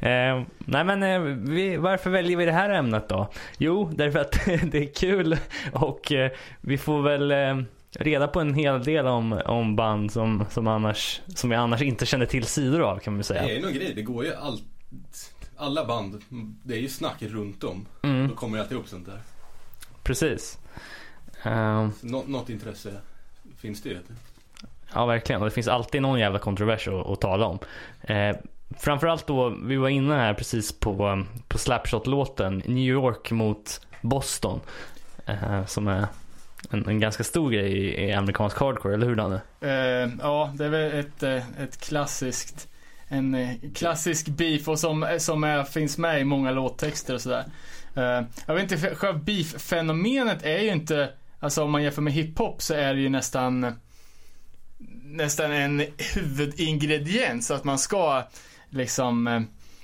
Eh, 0.00 0.42
nej 0.58 0.84
men 0.84 1.02
eh, 1.02 1.20
vi, 1.20 1.76
varför 1.76 2.10
väljer 2.10 2.36
vi 2.36 2.44
det 2.44 2.52
här 2.52 2.70
ämnet 2.70 3.08
då? 3.08 3.30
Jo, 3.58 3.90
därför 3.94 4.18
att 4.18 4.32
det 4.72 4.78
är 4.78 4.94
kul 4.94 5.36
och 5.72 6.12
eh, 6.12 6.30
vi 6.60 6.78
får 6.78 7.02
väl 7.02 7.30
eh, 7.30 7.62
reda 7.92 8.28
på 8.28 8.40
en 8.40 8.54
hel 8.54 8.84
del 8.84 9.06
om, 9.06 9.32
om 9.46 9.76
band 9.76 10.12
som, 10.12 10.44
som, 10.50 10.66
annars, 10.66 11.20
som 11.34 11.50
vi 11.50 11.56
annars 11.56 11.82
inte 11.82 12.06
känner 12.06 12.26
till 12.26 12.44
sidor 12.44 12.80
av 12.80 12.98
kan 12.98 13.12
man 13.12 13.18
Det 13.18 13.24
säga. 13.24 13.42
är 13.42 13.54
ju 13.54 13.60
någon 13.62 13.72
grej, 13.74 13.92
det 13.94 14.02
går 14.02 14.24
ju 14.24 14.34
allt 14.34 14.62
alla 15.56 15.84
band, 15.84 16.22
det 16.64 16.74
är 16.74 16.78
ju 16.78 16.88
snack 16.88 17.22
runt 17.22 17.64
om. 17.64 17.86
Mm, 18.02 18.28
Då 18.28 18.34
kommer 18.34 18.56
det 18.58 18.62
alltid 18.62 18.78
upp 18.78 18.88
sånt 18.88 19.06
där. 19.06 19.20
precis. 20.02 20.58
Eh, 21.44 21.90
Så 22.00 22.06
nå- 22.06 22.24
något 22.26 22.50
intresse 22.50 22.92
finns 23.58 23.82
det 23.82 23.88
ju. 23.88 23.98
Ja, 24.94 25.06
verkligen. 25.06 25.42
Och 25.42 25.48
det 25.48 25.54
finns 25.54 25.68
alltid 25.68 26.02
någon 26.02 26.18
jävla 26.20 26.38
kontrovers 26.38 26.88
att, 26.88 27.06
att 27.06 27.20
tala 27.20 27.46
om. 27.46 27.58
Eh, 28.02 28.36
framförallt 28.78 29.26
då, 29.26 29.48
vi 29.64 29.76
var 29.76 29.88
inne 29.88 30.14
här 30.14 30.34
precis 30.34 30.72
på, 30.72 31.24
på 31.48 31.58
Slapshot-låten 31.58 32.62
New 32.66 32.84
York 32.88 33.30
mot 33.30 33.80
Boston. 34.00 34.60
Eh, 35.26 35.66
som 35.66 35.88
är 35.88 36.06
en, 36.70 36.88
en 36.88 37.00
ganska 37.00 37.24
stor 37.24 37.50
grej 37.50 37.72
i, 37.72 38.04
i 38.08 38.12
amerikansk 38.12 38.58
hardcore, 38.58 38.94
eller 38.94 39.06
hur 39.06 39.14
Danne? 39.14 39.40
Eh, 39.60 40.12
ja, 40.22 40.52
det 40.54 40.64
är 40.64 40.68
väl 40.68 40.98
ett, 40.98 41.22
eh, 41.22 41.62
ett 41.62 41.80
klassiskt 41.80 42.68
en 43.08 43.34
eh, 43.34 43.50
klassisk 43.74 44.28
beef 44.28 44.68
och 44.68 44.78
som, 44.78 45.16
som 45.18 45.44
är, 45.44 45.64
finns 45.64 45.98
med 45.98 46.20
i 46.20 46.24
många 46.24 46.50
låttexter 46.50 47.14
och 47.14 47.20
sådär. 47.20 47.44
Eh, 47.96 48.22
jag 48.46 48.54
vet 48.54 48.72
inte, 48.72 48.94
själva 48.94 49.18
beef-fenomenet 49.18 50.42
är 50.42 50.58
ju 50.58 50.68
inte, 50.72 51.08
alltså 51.44 51.62
om 51.62 51.70
man 51.70 51.82
jämför 51.82 52.02
med 52.02 52.12
hiphop 52.12 52.62
så 52.62 52.74
är 52.74 52.94
det 52.94 53.00
ju 53.00 53.08
nästan 53.08 53.72
nästan 55.04 55.52
en 55.52 55.82
huvudingrediens 56.14 57.50
att 57.50 57.64
man 57.64 57.78
ska 57.78 58.22
liksom 58.68 59.26
eh, 59.26 59.40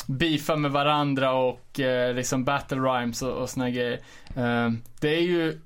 beefa 0.07 0.57
med 0.57 0.71
varandra 0.71 1.33
och 1.33 1.81
eh, 1.81 2.15
liksom 2.15 2.45
battle 2.45 2.79
rhymes 2.79 3.23
och, 3.23 3.33
och 3.33 3.51
såna 3.51 3.71
grejer. 3.71 4.01
Eh, 4.37 4.71
det 5.01 5.09
är 5.17 5.21
ju 5.21 5.61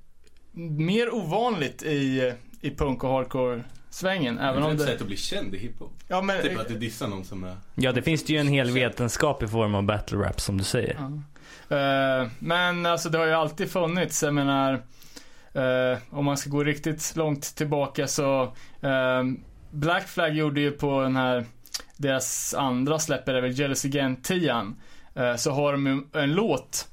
mer 0.53 1.14
ovanligt 1.14 1.82
i, 1.82 2.32
i 2.61 2.70
punk 2.70 3.05
och 3.05 3.11
hardcore-svängen. 3.11 4.38
Även 4.38 4.55
Det 4.55 4.61
är 4.61 4.66
om 4.66 4.72
ett 4.72 4.78
det... 4.78 4.84
sätt 4.84 5.01
att 5.01 5.07
bli 5.07 5.16
känd 5.16 5.55
i 5.55 5.59
hiphop. 5.59 5.92
Ja, 6.09 6.22
men, 6.22 6.42
Typ 6.42 6.59
att 6.59 6.68
du 6.68 6.78
dissar 6.78 7.09
någon 7.09 7.24
som 7.24 7.45
är... 7.45 7.57
Ja, 7.74 7.92
det 7.92 8.03
finns 8.03 8.28
ju 8.28 8.36
en 8.36 8.49
hel 8.49 8.70
vetenskap 8.70 9.42
i 9.42 9.49
form 9.49 9.74
av 9.74 9.82
battle 9.82 10.18
rap 10.18 10.40
som 10.40 10.59
du 10.59 10.64
säger. 10.64 10.97
Ja. 10.99 11.22
Eh, 11.76 12.28
men 12.38 12.86
alltså 12.86 13.09
det 13.09 13.18
har 13.18 13.26
ju 13.26 13.32
alltid 13.32 13.70
funnits, 13.70 14.22
jag 14.22 14.34
menar 14.34 14.82
eh, 15.55 15.99
om 16.11 16.25
man 16.25 16.37
ska 16.37 16.51
gå 16.51 16.65
riktigt 16.65 17.17
långt 17.17 17.57
tillbaka 17.57 18.07
så 18.07 18.43
eh, 18.81 19.23
Black 19.71 20.09
Flag 20.09 20.37
gjorde 20.37 20.61
ju 20.61 20.71
på 20.71 21.03
den 21.03 21.17
här 21.17 21.45
deras 21.97 22.55
andra 22.55 22.99
släpp 22.99 23.29
är 23.29 23.41
väl 23.41 23.59
Jealous 23.59 23.85
Again 23.85 24.17
10 24.23 24.75
eh, 25.15 25.37
så 25.37 25.51
har 25.51 25.73
de 25.73 25.87
ju 25.87 26.21
en 26.23 26.33
låt 26.33 26.89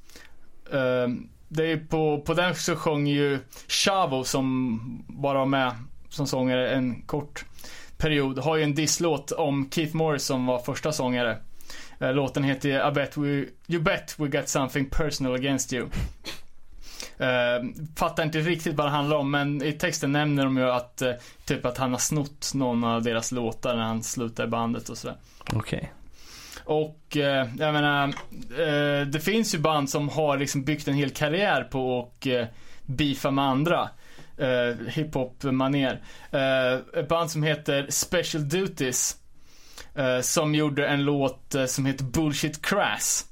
eh, 0.71 1.07
det 1.47 1.63
är 1.63 1.67
ju 1.67 1.85
på, 1.85 2.21
på 2.21 2.33
den 2.33 2.55
så 2.55 2.75
sjöng 2.75 3.07
ju 3.07 3.39
Chavo 3.67 4.23
som 4.23 4.79
bara 5.07 5.37
var 5.37 5.45
med 5.45 5.75
som 6.09 6.27
sångare 6.27 6.69
en 6.69 7.01
kort 7.01 7.45
period 7.97 8.39
har 8.39 8.57
ju 8.57 8.63
en 8.63 8.75
disslåt 8.75 9.31
om 9.31 9.69
Keith 9.71 9.95
Morris 9.95 10.23
som 10.23 10.45
var 10.45 10.59
första 10.59 10.91
sångare 10.91 11.37
eh, 11.99 12.13
Låten 12.13 12.43
heter 12.43 12.89
I 12.89 12.91
bet 12.91 13.17
we, 13.17 13.45
You 13.67 13.83
bet 13.83 14.15
we 14.17 14.27
got 14.27 14.49
something 14.49 14.89
personal 14.89 15.35
against 15.35 15.73
you. 15.73 15.87
Uh, 17.21 17.69
fattar 17.95 18.23
inte 18.23 18.39
riktigt 18.39 18.75
vad 18.75 18.87
det 18.87 18.91
handlar 18.91 19.17
om 19.17 19.31
men 19.31 19.63
i 19.63 19.73
texten 19.73 20.11
nämner 20.11 20.43
de 20.43 20.57
ju 20.57 20.69
att 20.71 21.01
eh, 21.01 21.11
typ 21.45 21.65
att 21.65 21.77
han 21.77 21.91
har 21.91 21.99
snott 21.99 22.51
någon 22.53 22.83
av 22.83 23.03
deras 23.03 23.31
låtar 23.31 23.75
när 23.75 23.83
han 23.83 24.03
slutar 24.03 24.47
bandet 24.47 24.89
och 24.89 24.97
sådär. 24.97 25.17
Okej. 25.53 25.91
Och 26.63 27.17
eh, 27.17 27.47
jag 27.59 27.73
menar, 27.73 28.07
eh, 28.59 29.07
det 29.07 29.19
finns 29.23 29.55
ju 29.55 29.59
band 29.59 29.89
som 29.89 30.09
har 30.09 30.37
liksom 30.37 30.63
byggt 30.63 30.87
en 30.87 30.93
hel 30.93 31.09
karriär 31.09 31.63
på 31.63 31.99
att 31.99 32.25
eh, 32.25 32.45
beefa 32.85 33.31
med 33.31 33.45
andra. 33.45 33.89
Eh, 34.37 34.87
Hiphop-manér. 34.87 36.01
Eh, 36.31 36.99
ett 36.99 37.07
band 37.07 37.31
som 37.31 37.43
heter 37.43 37.87
Special 37.89 38.49
Duties. 38.49 39.17
Eh, 39.95 40.21
som 40.21 40.55
gjorde 40.55 40.87
en 40.87 41.03
låt 41.03 41.55
eh, 41.55 41.65
som 41.65 41.85
heter 41.85 42.03
Bullshit 42.03 42.65
Crash. 42.65 43.25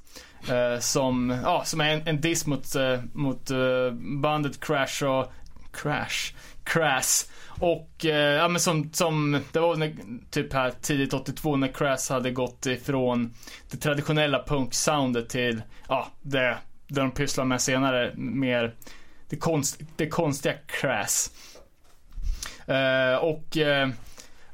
Eh, 0.48 0.78
som, 0.78 1.40
ja, 1.44 1.62
som 1.64 1.80
är 1.80 1.94
en, 1.94 2.02
en 2.06 2.20
diss 2.20 2.46
mot, 2.46 2.76
uh, 2.76 2.98
mot 3.12 3.50
uh, 3.50 3.92
bandet 3.92 4.60
Crash 4.60 5.04
och 5.04 5.32
Crash. 5.72 6.34
Crass. 6.64 7.30
Och, 7.60 8.04
eh, 8.04 8.36
ja 8.36 8.48
men 8.48 8.60
som, 8.60 8.92
som, 8.92 9.40
det 9.52 9.60
var 9.60 9.76
när, 9.76 9.96
typ 10.30 10.52
här 10.52 10.72
tidigt 10.82 11.14
82 11.14 11.56
när 11.56 11.68
Crass 11.68 12.08
hade 12.08 12.30
gått 12.30 12.66
ifrån 12.66 13.34
det 13.70 13.76
traditionella 13.76 14.44
punk-soundet 14.46 15.28
till, 15.28 15.62
ja, 15.88 16.08
det, 16.22 16.58
det 16.88 17.00
de 17.00 17.10
pysslar 17.10 17.44
med 17.44 17.60
senare, 17.60 18.12
mer 18.16 18.74
det, 19.28 19.36
konst, 19.36 19.80
det 19.96 20.08
konstiga 20.08 20.54
Crass. 20.66 21.30
Eh, 22.66 23.14
och 23.14 23.56
eh, 23.56 23.88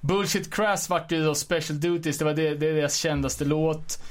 Bullshit 0.01 0.55
Crass 0.55 0.91
vart 0.91 1.13
ju 1.13 1.25
då 1.25 1.35
Special 1.35 1.81
Duties, 1.81 2.19
det 2.19 2.25
var 2.25 2.35
det, 2.35 2.55
det 2.55 2.69
är 2.69 2.75
deras 2.75 2.97
kändaste 2.97 3.45
låt. 3.45 4.03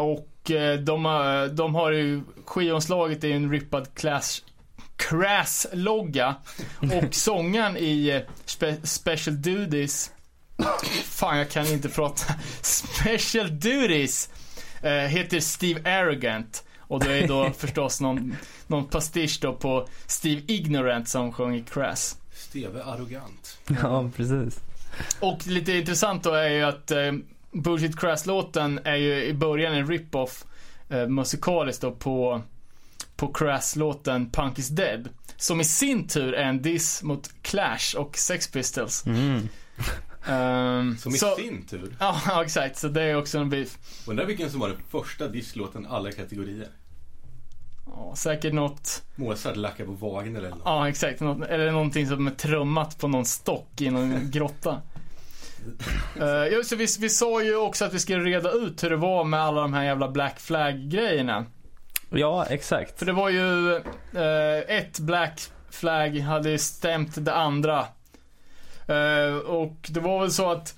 Och 0.00 0.50
eh, 0.50 0.78
de, 0.80 1.04
har- 1.04 1.48
de 1.48 1.74
har 1.74 1.90
ju, 1.90 2.20
skivomslaget 2.44 3.24
är 3.24 3.30
en 3.30 3.50
rippad 3.52 3.94
class, 3.94 4.42
Crass-logga. 4.96 6.34
Och 6.80 7.14
sångaren 7.14 7.76
i 7.76 8.08
eh, 8.08 8.20
spe, 8.44 8.76
Special 8.82 9.42
Duties, 9.42 10.10
fan 11.04 11.38
jag 11.38 11.50
kan 11.50 11.66
inte 11.66 11.88
prata, 11.88 12.34
Special 12.62 13.60
Duties, 13.60 14.30
eh, 14.82 14.90
heter 14.92 15.40
Steve 15.40 15.98
Arrogant. 15.98 16.64
Och 16.78 17.04
det 17.04 17.12
är 17.12 17.28
då 17.28 17.50
förstås 17.58 18.00
någon, 18.00 18.36
någon 18.66 18.84
pastisch 18.86 19.38
då 19.40 19.52
på 19.52 19.88
Steve 20.06 20.42
Ignorant 20.46 21.08
som 21.08 21.32
sjunger 21.32 21.64
Crass. 21.64 22.16
Steve 22.34 22.82
arrogant. 22.84 23.58
Ja, 23.82 24.10
precis. 24.16 24.60
Och 25.20 25.46
lite 25.46 25.72
intressant 25.72 26.22
då 26.22 26.32
är 26.34 26.48
ju 26.48 26.62
att 26.62 26.90
eh, 26.90 27.12
Bullshit 27.52 28.00
Crass-låten 28.00 28.80
är 28.84 28.96
ju 28.96 29.24
i 29.24 29.34
början 29.34 29.74
en 29.74 29.86
rip-off 29.86 30.44
eh, 30.88 31.06
musikaliskt 31.06 31.82
då 31.82 31.90
på, 31.92 32.42
på 33.16 33.32
Crass-låten 33.32 34.30
Punk 34.30 34.58
is 34.58 34.68
Dead. 34.68 35.08
Som 35.36 35.60
i 35.60 35.64
sin 35.64 36.08
tur 36.08 36.34
är 36.34 36.44
en 36.44 36.62
diss 36.62 37.02
mot 37.02 37.30
Clash 37.42 37.96
och 37.96 38.16
Sex 38.16 38.48
Pistols. 38.48 39.06
Mm. 39.06 39.48
Ehm, 40.26 40.96
Som 41.00 41.14
i 41.14 41.18
så, 41.18 41.36
sin 41.36 41.66
tur. 41.66 41.96
Ja, 42.00 42.20
ja, 42.26 42.44
exakt. 42.44 42.76
Så 42.78 42.88
det 42.88 43.02
är 43.02 43.16
också 43.16 43.38
en 43.38 43.50
beef. 43.50 43.78
Undrar 44.06 44.24
vilken 44.24 44.50
som 44.50 44.60
var 44.60 44.68
den 44.68 44.78
första 44.88 45.28
disslåten 45.28 45.86
alla 45.86 46.12
kategorier. 46.12 46.68
Ja, 47.86 48.14
säkert 48.16 48.52
något, 48.52 49.02
Mozart 49.16 49.56
lackar 49.56 49.84
på 49.84 49.92
Wagner 49.92 50.38
eller 50.38 50.50
något. 50.50 50.62
ja 50.64 50.88
exakt, 50.88 51.20
något, 51.20 51.48
eller 51.48 51.72
någonting 51.72 52.06
som 52.06 52.26
är 52.26 52.30
trummat 52.30 52.98
på 52.98 53.08
någon 53.08 53.24
stock 53.24 53.80
i 53.80 53.90
någon 53.90 54.30
grotta. 54.32 54.82
Uh, 56.20 56.52
just 56.52 56.72
vi, 56.72 56.86
vi 57.00 57.08
sa 57.08 57.42
ju 57.42 57.56
också 57.56 57.84
att 57.84 57.94
vi 57.94 57.98
skulle 57.98 58.24
reda 58.24 58.50
ut 58.50 58.84
hur 58.84 58.90
det 58.90 58.96
var 58.96 59.24
med 59.24 59.40
alla 59.40 59.60
de 59.60 59.74
här 59.74 59.84
jävla 59.84 60.08
Black 60.08 60.40
Flag-grejerna. 60.40 61.46
Ja, 62.10 62.46
exakt. 62.46 62.98
För 62.98 63.06
det 63.06 63.12
var 63.12 63.30
ju 63.30 63.76
eh, 64.14 64.76
ett 64.76 64.98
Black 64.98 65.40
Flag 65.70 66.18
hade 66.18 66.58
stämt 66.58 67.24
det 67.24 67.34
andra. 67.34 67.78
Eh, 68.88 69.36
och 69.36 69.76
det 69.88 70.00
var 70.00 70.20
väl 70.20 70.30
så 70.30 70.50
att 70.50 70.74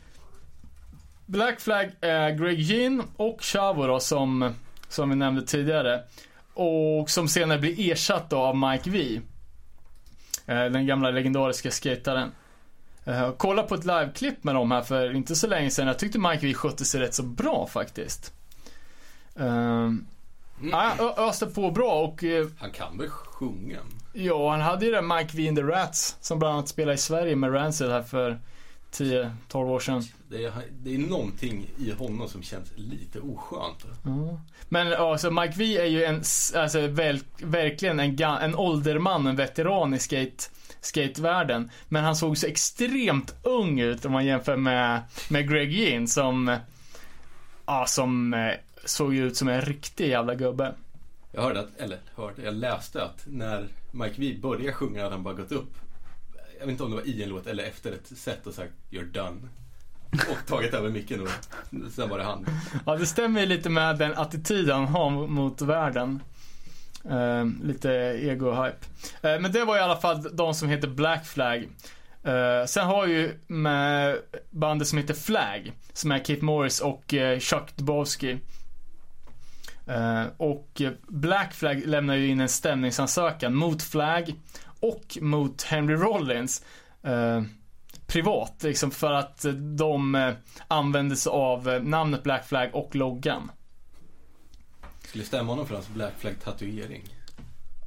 Black 1.26 1.61
Flag 1.61 1.91
är 2.01 2.30
Greg 2.30 2.61
Ginn 2.61 3.03
och 3.16 3.43
Chavo 3.43 3.87
då 3.87 4.01
som, 4.01 4.55
som 4.89 5.11
vi 5.11 5.16
nämnde 5.16 5.43
tidigare. 5.43 6.03
Och 6.55 7.11
som 7.11 7.28
senare 7.28 7.59
blir 7.59 7.93
ersatt 7.93 8.30
då 8.30 8.39
av 8.39 8.57
Mike 8.57 8.91
V. 8.91 9.20
Eh, 10.47 10.64
den 10.64 10.87
gamla 10.87 11.11
legendariska 11.11 11.70
skataren. 11.70 12.33
Eh, 13.05 13.33
kolla 13.37 13.63
på 13.63 13.75
ett 13.75 13.85
liveklipp 13.85 14.45
med 14.45 14.55
dem 14.55 14.71
här 14.71 14.83
för 14.83 15.15
inte 15.17 15.37
så 15.37 15.47
länge 15.47 15.71
sedan. 15.71 15.87
Jag 15.87 15.99
tyckte 15.99 16.19
Mike 16.19 16.47
V 16.47 16.55
skötte 16.55 16.85
sig 16.85 17.01
rätt 17.01 17.15
så 17.15 17.23
bra 17.23 17.67
faktiskt. 17.67 18.33
Um, 19.35 20.07
Ja, 20.73 20.93
ö- 20.99 21.13
öste 21.29 21.47
på 21.47 21.71
bra 21.71 21.93
och 22.03 22.25
eh, 22.25 22.47
Han 22.59 22.71
kan 22.71 22.99
väl 22.99 23.09
sjunga? 23.09 23.79
ja, 24.13 24.51
han 24.51 24.61
hade 24.61 24.87
ju 24.87 24.93
det 24.93 25.03
Mike 25.03 25.37
V 25.37 25.49
and 25.49 25.57
the 25.57 25.63
Rats 25.63 26.17
som 26.21 26.39
bland 26.39 26.55
annat 26.55 26.69
spelade 26.69 26.95
i 26.95 26.99
Sverige 26.99 27.37
med 27.37 27.55
Rancid 27.55 27.91
här 27.91 28.03
för 28.03 28.39
10-12 28.93 29.31
år 29.55 29.81
sedan. 29.81 30.03
Det 30.29 30.45
är, 30.45 30.53
det 30.83 30.95
är 30.95 30.99
någonting 30.99 31.67
i 31.79 31.91
honom 31.93 32.29
som 32.29 32.43
känns 32.43 32.69
lite 32.77 33.21
oskönt. 33.21 33.85
Ja. 34.05 34.41
Men 34.69 34.87
ja, 34.89 35.19
så 35.19 35.31
Mike 35.31 35.55
V 35.57 35.79
är 35.79 35.85
ju 35.87 36.05
en, 36.05 36.23
alltså 36.57 36.87
väl, 36.87 37.21
verkligen 37.43 38.01
en, 38.01 38.21
en 38.23 38.55
ålderman, 38.55 39.27
en 39.27 39.37
veteran 39.37 39.95
i 39.95 39.99
skate, 39.99 40.45
skatevärlden. 40.83 41.70
Men 41.89 42.05
han 42.05 42.16
såg 42.16 42.39
så 42.39 42.47
extremt 42.47 43.35
ung 43.43 43.80
ut 43.80 44.05
om 44.05 44.12
man 44.12 44.26
jämför 44.26 44.57
med, 44.57 45.03
med 45.28 45.51
Greg 45.51 45.72
Ginn 45.72 46.09
som, 46.09 46.57
ja, 47.66 47.85
som 47.87 48.35
eh, 48.35 48.53
såg 48.85 49.14
ut 49.14 49.37
som 49.37 49.49
en 49.49 49.62
riktig 49.62 50.09
jävla 50.09 50.35
gubbe. 50.35 50.74
Jag 51.33 51.43
hörde 51.43 51.61
att, 51.61 51.76
eller 51.76 51.99
hörde, 52.16 52.43
jag 52.43 52.55
läste 52.55 53.05
att 53.05 53.26
när 53.26 53.68
Mike 53.91 54.14
V 54.16 54.39
började 54.43 54.72
sjunga 54.72 55.03
hade 55.03 55.14
han 55.14 55.22
bara 55.22 55.35
gått 55.35 55.53
upp. 55.53 55.74
Jag 56.59 56.66
vet 56.66 56.72
inte 56.72 56.85
om 56.85 56.91
det 56.91 56.97
var 56.97 57.07
i 57.09 57.22
en 57.22 57.28
låt 57.28 57.47
eller 57.47 57.64
efter 57.64 57.93
ett 57.93 58.18
set 58.18 58.47
och 58.47 58.55
sagt 58.55 58.72
You're 58.91 59.12
done. 59.12 59.39
Och 60.12 60.47
tagit 60.47 60.74
över 60.74 60.91
micken 60.91 61.20
och 61.20 61.28
sen 61.93 62.09
var 62.09 62.18
det 62.18 62.24
han. 62.24 62.47
Ja, 62.87 62.97
det 62.97 63.07
stämmer 63.07 63.41
ju 63.41 63.47
lite 63.47 63.70
med 63.70 63.99
den 63.99 64.14
attityden 64.16 64.76
han 64.76 64.89
har 64.89 65.11
mot 65.11 65.62
världen. 65.62 66.20
Uh, 67.11 67.45
lite 67.63 67.91
ego-hype. 68.23 68.87
Uh, 69.25 69.41
men 69.41 69.53
det 69.53 69.65
var 69.65 69.77
i 69.77 69.81
alla 69.81 69.97
fall 69.97 70.37
de 70.37 70.55
som 70.55 70.69
heter 70.69 70.89
Black 70.89 71.27
Flag. 71.27 71.69
Uh, 72.27 72.67
sen 72.67 72.87
har 72.87 73.07
ju 73.07 73.39
med 73.47 74.17
bandet 74.51 74.89
som 74.89 74.99
heter 74.99 75.15
Flag, 75.15 75.73
som 75.93 76.13
är 76.13 76.19
Keith 76.19 76.45
Morris 76.45 76.81
och 76.81 77.15
Chuck 77.39 77.77
Dubowski. 77.77 78.39
Och 80.37 80.83
Black 81.09 81.55
Flag 81.55 81.87
lämnar 81.87 82.15
ju 82.15 82.29
in 82.29 82.41
en 82.41 82.49
stämningsansökan 82.49 83.55
mot 83.55 83.83
Flag 83.83 84.35
och 84.81 85.19
mot 85.21 85.63
Henry 85.63 85.95
Rollins. 85.95 86.65
Privat, 88.07 88.63
liksom 88.63 88.91
för 88.91 89.13
att 89.13 89.47
de 89.79 90.15
eh, 90.15 90.35
använde 90.69 91.17
sig 91.17 91.31
av 91.31 91.81
namnet 91.83 92.23
Black 92.23 92.47
Flag 92.47 92.71
och 92.73 92.95
loggan. 92.97 93.51
Skulle 95.13 95.25
stämma 95.25 95.53
honom 95.53 95.67
för 95.67 95.75
hans 95.75 95.89
Black 95.89 96.13
Flag 96.19 96.35
tatuering. 96.45 97.03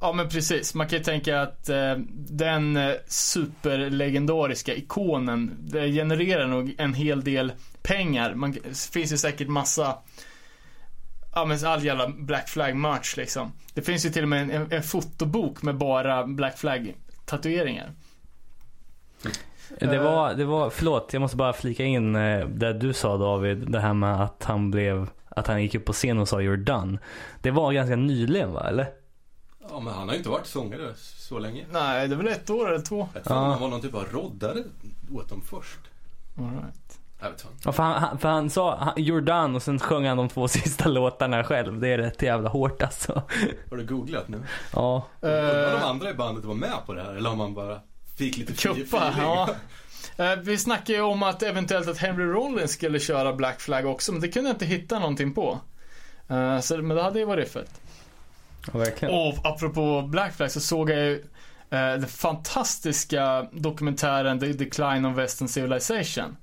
Ja 0.00 0.12
men 0.12 0.28
precis, 0.28 0.74
man 0.74 0.88
kan 0.88 0.98
ju 0.98 1.04
tänka 1.04 1.40
att 1.40 1.68
eh, 1.68 1.94
den 2.14 2.76
eh, 2.76 2.92
superlegendariska 3.06 4.74
ikonen, 4.74 5.56
det 5.58 5.92
genererar 5.92 6.46
nog 6.46 6.74
en 6.78 6.94
hel 6.94 7.24
del 7.24 7.52
pengar. 7.82 8.34
Man, 8.34 8.52
det 8.52 8.90
finns 8.92 9.12
ju 9.12 9.16
säkert 9.16 9.48
massa, 9.48 9.98
ja 11.34 11.44
men 11.44 11.58
all 11.64 11.84
jävla 11.84 12.08
Black 12.08 12.48
Flag 12.48 12.76
merch 12.76 13.16
liksom. 13.16 13.52
Det 13.74 13.82
finns 13.82 14.06
ju 14.06 14.10
till 14.10 14.22
och 14.22 14.28
med 14.28 14.42
en, 14.42 14.50
en, 14.50 14.72
en 14.72 14.82
fotobok 14.82 15.62
med 15.62 15.76
bara 15.76 16.26
Black 16.26 16.58
Flag 16.58 16.94
tatueringar. 17.24 17.92
Det 19.78 19.98
var, 19.98 20.34
det 20.34 20.44
var, 20.44 20.70
förlåt, 20.70 21.12
jag 21.12 21.20
måste 21.20 21.36
bara 21.36 21.52
flika 21.52 21.84
in 21.84 22.16
eh, 22.16 22.46
det 22.46 22.72
du 22.72 22.92
sa 22.92 23.16
David, 23.16 23.70
det 23.70 23.80
här 23.80 23.94
med 23.94 24.22
att 24.22 24.44
han 24.44 24.70
blev, 24.70 25.08
att 25.36 25.46
han 25.46 25.62
gick 25.62 25.74
upp 25.74 25.84
på 25.84 25.92
scen 25.92 26.18
och 26.18 26.28
sa 26.28 26.40
you're 26.40 26.56
done. 26.64 26.98
Det 27.40 27.50
var 27.50 27.72
ganska 27.72 27.96
nyligen 27.96 28.52
va, 28.52 28.68
eller? 28.68 28.86
Ja 29.70 29.80
men 29.80 29.94
han 29.94 30.02
har 30.08 30.12
ju 30.14 30.18
inte 30.18 30.30
varit 30.30 30.46
sångare 30.46 30.92
så 30.96 31.38
länge. 31.38 31.64
Nej, 31.72 32.08
det 32.08 32.14
är 32.14 32.16
väl 32.16 32.28
ett 32.28 32.50
år 32.50 32.68
eller 32.72 32.84
två. 32.84 33.08
Jag 33.14 33.24
tror 33.24 33.36
Ja. 33.38 33.44
han 33.44 33.60
var 33.60 33.68
någon 33.68 33.80
typ 33.80 33.94
av 33.94 34.04
roddare 34.12 34.62
åt 35.14 35.28
dem 35.28 35.42
först. 35.50 35.78
All 36.38 36.44
right. 36.50 36.98
Jag 37.20 37.30
vet 37.30 37.40
fan. 37.42 37.52
Ja, 37.64 37.72
för, 37.72 37.82
han, 37.82 38.02
han- 38.02 38.18
för 38.18 38.28
han 38.28 38.50
sa 38.50 38.76
han- 38.76 38.94
you're 38.96 39.20
done 39.20 39.56
och 39.56 39.62
sen 39.62 39.78
sjöng 39.78 40.06
han 40.06 40.16
de 40.16 40.28
två 40.28 40.48
sista 40.58 40.88
låtarna 40.88 41.44
själv. 41.44 41.80
Det 41.80 41.88
är 41.88 41.98
rätt 41.98 42.22
jävla 42.22 42.48
hårt 42.48 42.82
alltså. 42.82 43.22
Har 43.70 43.76
du 43.76 43.86
googlat 43.86 44.28
nu? 44.28 44.42
Ja. 44.72 45.06
Undrar 45.20 45.64
om 45.64 45.70
de 45.70 45.76
Eh, 45.76 45.86
andra 45.86 46.10
i 46.10 46.14
bandet 46.14 46.44
var 46.44 46.54
med 46.54 46.74
på 46.86 46.94
det 46.94 47.02
här 47.02 47.14
eller 47.14 47.30
om 47.30 47.38
man 47.38 47.54
bara 47.54 47.80
fick 48.18 48.36
lite 48.36 48.52
Kuppa, 48.52 48.76
feeling? 49.08 49.22
ja. 49.22 49.48
Eh, 50.16 50.36
Vi 50.36 50.58
snackade 50.58 50.92
ju 50.92 51.00
om 51.04 51.22
att 51.22 51.42
eventuellt 51.42 51.88
att 51.88 51.98
Henry 51.98 52.24
Rollins 52.24 52.72
skulle 52.72 53.00
köra 53.00 53.32
Black 53.32 53.60
Flag 53.60 53.86
också, 53.86 54.12
men 54.12 54.20
det 54.20 54.28
kunde 54.28 54.48
jag 54.50 54.54
inte 54.54 54.66
hitta 54.66 54.98
någonting 54.98 55.34
på. 55.34 55.60
Eh, 56.28 56.60
Så, 56.60 56.76
men 56.82 56.96
det 56.96 57.02
hade 57.02 57.18
ju 57.18 57.24
varit 57.24 57.48
fett. 57.52 57.80
verkligen. 58.72 59.14
Och 59.14 59.34
apropå 59.46 60.02
Black 60.02 60.36
Flag 60.36 60.50
så 60.50 60.60
såg 60.60 60.90
jag 60.90 60.98
ju 60.98 61.14
eh, 61.70 61.92
den 61.92 62.06
fantastiska 62.08 63.46
dokumentären 63.52 64.40
The 64.40 64.46
Decline 64.46 65.04
of 65.04 65.16
Western 65.18 65.48
Civilization. 65.48 66.36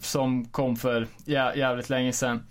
Som 0.00 0.44
kom 0.44 0.76
för 0.76 1.06
jä- 1.24 1.56
jävligt 1.56 1.90
länge 1.90 2.12
sedan. 2.12 2.46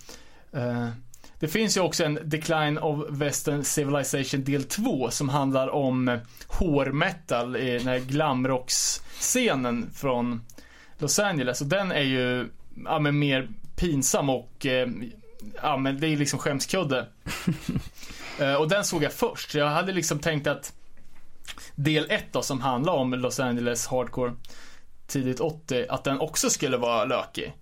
Det 1.43 1.49
finns 1.49 1.77
ju 1.77 1.81
också 1.81 2.03
en 2.03 2.19
Decline 2.23 2.77
of 2.77 3.09
Western 3.09 3.63
Civilization 3.63 4.43
del 4.43 4.63
2 4.63 5.11
som 5.11 5.29
handlar 5.29 5.67
om 5.67 6.19
hårmetal 6.47 7.55
i 7.55 7.77
den 7.77 7.87
här 7.87 7.99
glamrocksscenen 7.99 9.89
från 9.93 10.41
Los 10.97 11.19
Angeles. 11.19 11.61
Och 11.61 11.67
den 11.67 11.91
är 11.91 12.01
ju 12.01 12.49
ja, 12.85 12.99
men 12.99 13.19
mer 13.19 13.49
pinsam 13.75 14.29
och 14.29 14.65
eh, 14.65 14.87
ja, 15.61 15.77
men 15.77 15.99
det 15.99 16.07
är 16.07 16.17
liksom 16.17 16.39
skämskudde. 16.39 17.07
Eh, 18.39 18.53
och 18.53 18.69
den 18.69 18.85
såg 18.85 19.03
jag 19.03 19.13
först. 19.13 19.55
Jag 19.55 19.69
hade 19.69 19.91
liksom 19.91 20.19
tänkt 20.19 20.47
att 20.47 20.73
del 21.75 22.05
1 22.09 22.23
då 22.31 22.41
som 22.41 22.61
handlar 22.61 22.93
om 22.93 23.13
Los 23.13 23.39
Angeles 23.39 23.87
hardcore 23.87 24.33
tidigt 25.07 25.39
80, 25.39 25.85
att 25.89 26.03
den 26.03 26.19
också 26.19 26.49
skulle 26.49 26.77
vara 26.77 27.05
lökig. 27.05 27.53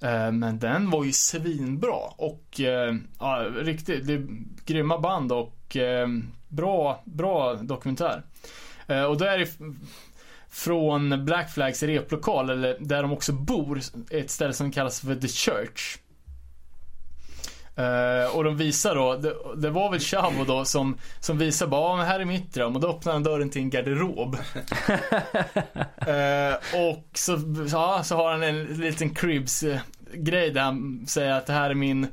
Eh, 0.00 0.32
men 0.32 0.58
den 0.58 0.90
var 0.90 1.04
ju 1.04 1.12
svinbra 1.12 1.98
och 2.16 2.60
eh, 2.60 2.94
ja, 3.20 3.46
riktigt, 3.56 4.06
det 4.06 4.12
är 4.12 4.26
grymma 4.64 4.98
band 4.98 5.32
och 5.32 5.76
eh, 5.76 6.08
bra, 6.48 7.02
bra 7.04 7.54
dokumentär. 7.54 8.22
Och 9.08 9.18
då 9.18 9.24
är 9.24 9.38
det 9.38 9.48
från 10.48 11.24
Black 11.24 11.50
Flags 11.50 11.82
replokal, 11.82 12.50
eller 12.50 12.76
där 12.80 13.02
de 13.02 13.12
också 13.12 13.32
bor, 13.32 13.80
ett 14.10 14.30
ställe 14.30 14.52
som 14.52 14.70
kallas 14.70 15.00
för 15.00 15.14
The 15.14 15.28
Church. 15.28 15.98
Eh, 17.76 18.36
och 18.36 18.44
de 18.44 18.56
visar 18.56 18.94
då, 18.94 19.16
det, 19.16 19.34
det 19.56 19.70
var 19.70 19.90
väl 19.90 20.00
Chavo 20.00 20.44
då 20.44 20.64
som, 20.64 20.98
som 21.20 21.38
visar 21.38 21.66
bara, 21.66 21.96
men 21.96 22.06
här 22.06 22.20
är 22.20 22.24
mitt 22.24 22.56
rum 22.56 22.74
och 22.74 22.80
då 22.80 22.88
öppnar 22.88 23.12
han 23.12 23.22
dörren 23.22 23.50
till 23.50 23.62
en 23.62 23.70
garderob. 23.70 24.36
Eh, 26.06 26.54
och 26.90 27.08
så, 27.12 27.38
ja, 27.70 28.02
så 28.04 28.16
har 28.16 28.30
han 28.30 28.42
en 28.42 28.64
liten 28.64 29.14
cribs 29.14 29.62
eh, 29.62 29.78
grej 30.12 30.50
där 30.50 30.60
han 30.60 31.04
säger 31.06 31.32
att 31.32 31.46
det 31.46 31.52
här 31.52 31.70
är 31.70 31.74
min, 31.74 32.06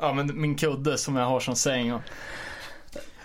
ja 0.00 0.12
men 0.12 0.40
min 0.40 0.54
kudde 0.54 0.98
som 0.98 1.16
jag 1.16 1.26
har 1.26 1.40
som 1.40 1.56
säng. 1.56 1.92
Och, 1.92 2.00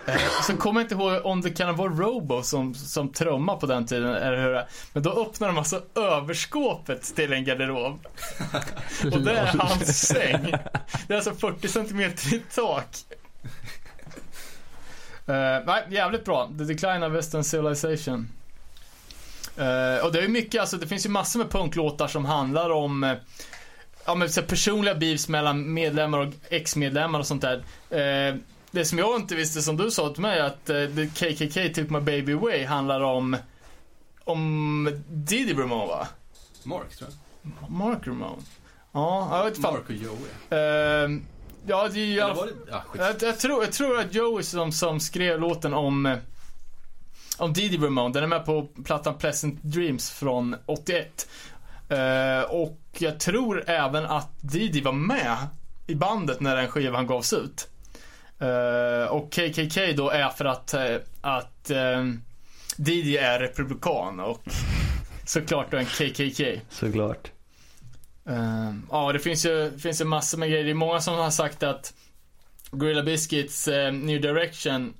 Eh, 0.05 0.41
så 0.47 0.57
kommer 0.57 0.81
jag 0.81 0.85
inte 0.85 0.95
ihåg 0.95 1.25
om 1.25 1.41
det 1.41 1.49
kan 1.49 1.75
vara 1.75 1.89
Robo 1.89 2.43
som, 2.43 2.75
som 2.75 3.09
trummar 3.09 3.55
på 3.55 3.65
den 3.65 3.85
tiden, 3.85 4.15
eller 4.15 4.41
hur 4.41 4.49
det 4.49 4.59
är. 4.59 4.67
Men 4.93 5.03
då 5.03 5.11
öppnar 5.11 5.47
de 5.47 5.57
alltså 5.57 5.81
överskåpet 5.95 7.15
till 7.15 7.33
en 7.33 7.45
garderob. 7.45 7.99
Och 9.13 9.21
det 9.21 9.31
är 9.31 9.45
hans 9.45 10.07
säng. 10.07 10.53
Det 11.07 11.13
är 11.13 11.15
alltså 11.15 11.33
40 11.33 11.67
cm 11.67 12.01
i 12.01 12.41
tak. 12.55 12.87
Uh, 15.29 15.65
nej, 15.65 15.83
jävligt 15.89 16.25
bra. 16.25 16.49
The 16.57 16.63
Decline 16.63 17.03
of 17.03 17.13
Western 17.13 17.43
Civilization. 17.43 18.29
Uh, 19.59 20.05
och 20.05 20.11
det 20.11 20.19
är 20.19 20.27
mycket, 20.27 20.61
alltså 20.61 20.77
det 20.77 20.87
finns 20.87 21.05
ju 21.05 21.09
massor 21.09 21.39
med 21.39 21.51
punklåtar 21.51 22.07
som 22.07 22.25
handlar 22.25 22.69
om 22.69 23.03
uh, 23.03 23.13
Ja 24.05 24.15
men 24.15 24.29
så 24.29 24.41
personliga 24.41 24.95
beefs 24.95 25.27
mellan 25.27 25.73
medlemmar 25.73 26.19
och 26.19 26.33
ex-medlemmar 26.49 27.19
och 27.19 27.27
sånt 27.27 27.41
där. 27.41 27.63
Eh, 28.73 28.79
det 28.79 28.85
som 28.85 28.97
jag 28.97 29.15
inte 29.15 29.35
visste 29.35 29.61
som 29.61 29.77
du 29.77 29.91
sa 29.91 30.09
till 30.09 30.21
mig 30.21 30.39
att 30.39 30.69
eh, 30.69 30.85
The 30.85 31.07
KKK 31.07 31.73
Took 31.73 31.89
My 31.89 31.99
Baby 31.99 32.33
Away 32.33 32.65
handlar 32.65 33.01
om 33.01 33.37
om 34.25 35.01
Diddy 35.07 35.53
Ramone 35.53 35.85
va? 35.85 36.07
Mark 36.63 36.95
tror 36.95 37.09
jag. 37.09 37.71
Mark 37.71 38.07
Ramone? 38.07 38.41
Ja, 38.91 39.37
jag 39.37 39.45
vet 39.45 39.61
fan. 39.61 39.73
Mark 39.73 39.89
och 39.89 39.95
Joey. 39.95 40.29
Eh, 40.49 41.19
ja, 41.65 41.89
det 41.93 41.99
är 41.99 42.05
ju 42.05 42.21
alla 42.21 42.45
det? 42.45 42.51
Skit. 42.51 43.01
Jag, 43.01 43.21
jag, 43.21 43.39
tror, 43.39 43.63
jag 43.63 43.73
tror 43.73 43.99
att 43.99 44.13
Joey 44.13 44.43
som, 44.43 44.71
som 44.71 44.99
skrev 44.99 45.39
låten 45.39 45.73
om 45.73 46.05
eh, 46.05 46.17
om 47.37 47.53
Didi 47.53 47.77
Ramone, 47.77 48.13
den 48.13 48.23
är 48.23 48.27
med 48.27 48.45
på 48.45 48.67
plattan 48.85 49.17
Pleasant 49.17 49.63
Dreams 49.63 50.09
från 50.11 50.55
81. 50.65 51.27
Eh, 51.89 52.41
och 52.49 52.79
jag 52.97 53.19
tror 53.19 53.69
även 53.69 54.05
att 54.05 54.29
Didi 54.41 54.81
var 54.81 54.91
med 54.91 55.37
i 55.87 55.95
bandet 55.95 56.39
när 56.39 56.55
den 56.55 56.67
skivan 56.67 57.07
gavs 57.07 57.33
ut. 57.33 57.67
Eh, 58.43 59.07
och 59.07 59.31
KKK 59.31 59.93
då 59.93 60.09
är 60.09 60.29
för 60.29 60.45
att, 60.45 60.73
eh, 60.73 60.95
att 61.21 61.69
eh, 61.69 62.03
Didi 62.77 63.17
är 63.17 63.39
republikan 63.39 64.19
och 64.19 64.43
såklart 65.25 65.71
då 65.71 65.77
en 65.77 65.85
KKK. 65.85 66.61
Såklart. 66.69 67.31
Uh, 68.29 68.75
ja, 68.91 69.13
det 69.13 69.19
finns 69.19 69.45
ju, 69.45 69.77
finns 69.79 70.01
ju 70.01 70.05
massor 70.05 70.37
med 70.37 70.49
grejer. 70.49 70.63
Det 70.63 70.69
är 70.69 70.73
många 70.73 71.01
som 71.01 71.15
har 71.15 71.29
sagt 71.29 71.63
att 71.63 71.93
Gorilla 72.71 73.03
Biscuits 73.03 73.67
eh, 73.67 73.93
New 73.93 74.21
Direction 74.21 74.93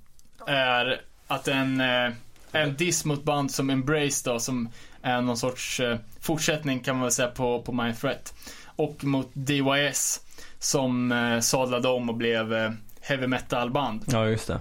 är 0.48 1.02
att 1.28 1.48
en, 1.48 1.82
eh, 1.82 2.12
en 2.52 2.76
diss 2.76 3.06
mot 3.06 3.24
band 3.24 3.52
som 3.52 3.70
Embrace 3.70 4.30
då, 4.30 4.40
som 4.40 4.70
är 5.02 5.22
någon 5.22 5.38
sorts 5.38 5.82
fortsättning 6.20 6.80
kan 6.80 6.96
man 6.96 7.04
väl 7.04 7.12
säga 7.12 7.28
på, 7.28 7.62
på 7.62 7.72
Mind 7.72 8.00
Threat. 8.00 8.34
Och 8.76 9.04
mot 9.04 9.30
DYS 9.34 10.22
som 10.60 11.40
sadlade 11.42 11.88
om 11.88 12.10
och 12.10 12.16
blev 12.16 12.76
heavy 13.04 13.28
metal-band. 13.28 14.06
Ja, 14.08 14.28
just 14.28 14.48
det. 14.48 14.60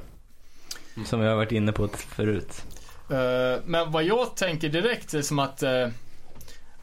Som 1.07 1.21
vi 1.21 1.27
har 1.27 1.37
varit 1.37 1.53
inne 1.53 1.73
på 1.73 1.89
förut. 1.89 2.63
Eh, 3.11 3.63
men 3.65 3.93
vad 3.93 4.05
jag 4.05 4.37
tänker 4.37 4.69
direkt 4.69 5.15
är 5.15 5.23
som 5.23 5.39
att, 5.39 5.63
eh, 5.63 5.89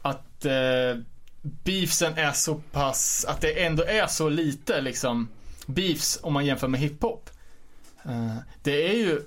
att 0.02 0.44
eh, 0.44 1.02
beefsen 1.42 2.18
är 2.18 2.32
så 2.32 2.54
pass, 2.54 3.24
att 3.28 3.40
det 3.40 3.64
ändå 3.64 3.84
är 3.84 4.06
så 4.06 4.28
lite 4.28 4.80
liksom 4.80 5.28
beefs 5.66 6.18
om 6.22 6.32
man 6.32 6.46
jämför 6.46 6.68
med 6.68 6.80
hiphop. 6.80 7.30
Eh, 8.04 8.36
det 8.62 8.88
är 8.88 8.94
ju 8.94 9.20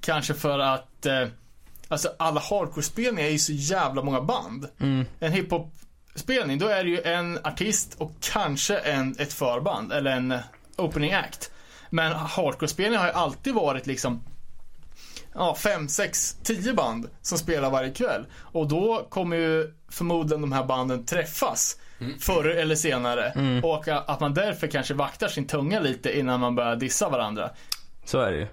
kanske 0.00 0.34
för 0.34 0.58
att 0.58 1.06
Alltså 1.88 2.12
alla 2.18 2.40
hardcore-spelningar 2.40 3.28
är 3.28 3.32
ju 3.32 3.38
så 3.38 3.52
jävla 3.52 4.02
många 4.02 4.20
band. 4.20 4.68
Mm. 4.80 5.04
En 5.20 5.32
hiphop-spelning, 5.32 6.58
då 6.58 6.68
är 6.68 6.84
det 6.84 6.90
ju 6.90 7.02
en 7.02 7.38
artist 7.44 7.94
och 7.98 8.12
kanske 8.20 8.78
en, 8.78 9.16
ett 9.18 9.32
förband 9.32 9.92
eller 9.92 10.10
en 10.10 10.34
opening 10.76 11.12
act. 11.12 11.50
Men 11.94 12.12
hardcore-spelningar 12.12 12.98
har 13.00 13.06
ju 13.06 13.12
alltid 13.12 13.54
varit 13.54 13.86
liksom 13.86 14.22
ja, 15.34 15.54
fem, 15.54 15.88
sex, 15.88 16.36
tio 16.42 16.74
band 16.74 17.08
som 17.22 17.38
spelar 17.38 17.70
varje 17.70 17.90
kväll. 17.90 18.26
Och 18.40 18.68
då 18.68 19.06
kommer 19.10 19.36
ju 19.36 19.72
förmodligen 19.88 20.40
de 20.40 20.52
här 20.52 20.64
banden 20.64 21.04
träffas 21.06 21.78
förr 22.20 22.44
eller 22.48 22.74
senare. 22.74 23.60
Och 23.64 23.88
att 23.88 24.20
man 24.20 24.34
därför 24.34 24.66
kanske 24.66 24.94
vaktar 24.94 25.28
sin 25.28 25.46
tunga 25.46 25.80
lite 25.80 26.18
innan 26.18 26.40
man 26.40 26.54
börjar 26.54 26.76
dissa 26.76 27.08
varandra. 27.08 27.50
Så 28.04 28.20
är 28.20 28.32
det 28.32 28.38
ju. 28.38 28.46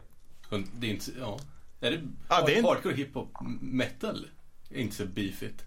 Det 0.79 0.87
är 0.87 0.91
inte, 0.91 1.11
ja. 1.19 1.39
Är 1.81 1.91
det, 1.91 2.01
Ja, 2.29 2.43
det 2.45 2.53
är 2.53 2.59
en- 2.59 2.65
hardcore 2.65 2.95
hiphop 2.95 3.37
metal? 3.61 4.27
Är 4.69 4.77
inte 4.79 4.95
så 4.95 5.05
beefigt. 5.05 5.63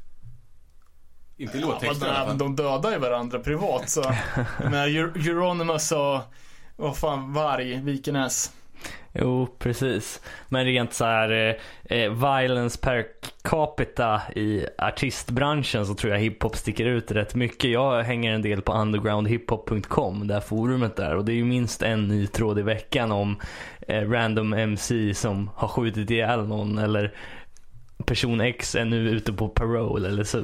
Inte 1.36 1.58
Ja, 1.58 1.66
låttexterna 1.66 2.06
i 2.06 2.16
alla 2.16 2.18
men 2.18 2.28
fall. 2.28 2.38
de 2.38 2.56
dödar 2.56 2.90
ju 2.90 2.98
varandra 2.98 3.38
privat 3.38 3.90
så. 3.90 4.02
Eur- 4.60 5.28
Euronymous 5.28 5.92
och, 5.92 6.20
vad 6.76 6.96
fan, 6.96 7.32
Varg, 7.32 7.80
Vikenäs. 7.80 8.52
Jo, 9.12 9.48
precis. 9.58 10.20
Men 10.48 10.64
rent 10.64 10.92
så 10.92 11.04
här 11.04 11.30
eh, 11.30 11.98
eh, 11.98 12.12
violence 12.12 12.78
per 12.80 13.06
capita 13.42 14.22
i 14.36 14.66
artistbranschen 14.78 15.86
så 15.86 15.94
tror 15.94 16.12
jag 16.12 16.20
hiphop 16.20 16.56
sticker 16.56 16.84
ut 16.84 17.10
rätt 17.10 17.34
mycket. 17.34 17.70
Jag 17.70 18.02
hänger 18.02 18.32
en 18.32 18.42
del 18.42 18.62
på 18.62 18.72
undergroundhiphop.com, 18.72 20.26
det 20.26 20.34
här 20.34 20.40
forumet 20.40 20.96
där. 20.96 21.16
Och 21.16 21.24
det 21.24 21.32
är 21.32 21.36
ju 21.36 21.44
minst 21.44 21.82
en 21.82 22.08
ny 22.08 22.26
tråd 22.26 22.58
i 22.58 22.62
veckan 22.62 23.12
om 23.12 23.40
eh, 23.80 24.10
random 24.10 24.52
MC 24.52 25.14
som 25.14 25.50
har 25.54 25.68
skjutit 25.68 26.10
ihjäl 26.10 26.46
någon 26.48 26.78
eller 26.78 27.14
person 28.06 28.40
X 28.40 28.74
är 28.74 28.84
nu 28.84 29.10
ute 29.10 29.32
på 29.32 29.48
parole 29.48 30.08
eller 30.08 30.24
så 30.24 30.42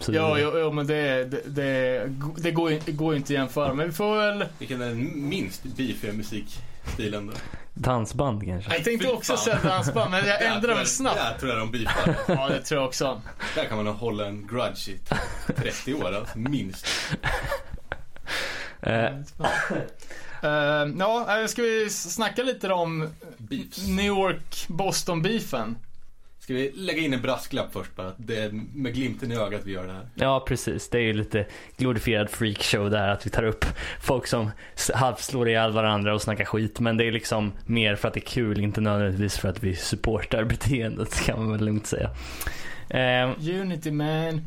så 0.00 0.12
Ja, 0.12 0.38
jo, 0.38 0.52
jo, 0.58 0.72
men 0.72 0.86
det, 0.86 1.24
det, 1.24 1.42
det, 1.46 2.10
det, 2.36 2.50
går 2.50 2.70
ju, 2.70 2.80
det 2.84 2.92
går 2.92 3.16
inte 3.16 3.26
att 3.26 3.30
jämföra. 3.38 3.74
Men 3.74 3.86
vi 3.86 3.92
får 3.92 4.16
väl... 4.16 4.44
Vilken 4.58 4.82
är 4.82 4.86
den 4.88 5.28
minst 5.28 5.62
beefiga 5.62 6.12
musikstilen 6.12 7.26
då? 7.26 7.32
Dansband 7.74 8.44
kanske. 8.44 8.74
Jag 8.74 8.84
tänkte 8.84 9.08
också 9.08 9.36
säga 9.36 9.58
dansband, 9.62 10.10
men 10.10 10.26
jag 10.26 10.62
tror 10.62 10.68
mig 10.68 10.78
jag- 10.78 10.88
snabbt. 10.88 11.16
Där 11.16 11.38
tror 11.38 11.52
jag 11.52 11.60
de 11.60 11.70
beefar. 11.70 12.14
Ja, 12.28 12.48
det 12.48 12.62
tror 12.62 12.80
jag 12.80 12.88
också. 12.88 13.22
Där 13.54 13.64
kan 13.64 13.84
man 13.84 13.94
hålla 13.94 14.26
en 14.26 14.46
grudge 14.46 14.88
i 14.88 15.00
30 15.56 15.94
år 15.94 16.14
alltså, 16.14 16.38
minst. 16.38 16.86
Uh, 18.86 18.92
ja, 20.98 21.40
eh, 21.40 21.46
ska 21.46 21.62
vi 21.62 21.90
snacka 21.90 22.42
lite 22.42 22.72
om 22.72 23.08
Beefs. 23.36 23.86
New 23.88 24.06
York-Boston-beefen? 24.06 25.74
Ska 26.40 26.54
vi 26.54 26.72
lägga 26.74 27.02
in 27.02 27.14
en 27.14 27.22
brasklapp 27.22 27.72
först 27.72 27.96
bara? 27.96 28.12
Det 28.16 28.36
är 28.36 28.50
med 28.74 28.94
glimten 28.94 29.32
i 29.32 29.36
ögat 29.36 29.60
vi 29.64 29.72
gör 29.72 29.86
det 29.86 29.92
här. 29.92 30.08
Ja, 30.14 30.44
precis. 30.48 30.88
Det 30.90 30.98
är 30.98 31.02
ju 31.02 31.12
lite 31.12 31.46
glorifierad 31.76 32.30
freakshow 32.30 32.90
där 32.90 33.08
att 33.08 33.26
vi 33.26 33.30
tar 33.30 33.42
upp 33.42 33.64
folk 34.02 34.26
som 34.26 34.50
halvslår 34.94 35.48
ihjäl 35.48 35.72
varandra 35.72 36.14
och 36.14 36.22
snackar 36.22 36.44
skit. 36.44 36.80
Men 36.80 36.96
det 36.96 37.04
är 37.04 37.12
liksom 37.12 37.52
mer 37.66 37.96
för 37.96 38.08
att 38.08 38.14
det 38.14 38.20
är 38.20 38.24
kul, 38.26 38.60
inte 38.60 38.80
nödvändigtvis 38.80 39.38
för 39.38 39.48
att 39.48 39.62
vi 39.62 39.76
supportar 39.76 40.44
beteendet 40.54 41.20
kan 41.24 41.38
man 41.38 41.52
väl 41.52 41.64
lugnt 41.64 41.86
säga. 41.86 42.10
Eh, 42.90 43.30
Unity 43.60 43.90
man. 43.90 44.44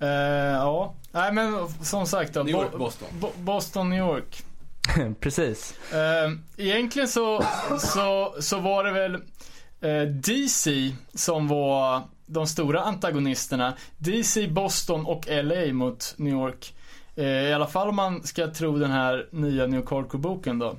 Eh, 0.00 0.08
ja, 0.52 0.94
nej 1.12 1.32
men 1.32 1.68
som 1.68 2.06
sagt 2.06 2.34
då. 2.34 2.42
New 2.42 2.54
York, 2.54 2.72
Bo- 2.72 2.78
Boston. 2.78 3.08
Bo- 3.20 3.32
Boston, 3.36 3.90
New 3.90 3.98
York. 3.98 4.42
precis. 5.20 5.74
Eh, 5.92 6.32
egentligen 6.66 7.08
så, 7.08 7.44
så, 7.80 8.34
så 8.40 8.58
var 8.60 8.84
det 8.84 8.90
väl 8.92 9.18
Eh, 9.86 10.08
DC 10.08 10.92
som 11.14 11.48
var 11.48 12.02
de 12.26 12.46
stora 12.46 12.80
antagonisterna. 12.80 13.74
DC, 13.98 14.48
Boston 14.48 15.06
och 15.06 15.26
LA 15.28 15.72
mot 15.72 16.14
New 16.16 16.32
York. 16.32 16.74
Eh, 17.16 17.24
I 17.24 17.52
alla 17.52 17.66
fall 17.66 17.88
om 17.88 17.96
man 17.96 18.22
ska 18.22 18.46
tro 18.46 18.78
den 18.78 18.90
här 18.90 19.28
nya 19.30 19.66
New 19.66 19.82
Corco-boken 19.82 20.58
då. 20.58 20.76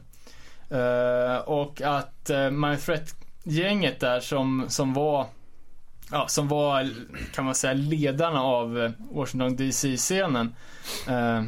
Eh, 0.78 1.38
och 1.38 1.82
att 1.82 2.32
My 2.52 2.76
Threat-gänget 2.76 4.00
där 4.00 4.20
som, 4.20 4.66
som 4.68 4.94
var 4.94 5.26
Ja, 6.12 6.28
som 6.28 6.48
var, 6.48 6.90
kan 7.34 7.46
man 7.46 7.56
säga, 7.56 7.74
ledarna 7.74 8.42
av 8.42 8.94
Washington 9.12 9.56
DC-scenen. 9.56 10.56
Eh, 11.08 11.44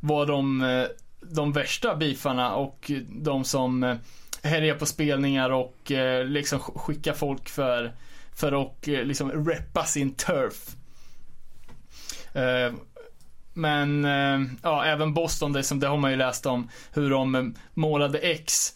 var 0.00 0.26
de, 0.26 0.86
de 1.20 1.52
värsta 1.52 1.96
beefarna 1.96 2.54
och 2.54 2.90
de 3.08 3.44
som 3.44 3.98
härjar 4.42 4.74
på 4.74 4.86
spelningar 4.86 5.50
och 5.50 5.92
eh, 5.92 6.24
liksom 6.26 6.58
sk- 6.60 6.78
skickar 6.78 7.12
folk 7.12 7.48
för, 7.48 7.92
för 8.34 8.62
att 8.62 8.88
eh, 8.88 9.02
liksom 9.04 9.46
reppa 9.46 9.84
sin 9.84 10.14
turf. 10.14 10.76
Eh, 12.34 12.72
men 13.54 14.04
eh, 14.04 14.40
ja, 14.62 14.84
även 14.84 15.14
Boston, 15.14 15.52
det, 15.52 15.62
som, 15.62 15.80
det 15.80 15.86
har 15.88 15.96
man 15.96 16.10
ju 16.10 16.16
läst 16.16 16.46
om, 16.46 16.68
hur 16.92 17.10
de 17.10 17.34
eh, 17.34 17.42
målade 17.74 18.18
X 18.18 18.74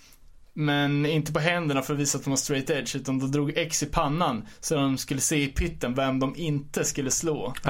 Men 0.54 1.06
inte 1.06 1.32
på 1.32 1.38
händerna 1.38 1.82
för 1.82 1.94
att 1.94 2.00
visa 2.00 2.18
att 2.18 2.24
de 2.24 2.30
var 2.30 2.36
straight 2.36 2.70
edge 2.70 2.96
utan 2.96 3.18
de 3.18 3.30
drog 3.32 3.52
X 3.56 3.82
i 3.82 3.86
pannan 3.86 4.46
så 4.60 4.74
de 4.74 4.98
skulle 4.98 5.20
se 5.20 5.42
i 5.42 5.46
pitten 5.48 5.94
vem 5.94 6.20
de 6.20 6.36
inte 6.36 6.84
skulle 6.84 7.10
slå. 7.10 7.54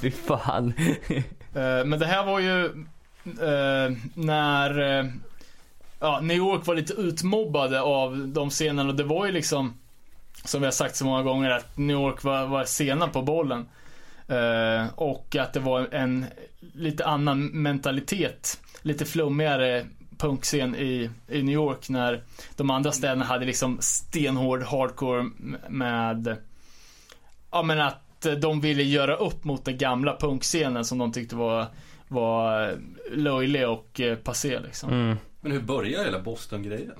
Fy 0.00 0.10
fan. 0.10 0.72
Eh, 1.54 1.84
Men 1.84 1.98
det 1.98 2.06
här 2.06 2.24
var 2.24 2.40
ju 2.40 2.84
när 4.14 5.10
ja, 6.04 6.20
New 6.20 6.36
York 6.36 6.66
var 6.66 6.74
lite 6.74 6.92
utmobbade 6.92 7.80
av 7.80 8.28
de 8.28 8.50
scenerna 8.50 8.88
och 8.88 8.94
det 8.94 9.04
var 9.04 9.26
ju 9.26 9.32
liksom 9.32 9.74
som 10.44 10.60
vi 10.60 10.66
har 10.66 10.72
sagt 10.72 10.96
så 10.96 11.04
många 11.04 11.22
gånger 11.22 11.50
att 11.50 11.76
New 11.76 11.96
York 11.96 12.24
var, 12.24 12.46
var 12.46 12.64
sena 12.64 13.08
på 13.08 13.22
bollen. 13.22 13.68
Eh, 14.28 14.86
och 14.94 15.36
att 15.36 15.52
det 15.52 15.60
var 15.60 15.88
en 15.94 16.26
lite 16.74 17.06
annan 17.06 17.46
mentalitet, 17.46 18.60
lite 18.82 19.04
flummigare 19.04 19.86
punkscen 20.18 20.74
i, 20.74 21.10
i 21.28 21.42
New 21.42 21.54
York 21.54 21.88
när 21.88 22.22
de 22.56 22.70
andra 22.70 22.92
städerna 22.92 23.24
hade 23.24 23.46
liksom 23.46 23.78
stenhård 23.80 24.62
hardcore 24.62 25.30
med 25.68 26.36
Ja 27.50 27.62
men 27.62 27.80
att 27.80 28.26
de 28.40 28.60
ville 28.60 28.82
göra 28.82 29.16
upp 29.16 29.44
mot 29.44 29.64
den 29.64 29.78
gamla 29.78 30.16
punkscenen 30.20 30.84
som 30.84 30.98
de 30.98 31.12
tyckte 31.12 31.36
var, 31.36 31.66
var 32.08 32.74
löjlig 33.12 33.68
och 33.68 34.00
eh, 34.00 34.16
passé 34.16 34.60
liksom. 34.60 34.90
Mm. 34.90 35.16
Men 35.44 35.52
hur 35.52 35.60
börjar 35.60 36.04
hela 36.04 36.18
Boston-grejen? 36.18 36.96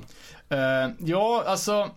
Uh, 0.53 0.93
ja, 0.99 1.45
alltså. 1.47 1.91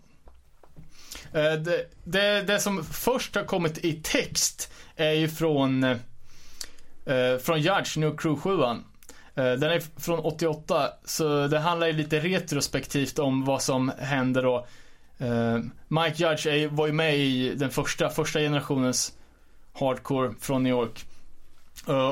Uh, 1.36 1.54
det, 1.54 1.86
det, 2.04 2.42
det 2.42 2.60
som 2.60 2.84
först 2.84 3.36
har 3.36 3.44
kommit 3.44 3.78
i 3.86 3.94
text 4.04 4.72
är 4.96 5.12
ju 5.12 5.28
från, 5.30 5.84
uh, 5.84 5.98
från 7.42 7.62
Judge, 7.62 7.98
New 7.98 8.18
Crew 8.18 8.42
7 8.42 8.50
uh, 8.52 8.76
Den 9.34 9.64
är 9.64 10.00
från 10.00 10.20
88, 10.20 10.90
så 11.06 11.48
det 11.48 11.60
handlar 11.60 11.88
ju 11.88 11.94
lite 11.94 12.20
retrospektivt 12.20 13.20
om 13.20 13.46
vad 13.46 13.62
som 13.62 13.92
hände 14.00 14.42
då. 14.42 14.68
Mike 15.88 16.24
Judge 16.24 16.48
är, 16.48 16.68
var 16.68 16.88
ju 16.88 16.94
med 16.94 17.18
i 17.18 17.56
den 17.56 17.70
första, 17.70 18.10
första 18.10 18.40
generationens 18.40 19.14
hardcore 19.74 20.34
från 20.40 20.64
New 20.64 20.72
York. 20.72 21.06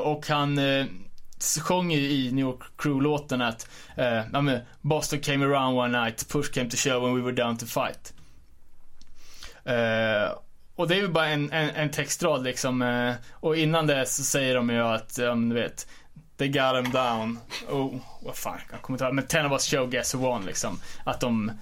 Och 0.04 0.26
han 0.28 0.58
sjöng 1.40 1.90
ju 1.90 2.10
i 2.10 2.32
New 2.32 2.44
York 2.44 2.62
Crew-låten 2.76 3.42
att 3.42 3.68
eh, 3.96 4.22
ja, 4.32 4.40
men, 4.40 4.60
Boston 4.80 5.20
came 5.20 5.46
around 5.46 5.78
one 5.78 6.04
night, 6.04 6.28
push 6.28 6.52
came 6.52 6.70
to 6.70 6.76
show 6.76 7.04
and 7.04 7.16
we 7.16 7.22
were 7.22 7.32
down 7.32 7.56
to 7.56 7.66
fight. 7.66 8.12
Eh, 9.64 10.38
och 10.76 10.88
det 10.88 10.94
är 10.94 10.98
ju 10.98 11.08
bara 11.08 11.28
en, 11.28 11.52
en, 11.52 11.70
en 11.70 11.90
textrad 11.90 12.44
liksom. 12.44 12.82
Eh, 12.82 13.14
och 13.32 13.56
innan 13.56 13.86
det 13.86 14.06
så 14.06 14.22
säger 14.24 14.54
de 14.54 14.70
ju 14.70 14.80
att, 14.80 15.18
um, 15.18 15.48
du 15.48 15.54
vet, 15.54 15.86
they 16.36 16.48
got 16.48 16.84
him 16.84 16.92
down. 16.92 17.38
Oh, 17.70 17.94
vad 18.22 18.36
fan, 18.36 18.58
jag 18.70 18.82
kommer 18.82 18.94
inte 18.94 19.04
ihåg. 19.04 19.14
Men 19.14 19.26
ten 19.26 19.46
of 19.46 19.52
us 19.52 19.70
show 19.70 19.90
guess 19.90 20.14
who 20.14 20.18
won 20.18 20.46
liksom. 20.46 20.80
Att 21.04 21.20
de, 21.20 21.52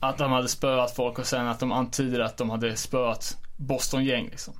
att 0.00 0.18
de 0.18 0.32
hade 0.32 0.48
spöat 0.48 0.96
folk 0.96 1.18
och 1.18 1.26
sen 1.26 1.46
att 1.46 1.60
de 1.60 1.72
antyder 1.72 2.20
att 2.20 2.36
de 2.36 2.50
hade 2.50 2.76
spöat 2.76 3.36
Boston-gäng 3.56 4.28
liksom. 4.30 4.54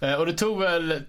Eh, 0.00 0.14
och 0.14 0.26
det 0.26 0.32
tog 0.32 0.58
väl, 0.58 1.02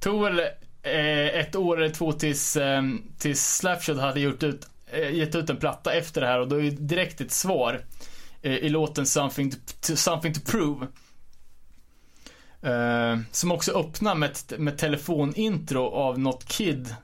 tog 0.00 0.22
väl 0.22 0.40
Eh, 0.86 1.40
ett 1.40 1.56
år 1.56 1.82
eller 1.82 1.94
två 1.94 2.12
tills, 2.12 2.56
eh, 2.56 2.82
tills 3.18 3.56
Slapshot 3.56 3.98
hade 3.98 4.20
gjort 4.20 4.42
ut, 4.42 4.68
eh, 4.86 5.14
gett 5.14 5.34
ut 5.34 5.50
en 5.50 5.56
platta 5.56 5.92
efter 5.92 6.20
det 6.20 6.26
här 6.26 6.40
och 6.40 6.48
då 6.48 6.56
är 6.56 6.60
ju 6.60 6.70
direkt 6.70 7.20
ett 7.20 7.32
svar 7.32 7.80
eh, 8.42 8.52
i 8.52 8.68
låten 8.68 9.06
Something 9.06 9.52
to, 9.80 9.96
Something 9.96 10.34
to 10.34 10.40
Prove. 10.40 10.86
Eh, 12.62 13.18
som 13.30 13.52
också 13.52 13.72
öppnar 13.72 14.14
med 14.14 14.30
ett 14.30 14.52
med 14.58 14.78
telefonintro 14.78 15.86
av 15.86 16.18
något 16.18 16.44
kid 16.44 16.94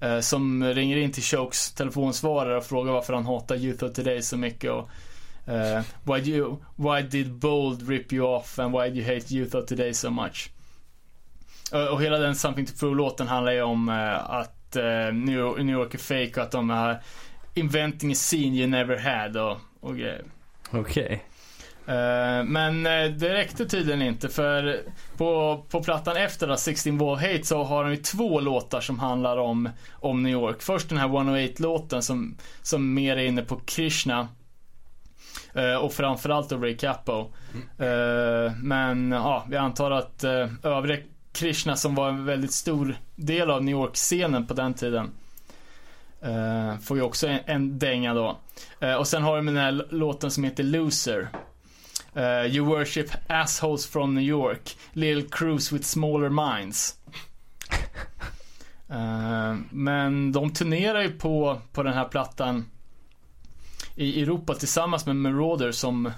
eh, 0.00 0.20
som 0.20 0.64
ringer 0.64 0.96
in 0.96 1.12
till 1.12 1.22
Chokes 1.22 1.72
telefonsvarare 1.72 2.56
och 2.56 2.64
frågar 2.64 2.92
varför 2.92 3.12
han 3.12 3.26
hatar 3.26 3.56
Youth 3.56 3.84
of 3.84 3.92
Today 3.92 4.22
så 4.22 4.36
mycket 4.36 4.70
och 4.70 4.88
eh, 5.46 5.78
uh, 5.78 5.82
why, 6.02 6.30
you, 6.30 6.56
why 6.76 7.02
did 7.02 7.34
Bold 7.34 7.88
rip 7.88 8.12
you 8.12 8.26
off 8.26 8.58
and 8.58 8.72
why 8.72 8.88
do 8.90 8.96
you 8.96 9.14
hate 9.14 9.34
Youth 9.34 9.56
of 9.56 9.66
Today 9.66 9.94
so 9.94 10.10
much? 10.10 10.50
Och 11.74 12.02
hela 12.02 12.18
den 12.18 12.34
Something 12.34 12.66
to 12.66 12.72
Prove-låten 12.78 13.28
handlar 13.28 13.52
ju 13.52 13.62
om 13.62 13.88
eh, 13.88 14.30
att 14.30 14.76
eh, 14.76 15.12
New, 15.12 15.70
York, 15.70 15.94
är 15.94 15.98
fake 15.98 16.40
och 16.40 16.46
att 16.46 16.50
de 16.50 16.70
är 16.70 17.02
inventing 17.54 18.12
a 18.12 18.14
scene 18.14 18.56
you 18.56 18.66
never 18.66 18.96
had 18.96 19.36
och, 19.36 19.58
och 19.80 19.96
grejer. 19.96 20.24
Okej. 20.70 21.24
Eh, 21.86 22.44
men 22.44 22.82
det 23.18 23.34
räckte 23.34 23.66
tydligen 23.66 24.02
inte 24.02 24.28
för 24.28 24.80
på, 25.16 25.62
på 25.70 25.82
plattan 25.82 26.16
efter 26.16 26.48
då, 26.48 26.56
16 26.56 26.98
Wall 26.98 27.16
Hate 27.16 27.44
så 27.44 27.62
har 27.62 27.84
de 27.84 27.90
ju 27.90 27.96
två 27.96 28.40
låtar 28.40 28.80
som 28.80 28.98
handlar 28.98 29.36
om, 29.36 29.68
om 29.92 30.22
New 30.22 30.32
York. 30.32 30.62
Först 30.62 30.88
den 30.88 30.98
här 30.98 31.08
108-låten 31.08 32.02
som, 32.02 32.36
som 32.62 32.94
mer 32.94 33.16
är 33.16 33.24
inne 33.24 33.42
på 33.42 33.56
Krishna. 33.56 34.28
Och 35.80 35.92
framförallt 35.92 36.48
då 36.48 36.56
Ray 36.56 36.76
Capo. 36.76 37.20
Eh, 37.78 38.52
men 38.62 39.12
ja, 39.12 39.46
vi 39.48 39.56
antar 39.56 39.90
att 39.90 40.24
övriga 40.62 40.98
Krishna 41.34 41.76
som 41.76 41.94
var 41.94 42.08
en 42.08 42.24
väldigt 42.24 42.52
stor 42.52 42.96
del 43.16 43.50
av 43.50 43.64
New 43.64 43.72
York-scenen 43.72 44.46
på 44.46 44.54
den 44.54 44.74
tiden. 44.74 45.10
eh, 46.20 46.78
får 46.78 46.96
ju 46.96 47.02
också 47.02 47.26
en, 47.26 47.40
en 47.46 47.78
dänga 47.78 48.14
då. 48.14 48.38
Eh, 48.80 48.94
och 48.94 49.08
sen 49.08 49.22
har 49.22 49.36
de 49.36 49.46
den 49.46 49.56
här 49.56 49.86
låten 49.90 50.30
som 50.30 50.44
heter 50.44 50.62
Loser. 50.62 51.28
Eh, 52.14 52.46
you 52.56 52.66
worship 52.66 53.06
assholes 53.26 53.86
from 53.86 54.14
New 54.14 54.24
York. 54.24 54.76
Little 54.92 55.28
crews 55.30 55.72
with 55.72 55.84
smaller 55.84 56.28
minds. 56.28 56.94
Men 59.70 60.32
de 60.32 60.52
turnerar 60.52 61.02
ju 61.02 61.10
på, 61.10 61.60
på 61.72 61.82
den 61.82 61.94
här 61.94 62.04
plattan 62.04 62.66
i 63.96 64.22
Europa 64.22 64.54
tillsammans 64.54 65.06
med 65.06 65.16
Marauder 65.16 65.72
som 65.72 66.10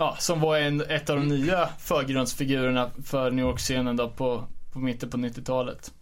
Ja, 0.00 0.16
som 0.18 0.40
var 0.40 0.58
en, 0.58 0.80
ett 0.80 1.10
av 1.10 1.16
de 1.16 1.28
nya 1.28 1.68
förgrundsfigurerna 1.78 2.90
för 3.04 3.30
New 3.30 3.44
York-scenen 3.44 3.96
då 3.96 4.08
på, 4.08 4.44
på 4.72 4.78
mitten 4.78 5.10
på 5.10 5.16
90-talet. 5.16 5.92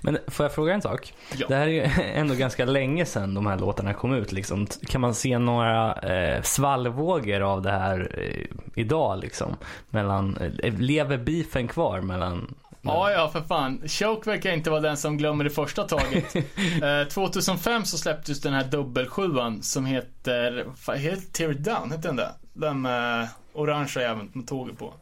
Men 0.00 0.18
får 0.28 0.44
jag 0.44 0.54
fråga 0.54 0.74
en 0.74 0.82
sak? 0.82 1.14
Ja. 1.36 1.46
Det 1.48 1.54
här 1.54 1.66
är 1.66 1.70
ju 1.70 1.82
ändå 2.14 2.34
ganska 2.34 2.64
länge 2.64 3.06
sedan 3.06 3.34
de 3.34 3.46
här 3.46 3.58
låtarna 3.58 3.94
kom 3.94 4.14
ut. 4.14 4.32
Liksom. 4.32 4.66
Kan 4.66 5.00
man 5.00 5.14
se 5.14 5.38
några 5.38 5.92
eh, 5.92 6.42
svallvågor 6.42 7.40
av 7.40 7.62
det 7.62 7.70
här 7.70 8.10
eh, 8.18 8.46
idag? 8.82 9.18
Liksom? 9.18 9.56
Mellan, 9.90 10.36
eh, 10.36 10.74
lever 10.78 11.18
beefen 11.18 11.68
kvar 11.68 12.00
mellan... 12.00 12.54
Ja, 12.82 13.10
ja, 13.10 13.28
för 13.28 13.40
fan. 13.40 13.82
Choke 13.86 14.30
verkar 14.30 14.52
inte 14.52 14.70
vara 14.70 14.80
den 14.80 14.96
som 14.96 15.16
glömmer 15.16 15.44
det 15.44 15.50
första 15.50 15.84
taget. 15.84 16.36
eh, 16.82 17.08
2005 17.08 17.84
så 17.84 17.98
släpptes 17.98 18.40
den 18.40 18.54
här 18.54 18.64
dubbelsjuan 18.64 19.62
som 19.62 19.86
heter, 19.86 20.66
vad 20.86 20.98
heter 20.98 21.32
Tear 21.32 21.52
Down, 21.52 21.90
heter 21.90 22.08
den 22.08 22.16
det? 22.16 22.32
Den 22.52 22.80
med 22.82 23.28
orangea 23.52 24.02
jäveln 24.02 24.30
med 24.32 24.48
tåget 24.48 24.78
på. 24.78 24.94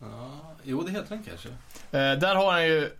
Ja, 0.00 0.40
jo, 0.62 0.82
det 0.82 0.90
heter 0.90 1.08
den 1.08 1.22
kanske. 1.24 1.48
Eh, 1.98 2.18
där 2.18 2.34
har 2.34 2.52
han 2.52 2.64
ju, 2.64 2.90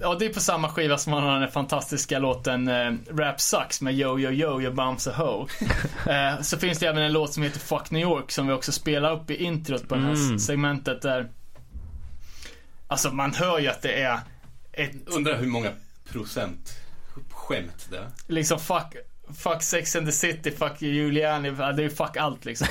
ja 0.00 0.14
det 0.14 0.26
är 0.26 0.34
på 0.34 0.40
samma 0.40 0.68
skiva 0.68 0.98
som 0.98 1.12
han 1.12 1.22
har 1.22 1.40
den 1.40 1.50
fantastiska 1.50 2.18
låten 2.18 2.68
eh, 2.68 2.92
Rap 3.10 3.40
Sucks 3.40 3.80
med 3.80 3.94
Yo 3.94 4.18
Yo 4.18 4.30
Yo 4.30 4.60
Yo 4.62 4.72
Bumps 4.72 5.06
a 5.06 5.12
Ho. 5.16 5.48
eh, 6.12 6.40
så 6.42 6.58
finns 6.58 6.78
det 6.78 6.86
även 6.86 7.02
en 7.02 7.12
låt 7.12 7.32
som 7.34 7.42
heter 7.42 7.60
Fuck 7.60 7.90
New 7.90 8.02
York 8.02 8.30
som 8.30 8.46
vi 8.46 8.52
också 8.52 8.72
spelar 8.72 9.12
upp 9.12 9.30
i 9.30 9.44
introt 9.44 9.88
på 9.88 9.94
det 9.94 10.00
här 10.00 10.14
Mm. 10.14 10.38
segmentet 10.38 11.02
där 11.02 11.28
Alltså 12.90 13.10
man 13.10 13.34
hör 13.34 13.58
ju 13.58 13.68
att 13.68 13.82
det 13.82 14.02
är 14.02 14.18
ett 14.72 15.08
Undrar 15.08 15.36
hur 15.38 15.46
många 15.46 15.70
procent 16.12 16.72
skämt 17.30 17.86
det 17.90 17.96
är. 17.98 18.06
liksom 18.26 18.58
fuck, 18.58 18.96
fuck 19.36 19.62
Sex 19.62 19.96
and 19.96 20.06
the 20.06 20.12
City, 20.12 20.50
fuck 20.50 20.82
Giuliani, 20.82 21.50
det 21.50 21.62
är 21.64 21.78
ju 21.80 21.90
fuck 21.90 22.16
allt 22.16 22.44
liksom. 22.44 22.68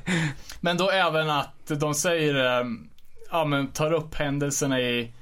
men 0.60 0.76
då 0.76 0.90
även 0.90 1.30
att 1.30 1.66
de 1.66 1.94
säger, 1.94 2.60
eh, 2.60 2.66
ja 3.30 3.44
men 3.44 3.66
tar 3.66 3.92
upp 3.92 4.14
händelserna 4.14 4.80
i 4.80 5.12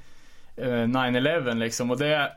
eh, 0.57 0.65
9-11 0.67 1.55
liksom 1.55 1.91
och 1.91 1.97
det, 1.97 2.31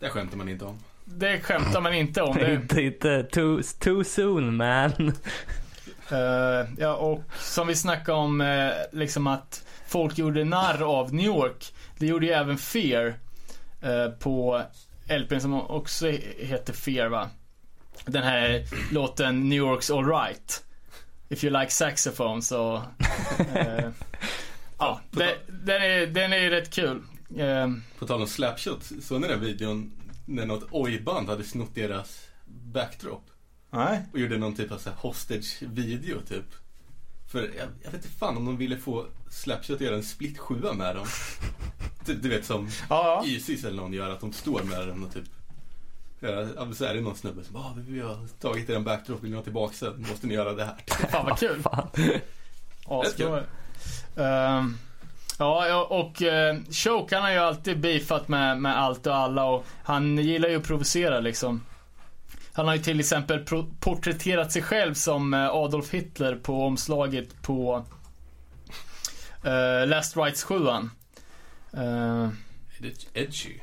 Det 0.00 0.08
skämtar 0.08 0.36
man 0.36 0.48
inte 0.48 0.64
om. 0.64 0.78
det 1.04 1.40
skämtar 1.40 1.80
man 1.80 1.94
inte 1.94 2.22
om. 2.22 2.36
Det, 2.38 2.54
inte, 2.54 2.82
inte 2.82 3.22
too, 3.22 3.62
too 3.78 4.04
soon 4.04 4.56
man. 4.56 5.12
Eh, 6.10 6.68
ja, 6.78 6.94
och 6.94 7.22
som 7.38 7.66
vi 7.66 7.74
snackade 7.76 8.18
om, 8.18 8.40
eh, 8.40 8.70
liksom 8.92 9.26
att 9.26 9.64
folk 9.86 10.18
gjorde 10.18 10.44
narr 10.44 10.82
av 10.82 11.14
New 11.14 11.26
York. 11.26 11.72
Det 11.98 12.06
gjorde 12.06 12.26
ju 12.26 12.32
även 12.32 12.58
Fear 12.58 13.14
eh, 13.82 14.08
på 14.08 14.62
LPn 15.08 15.40
som 15.40 15.54
också 15.70 16.06
heter 16.38 16.72
Fear 16.72 17.08
va? 17.08 17.30
Den 18.04 18.22
här 18.22 18.64
låten 18.92 19.48
New 19.48 19.62
York's 19.62 19.92
Alright. 19.98 20.64
If 21.28 21.44
you 21.44 21.60
like 21.60 21.70
saxophone 21.70 22.42
så... 22.42 22.76
eh, 23.54 23.88
ja, 24.78 25.00
det, 25.10 25.38
den, 25.48 25.82
är, 25.82 26.06
den 26.06 26.32
är 26.32 26.38
ju 26.38 26.50
rätt 26.50 26.70
kul. 26.70 27.02
Eh, 27.36 27.70
På 27.98 28.06
tal 28.06 28.20
om 28.20 28.26
Slapshot, 28.26 28.92
såg 29.02 29.20
ni 29.20 29.28
den 29.28 29.40
videon 29.40 29.92
när 30.24 30.46
något 30.46 30.68
oj-band 30.70 31.28
hade 31.28 31.44
snott 31.44 31.74
deras 31.74 32.26
backdrop? 32.46 33.24
nej. 33.70 34.02
Och 34.12 34.18
gjorde 34.18 34.38
någon 34.38 34.54
typ 34.54 34.72
av 34.72 34.78
så 34.78 34.90
här 34.90 34.96
hostage-video 34.96 36.20
typ. 36.28 36.44
För 37.32 37.40
jag, 37.40 37.68
jag 37.82 37.90
vet 37.90 37.94
inte 37.94 38.08
fan 38.18 38.36
om 38.36 38.44
de 38.44 38.56
ville 38.56 38.76
få 38.78 39.06
Slapshot 39.30 39.74
att 39.76 39.80
göra 39.80 39.96
en 39.96 40.02
split 40.02 40.38
sjua 40.38 40.72
med 40.72 40.96
dem. 40.96 41.06
Typ, 42.06 42.22
du 42.22 42.28
vet 42.28 42.44
som 42.44 42.68
Ja, 42.88 43.22
ja. 43.24 43.26
Isis 43.26 43.64
eller 43.64 43.76
någon 43.76 43.92
gör, 43.92 44.10
att 44.10 44.20
de 44.20 44.32
står 44.32 44.62
med 44.62 44.88
dem 44.88 45.04
och 45.04 45.12
typ 45.12 45.24
Ja, 46.24 46.72
så 46.74 46.84
är 46.84 46.94
det 46.94 47.00
någon 47.00 47.16
snubbe 47.16 47.44
som 47.44 47.54
bara, 47.54 47.64
ah, 47.64 47.74
vi 47.76 48.00
har 48.00 48.18
tagit 48.40 48.70
er 48.70 48.76
en 48.76 48.84
backdrop, 48.84 49.22
vill 49.22 49.30
ni 49.30 49.36
ha 49.36 49.42
tillbaka 49.42 49.74
den? 49.80 50.06
Måste 50.08 50.26
ni 50.26 50.34
göra 50.34 50.52
det 50.52 50.64
här? 50.64 50.76
Fan 51.10 51.26
vad 51.26 51.38
kul. 51.38 51.62
Fan. 51.62 51.88
Asbra. 52.86 53.42
Ehm, 54.16 54.78
ja, 55.38 55.68
ja, 55.68 55.84
och 55.84 56.22
uh, 56.22 56.62
Choke 56.70 57.16
han 57.16 57.24
har 57.24 57.30
ju 57.30 57.38
alltid 57.38 57.80
beefat 57.80 58.28
med, 58.28 58.60
med 58.60 58.78
allt 58.78 59.06
och 59.06 59.16
alla 59.16 59.44
och 59.44 59.66
han 59.82 60.18
gillar 60.18 60.48
ju 60.48 60.56
att 60.56 60.66
provocera 60.66 61.20
liksom. 61.20 61.62
Han 62.52 62.66
har 62.66 62.74
ju 62.74 62.82
till 62.82 63.00
exempel 63.00 63.46
porträtterat 63.80 64.52
sig 64.52 64.62
själv 64.62 64.94
som 64.94 65.34
eh, 65.34 65.48
Adolf 65.48 65.90
Hitler 65.90 66.34
på 66.36 66.66
omslaget 66.66 67.42
på 67.42 67.84
uh, 69.46 69.86
Last 69.86 70.16
Rights 70.16 70.42
7 70.42 70.54
uh, 70.54 72.28
edgy? 73.14 73.58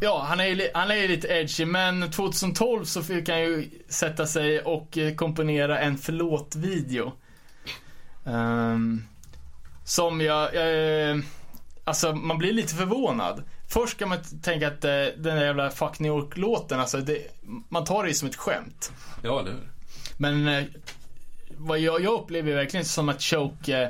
Ja, 0.00 0.24
han 0.28 0.40
är, 0.40 0.46
ju 0.46 0.68
han 0.74 0.90
är 0.90 0.94
ju 0.94 1.08
lite 1.08 1.28
edgy, 1.28 1.64
men 1.64 2.10
2012 2.10 2.84
så 2.84 3.02
fick 3.02 3.28
han 3.28 3.40
ju 3.40 3.70
sätta 3.88 4.26
sig 4.26 4.60
och 4.60 4.98
eh, 4.98 5.14
komponera 5.14 5.78
en 5.78 5.98
förlåt-video. 5.98 7.12
Ehm, 8.26 9.02
som 9.84 10.20
jag, 10.20 10.54
jag, 10.54 11.22
alltså 11.84 12.12
man 12.12 12.38
blir 12.38 12.52
lite 12.52 12.74
förvånad. 12.74 13.42
Först 13.68 13.98
kan 13.98 14.08
man 14.08 14.18
tänka 14.42 14.68
att 14.68 14.84
eh, 14.84 14.90
den 14.90 15.36
där 15.36 15.44
jävla 15.44 15.70
Fuck 15.70 15.98
New 15.98 16.12
York-låten, 16.12 16.80
alltså 16.80 16.98
det, 16.98 17.18
man 17.68 17.84
tar 17.84 18.02
det 18.02 18.08
ju 18.08 18.14
som 18.14 18.28
ett 18.28 18.36
skämt. 18.36 18.92
Ja, 19.22 19.40
eller 19.40 19.50
hur? 19.50 19.68
Men 20.16 20.48
eh, 20.48 20.64
vad 21.48 21.78
jag, 21.78 22.00
jag 22.00 22.12
upplever 22.20 22.54
verkligen 22.54 22.84
som 22.84 23.08
att 23.08 23.22
Choke 23.22 23.82
eh, 23.82 23.88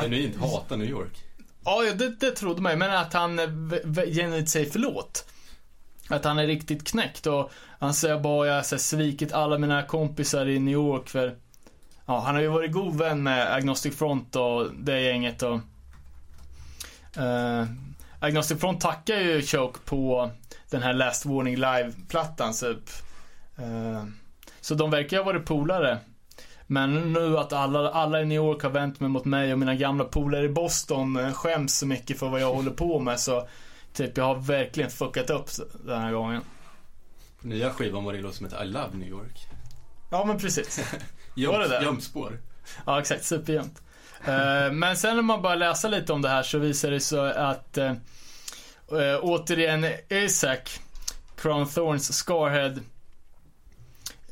Genuint 0.00 0.36
hatar 0.36 0.76
New 0.76 0.88
York. 0.88 1.24
Ja, 1.64 1.82
det, 1.94 2.20
det 2.20 2.30
trodde 2.30 2.62
man 2.62 2.72
ju, 2.72 2.78
men 2.78 2.90
att 2.90 3.12
han 3.12 3.38
eh, 3.38 3.46
genuint 4.06 4.48
säger 4.48 4.70
förlåt. 4.70 5.24
Att 6.08 6.24
han 6.24 6.38
är 6.38 6.46
riktigt 6.46 6.88
knäckt 6.88 7.26
och 7.26 7.50
han 7.78 7.94
säger 7.94 8.18
bara 8.18 8.46
jag 8.46 8.54
har 8.54 8.78
svikit 8.78 9.32
alla 9.32 9.58
mina 9.58 9.82
kompisar 9.82 10.46
i 10.46 10.58
New 10.58 10.74
York 10.74 11.08
för 11.08 11.36
Ja, 12.10 12.20
han 12.20 12.34
har 12.34 12.42
ju 12.42 12.48
varit 12.48 12.72
god 12.72 12.98
vän 12.98 13.22
med 13.22 13.54
Agnostic 13.54 13.98
Front 13.98 14.36
och 14.36 14.74
det 14.74 15.00
gänget 15.00 15.42
och 15.42 15.60
uh, 17.18 17.64
Agnostic 18.20 18.60
Front 18.60 18.80
tackar 18.80 19.16
ju 19.16 19.42
Choke 19.42 19.78
på 19.84 20.30
den 20.70 20.82
här 20.82 20.92
Last 20.92 21.26
Warning 21.26 21.56
Live-plattan 21.56 22.54
så, 22.54 22.70
uh, 22.70 24.04
så 24.60 24.74
de 24.74 24.90
verkar 24.90 25.16
ju 25.16 25.22
ha 25.22 25.32
varit 25.32 25.46
polare. 25.46 25.98
Men 26.70 27.12
nu 27.12 27.38
att 27.38 27.52
alla, 27.52 27.90
alla 27.90 28.20
i 28.20 28.24
New 28.24 28.36
York 28.36 28.62
har 28.62 28.70
vänt 28.70 29.00
mig 29.00 29.10
mot 29.10 29.24
mig 29.24 29.52
och 29.52 29.58
mina 29.58 29.74
gamla 29.74 30.04
polare 30.04 30.44
i 30.44 30.48
Boston 30.48 31.16
eh, 31.16 31.32
skäms 31.32 31.78
så 31.78 31.86
mycket 31.86 32.18
för 32.18 32.28
vad 32.28 32.40
jag 32.40 32.54
håller 32.54 32.70
på 32.70 32.98
med 32.98 33.20
så 33.20 33.48
typ 33.92 34.16
jag 34.16 34.24
har 34.24 34.34
verkligen 34.34 34.90
fuckat 34.90 35.30
upp 35.30 35.50
den 35.84 36.00
här 36.00 36.12
gången. 36.12 36.42
Nya 37.40 37.70
skivan 37.70 38.04
var 38.04 38.12
det 38.12 38.20
låt 38.20 38.34
som 38.34 38.46
heter 38.46 38.64
I 38.64 38.66
Love 38.66 38.88
New 38.92 39.08
York. 39.08 39.46
Ja 40.10 40.24
men 40.24 40.38
precis. 40.38 40.80
Jumpspår. 41.82 42.38
Ja 42.86 43.00
exakt, 43.00 43.24
superjämnt. 43.24 43.82
Eh, 44.24 44.72
men 44.72 44.96
sen 44.96 45.16
när 45.16 45.22
man 45.22 45.42
börjar 45.42 45.56
läsa 45.56 45.88
lite 45.88 46.12
om 46.12 46.22
det 46.22 46.28
här 46.28 46.42
så 46.42 46.58
visar 46.58 46.90
det 46.90 47.00
sig 47.00 47.32
att 47.32 47.78
eh, 47.78 47.94
återigen 49.20 49.86
Isaac, 50.08 50.80
Crown 51.36 51.68
Thorns 51.68 52.12
Scarhead 52.12 52.74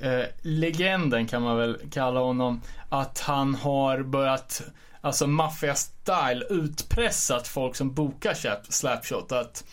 eh, 0.01 0.25
legenden 0.43 1.27
kan 1.27 1.43
man 1.43 1.57
väl 1.57 1.79
kalla 1.91 2.21
honom. 2.21 2.61
Att 2.89 3.19
han 3.19 3.55
har 3.55 4.03
börjat, 4.03 4.63
alltså 5.01 5.27
maffia-style, 5.27 6.45
utpressat 6.51 7.49
folk 7.49 7.77
som 7.77 7.95
bokar 7.95 8.35
Slapshot. 8.71 9.33
Att 9.33 9.65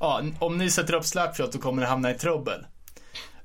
ja, 0.00 0.22
om 0.38 0.58
ni 0.58 0.70
sätter 0.70 0.94
upp 0.94 1.04
Slapshot 1.04 1.52
så 1.52 1.58
kommer 1.58 1.82
ni 1.82 1.88
hamna 1.88 2.10
i 2.10 2.14
trubbel. 2.14 2.66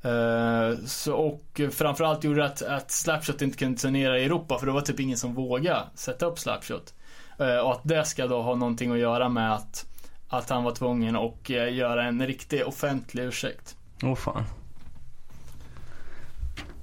Eh, 0.02 0.78
så, 0.86 1.14
och 1.14 1.62
framförallt 1.72 2.24
gjorde 2.24 2.40
det 2.40 2.46
att, 2.46 2.62
att 2.62 2.92
Slapshot 2.92 3.42
inte 3.42 3.58
kunde 3.58 3.80
turnera 3.80 4.20
i 4.20 4.26
Europa 4.26 4.60
för 4.60 4.66
det 4.66 4.72
var 4.72 4.82
typ 4.82 5.00
ingen 5.00 5.18
som 5.18 5.34
vågade 5.34 5.84
sätta 5.96 6.26
upp 6.26 6.40
Slapshot. 6.40 6.94
Eh, 7.40 7.58
och 7.58 7.72
att 7.72 7.82
det 7.84 8.06
ska 8.06 8.28
då 8.28 8.42
ha 8.42 8.56
någonting 8.56 8.92
att 8.92 8.98
göra 8.98 9.30
med 9.30 9.54
att, 9.54 9.86
att 10.30 10.50
han 10.50 10.64
var 10.64 10.72
tvungen 10.72 11.16
att 11.16 11.50
eh, 11.50 11.74
göra 11.74 12.04
en 12.04 12.28
riktig 12.28 12.68
offentlig 12.68 13.24
ursäkt. 13.24 13.76
Åh 14.04 14.12
oh, 14.12 14.16
fan. 14.16 14.44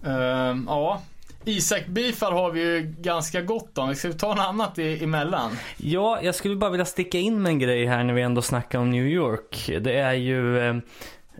Eh, 0.05 0.57
ja. 0.67 1.03
Isak 1.45 1.87
Bifar 1.87 2.33
har 2.33 2.51
vi 2.51 2.61
ju 2.61 2.95
ganska 2.99 3.41
gott 3.43 3.79
om. 3.79 3.95
Ska 3.95 4.09
vi 4.09 4.15
ta 4.15 4.29
något 4.29 4.47
annat 4.47 4.79
i, 4.79 5.05
emellan? 5.05 5.51
Ja, 5.77 6.19
jag 6.23 6.35
skulle 6.35 6.57
bara 6.57 6.71
vilja 6.71 6.85
sticka 6.85 7.19
in 7.19 7.43
med 7.43 7.51
en 7.51 7.59
grej 7.59 7.87
här 7.87 8.05
när 8.05 8.15
vi 8.15 8.23
ändå 8.23 8.43
snackar 8.43 8.79
om 8.79 8.91
New 8.91 9.07
York. 9.07 9.71
Det 9.81 9.99
är 9.99 10.13
ju 10.13 10.59
eh, 10.59 10.77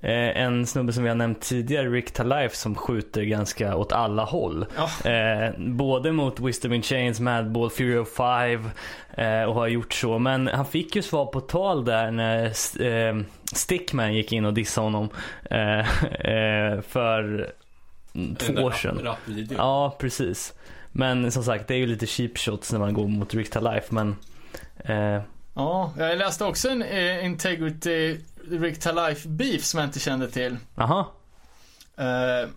eh, 0.03 0.43
en 0.43 0.67
snubbe 0.67 0.93
som 0.93 1.03
vi 1.03 1.09
har 1.09 1.17
nämnt 1.17 1.41
tidigare, 1.41 1.89
Rick 1.89 2.11
Talife, 2.11 2.57
som 2.57 2.75
skjuter 2.75 3.23
ganska 3.23 3.77
åt 3.77 3.93
alla 3.93 4.25
håll. 4.25 4.67
Ja. 4.77 5.11
Eh, 5.11 5.51
både 5.59 6.13
mot 6.13 6.41
Wisdom 6.41 6.73
in 6.73 6.83
Chains, 6.83 7.21
Madball, 7.21 7.71
Fury 7.71 7.97
of 7.97 8.09
Five 8.09 8.71
eh, 9.15 9.43
och 9.43 9.55
har 9.55 9.69
gjort 9.69 9.93
så. 9.93 10.19
Men 10.19 10.47
han 10.47 10.67
fick 10.67 10.97
ju 10.97 11.03
svar 11.03 11.27
på 11.27 11.41
tal 11.41 11.85
där 11.85 12.11
när 12.11 12.45
eh, 12.83 13.17
Stickman 13.55 14.15
gick 14.15 14.33
in 14.33 14.45
och 14.45 14.55
dissade 14.55 14.87
honom 14.87 15.09
eh, 15.51 15.85
för 16.89 17.53
två 18.39 18.63
år 18.63 18.71
sedan. 18.71 18.99
Rapvideon. 19.03 19.57
Ja, 19.59 19.97
precis. 19.99 20.53
Men 20.93 21.33
som 21.33 21.45
sagt, 21.45 21.69
det 21.69 21.75
är 21.75 21.79
ju 21.79 21.87
lite 21.87 22.07
cheap 22.07 22.39
shots 22.39 22.73
när 22.73 22.79
man 22.79 22.95
går 22.95 23.09
mot 23.09 23.35
Rick 23.35 23.51
Talife, 23.51 23.87
men 23.95 24.17
eh, 24.79 25.23
Ja, 25.55 25.93
jag 25.99 26.19
läste 26.19 26.45
också 26.45 26.69
en 26.69 26.83
eh, 26.83 27.25
Integrity 27.25 28.19
Rick 28.51 28.81
Talife 28.81 29.29
beef 29.29 29.65
som 29.65 29.81
jag 29.81 29.87
inte 29.89 30.01
kände 30.01 30.31
till. 30.31 30.57
aha. 30.77 31.13
Eh, 31.97 32.49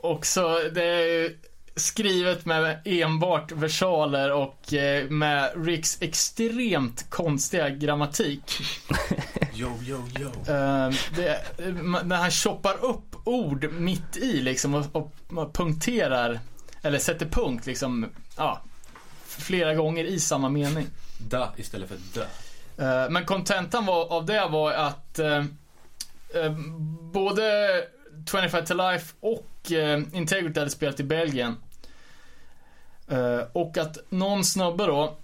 också, 0.00 0.58
det 0.74 0.84
är 0.84 1.06
ju 1.06 1.36
skrivet 1.76 2.46
med 2.46 2.78
enbart 2.84 3.52
versaler 3.52 4.32
och 4.32 4.74
eh, 4.74 5.08
med 5.08 5.66
Ricks 5.66 6.02
extremt 6.02 7.10
konstiga 7.10 7.70
grammatik. 7.70 8.60
Yo, 9.54 9.68
yo, 9.82 10.08
yo. 10.18 10.28
Eh, 10.28 10.90
det, 11.16 11.42
när 12.04 12.16
han 12.16 12.30
choppar 12.30 12.84
upp 12.84 13.16
ord 13.24 13.72
mitt 13.72 14.16
i 14.16 14.40
liksom 14.40 14.74
och, 14.74 14.86
och, 14.92 15.12
och 15.26 15.54
punkterar, 15.54 16.40
eller 16.82 16.98
sätter 16.98 17.26
punkt 17.26 17.66
liksom, 17.66 18.06
ja, 18.36 18.60
flera 19.26 19.74
gånger 19.74 20.04
i 20.04 20.20
samma 20.20 20.48
mening. 20.48 20.86
Da 21.18 21.52
istället 21.56 21.88
för 21.88 21.98
dö. 22.14 22.24
Eh, 22.78 23.10
Men 23.10 23.24
kontentan 23.24 23.86
var, 23.86 24.12
av 24.12 24.26
det 24.26 24.48
var 24.48 24.72
att 24.72 25.18
eh, 25.18 25.44
eh, 26.34 26.52
både 27.12 27.70
25 28.30 28.64
to 28.64 28.74
Life 28.74 29.14
och 29.20 29.72
eh, 29.72 30.00
Integrity 30.12 30.60
hade 30.60 30.70
spelat 30.70 31.00
i 31.00 31.04
Belgien. 31.04 31.56
Eh, 33.08 33.40
och 33.52 33.78
att 33.78 33.98
någon 34.08 34.44
snubbe 34.44 34.86
då 34.86 35.16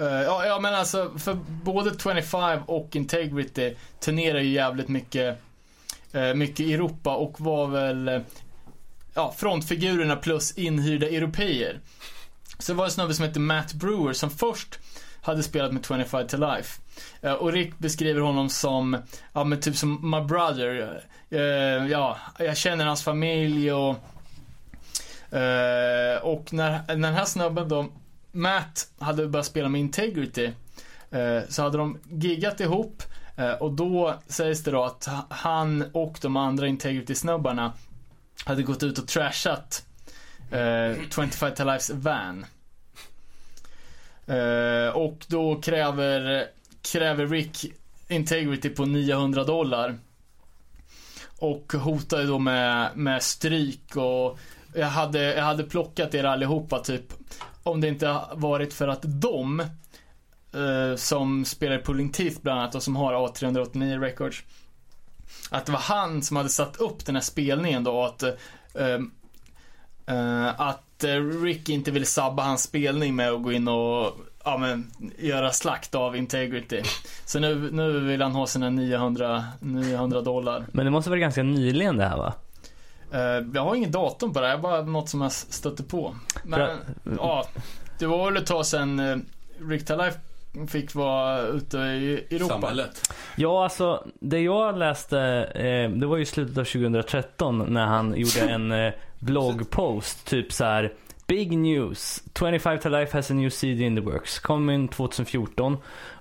uh, 0.00 0.06
ja, 0.06 0.46
ja 0.46 0.58
men 0.60 0.74
alltså 0.74 1.18
för 1.18 1.34
både 1.64 1.90
25 2.02 2.62
och 2.66 2.96
Integrity 2.96 3.74
turnerar 4.00 4.40
ju 4.40 4.50
jävligt 4.50 4.88
mycket 4.88 5.38
uh, 6.14 6.34
mycket 6.34 6.60
i 6.60 6.74
Europa 6.74 7.16
och 7.16 7.40
var 7.40 7.66
väl 7.66 8.24
ja, 9.14 9.34
frontfigurerna 9.36 10.16
plus 10.16 10.58
inhyrda 10.58 11.06
europeer. 11.08 11.80
Så 12.58 12.72
det 12.72 12.76
var 12.78 12.84
en 12.84 12.90
snubbe 12.90 13.14
som 13.14 13.24
hette 13.24 13.40
Matt 13.40 13.72
Brewer 13.72 14.12
som 14.12 14.30
först 14.30 14.78
hade 15.22 15.42
spelat 15.42 15.72
med 15.72 15.86
25 15.86 16.26
to 16.26 16.36
Life. 16.36 16.80
Och 17.38 17.52
Rick 17.52 17.78
beskriver 17.78 18.20
honom 18.20 18.48
som, 18.48 18.96
ja 19.32 19.44
men 19.44 19.60
typ 19.60 19.76
som 19.76 20.10
my 20.10 20.20
brother. 20.20 21.00
Ja, 21.90 22.18
jag 22.38 22.56
känner 22.56 22.86
hans 22.86 23.02
familj 23.04 23.72
och 23.72 23.96
Eh, 25.30 26.22
och 26.22 26.52
när, 26.52 26.86
när 26.86 26.96
den 26.96 27.14
här 27.14 27.24
snubben 27.24 27.68
då, 27.68 27.86
Matt, 28.32 28.88
hade 28.98 29.28
börjat 29.28 29.46
spela 29.46 29.68
med 29.68 29.80
Integrity. 29.80 30.52
Eh, 31.10 31.40
så 31.48 31.62
hade 31.62 31.78
de 31.78 31.98
giggat 32.10 32.60
ihop 32.60 33.02
eh, 33.36 33.52
och 33.52 33.72
då 33.72 34.14
sägs 34.26 34.62
det 34.62 34.70
då 34.70 34.84
att 34.84 35.08
han 35.30 35.84
och 35.92 36.18
de 36.22 36.36
andra 36.36 36.66
Integrity-snubbarna 36.66 37.72
hade 38.44 38.62
gått 38.62 38.82
ut 38.82 38.98
och 38.98 39.08
trashat 39.08 39.84
eh, 40.50 40.96
25 41.10 41.54
to 41.54 41.64
Lifes 41.64 41.90
van. 41.90 42.46
Eh, 44.26 44.88
och 44.88 45.26
då 45.28 45.60
kräver, 45.60 46.46
kräver 46.92 47.26
Rick 47.26 47.66
Integrity 48.08 48.68
på 48.68 48.86
900 48.86 49.44
dollar. 49.44 49.98
Och 51.38 51.72
hotar 51.72 52.20
ju 52.20 52.26
då 52.26 52.38
med, 52.38 52.90
med 52.96 53.22
stryk 53.22 53.96
och 53.96 54.38
jag 54.74 54.86
hade, 54.86 55.34
jag 55.34 55.44
hade 55.44 55.64
plockat 55.64 56.14
er 56.14 56.24
allihopa 56.24 56.78
typ. 56.78 57.12
Om 57.62 57.80
det 57.80 57.88
inte 57.88 58.20
varit 58.34 58.74
för 58.74 58.88
att 58.88 59.02
de 59.02 59.60
eh, 60.52 60.96
som 60.96 61.44
spelar 61.44 61.78
i 61.78 61.82
Pulling 61.82 62.12
Teeth 62.12 62.40
bland 62.42 62.60
annat 62.60 62.74
och 62.74 62.82
som 62.82 62.96
har 62.96 63.14
A389 63.14 64.00
Records. 64.00 64.42
Att 65.50 65.66
det 65.66 65.72
var 65.72 65.78
han 65.78 66.22
som 66.22 66.36
hade 66.36 66.48
satt 66.48 66.76
upp 66.76 67.06
den 67.06 67.14
här 67.14 67.22
spelningen 67.22 67.84
då 67.84 67.92
och 67.92 68.06
att 68.06 68.22
eh, 68.22 68.98
eh, 70.06 70.60
att 70.60 71.04
eh, 71.04 71.42
Rick 71.42 71.68
inte 71.68 71.90
ville 71.90 72.06
sabba 72.06 72.42
hans 72.42 72.62
spelning 72.62 73.16
med 73.16 73.30
att 73.30 73.42
gå 73.42 73.52
in 73.52 73.68
och 73.68 74.12
ja, 74.44 74.58
men, 74.58 74.90
göra 75.18 75.52
slakt 75.52 75.94
av 75.94 76.16
Integrity. 76.16 76.82
Så 77.24 77.38
nu, 77.38 77.70
nu 77.72 78.00
vill 78.00 78.22
han 78.22 78.32
ha 78.32 78.46
sina 78.46 78.70
900, 78.70 79.44
900 79.60 80.20
dollar. 80.20 80.66
Men 80.72 80.84
det 80.84 80.90
måste 80.90 81.10
vara 81.10 81.20
ganska 81.20 81.42
nyligen 81.42 81.96
det 81.96 82.04
här 82.04 82.16
va? 82.16 82.34
Eh, 83.12 83.46
jag 83.54 83.64
har 83.64 83.74
ingen 83.74 83.90
datum 83.90 84.32
på 84.32 84.40
det, 84.40 84.46
här, 84.46 84.58
bara 84.58 84.82
något 84.82 85.08
som 85.08 85.20
jag 85.20 85.32
stötte 85.32 85.82
på. 85.82 86.16
Men 86.44 86.58
För- 87.04 87.16
ja, 87.16 87.44
det 87.98 88.06
var 88.06 88.24
väl 88.24 88.36
ett 88.36 88.46
tag 88.46 88.66
sedan 88.66 89.00
uh, 89.00 89.18
Rick 89.68 89.88
Life 89.88 90.18
fick 90.68 90.94
vara 90.94 91.40
ute 91.40 91.78
i 91.78 92.26
Europa. 92.30 92.54
Samhället. 92.54 93.12
Ja, 93.36 93.64
alltså 93.64 94.06
det 94.20 94.40
jag 94.40 94.78
läste, 94.78 95.20
eh, 95.54 95.90
det 95.90 96.06
var 96.06 96.16
ju 96.16 96.24
slutet 96.24 96.58
av 96.58 96.64
2013 96.64 97.66
när 97.68 97.86
han 97.86 98.14
gjorde 98.16 98.40
en 98.40 98.72
eh, 98.72 98.92
bloggpost, 99.18 100.26
typ 100.26 100.52
så 100.52 100.64
här. 100.64 100.92
Big 101.26 101.58
news, 101.58 102.22
25 102.38 102.78
to 102.78 102.88
life 102.88 103.16
has 103.16 103.30
a 103.30 103.34
new 103.34 103.50
CD 103.50 103.84
in 103.84 103.96
the 103.96 104.02
works, 104.02 104.38
coming 104.38 104.88
2014. 104.88 105.76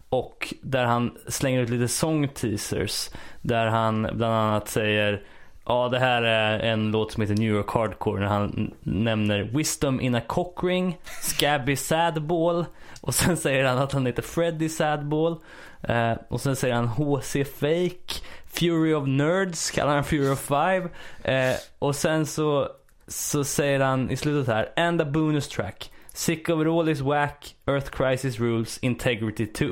Och 0.09 0.53
där 0.61 0.85
han 0.85 1.18
slänger 1.27 1.61
ut 1.61 1.69
lite 1.69 1.88
song 1.88 2.30
teasers. 2.30 3.09
Där 3.41 3.65
han 3.65 4.01
bland 4.14 4.34
annat 4.34 4.69
säger 4.69 5.23
Ja, 5.69 5.89
det 5.89 5.99
här 5.99 6.22
är 6.22 6.60
en 6.60 6.91
låt 6.91 7.11
som 7.11 7.22
heter 7.22 7.35
New 7.35 7.52
York 7.52 7.69
Hardcore 7.69 8.19
när 8.19 8.27
han 8.27 8.73
nämner 8.84 9.44
Wisdom 9.44 10.02
in 10.02 10.15
a 10.15 10.22
cockring, 10.27 10.98
Scabby 11.22 11.76
Sadball 11.76 12.65
och 13.02 13.14
sen 13.14 13.38
säger 13.38 13.65
han 13.65 13.77
att 13.77 13.91
han 13.91 14.06
heter 14.06 14.22
Freddy 14.22 14.69
Sadball 14.69 15.35
eh, 15.81 16.14
och 16.30 16.41
sen 16.41 16.56
säger 16.56 16.76
han 16.76 16.88
HC 16.88 17.34
Fake, 17.60 18.22
Fury 18.45 18.94
of 18.94 19.07
Nerds 19.07 19.72
kallar 19.72 19.95
han 19.95 20.03
Fury 20.03 20.30
of 20.30 20.39
Five 20.39 20.89
eh, 21.23 21.56
och 21.80 21.95
sen 21.95 22.26
så, 22.26 22.69
så 23.07 23.44
säger 23.44 23.80
han 23.80 24.11
i 24.11 24.18
slutet 24.18 24.53
här 24.53 24.69
And 24.76 25.02
a 25.02 25.06
bonus 25.06 25.48
track, 25.48 25.91
Sick 26.14 26.49
of 26.49 26.61
it 26.61 26.68
all 26.68 26.89
is 26.89 26.99
whack, 26.99 27.56
Earth 27.65 27.91
Crisis 27.91 28.39
Rules, 28.39 28.77
Integrity 28.77 29.45
2. 29.45 29.65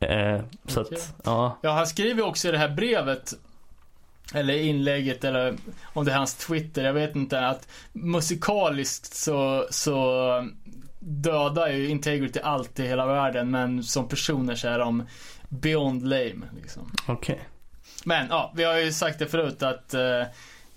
Eh, 0.00 0.40
så 0.66 0.80
att, 0.80 1.14
ja. 1.24 1.58
Ja, 1.62 1.70
han 1.70 1.86
skriver 1.86 2.26
också 2.26 2.48
i 2.48 2.50
det 2.50 2.58
här 2.58 2.68
brevet, 2.68 3.34
eller 4.34 4.54
inlägget, 4.54 5.24
eller 5.24 5.56
om 5.92 6.04
det 6.04 6.12
är 6.12 6.16
hans 6.16 6.34
Twitter, 6.34 6.84
jag 6.84 6.92
vet 6.92 7.16
inte, 7.16 7.46
att 7.46 7.68
musikaliskt 7.92 9.14
så, 9.14 9.66
så 9.70 10.48
dödar 10.98 11.68
ju 11.68 11.88
Integrity 11.88 12.40
allt 12.40 12.78
i 12.80 12.86
hela 12.86 13.06
världen, 13.06 13.50
men 13.50 13.82
som 13.82 14.08
personer 14.08 14.54
så 14.54 14.68
är 14.68 14.78
de 14.78 15.06
beyond 15.48 16.08
lame. 16.08 16.46
Liksom. 16.60 16.92
Okej. 17.06 17.40
Men 18.04 18.26
ja, 18.30 18.52
vi 18.56 18.64
har 18.64 18.78
ju 18.78 18.92
sagt 18.92 19.18
det 19.18 19.26
förut 19.26 19.62
att 19.62 19.94
eh, 19.94 20.22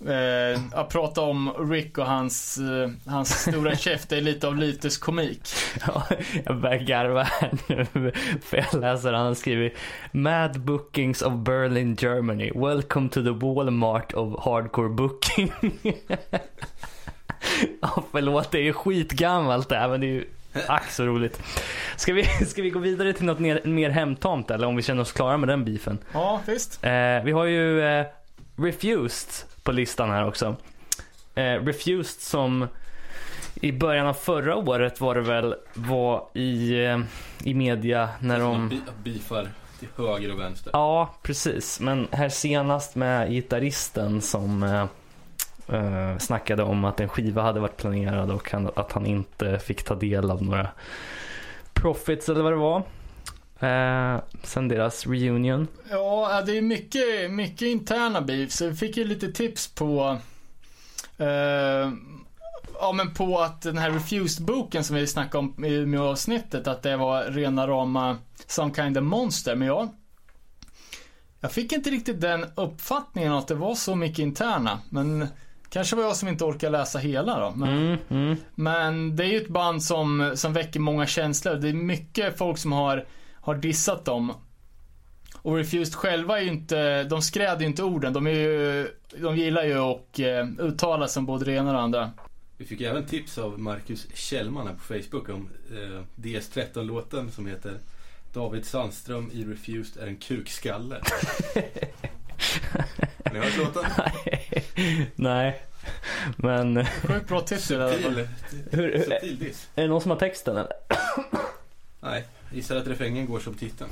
eh, 0.06 0.60
att 0.72 0.88
prata 0.88 1.20
om 1.20 1.52
Rick 1.70 1.98
och 1.98 2.06
hans, 2.06 2.58
eh, 2.58 2.90
hans 3.06 3.42
stora 3.42 3.76
käft 3.76 4.12
är 4.12 4.20
lite 4.20 4.48
av 4.48 4.56
Lytes 4.56 4.98
komik. 4.98 5.48
Ja, 5.86 6.06
jag 6.44 6.60
börjar 6.60 6.78
garva 6.78 7.22
här 7.22 7.50
nu. 7.66 8.12
För 8.42 8.56
jag 8.56 8.80
läser 8.80 9.12
han 9.12 9.26
har 9.26 9.34
skrivit 9.34 9.76
Mad 10.12 10.60
bookings 10.60 11.22
of 11.22 11.34
Berlin, 11.34 11.96
Germany. 12.00 12.50
Welcome 12.54 13.08
to 13.08 13.22
the 13.22 13.46
Walmart 13.46 14.14
of 14.14 14.44
hardcore 14.44 14.88
booking. 14.88 15.52
ja, 17.80 18.04
förlåt, 18.12 18.50
det 18.50 18.58
är 18.58 18.62
ju 18.62 18.72
skitgammalt 18.72 19.68
det 19.68 19.76
här 19.76 19.88
men 19.88 20.00
det 20.00 20.06
är 20.06 20.12
ju 20.12 20.24
ack 20.66 20.90
så 20.90 21.06
roligt. 21.06 21.42
Ska 21.96 22.12
vi, 22.12 22.24
ska 22.46 22.62
vi 22.62 22.70
gå 22.70 22.78
vidare 22.78 23.12
till 23.12 23.24
något 23.24 23.38
mer, 23.38 23.60
mer 23.64 23.90
hemtamt 23.90 24.50
eller 24.50 24.66
om 24.66 24.76
vi 24.76 24.82
känner 24.82 25.02
oss 25.02 25.12
klara 25.12 25.36
med 25.36 25.48
den 25.48 25.64
beefen? 25.64 25.98
Ja, 26.12 26.40
visst. 26.46 26.84
Eh, 26.84 27.24
vi 27.24 27.32
har 27.32 27.44
ju 27.44 27.82
eh, 27.82 28.06
Refused 28.58 29.48
på 29.62 29.72
listan 29.72 30.10
här 30.10 30.26
också. 30.26 30.56
Eh, 31.34 31.42
Refused 31.64 32.20
som 32.20 32.68
i 33.54 33.72
början 33.72 34.06
av 34.06 34.14
förra 34.14 34.56
året 34.56 35.00
var 35.00 35.14
det 35.14 35.20
väl 35.20 35.54
var 35.74 36.24
i, 36.34 36.84
eh, 36.84 37.00
i 37.44 37.54
media 37.54 38.08
när 38.20 38.40
de... 38.40 38.68
Bi- 38.68 38.80
Beefar 39.04 39.48
till 39.78 39.88
höger 39.96 40.32
och 40.32 40.40
vänster. 40.40 40.70
Ja, 40.72 41.14
precis. 41.22 41.80
Men 41.80 42.08
här 42.10 42.28
senast 42.28 42.94
med 42.96 43.30
gitarristen 43.30 44.20
som 44.20 44.62
eh, 44.62 44.86
eh, 45.78 46.18
snackade 46.18 46.62
om 46.62 46.84
att 46.84 47.00
en 47.00 47.08
skiva 47.08 47.42
hade 47.42 47.60
varit 47.60 47.76
planerad 47.76 48.30
och 48.30 48.54
att 48.76 48.92
han 48.92 49.06
inte 49.06 49.58
fick 49.58 49.82
ta 49.82 49.94
del 49.94 50.30
av 50.30 50.42
några 50.42 50.68
profits 51.72 52.28
eller 52.28 52.42
vad 52.42 52.52
det 52.52 52.56
var. 52.56 52.82
Eh, 53.60 54.20
sen 54.42 54.68
deras 54.68 55.06
reunion. 55.06 55.68
Ja, 55.90 56.42
det 56.46 56.58
är 56.58 56.62
mycket, 56.62 57.30
mycket 57.30 57.62
interna 57.62 58.20
beef, 58.20 58.52
så 58.52 58.66
vi 58.68 58.74
fick 58.76 58.96
ju 58.96 59.04
lite 59.04 59.32
tips 59.32 59.74
på 59.74 60.18
eh, 61.18 61.92
Ja 62.80 62.92
men 62.92 63.14
på 63.14 63.38
att 63.40 63.62
den 63.62 63.78
här 63.78 63.90
Refused-boken 63.90 64.82
som 64.84 64.96
vi 64.96 65.06
snackade 65.06 65.38
om 65.38 65.64
i 65.64 65.74
Umeå-avsnittet, 65.74 66.66
att 66.68 66.82
det 66.82 66.96
var 66.96 67.24
rena 67.24 67.66
rama 67.66 68.16
Some 68.46 68.74
kind 68.74 68.98
of 68.98 69.04
monster. 69.04 69.56
Men 69.56 69.68
jag, 69.68 69.88
jag 71.40 71.52
fick 71.52 71.72
inte 71.72 71.90
riktigt 71.90 72.20
den 72.20 72.46
uppfattningen 72.54 73.32
att 73.32 73.48
det 73.48 73.54
var 73.54 73.74
så 73.74 73.94
mycket 73.94 74.18
interna. 74.18 74.78
Men 74.90 75.26
kanske 75.70 75.96
var 75.96 76.02
jag 76.02 76.16
som 76.16 76.28
inte 76.28 76.44
orkar 76.44 76.70
läsa 76.70 76.98
hela 76.98 77.40
då. 77.40 77.52
Men, 77.56 77.68
Mm, 77.78 77.98
mm. 78.08 78.36
men 78.54 79.16
det 79.16 79.24
är 79.24 79.28
ju 79.28 79.36
ett 79.36 79.48
band 79.48 79.82
som, 79.82 80.32
som 80.34 80.52
väcker 80.52 80.80
många 80.80 81.06
känslor. 81.06 81.54
Det 81.54 81.68
är 81.68 81.72
mycket 81.72 82.38
folk 82.38 82.58
som 82.58 82.72
har, 82.72 83.06
har 83.40 83.54
dissat 83.54 84.04
dem. 84.04 84.34
Och 85.42 85.56
Refused 85.56 85.94
själva 85.94 86.38
är 86.38 86.42
ju 86.42 86.48
inte, 86.48 87.04
de 87.04 87.22
skräder 87.22 87.60
ju 87.60 87.66
inte 87.66 87.82
orden. 87.82 88.12
De 88.12 88.26
är 88.26 88.30
ju, 88.30 88.88
de 89.16 89.36
gillar 89.36 89.64
ju 89.64 89.78
att 89.78 90.18
eh, 90.18 90.66
uttala 90.66 91.08
som 91.08 91.26
både 91.26 91.44
det 91.44 91.52
ena 91.52 91.68
och 91.68 91.74
det 91.74 91.80
andra. 91.80 92.10
Vi 92.56 92.64
fick 92.64 92.80
även 92.80 93.06
tips 93.06 93.38
av 93.38 93.58
Marcus 93.60 94.06
Kjellman 94.14 94.66
här 94.66 94.74
på 94.74 94.80
Facebook 94.80 95.28
om 95.28 95.48
eh, 95.70 96.02
DS13-låten 96.16 97.30
som 97.30 97.46
heter 97.46 97.78
David 98.32 98.66
Sandström 98.66 99.30
i 99.32 99.44
Refused 99.44 100.02
är 100.02 100.06
en 100.06 100.16
kukskalle. 100.16 100.94
Har 103.24 103.32
ni 103.32 103.38
hört 103.38 103.56
låten? 103.56 103.84
Nej, 105.14 105.62
men 106.36 106.84
Sjukt 106.84 107.28
bra 107.28 107.46
fall. 107.46 107.58
Subtil, 107.58 108.28
hur, 108.70 108.82
hur, 108.82 109.02
subtil 109.02 109.38
diss. 109.38 109.68
är 109.74 109.82
det 109.82 109.88
någon 109.88 110.00
som 110.00 110.10
har 110.10 110.18
texten 110.18 110.56
eller? 110.56 110.72
Nej, 112.00 112.24
gissar 112.52 112.76
att 112.76 112.86
refrängen 112.86 113.26
går 113.26 113.40
som 113.40 113.54
titeln. 113.54 113.90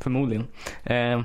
Förmodligen. 0.00 0.46
Eh, 0.84 1.20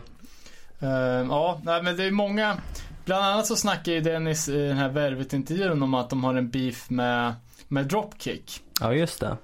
Eh, 0.79 1.25
ja, 1.29 1.61
nej, 1.63 1.83
men 1.83 1.97
det 1.97 2.03
är 2.03 2.11
många. 2.11 2.57
Bland 3.05 3.25
annat 3.25 3.47
så 3.47 3.55
snackar 3.55 3.91
ju 3.91 4.01
Dennis 4.01 4.49
i 4.49 4.67
den 4.67 4.77
här 4.77 4.89
Värvet-intervjun 4.89 5.83
om 5.83 5.93
att 5.93 6.09
de 6.09 6.23
har 6.23 6.35
en 6.35 6.49
beef 6.49 6.89
med, 6.89 7.33
med 7.67 7.85
Dropkick. 7.85 8.61
ja, 8.81 8.93
just 8.93 9.19
det. 9.19 9.37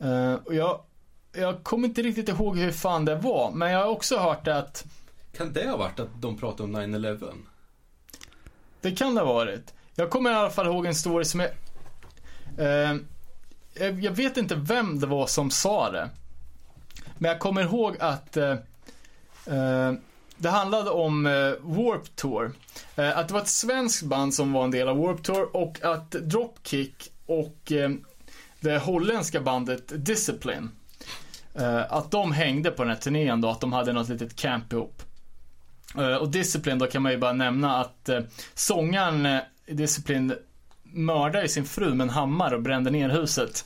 Eh, 0.00 0.34
och 0.34 0.54
jag, 0.54 0.80
jag 1.32 1.62
kommer 1.62 1.88
inte 1.88 2.02
riktigt 2.02 2.28
ihåg 2.28 2.58
hur 2.58 2.72
fan 2.72 3.04
det 3.04 3.14
var, 3.14 3.50
men 3.50 3.70
jag 3.70 3.78
har 3.78 3.86
också 3.86 4.18
hört 4.18 4.48
att 4.48 4.84
Kan 5.36 5.52
det 5.52 5.68
ha 5.68 5.76
varit 5.76 6.00
att 6.00 6.08
de 6.20 6.38
pratade 6.38 6.62
om 6.62 6.76
9-11? 6.76 7.32
det 8.80 8.90
kan 8.90 9.14
det 9.14 9.20
ha 9.20 9.32
varit. 9.34 9.74
Jag 9.94 10.10
kommer 10.10 10.30
i 10.30 10.34
alla 10.34 10.50
fall 10.50 10.66
ihåg 10.66 10.86
en 10.86 10.94
story 10.94 11.24
som 11.24 11.40
är... 11.40 11.50
Jag, 13.74 14.04
jag 14.04 14.12
vet 14.12 14.36
inte 14.36 14.54
vem 14.54 15.00
det 15.00 15.06
var 15.06 15.26
som 15.26 15.50
sa 15.50 15.90
det. 15.90 16.10
Men 17.22 17.28
jag 17.28 17.38
kommer 17.38 17.62
ihåg 17.62 17.96
att 18.00 18.36
eh, 18.36 18.50
eh, 19.46 19.92
det 20.36 20.48
handlade 20.48 20.90
om 20.90 21.26
eh, 21.26 21.32
Warp 21.60 22.16
Tour. 22.16 22.52
Eh, 22.96 23.18
att 23.18 23.28
det 23.28 23.34
var 23.34 23.40
ett 23.40 23.48
svenskt 23.48 24.02
band 24.02 24.34
som 24.34 24.52
var 24.52 24.64
en 24.64 24.70
del 24.70 24.88
av 24.88 24.98
Warp 24.98 25.22
Tour 25.22 25.56
och 25.56 25.84
att 25.84 26.10
Dropkick 26.10 27.12
och 27.26 27.72
eh, 27.72 27.90
det 28.60 28.78
holländska 28.78 29.40
bandet 29.40 30.04
Discipline. 30.06 30.70
Eh, 31.54 31.92
att 31.92 32.10
de 32.10 32.32
hängde 32.32 32.70
på 32.70 32.82
den 32.82 32.90
här 32.90 33.00
turnén 33.00 33.40
då, 33.40 33.48
att 33.48 33.60
de 33.60 33.72
hade 33.72 33.92
något 33.92 34.08
litet 34.08 34.36
camp 34.36 34.72
ihop. 34.72 35.02
Eh, 35.96 36.14
och 36.14 36.28
Discipline 36.30 36.78
då 36.78 36.86
kan 36.86 37.02
man 37.02 37.12
ju 37.12 37.18
bara 37.18 37.32
nämna 37.32 37.76
att 37.76 38.08
eh, 38.08 38.20
sångaren 38.54 39.26
i 39.66 39.74
Discipline 39.74 40.34
mördade 40.82 41.48
sin 41.48 41.64
fru 41.64 41.94
med 41.94 42.04
en 42.04 42.10
hammare 42.10 42.54
och 42.54 42.62
brände 42.62 42.90
ner 42.90 43.08
huset. 43.08 43.64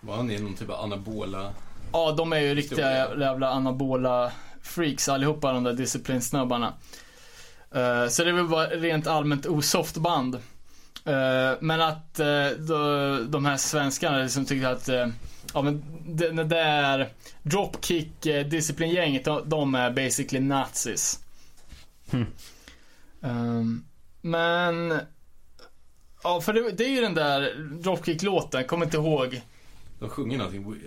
Var 0.00 0.16
han 0.16 0.30
i 0.30 0.38
någon 0.40 0.54
typ 0.54 0.70
av 0.70 0.80
anabola? 0.84 1.52
Ja, 1.92 2.12
de 2.12 2.32
är 2.32 2.40
ju 2.40 2.54
riktiga 2.54 3.18
jävla 3.18 3.50
anabola 3.50 4.32
freaks 4.62 5.08
allihopa 5.08 5.52
de 5.52 5.64
där 5.64 5.72
disciplinsnubbarna. 5.72 6.74
Uh, 7.76 8.08
så 8.08 8.24
det 8.24 8.30
är 8.30 8.32
väl 8.32 8.48
bara 8.48 8.66
rent 8.66 9.06
allmänt 9.06 9.46
osoft 9.46 9.96
band. 9.96 10.38
Eh, 11.04 11.52
men 11.60 11.80
att 11.80 12.20
uh, 12.20 12.58
de, 12.58 13.26
de 13.30 13.44
här 13.44 13.56
svenskarna 13.56 14.18
liksom 14.18 14.44
tyckte 14.44 14.68
att 14.68 14.88
uh, 14.88 15.06
Ja 15.54 15.62
men 15.62 15.84
det, 16.06 16.30
det 16.30 16.44
där 16.44 17.08
Dropkick 17.42 18.26
uh, 18.26 18.40
disciplingänget, 18.40 19.24
de, 19.24 19.48
de 19.48 19.74
är 19.74 19.90
basically 19.90 20.40
nazis. 20.40 21.20
Hmm. 22.10 22.26
Ehm, 23.22 23.84
men 24.20 25.00
Ja 26.22 26.40
för 26.40 26.52
det, 26.52 26.70
det 26.72 26.84
är 26.84 26.88
ju 26.88 27.00
den 27.00 27.14
där 27.14 27.54
Dropkick-låten, 27.82 28.64
kommer 28.64 28.84
inte 28.84 28.96
ihåg. 28.96 29.40
De 29.98 30.08
sjunger 30.08 30.38
någonting. 30.38 30.82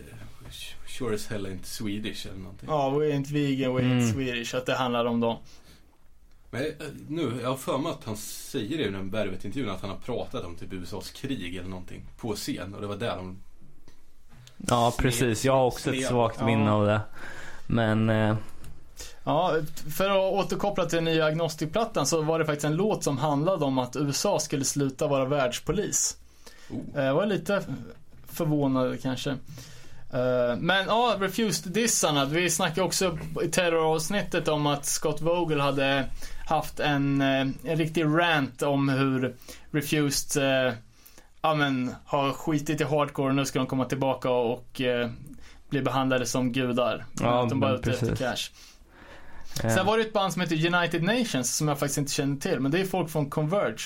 "We- 0.93 0.97
Sure 0.97 1.15
as 1.15 1.27
hell 1.27 1.45
ain't 1.47 1.63
Swedish 1.65 2.27
eller 2.27 2.37
någonting. 2.39 2.69
Ja, 2.69 2.89
we 2.89 3.05
ain't 3.05 3.31
vegan, 3.33 3.75
we 3.75 3.81
ain't 3.81 3.91
Mm. 4.01 4.13
Swedish. 4.13 4.55
Att 4.55 4.65
det 4.65 4.73
handlar 4.75 5.05
om 5.05 5.19
dem. 5.19 5.37
Men 6.51 6.61
eh, 6.65 6.69
nu, 7.07 7.31
jag 7.41 7.49
har 7.49 7.57
för 7.57 7.77
mig 7.77 7.91
att 7.91 8.03
han 8.05 8.17
säger 8.17 8.77
det 8.77 8.83
i 8.83 8.91
den 8.91 9.09
Bervet-intervjun 9.09 9.69
att 9.69 9.81
han 9.81 9.89
har 9.89 9.97
pratat 9.97 10.43
om 10.43 10.55
typ 10.55 10.73
USAs 10.73 11.09
krig 11.11 11.55
eller 11.55 11.69
någonting 11.69 12.03
på 12.17 12.35
scen 12.35 12.73
och 12.75 12.81
det 12.81 12.87
var 12.87 12.95
där 12.95 13.15
de 13.15 13.37
Ja, 14.57 14.93
precis. 14.97 15.45
Jag 15.45 15.53
har 15.53 15.65
också 15.65 15.93
ett 15.95 16.07
svagt 16.07 16.37
Ja. 16.39 16.45
minne 16.45 16.71
av 16.71 16.85
det. 16.85 17.01
Men 17.67 18.09
eh, 18.09 18.35
Ja, 19.23 19.55
för 19.97 20.09
att 20.09 20.33
återkoppla 20.45 20.85
till 20.85 20.95
den 20.95 21.03
nya 21.05 21.25
Agnostic-plattan 21.25 22.05
så 22.07 22.21
var 22.21 22.39
det 22.39 22.45
faktiskt 22.45 22.65
en 22.65 22.75
låt 22.75 23.03
som 23.03 23.17
handlade 23.17 23.65
om 23.65 23.77
att 23.77 23.95
USA 23.95 24.39
skulle 24.39 24.65
sluta 24.65 25.07
vara 25.07 25.25
världspolis. 25.25 26.17
Oh. 26.69 26.79
Eh, 26.99 27.03
Jag 27.05 27.13
var 27.15 27.25
lite 27.25 27.63
förvånad 28.27 29.01
kanske. 29.01 29.37
Eh, 30.13 30.55
Men 30.57 30.85
ja, 30.87 31.15
Refused-dissarna. 31.19 32.25
Vi 32.25 32.49
snackade 32.49 32.81
också 32.81 33.17
i 33.43 33.47
terroravsnittet 33.47 34.47
om 34.47 34.67
att 34.67 34.85
Scott 34.85 35.21
Vogel 35.21 35.59
hade 35.59 36.05
haft 36.47 36.79
en, 36.79 37.21
eh, 37.21 37.41
en 37.41 37.75
riktig 37.77 38.05
rant 38.05 38.61
om 38.61 38.89
hur 38.89 39.35
Refused 39.71 40.43
eh, 40.67 40.73
ja, 41.41 41.55
men, 41.55 41.95
har 42.05 42.31
skitit 42.33 42.81
i 42.81 42.83
hardcore 42.83 43.29
och 43.29 43.35
nu 43.35 43.45
ska 43.45 43.59
de 43.59 43.67
komma 43.67 43.85
tillbaka 43.85 44.29
och 44.29 44.81
eh, 44.81 45.09
bli 45.69 45.81
behandlade 45.81 46.25
som 46.25 46.51
gudar. 46.51 47.05
Ja, 47.21 47.43
att 47.43 47.49
de 47.49 47.59
bara 47.59 47.71
är 47.71 47.75
ute 47.75 47.91
efter 47.91 48.15
cash. 48.15 48.49
eh, 49.63 49.75
Sen 49.75 49.85
var 49.85 49.97
det 49.97 50.03
ett 50.03 50.13
band 50.13 50.33
som 50.33 50.41
heter 50.41 50.75
United 50.75 51.03
Nations 51.03 51.55
som 51.57 51.67
jag 51.67 51.79
faktiskt 51.79 51.97
inte 51.97 52.11
känner 52.11 52.37
till. 52.37 52.59
Men 52.59 52.71
det 52.71 52.79
är 52.79 52.85
folk 52.85 53.09
från 53.09 53.29
Converge. 53.29 53.83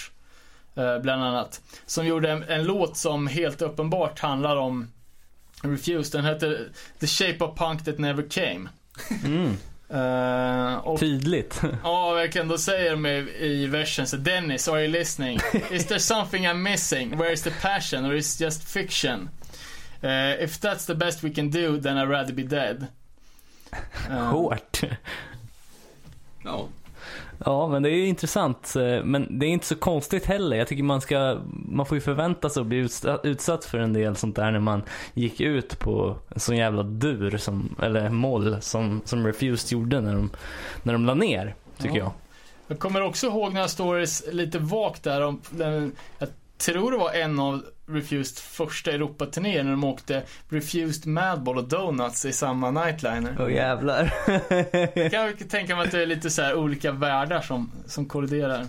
Bland 1.02 1.24
annat. 1.24 1.62
Som 1.86 2.06
gjorde 2.08 2.32
en, 2.32 2.44
en 2.44 2.64
låt 2.64 2.98
som 2.98 3.28
helt 3.28 3.62
uppenbart 3.62 4.20
handlar 4.20 4.56
om 4.56 4.92
Refused. 5.64 6.12
Den 6.14 6.26
heter 6.26 6.70
The 7.00 7.08
Shape 7.08 7.38
of 7.46 7.56
Punk 7.58 7.84
That 7.86 8.00
Never 8.00 8.24
Came. 8.30 8.70
mm, 9.24 9.58
Eh, 9.90 10.76
och 10.78 11.00
tydligt. 11.00 11.62
ja, 11.84 12.14
verkligen. 12.14 12.48
Då 12.48 12.58
säger 12.58 12.92
de 12.92 13.06
i, 13.06 13.18
i 13.46 13.68
versen 13.68 14.08
så 14.08 14.18
Dennis, 14.18 14.68
are 14.68 14.82
you 14.82 14.92
listening? 14.92 15.40
Is 15.72 15.86
there 15.86 16.00
something 16.00 16.46
I'm 16.48 16.54
missing? 16.72 17.18
Where 17.18 17.32
is 17.34 17.42
the 17.42 17.52
passion? 17.62 18.06
Or 18.06 18.14
is 18.14 18.36
it 18.36 18.42
just 18.46 18.64
fiction? 18.64 19.30
Eh, 20.02 20.32
if 20.44 20.60
that's 20.60 20.86
the 20.86 20.96
best 20.96 21.24
we 21.24 21.30
can 21.34 21.50
do, 21.50 21.78
then 21.82 21.98
I'd 21.98 22.10
rather 22.10 22.34
be 22.34 22.44
dead. 22.44 22.88
Eh, 24.10 24.32
Hårt. 24.32 24.84
Ja, 26.44 26.68
Ja, 27.46 27.68
men 27.68 27.84
det 27.84 27.90
är 27.90 28.06
intressant. 28.06 28.76
eh, 28.76 29.04
Men 29.04 29.40
det 29.40 29.46
är 29.46 29.50
inte 29.50 29.66
så 29.66 29.76
konstigt 29.76 30.26
heller. 30.26 30.58
Jag 30.58 30.68
tycker 30.68 30.84
man 30.84 31.02
ska, 31.02 31.38
man 31.52 31.86
får 31.86 31.98
ju 31.98 32.02
förvänta 32.02 32.50
sig 32.50 32.62
att 32.62 32.68
bli 32.68 32.88
utsatt, 33.24 33.66
för 33.66 33.78
en 33.78 33.94
del 33.94 34.16
sånt 34.16 34.36
där 34.36 34.52
när 34.52 34.60
man 34.60 34.82
gick 35.14 35.42
ut 35.42 35.80
på 35.80 36.16
en 36.30 36.40
sån 36.40 36.58
jävla 36.58 36.84
dur, 36.84 37.38
som, 37.38 37.76
eller 37.82 38.10
moll, 38.10 38.58
som, 38.62 39.02
som 39.06 39.26
Refused 39.28 39.72
gjorde 39.72 40.02
när 40.02 40.14
de, 40.14 40.30
när 40.84 40.94
de 40.94 41.06
la 41.06 41.14
ner, 41.14 41.56
tycker 41.78 41.98
Ja. 41.98 42.04
jag. 42.04 42.12
Jag 42.68 42.80
kommer 42.80 43.02
också 43.04 43.28
ihåg 43.28 43.54
några 43.54 43.68
stories 43.68 44.24
lite 44.32 44.60
vagt 44.60 45.04
där 45.04 45.22
om, 45.22 45.42
jag 46.20 46.30
tror 46.58 46.92
det 46.92 46.98
var 46.98 47.14
en 47.14 47.40
av 47.40 47.64
Refused 47.90 48.38
första 48.38 48.92
Europaturnéer 48.92 49.64
när 49.64 49.72
de 49.72 49.84
åkte 49.84 50.24
Refused 50.50 51.08
Madball 51.08 51.58
och 51.58 51.68
Donuts 51.68 52.26
i 52.26 52.34
samma 52.34 52.72
nightliner. 52.72 53.36
Åh 53.40 53.54
jävlar. 53.54 54.14
Jag 54.96 55.12
kan 55.12 55.34
tänka 55.50 55.76
mig 55.76 55.86
att 55.86 55.92
det 55.92 56.02
är 56.02 56.06
lite 56.06 56.30
så 56.30 56.42
här 56.42 56.56
olika 56.56 56.92
världar 56.92 57.42
som, 57.42 57.72
som 57.86 58.06
kolliderar. 58.06 58.66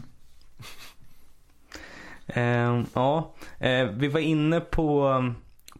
Ehm, 2.26 2.86
ja, 2.94 3.34
eh, 3.58 3.84
vi 3.84 4.08
var 4.08 4.20
inne 4.20 4.60
på, 4.60 5.24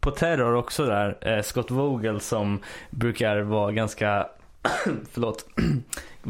på 0.01 0.11
Terror 0.11 0.55
också 0.55 0.87
där. 0.87 1.19
Eh, 1.21 1.43
Scott 1.43 1.71
Vogel 1.71 2.21
som 2.21 2.61
brukar 2.91 3.41
vara 3.41 3.73
ganska, 3.73 4.27
förlåt, 5.13 5.47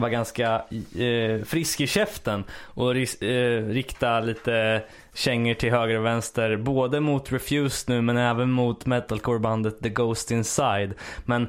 var 0.00 0.08
ganska 0.08 0.62
eh, 0.98 1.44
frisk 1.44 1.80
i 1.80 1.86
käften 1.86 2.44
och 2.50 2.96
eh, 2.96 3.64
rikta 3.68 4.20
lite 4.20 4.82
kängor 5.14 5.54
till 5.54 5.70
höger 5.70 5.98
och 5.98 6.04
vänster. 6.04 6.56
Både 6.56 7.00
mot 7.00 7.32
Refused 7.32 7.94
nu 7.94 8.02
men 8.02 8.16
även 8.16 8.50
mot 8.50 8.86
metalcore-bandet 8.86 9.80
The 9.82 9.88
Ghost 9.88 10.30
Inside. 10.30 10.94
Men 11.24 11.48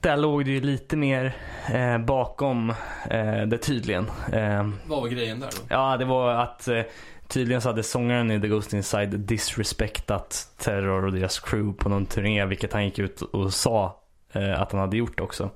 där 0.00 0.16
låg 0.16 0.44
det 0.44 0.50
ju 0.50 0.60
lite 0.60 0.96
mer 0.96 1.36
eh, 1.72 1.98
bakom 1.98 2.70
eh, 3.10 3.42
det 3.46 3.58
tydligen. 3.58 4.10
Eh, 4.32 4.68
vad 4.86 5.00
var 5.02 5.08
grejen 5.08 5.40
där 5.40 5.48
då? 5.50 5.62
Ja, 5.68 5.96
det 5.96 6.04
var 6.04 6.34
att 6.34 6.68
eh, 6.68 6.82
tydligen 7.28 7.60
så 7.60 7.68
hade 7.68 7.82
sångaren 7.82 8.30
i 8.30 8.40
The 8.40 8.48
Ghost 8.48 8.72
Inside 8.72 9.20
disrespektat 9.20 10.48
Terror 10.58 11.04
och 11.04 11.12
deras 11.12 11.40
crew 11.40 11.78
på 11.78 11.88
någon 11.88 12.06
turné, 12.06 12.44
vilket 12.46 12.72
han 12.72 12.84
gick 12.84 12.98
ut 12.98 13.22
och 13.22 13.52
sa 13.52 14.00
eh, 14.32 14.60
att 14.60 14.72
han 14.72 14.80
hade 14.80 14.96
gjort 14.96 15.20
också. 15.20 15.50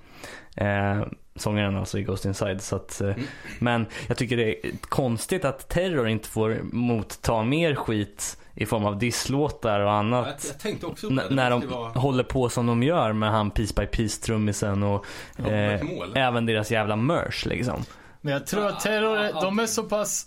Sångaren 1.36 1.76
alltså 1.76 1.98
i 1.98 2.02
Ghost 2.02 2.24
Inside. 2.24 2.62
Så 2.62 2.76
att, 2.76 3.00
eh, 3.00 3.06
Mm. 3.10 3.24
Men 3.58 3.86
jag 4.08 4.16
tycker 4.16 4.36
det 4.36 4.66
är 4.66 4.70
konstigt 4.80 5.44
att 5.44 5.68
Terror 5.68 6.08
inte 6.08 6.28
får 6.28 6.58
motta 6.62 7.42
mer 7.42 7.74
skit 7.74 8.38
i 8.54 8.66
form 8.66 8.84
av 8.84 8.98
disslåtar 8.98 9.80
och 9.80 9.86
Ja, 9.88 9.92
annat. 9.98 10.26
jag, 10.26 10.50
jag 10.54 10.60
tänkte 10.60 10.86
också 10.86 11.06
på 11.06 11.12
N- 11.12 11.20
det. 11.28 11.34
när 11.34 11.50
de 11.50 11.68
var 11.68 11.88
håller 11.88 12.24
på 12.24 12.48
som 12.48 12.66
de 12.66 12.82
gör 12.82 13.12
med 13.12 13.30
han 13.30 13.50
Piece 13.50 13.74
by 13.80 13.86
Piece 13.86 14.22
trummisen 14.26 14.82
och 14.82 15.06
ja, 15.36 15.46
eh, 15.46 15.80
även 16.14 16.46
deras 16.46 16.70
jävla 16.70 16.96
merch 16.96 17.46
liksom. 17.46 17.84
Men 18.20 18.32
jag 18.32 18.46
tror 18.46 18.66
att 18.66 18.80
Terror, 18.80 19.16
är- 19.18 19.32
de 19.32 19.58
är 19.58 19.66
så 19.66 19.82
pass, 19.82 20.26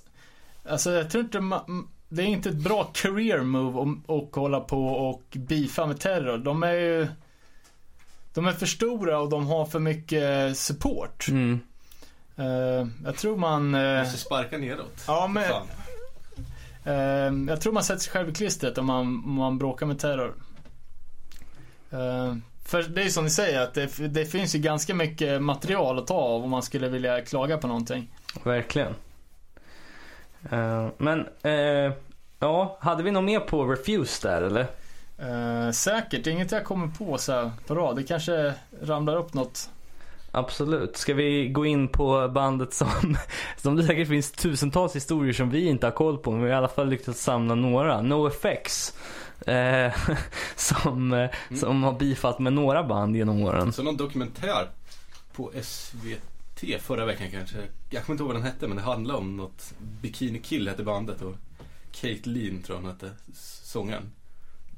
alltså 0.69 0.91
jag 0.91 1.10
tror 1.11 1.23
inte 1.23 1.38
ma- 1.38 1.84
det 2.10 2.22
är 2.23 2.27
inte 2.27 2.49
ett 2.49 2.56
bra 2.64 2.84
career 2.84 3.40
move 3.41 3.80
om- 3.80 4.03
att 4.07 4.36
hålla 4.36 4.60
på 4.60 4.88
och 4.88 5.23
beefa 5.38 5.86
med 5.86 5.99
Terror. 5.99 6.38
De 6.38 6.64
är 6.64 6.73
ju, 6.73 7.07
de 8.34 8.47
är 8.47 8.51
för 8.51 8.65
stora 8.65 9.19
och 9.19 9.30
de 9.30 9.47
har 9.47 9.65
för 9.65 9.80
mycket 9.80 10.57
support. 10.57 11.27
Mm. 11.30 11.60
Eh, 12.35 12.88
jag 13.06 13.15
tror 13.18 13.38
man... 13.38 13.76
eh, 13.76 13.99
Måste 13.99 14.18
sparka 14.18 14.57
neråt. 14.57 15.03
Ja, 15.07 15.27
men-. 15.27 15.51
Eh, 16.84 17.49
jag 17.49 17.61
tror 17.61 17.73
man 17.73 17.84
sätter 17.84 18.01
sig 18.01 18.11
själv 18.11 18.30
i 18.30 18.34
klistret 18.34 18.77
om 18.77 18.85
man, 18.85 19.01
om 19.06 19.34
man 19.34 19.57
bråkar 19.57 19.85
med 19.85 19.99
terror. 19.99 20.34
Eh, 21.91 22.35
för 22.65 22.84
det 22.84 23.01
är 23.01 23.06
ju 23.06 23.11
som 23.11 23.23
ni 23.23 23.30
säger 23.30 23.61
att 23.61 23.73
det, 23.73 24.07
det 24.07 24.26
finns 24.26 24.56
ju 24.56 24.60
ganska 24.60 24.93
mycket 24.95 25.41
material 25.41 25.99
att 25.99 26.07
ta 26.07 26.14
av 26.14 26.43
om 26.43 26.49
man 26.49 26.64
skulle 26.64 26.89
vilja 26.89 27.22
klaga 27.22 27.57
på 27.57 27.68
någonting. 27.68 28.14
Verkligen. 28.43 28.93
Eh, 30.51 30.88
men, 30.97 31.27
ja, 32.39 32.77
hade 32.81 33.03
vi 33.03 33.11
något 33.11 33.23
mer 33.23 33.39
på 33.39 33.65
Refuse 33.65 34.27
där 34.27 34.41
eller? 34.41 34.68
Eh, 35.22 35.72
säkert, 35.72 36.28
inget 36.28 36.52
jag 36.52 36.66
kommer 36.66 36.88
på 36.88 37.18
så 37.18 37.32
här 37.32 37.52
på 37.68 37.76
rad. 37.76 37.96
Det 37.96 38.04
kanske 38.04 38.54
ramlar 38.82 39.18
upp 39.18 39.34
något. 39.34 39.70
Absolut. 40.32 40.98
Ska 40.98 41.14
vi 41.14 41.50
gå 41.50 41.66
in 41.66 41.88
på 41.88 42.28
bandet 42.34 42.74
som, 42.74 43.18
som 43.58 43.76
det 43.76 43.84
säkert 43.84 44.08
finns 44.08 44.32
tusentals 44.32 44.96
historier 44.96 45.34
som 45.34 45.50
vi 45.50 45.68
inte 45.68 45.86
har 45.88 45.91
koll 45.91 46.18
på, 46.18 46.32
men 46.32 46.41
vi 46.41 46.48
har 46.48 46.56
i 46.56 46.58
alla 46.58 46.68
fall 46.68 46.90
lyckats 46.90 47.24
samla 47.24 47.56
några. 47.56 48.02
NoFX. 48.02 48.94
Eh, 49.48 49.94
som, 50.56 51.14
eh, 51.14 51.30
som 51.60 51.84
har 51.84 51.94
bifat 51.94 52.40
med 52.40 52.54
några 52.54 52.84
band 52.84 53.16
genom 53.16 53.41
åren. 53.41 53.74
Så 53.74 53.84
någon 53.84 53.98
dokumentär 53.98 54.70
på 55.34 55.52
SVT 55.62 56.82
förra 56.82 57.06
veckan 57.06 57.28
kanske. 57.32 57.58
Jag 57.90 58.06
kommer 58.06 58.14
inte 58.14 58.24
ihåg 58.24 58.34
vad 58.34 58.41
den 58.41 58.52
hette 58.52 58.68
men 58.68 58.78
det 58.78 58.84
handlade 58.84 59.20
om 59.20 59.38
något 59.38 59.74
Bikini 60.02 60.40
Kill 60.40 60.68
hette 60.68 60.84
bandet 60.84 61.22
och 61.22 61.36
Kate 61.91 62.30
Lean 62.30 62.62
tror 62.62 62.78
jag 62.78 62.82
hon 62.82 62.91
hette, 62.91 63.12
sångaren. 63.64 64.12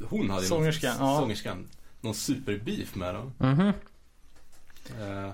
Hon 0.10 0.30
hade 0.30 0.46
Sångerskan, 0.46 0.98
någon, 1.00 1.10
ja. 1.10 1.20
sångerskan, 1.20 1.68
någon 2.02 2.16
superbeef 2.16 2.96
med 2.96 3.16
dem. 3.16 3.34
Mhm. 3.38 3.74
Eh, 5.02 5.32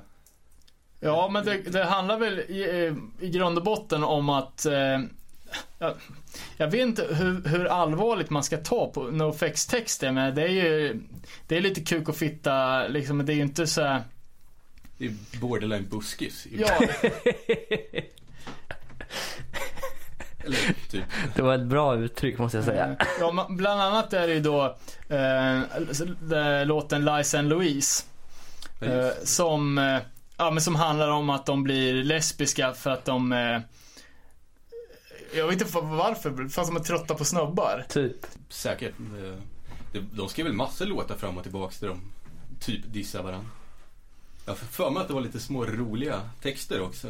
Ja, 1.00 1.30
men 1.34 1.46
det, 1.46 1.58
det 1.58 1.84
handlar 1.84 2.18
väl 2.20 2.40
i, 2.40 2.86
eh, 2.86 3.26
i 3.26 3.30
grund 3.30 3.58
och 3.58 3.64
botten 3.64 4.04
om 4.04 4.30
att 4.30 4.66
eh, 4.66 5.00
jag, 5.80 5.94
jag 6.58 6.68
vet 6.68 6.82
inte 6.82 7.08
hur, 7.12 7.50
hur 7.50 7.66
allvarligt 7.66 8.30
man 8.30 8.44
ska 8.44 8.58
ta 8.58 8.92
på 8.92 9.04
NoFX 9.04 9.66
texter 9.66 10.12
men 10.12 10.36
det 10.36 10.42
är 10.42 10.48
ju 10.48 11.02
Det 11.48 11.58
är 11.58 11.62
lite 11.62 11.82
kuk 11.82 12.10
och 12.10 12.16
fitta 12.16 12.88
liksom, 12.88 13.26
det 13.26 13.34
är 13.34 13.36
ju 13.36 13.42
inte 13.42 13.68
så 13.68 13.82
här, 13.82 14.04
det 14.98 15.06
är 15.06 15.14
borderline 15.40 15.88
buskis. 15.90 16.48
Ja, 16.52 16.80
Eller 20.48 20.76
typ. 20.90 21.04
Det 21.36 21.42
var 21.42 21.56
ett 21.56 21.62
bra 21.66 21.96
uttryck 21.98 22.38
måste 22.38 22.58
jag 22.58 22.66
säga. 22.66 22.88
Eh, 23.00 23.06
Ja, 23.20 23.48
bland 23.50 23.82
annat 23.82 24.14
är 24.14 24.28
det 24.28 24.34
ju 24.34 24.40
då 24.40 24.76
eh, 25.10 26.66
låten 26.66 27.06
Liza 27.06 27.40
and 27.40 27.50
Louise. 27.50 28.04
Eh, 28.82 29.08
som, 29.24 29.78
eh, 29.78 29.98
ja, 30.38 30.52
men 30.52 30.62
som 30.62 30.76
handlar 30.76 31.10
om 31.10 31.30
att 31.30 31.46
de 31.46 31.64
blir 31.64 31.94
lesbiska 32.04 32.74
för 32.74 32.90
att 32.90 33.06
de 33.06 33.32
eh, 33.34 33.60
Jag 35.36 35.48
vet 35.48 35.62
inte 35.62 35.78
varför, 35.82 36.50
fast 36.50 36.70
de 36.70 36.76
är 36.80 36.84
trötta 36.84 37.16
på 37.16 37.26
snubbar. 37.26 37.86
Typ. 37.90 38.16
Säkert. 38.50 38.94
Eh, 39.00 40.02
De 40.12 40.30
skrev 40.30 40.46
väl 40.46 40.56
massor 40.56 40.86
låtar 40.86 41.16
fram 41.16 41.38
och 41.38 41.44
tillbaka 41.44 41.76
där 41.80 41.88
de 41.88 42.02
typ 42.60 42.82
dissar 42.94 43.24
varandra. 43.24 43.50
Jag 44.46 44.52
har 44.52 44.58
för 44.58 44.90
mig 44.90 45.02
att 45.02 45.08
det 45.08 45.14
var 45.14 45.22
lite 45.22 45.40
små 45.40 45.66
roliga 45.66 46.22
texter 46.42 46.82
också. 46.82 47.08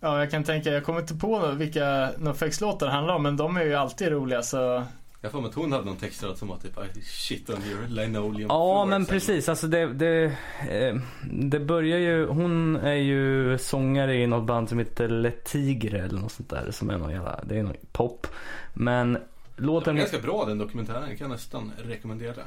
Ja, 0.00 0.18
jag 0.18 0.30
kan 0.30 0.44
tänka, 0.44 0.70
jag 0.70 0.84
kommer 0.84 1.00
inte 1.00 1.14
på 1.14 1.50
vilka 1.50 2.10
NoFX-låtar 2.18 2.86
det 2.86 2.92
handlar 2.92 3.14
om, 3.14 3.22
men 3.22 3.36
de 3.36 3.56
är 3.56 3.64
ju 3.64 3.74
alltid 3.74 4.08
roliga 4.08 4.42
så 4.42 4.56
Jag 4.56 4.84
har 5.22 5.30
för 5.30 5.40
mig 5.40 5.48
att 5.48 5.54
hon 5.54 5.72
hade 5.72 5.84
någon 5.84 5.96
textrad 5.96 6.38
som 6.38 6.48
var 6.48 6.56
typ 6.56 6.78
I 6.96 7.00
shit 7.02 7.50
on 7.50 7.56
your 7.70 7.86
linoleum 7.88 8.48
Ja 8.48 8.82
floor", 8.84 8.86
men 8.86 9.06
precis, 9.06 9.48
alltså 9.48 9.66
det, 9.66 9.86
det, 9.92 10.24
eh, 10.70 10.96
det 11.32 11.60
börjar 11.60 11.98
ju, 11.98 12.26
hon 12.26 12.76
är 12.76 12.94
ju 12.94 13.58
sångare 13.58 14.16
i 14.16 14.26
något 14.26 14.46
band 14.46 14.68
som 14.68 14.78
heter 14.78 15.08
Le 15.08 15.30
Tigre 15.30 15.98
eller 15.98 16.18
något 16.20 16.32
sånt 16.32 16.50
där 16.50 16.70
som 16.70 16.90
är 16.90 16.98
någon 16.98 17.10
jävla, 17.12 17.40
det 17.44 17.58
är 17.58 17.62
någon 17.62 17.76
pop. 17.92 18.26
Men 18.74 19.12
Den 19.12 19.22
var 19.56 19.62
låten, 19.74 19.96
ganska 19.96 20.18
bra 20.18 20.44
den 20.44 20.58
dokumentären, 20.58 21.02
kan 21.08 21.16
jag 21.18 21.30
nästan 21.30 21.72
rekommendera. 21.84 22.42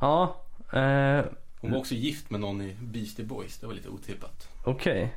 ja, 0.00 0.36
Eh, 0.72 1.24
Hon 1.60 1.70
var 1.70 1.78
också 1.78 1.94
gift 1.94 2.30
med 2.30 2.40
någon 2.40 2.62
i 2.62 2.76
Beastie 2.80 3.24
Boys. 3.24 3.58
Det 3.58 3.66
var 3.66 3.74
lite 3.74 3.88
otippat. 3.88 4.48
Okej. 4.64 5.14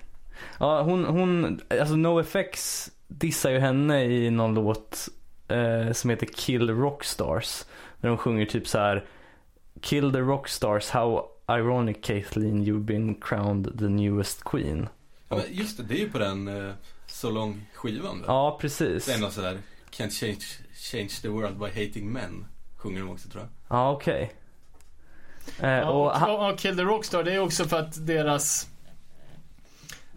Ja, 0.60 0.82
hon, 0.82 1.06
hon, 1.06 1.60
alltså 1.70 1.96
NoFX 1.96 2.90
dissar 3.08 3.52
ju 3.52 3.60
henne 3.60 4.06
i 4.06 4.30
någon 4.30 4.54
låt 4.54 5.10
eh, 5.48 5.92
som 5.92 6.10
heter 6.10 6.26
Kill 6.26 6.70
Rockstars. 6.70 7.66
Där 8.02 8.10
de 8.10 8.18
sjunger 8.18 8.46
typ 8.46 8.68
så 8.68 8.78
här 8.78 9.06
Kill 9.82 10.12
the 10.14 10.20
Rockstars, 10.20 10.90
how 10.90 11.28
ironic 11.50 11.98
Kathleen 12.02 12.66
you've 12.66 12.86
been 12.86 13.16
crowned 13.16 13.80
the 13.80 13.88
newest 13.90 14.44
queen. 14.44 14.90
Ja, 15.30 15.36
men 15.36 15.46
just 15.50 15.78
det, 15.78 15.84
det 15.84 15.94
är 15.96 16.00
ju 16.00 16.10
på 16.10 16.20
den 16.20 16.48
uh, 16.48 16.74
So 17.08 17.30
Long 17.30 17.66
skivan 17.74 18.18
väl? 18.18 18.26
Ja, 18.28 18.58
precis. 18.62 19.06
Det 19.06 19.14
är 19.14 19.20
något 19.20 19.34
sådär 19.34 19.58
Can't 19.92 20.10
change, 20.10 20.46
change 20.92 21.10
the 21.22 21.28
world 21.28 21.60
by 21.60 21.66
hating 21.86 22.12
men. 22.12 22.46
Sjunger 22.78 23.00
de 23.00 23.10
också 23.10 23.30
tror 23.30 23.44
jag. 23.44 23.78
Ja, 23.78 23.92
okej. 23.92 24.34
Eh, 25.60 25.70
Ja, 25.70 25.90
och 25.90 26.30
och, 26.30 26.52
och 26.52 26.60
Kill 26.60 26.76
the 26.78 26.84
Rockstar, 26.84 27.24
det 27.24 27.34
är 27.34 27.40
också 27.40 27.66
för 27.66 27.80
att 27.80 28.08
deras... 28.08 28.68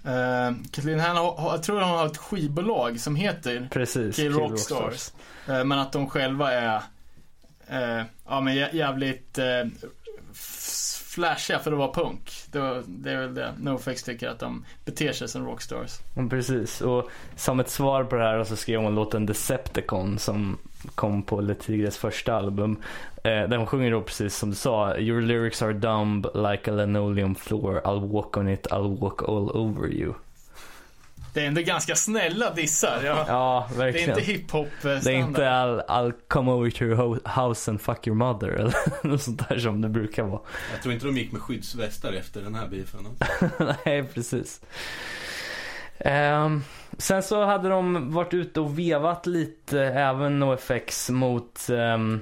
Uh, 0.06 0.56
Kathleen 0.72 1.00
Hanna, 1.00 1.20
jag 1.38 1.62
tror 1.62 1.80
de 1.80 1.90
har 1.90 2.06
ett 2.06 2.16
skivbolag 2.16 3.00
som 3.00 3.16
heter 3.16 3.68
precis. 3.72 4.16
Kill 4.16 4.32
Rockstars. 4.32 5.10
Eh, 5.48 5.64
men 5.64 5.78
att 5.78 5.92
de 5.92 6.10
själva 6.10 6.52
är 6.52 6.82
eh, 7.68 8.04
ja, 8.28 8.40
men 8.40 8.54
jä- 8.54 8.74
jävligt 8.74 9.38
f- 10.32 11.02
flashiga 11.06 11.58
för 11.58 11.72
att 11.72 11.78
vara 11.78 11.92
punk. 11.92 12.32
Det, 12.50 12.58
var, 12.58 12.82
det 12.86 13.12
är 13.12 13.16
väl 13.20 13.34
det 13.34 13.52
NoFX 13.60 14.02
tycker 14.02 14.28
att 14.28 14.38
de 14.38 14.64
beter 14.84 15.12
sig 15.12 15.28
som 15.28 15.46
rockstars. 15.46 15.90
Ja, 16.16 16.26
Precis, 16.30 16.80
och 16.80 17.10
som 17.36 17.60
ett 17.60 17.70
svar 17.70 18.04
på 18.04 18.16
det 18.16 18.22
här 18.22 18.44
så 18.44 18.56
skrev 18.56 18.80
hon 18.80 18.94
låten 18.94 19.26
Decepticon 19.26 20.18
som 20.18 20.58
kom 20.94 21.22
på 21.22 21.40
Le 21.40 21.54
Tigres 21.54 21.98
första 21.98 22.34
album. 22.34 22.76
Eh, 23.16 23.22
där 23.48 23.56
hon 23.56 23.66
sjunger 23.66 23.90
då 23.90 24.00
precis 24.02 24.36
som 24.36 24.50
du 24.50 24.56
sa, 24.56 24.96
Your 24.98 25.20
lyrics 25.22 25.62
are 25.62 25.72
dumb 25.72 26.26
like 26.34 26.70
a 26.70 26.74
linoleum 26.74 27.34
floor, 27.34 27.80
I'll 27.84 28.12
walk 28.12 28.36
on 28.36 28.48
it, 28.48 28.66
I'll 28.66 29.00
walk 29.00 29.22
all 29.22 29.50
over 29.50 29.88
you. 29.92 30.14
Det 31.34 31.42
är 31.42 31.46
ändå 31.46 31.60
ganska 31.60 31.94
snälla 31.96 32.54
dissar. 32.54 33.00
Ja. 33.04 33.24
Ja, 33.28 33.66
det 33.68 33.74
är 33.74 33.78
verkligen. 33.78 34.10
inte 34.10 34.22
hiphop 34.32 34.66
eh, 34.84 34.90
Det 35.04 35.10
är 35.12 35.14
inte 35.14 35.42
I'll, 35.42 35.86
I'll 35.86 36.12
come 36.28 36.50
over 36.52 36.70
to 36.70 36.84
your 36.84 36.96
ho- 36.96 37.46
house 37.48 37.70
and 37.70 37.80
fuck 37.80 38.06
your 38.06 38.16
mother 38.16 38.48
eller 38.48 38.74
något 39.06 39.22
sånt 39.22 39.48
där 39.48 39.58
som 39.58 39.80
det 39.80 39.88
brukar 39.88 40.22
vara. 40.22 40.40
Jag 40.72 40.82
tror 40.82 40.94
inte 40.94 41.06
de 41.06 41.16
gick 41.16 41.32
med 41.32 41.42
skyddsvästar 41.42 42.12
efter 42.12 42.42
den 42.42 42.54
här 42.54 42.66
beefen. 42.68 43.00
Nej, 43.84 44.04
precis. 44.04 44.60
Ehm, 45.98 46.62
sen 46.98 47.22
så 47.22 47.44
hade 47.44 47.68
de 47.68 48.12
varit 48.12 48.34
ute 48.34 48.60
och 48.60 48.78
vevat 48.78 49.26
lite, 49.26 49.80
även 49.82 50.38
NoFX, 50.38 51.10
mot 51.10 51.66
um, 51.70 52.20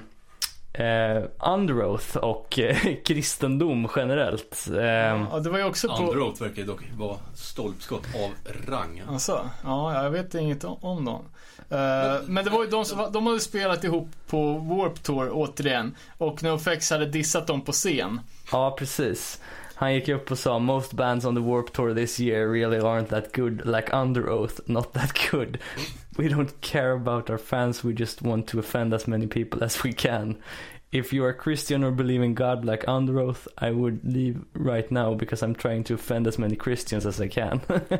uh, 0.79 1.23
Underoath 1.53 2.17
och 2.17 2.59
eh, 2.59 2.77
kristendom 3.05 3.87
generellt. 3.95 4.67
Ehm, 4.67 5.25
Ja, 5.31 5.39
det 5.43 5.49
var 5.49 5.57
ju 5.57 5.63
också 5.65 5.87
på... 5.87 6.03
Underoath 6.03 6.41
verkar 6.41 6.63
dock 6.63 6.81
vara 6.97 7.17
stolpskott 7.35 8.07
av 8.15 8.31
rang. 8.71 9.03
Alltså, 9.09 9.49
ja, 9.63 10.03
jag 10.03 10.09
vet 10.11 10.35
inget 10.35 10.63
om- 10.63 11.05
dem. 11.05 11.25
Eh, 11.69 12.21
men 12.27 12.45
det 12.45 12.49
var 12.51 12.63
ju 12.63 12.69
de 12.69 12.85
som, 12.85 13.11
de 13.11 13.27
hade 13.27 13.39
spelat 13.39 13.83
ihop 13.83 14.09
på 14.29 14.53
Warp 14.53 15.03
Tour 15.03 15.29
återigen. 15.33 15.95
Och 16.17 16.43
NoFX 16.43 16.89
hade 16.89 17.05
dissat 17.05 17.47
dem 17.47 17.61
på 17.61 17.71
scen. 17.71 18.19
Ja, 18.51 18.75
precis. 18.79 19.41
Han 19.75 19.93
gick 19.93 20.09
upp 20.09 20.31
och 20.31 20.39
sa 20.39 20.59
Most 20.59 20.93
bands 20.93 21.25
on 21.25 21.35
the 21.35 21.41
Warp 21.41 21.73
Tour 21.73 21.93
this 21.93 22.19
year 22.19 22.51
really 22.51 22.79
aren't 22.79 23.09
that 23.09 23.33
good 23.33 23.65
like 23.65 23.91
Underoath, 23.91 24.59
not 24.67 24.93
that 24.93 25.13
good. 25.31 25.59
We 26.17 26.29
don't 26.29 26.61
care 26.61 26.93
about 26.93 27.29
our 27.29 27.37
fans, 27.37 27.83
we 27.83 27.93
just 27.93 28.21
want 28.21 28.47
to 28.47 28.59
offend 28.59 28.93
as 28.93 29.07
many 29.07 29.27
people 29.27 29.63
as 29.63 29.83
we 29.83 29.91
can. 29.91 30.37
If 30.91 31.11
you 31.11 31.25
are 31.25 31.33
Christian 31.33 31.83
or 31.83 31.91
believe 31.91 32.21
in 32.21 32.35
God 32.35 32.63
like 32.63 32.85
Underoath, 32.85 33.47
I 33.57 33.71
would 33.71 33.99
leave 34.05 34.45
right 34.53 34.89
now 34.89 35.13
because 35.13 35.43
I'm 35.43 35.55
trying 35.55 35.83
to 35.85 35.95
offend 35.95 36.25
as 36.25 36.39
many 36.39 36.55
Christians 36.55 37.05
as 37.05 37.19
I 37.19 37.27
can. 37.27 37.61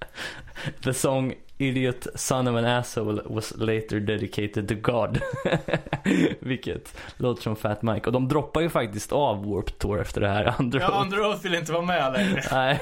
The 0.84 0.94
song 0.94 1.34
Idiot 1.58 2.06
Son 2.14 2.48
of 2.48 2.56
an 2.56 2.64
Asshole 2.64 3.22
was 3.26 3.56
later 3.56 4.00
dedicated 4.00 4.68
to 4.68 4.74
God. 4.74 5.20
Vilket 6.40 6.94
låter 7.16 7.42
som 7.42 7.56
Fat 7.56 7.82
Mike. 7.82 8.06
Och 8.06 8.12
de 8.12 8.28
droppar 8.28 8.60
ju 8.60 8.68
faktiskt 8.70 9.12
av 9.12 9.46
Warp 9.46 9.78
Tour 9.78 10.00
efter 10.00 10.20
det 10.20 10.28
här. 10.28 10.54
Underoath. 10.58 10.94
Ja, 10.94 11.02
Underoath 11.02 11.42
vill 11.42 11.54
inte 11.54 11.72
vara 11.72 11.82
med 11.82 12.12
längre. 12.12 12.42
Nej. 12.52 12.80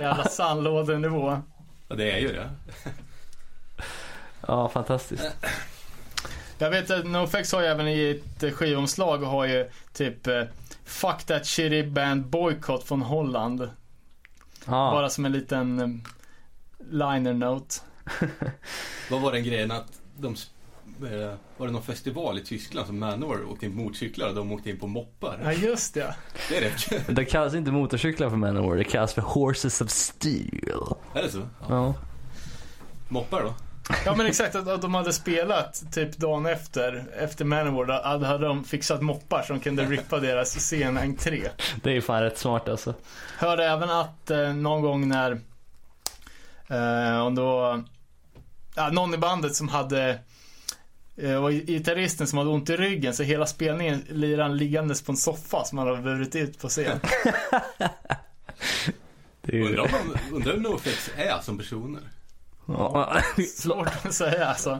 Jävla 0.00 0.24
sandlådenivå. 0.24 1.42
Ja, 1.88 1.96
det 1.96 2.12
är 2.12 2.18
ju 2.18 2.32
det. 2.32 2.50
Ja, 4.46 4.68
fantastiskt. 4.68 5.36
Jag 6.58 6.70
vet 6.70 6.90
att 6.90 7.06
NoFX 7.06 7.52
har 7.52 7.60
ju 7.60 7.66
även 7.66 7.88
i 7.88 8.22
ett 8.40 8.54
skivomslag 8.54 9.22
och 9.22 9.28
har 9.28 9.46
ju 9.46 9.70
typ 9.92 10.26
eh, 10.26 10.42
Fuck 10.84 11.24
that 11.26 11.46
shitty 11.46 11.82
band 11.82 12.26
boycott 12.26 12.84
från 12.84 13.02
Holland. 13.02 13.70
Ja, 14.66 14.90
Bara 14.92 15.08
som 15.10 15.24
en 15.24 15.32
liten 15.32 15.80
eh, 15.80 16.12
liner 16.90 17.32
note. 17.34 17.74
Vad 19.10 19.20
var 19.20 19.32
den 19.32 19.44
grejen 19.44 19.70
att 19.70 20.00
de... 20.18 20.34
eh, 21.06 21.34
Var 21.56 21.66
det 21.66 21.72
någon 21.72 21.82
festival 21.82 22.38
i 22.38 22.44
Tyskland 22.44 22.86
som 22.86 22.98
Manowar 22.98 23.50
åkte 23.50 23.66
in 23.66 23.72
på 23.72 23.78
motorcyklar 23.82 24.28
och 24.28 24.34
de 24.34 24.52
åkte 24.52 24.70
in 24.70 24.78
på 24.78 24.86
moppar? 24.86 25.40
Ja 25.44 25.52
just 25.52 25.94
det. 25.94 26.14
Det 26.48 26.56
är 26.56 26.60
rätt 26.60 27.06
det 27.16 27.24
kallas 27.24 27.54
inte 27.54 27.70
motorcyklar 27.70 28.30
för 28.30 28.36
Manowar, 28.36 28.76
det 28.76 28.84
kallas 28.84 29.14
för 29.14 29.22
Horses 29.22 29.80
of 29.80 29.90
Steel. 29.90 30.82
Är 31.14 31.22
det 31.22 31.30
så? 31.30 31.48
Ja. 31.68 31.94
Moppar 33.08 33.42
då? 33.42 33.54
Ja 34.04 34.14
men 34.16 34.26
exakt 34.26 34.54
att, 34.54 34.68
att 34.68 34.82
de 34.82 34.94
hade 34.94 35.12
spelat 35.12 35.82
typ 35.92 36.16
dagen 36.16 36.46
efter, 36.46 37.04
efter 37.18 37.44
Manowar, 37.44 37.84
då 37.84 37.92
hade 37.92 38.26
hade 38.26 38.46
de 38.46 38.64
fixat 38.64 39.02
moppar 39.02 39.42
som 39.42 39.60
kunde 39.60 39.84
rippa 39.84 40.18
deras 40.20 40.48
scenentré. 40.58 41.48
Det 41.82 41.96
är 41.96 42.00
fan 42.00 42.22
rätt 42.22 42.38
smart 42.38 42.68
alltså. 42.68 42.94
Hörde 43.38 43.64
även 43.64 43.90
att 43.90 44.30
eh, 44.30 44.54
någon 44.54 44.82
gång 44.82 45.08
när, 45.08 45.40
eh, 46.72 47.30
det 47.30 47.40
var, 47.40 47.84
ja, 48.74 48.90
någon 48.90 49.14
i 49.14 49.18
bandet 49.18 49.56
som 49.56 49.68
hade 49.68 50.18
eh, 51.16 51.40
var 51.40 51.50
gitarristen 51.50 52.26
som 52.26 52.38
hade 52.38 52.50
ont 52.50 52.70
i 52.70 52.76
ryggen 52.76 53.14
så 53.14 53.22
hela 53.22 53.46
spelningen 53.46 54.04
lirade 54.08 54.42
han 54.42 54.56
liggandes 54.56 55.02
på 55.02 55.12
en 55.12 55.16
soffa 55.16 55.64
som 55.64 55.78
han 55.78 55.86
hade 55.88 56.02
burit 56.02 56.36
ut 56.36 56.58
på 56.60 56.68
scen. 56.68 57.00
Det 59.42 59.52
är 59.52 59.56
ju... 59.56 59.66
Undrar 59.66 59.82
om 59.82 59.88
de- 60.30 60.34
undrar 60.36 60.52
hur 60.52 60.60
NoFX 60.60 61.10
är 61.16 61.40
som 61.40 61.58
personer? 61.58 62.02
Ja. 62.66 63.16
Svårt 63.56 63.88
att 64.06 64.14
säga 64.14 64.46
alltså. 64.46 64.78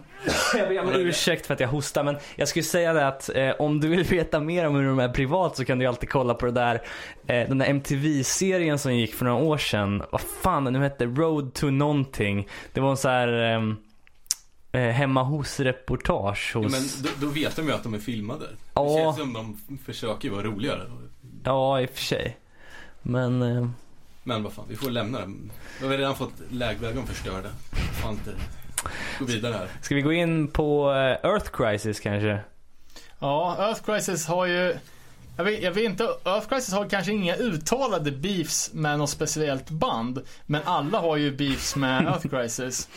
Jag 0.56 0.68
ber 0.68 0.80
om 0.80 0.88
ursäkt 0.92 1.46
för 1.46 1.54
att 1.54 1.60
jag 1.60 1.68
hostar 1.68 2.04
men 2.04 2.16
jag 2.36 2.48
skulle 2.48 2.62
säga 2.62 2.92
det 2.92 3.06
att 3.08 3.30
eh, 3.34 3.50
om 3.50 3.80
du 3.80 3.88
vill 3.88 4.02
veta 4.04 4.40
mer 4.40 4.66
om 4.66 4.74
hur 4.74 4.86
de 4.86 4.98
är 4.98 5.08
privat 5.08 5.56
så 5.56 5.64
kan 5.64 5.78
du 5.78 5.86
alltid 5.86 6.10
kolla 6.10 6.34
på 6.34 6.46
det 6.46 6.52
där 6.52 6.74
eh, 7.26 7.48
den 7.48 7.58
där 7.58 7.66
MTV-serien 7.66 8.78
som 8.78 8.94
gick 8.94 9.14
för 9.14 9.24
några 9.24 9.44
år 9.44 9.58
sedan. 9.58 10.02
Vad 10.12 10.20
fan 10.20 10.64
den 10.64 10.72
nu 10.72 10.78
hette? 10.78 11.04
Road 11.06 11.54
to 11.54 11.70
någonting. 11.70 12.48
Det 12.72 12.80
var 12.80 12.90
en 12.90 12.96
så 12.96 13.08
här 13.08 13.28
ehm, 13.28 13.76
eh, 14.72 14.80
hemma 14.80 15.22
hos-reportage 15.22 16.50
Ja, 16.54 16.60
hos... 16.60 16.72
men 16.72 16.82
då, 17.20 17.26
då 17.26 17.32
vet 17.32 17.56
de 17.56 17.66
ju 17.66 17.72
att 17.72 17.82
de 17.82 17.94
är 17.94 17.98
filmade. 17.98 18.46
Det 18.46 18.56
Ja. 18.74 18.96
känns 18.98 19.16
som 19.16 19.32
de 19.32 19.78
försöker 19.84 20.30
vara 20.30 20.42
roligare. 20.42 20.80
Ja, 21.44 21.80
i 21.80 21.86
och 21.86 21.90
för 21.90 22.02
sig. 22.02 22.36
Men 23.02 23.42
eh, 23.42 23.68
Men 24.22 24.42
vad 24.42 24.52
fan, 24.52 24.64
vi 24.68 24.76
får 24.76 24.90
lämna 24.90 25.18
det. 25.18 25.32
Vi 25.80 25.86
har 25.86 25.98
redan 25.98 26.16
fått 26.16 26.32
lägvägen 26.50 27.06
förstörda. 27.06 27.48
Fan 28.02 28.12
inte 28.12 28.30
gå 29.18 29.24
vidare 29.24 29.54
här. 29.54 29.68
ska 29.80 29.94
vi 29.94 30.02
gå 30.02 30.12
in 30.12 30.48
på 30.48 30.92
eh, 30.92 31.30
Earth 31.30 31.50
Crisis 31.50 32.00
kanske? 32.00 32.40
Ja, 33.18 33.56
Earth 33.58 33.82
Crisis 33.82 34.26
har 34.26 34.46
ju 34.46 34.76
jag 35.36 35.44
vet, 35.44 35.62
jag 35.62 35.72
vet 35.72 35.84
inte, 35.84 36.04
Earth 36.04 36.48
Crisis 36.48 36.74
har 36.74 36.88
kanske 36.88 37.12
inga 37.12 37.36
uttalade 37.36 38.12
beefs 38.12 38.70
med 38.72 38.98
något 38.98 39.10
speciellt 39.10 39.70
band. 39.70 40.22
Men 40.46 40.62
alla 40.64 40.98
har 40.98 41.16
ju 41.16 41.36
beefs 41.36 41.76
med 41.76 42.06
Earth 42.06 42.28
Crisis. 42.28 42.88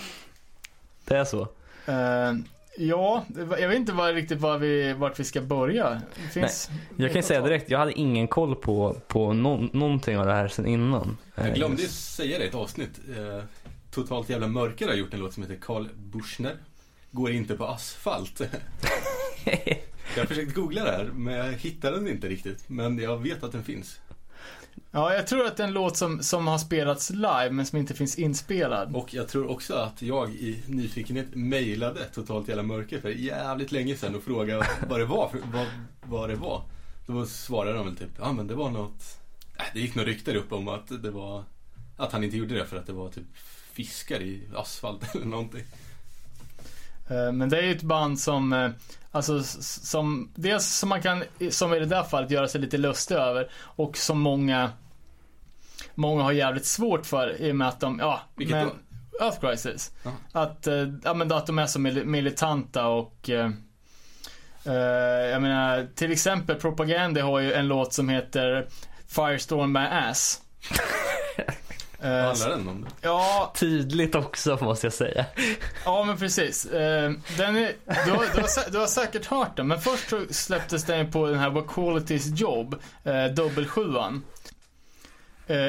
Det 1.05 1.17
är 1.17 1.25
så? 1.25 1.41
Eh, 1.85 2.33
ja, 2.77 3.25
jag 3.59 3.67
vet 3.67 3.77
inte 3.77 3.91
vad, 3.93 4.13
riktigt 4.15 4.39
var 4.41 4.57
vi, 4.57 4.93
vart 4.93 5.19
vi 5.19 5.23
ska 5.23 5.41
börja. 5.41 6.01
Finns 6.33 6.69
Jag 6.97 7.13
kan 7.13 7.23
säga 7.23 7.41
direkt, 7.41 7.69
jag 7.69 7.79
hade 7.79 7.93
ingen 7.93 8.27
koll 8.27 8.55
på, 8.55 8.97
på 9.07 9.33
nå- 9.33 9.69
någonting 9.73 10.17
av 10.17 10.25
det 10.25 10.33
här 10.33 10.47
sen 10.47 10.65
innan. 10.65 11.17
Eh, 11.35 11.47
Jag 11.47 11.55
glömde 11.55 11.81
ju 11.81 11.87
säga 11.87 12.37
det 12.39 12.45
i 12.45 12.47
ett 12.47 12.55
avsnitt. 12.55 12.99
Eh, 13.17 13.43
Totalt 13.91 14.29
jävla 14.29 14.47
mörker 14.47 14.87
har 14.87 14.93
gjort 14.95 15.13
en 15.13 15.19
låt 15.19 15.33
som 15.33 15.43
heter 15.43 15.55
Karl 15.61 15.87
Buschner. 15.95 16.53
Går 17.11 17.31
inte 17.31 17.55
på 17.55 17.65
asfalt. 17.65 18.41
jag 20.15 20.21
har 20.21 20.25
försökt 20.25 20.53
googla 20.55 20.83
det 20.83 20.91
här 20.91 21.09
men 21.13 21.33
jag 21.33 21.53
hittar 21.53 21.91
den 21.91 22.07
inte 22.07 22.27
riktigt. 22.27 22.63
Men 22.69 22.99
jag 22.99 23.17
vet 23.17 23.43
att 23.43 23.51
den 23.51 23.63
finns. 23.63 23.99
Ja, 24.91 25.13
jag 25.13 25.27
tror 25.27 25.45
att 25.45 25.57
det 25.57 25.63
är 25.63 25.67
en 25.67 25.73
låt 25.73 25.97
som, 25.97 26.23
som 26.23 26.47
har 26.47 26.57
spelats 26.57 27.09
live 27.09 27.49
men 27.51 27.65
som 27.65 27.77
inte 27.77 27.93
finns 27.93 28.19
inspelad. 28.19 28.95
Och 28.95 29.13
jag 29.13 29.27
tror 29.27 29.51
också 29.51 29.73
att 29.73 30.01
jag 30.01 30.29
i 30.29 30.63
nyfikenhet 30.67 31.27
mejlade 31.35 32.05
Totalt 32.05 32.47
jävla 32.47 32.63
mörker 32.63 33.01
för 33.01 33.09
jävligt 33.09 33.71
länge 33.71 33.95
sedan 33.95 34.15
och 34.15 34.23
frågade 34.23 34.67
vad 34.89 34.99
det 34.99 35.05
var. 35.05 35.29
För, 35.29 35.39
vad, 35.53 35.67
vad 36.03 36.29
det 36.29 36.35
var. 36.35 36.61
Då 37.07 37.25
svarade 37.25 37.77
de 37.77 37.85
väl 37.85 37.95
typ, 37.95 38.11
ja 38.19 38.31
men 38.31 38.47
det 38.47 38.55
var 38.55 38.69
något. 38.69 39.03
Äh, 39.57 39.63
det 39.73 39.79
gick 39.79 39.95
några 39.95 40.09
rykten 40.09 40.35
upp 40.35 40.51
om 40.51 40.67
att 40.67 41.03
det 41.03 41.11
var 41.11 41.43
att 41.97 42.11
han 42.11 42.23
inte 42.23 42.37
gjorde 42.37 42.55
det 42.55 42.65
för 42.65 42.77
att 42.77 42.87
det 42.87 42.93
var 42.93 43.09
typ 43.09 43.37
fiskar 43.73 44.21
i 44.21 44.41
asfalt 44.55 45.15
eller 45.15 45.25
någonting. 45.25 45.63
Eh, 47.09 47.31
Men 47.31 47.49
det 47.49 47.57
är 47.57 47.61
ju 47.63 47.71
ett 47.71 47.81
band 47.81 48.19
som, 48.19 48.53
eh, 48.53 48.69
alltså 49.11 49.43
som, 49.43 50.31
dels 50.35 50.65
som 50.65 50.89
man 50.89 51.01
kan, 51.01 51.23
som 51.49 51.73
i 51.73 51.79
det 51.79 51.85
där 51.85 52.03
fallet, 52.03 52.31
göra 52.31 52.47
sig 52.47 52.61
lite 52.61 52.77
lustig 52.77 53.15
över 53.15 53.49
och 53.57 53.97
som 53.97 54.19
många, 54.19 54.71
många 55.95 56.23
har 56.23 56.31
jävligt 56.31 56.65
svårt 56.65 57.05
för 57.05 57.41
i 57.41 57.51
och 57.51 57.55
med 57.55 57.67
att 57.67 57.79
de, 57.79 57.99
ja, 57.99 58.21
Vilket 58.35 58.55
men, 58.55 58.67
då? 58.67 59.25
Earth 59.25 59.39
Crisis. 59.39 59.91
Ja. 60.03 60.11
Att, 60.31 60.67
eh, 60.67 60.87
ja 61.03 61.13
men 61.13 61.31
att 61.31 61.47
de 61.47 61.59
är 61.59 61.65
så 61.65 61.79
mil- 61.79 62.05
militanta 62.05 62.87
och 62.87 63.29
eh, 63.29 63.51
jag 65.31 65.41
menar, 65.41 65.87
till 65.95 66.11
exempel 66.11 66.55
Propaganda 66.55 67.23
har 67.23 67.39
ju 67.39 67.53
en 67.53 67.67
låt 67.67 67.93
som 67.93 68.09
heter 68.09 68.67
Firestorm 69.07 69.71
My 69.73 69.79
Ass. 69.79 70.41
Vad 72.05 72.19
Eh, 72.19 72.25
handlar 72.25 72.49
den 72.49 72.67
om? 72.67 72.87
ja, 73.01 73.53
Tydligt 73.55 74.15
också 74.15 74.57
måste 74.61 74.85
jag 74.85 74.93
säga. 74.93 75.25
Ja 75.85 76.03
men 76.03 76.17
precis. 76.17 76.65
Eh, 76.65 77.11
Den 77.37 77.55
är, 77.57 77.71
du, 78.05 78.11
har, 78.11 78.25
du, 78.35 78.41
har, 78.41 78.71
du 78.71 78.77
har 78.77 78.87
säkert 78.87 79.25
hört 79.25 79.57
den, 79.57 79.67
men 79.67 79.81
först 79.81 80.09
så 80.09 80.21
släpptes 80.29 80.83
den 80.83 81.11
på 81.11 81.27
den 81.27 81.39
här 81.39 81.49
What 81.49 81.65
Quality's 81.65 82.35
Job, 82.35 82.75
eh, 83.03 83.25
dubbelsjuan. 83.25 84.23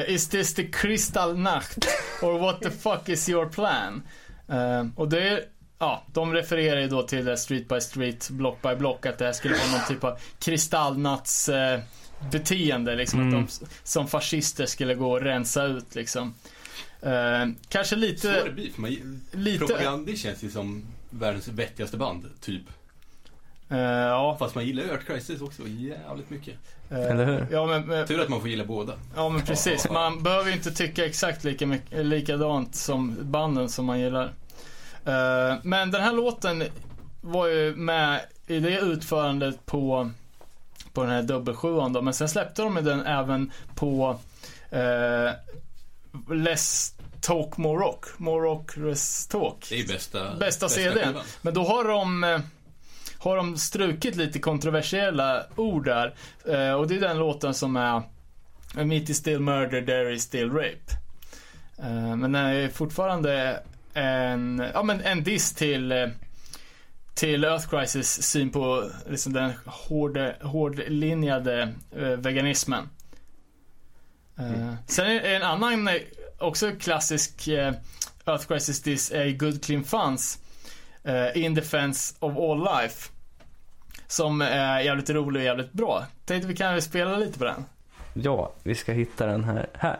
Is 0.07 0.29
this 0.29 0.53
the 0.53 0.63
crystal 0.63 1.37
nacht? 1.37 1.77
Or 2.21 2.39
what 2.39 2.61
the 2.61 2.71
fuck 2.71 3.09
is 3.09 3.29
your 3.29 3.45
plan? 3.45 4.03
Och 4.95 5.07
det 5.09 5.27
är, 5.29 5.43
ja, 5.79 6.03
de 6.13 6.33
refererar 6.33 6.79
ju 6.79 6.87
då 6.87 7.01
till 7.03 7.25
det 7.25 7.37
Street 7.37 7.67
by 7.67 7.81
Street, 7.81 8.29
Block 8.29 8.61
by 8.61 8.75
Block, 8.75 9.05
att 9.05 9.17
det 9.17 9.25
här 9.25 9.33
skulle 9.33 9.53
vara 9.53 9.71
någon 9.71 9.87
typ 9.87 10.03
av 10.03 10.19
kristallnatts 10.39 11.49
eh, 11.49 11.79
beteende 12.31 12.95
liksom. 12.95 13.19
Mm. 13.21 13.27
Att 13.29 13.33
de 13.61 13.65
s- 13.65 13.81
som 13.83 14.07
fascister 14.07 14.65
skulle 14.65 14.95
gå 14.95 15.11
och 15.11 15.21
rensa 15.21 15.63
ut 15.65 15.95
liksom. 15.95 16.33
Eh, 17.01 17.45
kanske 17.69 17.95
lite... 17.95 18.41
Svår 18.41 18.49
beef. 18.51 18.77
Man, 18.77 19.21
Lite- 19.31 19.65
Propaganda 19.65 20.11
känns 20.15 20.43
ju 20.43 20.49
som 20.51 20.83
världens 21.09 21.47
vettigaste 21.47 21.97
band, 21.97 22.25
typ. 22.41 22.61
Eh, 23.69 23.77
ja. 23.79 24.35
Fast 24.39 24.55
man 24.55 24.65
gillar 24.65 24.83
Earth 24.83 25.05
Crisis 25.05 25.41
också 25.41 25.61
jävligt 25.67 26.29
mycket. 26.29 26.53
eh, 26.89 26.97
Eller 27.11 27.25
hur? 27.25 27.47
Ja 27.51 27.65
men, 27.65 27.87
men, 27.87 28.07
Tur 28.07 28.21
att 28.21 28.29
man 28.29 28.39
får 28.39 28.49
gilla 28.49 28.65
båda. 28.65 28.93
ja 29.15 29.29
men 29.29 29.41
precis. 29.41 29.89
Man 29.89 30.23
behöver 30.23 30.49
ju 30.49 30.55
inte 30.55 30.71
tycka 30.71 31.05
exakt 31.05 31.43
lika 31.43 31.67
mycket, 31.67 32.05
likadant 32.05 32.75
som 32.75 33.15
banden 33.21 33.69
som 33.69 33.85
man 33.85 33.99
gillar. 33.99 34.33
Eh, 35.05 35.55
men 35.63 35.91
den 35.91 36.01
här 36.03 36.13
låten 36.13 36.63
var 37.21 37.47
ju 37.47 37.75
med 37.75 38.21
i 38.47 38.59
det 38.59 38.79
utförandet 38.79 39.65
på, 39.65 40.11
på 40.97 41.03
den 41.03 41.11
här 41.11 41.21
dubbelsjuan 41.23 41.93
då. 41.93 42.01
Men 42.01 42.13
sen 42.13 42.29
släppte 42.29 42.61
de 42.61 42.75
den 42.75 43.05
även 43.05 43.51
på 43.75 44.19
uh, 44.73 46.35
Less 46.35 46.93
Talk 47.21 47.57
More 47.57 47.79
Rock. 47.85 48.05
More 48.17 48.47
Rock 48.47 48.77
Less 48.77 49.27
Talk. 49.27 49.65
Det 49.69 49.75
är 49.75 49.79
ju 49.79 49.87
bästa, 49.87 50.35
Bästa 50.39 50.69
CDn. 50.69 51.15
Men 51.41 51.53
då 51.53 51.63
har 51.63 51.83
de, 51.83 52.23
eh, 52.23 52.39
har 53.17 53.37
de 53.37 53.57
strukit 53.57 54.15
lite 54.15 54.39
kontroversiella 54.39 55.43
ord 55.55 55.85
där. 55.85 56.13
Eh, 56.45 56.73
Och 56.73 56.87
det 56.87 56.95
är 56.95 56.99
den 56.99 57.17
låten 57.17 57.53
som 57.53 57.75
är 57.77 58.01
Meat 58.85 59.09
is 59.09 59.17
still 59.17 59.39
murder, 59.39 59.81
there 59.81 60.13
is 60.13 60.23
still 60.23 60.51
rape. 60.51 60.93
Eh, 61.79 62.15
Men 62.15 62.31
den 62.31 62.35
är 62.35 62.69
fortfarande 62.69 63.63
en, 63.93 64.63
ja 64.73 64.83
men 64.83 65.01
en 65.01 65.23
diss 65.23 65.53
till 65.53 65.91
eh, 65.91 66.07
till 67.17 67.43
Earth 67.43 67.69
Crisis 67.69 68.23
syn 68.23 68.49
på 68.49 68.89
liksom 69.09 69.33
den 69.33 69.53
hårde, 69.65 70.35
hårdlinjade 70.41 71.73
eh, 71.95 72.07
veganismen. 72.07 72.89
Eh, 74.39 74.73
Sen 74.87 75.07
är 75.07 75.35
en 75.35 75.43
annan, 75.43 75.89
också 76.37 76.71
klassisk 76.79 77.47
eh, 77.47 77.73
Earth 78.25 78.47
Crisis 78.47 78.81
diss 78.81 79.11
är 79.11 79.31
Good 79.31 79.63
Clean 79.63 79.83
Funds 79.83 80.39
In 81.35 81.53
Defense 81.53 82.15
of 82.19 82.37
All 82.37 82.81
Life. 82.81 83.09
Som 84.07 84.41
är 84.41 84.79
jävligt 84.79 85.09
rolig 85.09 85.39
och 85.39 85.45
jävligt 85.45 85.73
bra. 85.73 86.05
Tänkte 86.25 86.47
vi 86.47 86.55
kan 86.55 86.81
spela 86.81 87.17
lite 87.17 87.39
på 87.39 87.45
den. 87.45 87.65
Ja, 88.13 88.51
vi 88.63 88.75
ska 88.75 88.91
hitta 88.91 89.25
den 89.25 89.43
här. 89.43 89.67
Här. 89.73 89.99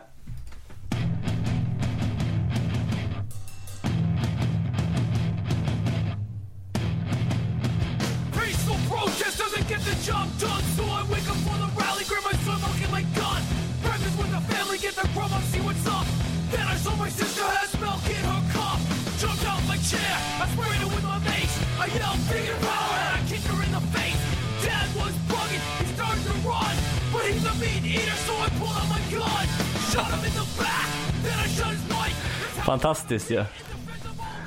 Job 10.08 10.28
done, 10.40 10.64
so 10.76 10.84
I 10.88 11.02
wake 11.12 11.28
up 11.28 11.36
for 11.44 11.56
the 11.60 11.68
rally, 11.76 12.04
grab 12.08 12.24
my 12.24 12.36
sword, 12.44 12.60
I'll 12.64 12.78
get 12.80 12.90
my 12.98 13.04
gun. 13.20 13.40
Breakfast 13.84 14.16
with 14.16 14.32
the 14.32 14.42
family, 14.52 14.78
get 14.80 14.94
their 14.96 15.10
grub 15.12 15.30
up, 15.36 15.44
see 15.52 15.60
what's 15.60 15.84
up. 15.84 16.06
Then 16.52 16.64
I 16.64 16.76
saw 16.80 16.96
my 16.96 17.10
sister 17.12 17.44
has 17.44 17.70
milk 17.76 18.00
in 18.16 18.22
her 18.32 18.42
cup. 18.56 18.80
Jumped 19.20 19.44
out 19.44 19.60
my 19.68 19.76
chair, 19.90 20.14
I 20.40 20.44
sprayed 20.48 20.80
her 20.84 20.90
with 20.96 21.04
my 21.12 21.20
mace. 21.28 21.54
I 21.84 21.86
yelled, 21.98 22.20
"Vegan 22.30 22.60
power!" 22.64 22.96
and 23.04 23.12
I 23.18 23.22
kicked 23.28 23.48
her 23.52 23.60
in 23.66 23.72
the 23.78 23.84
face. 23.96 24.22
Dad 24.64 24.88
was 25.00 25.14
bugging, 25.30 25.64
he 25.80 25.86
started 25.96 26.24
to 26.30 26.34
run, 26.50 26.74
but 27.12 27.22
he's 27.28 27.44
a 27.52 27.54
meat 27.60 27.84
eater, 27.94 28.18
so 28.26 28.32
I 28.46 28.48
pulled 28.58 28.76
out 28.80 28.88
my 28.96 29.02
gun, 29.12 29.44
shot 29.92 30.08
him 30.14 30.22
in 30.28 30.34
the 30.40 30.46
back, 30.62 30.88
then 31.24 31.36
I 31.44 31.46
shot 31.56 31.72
his 31.76 31.84
wife. 31.92 32.16
That's 32.16 32.58
how 32.58 32.66
Fantastiskt 32.72 33.30
ju. 33.30 33.36
Ja. 33.36 33.44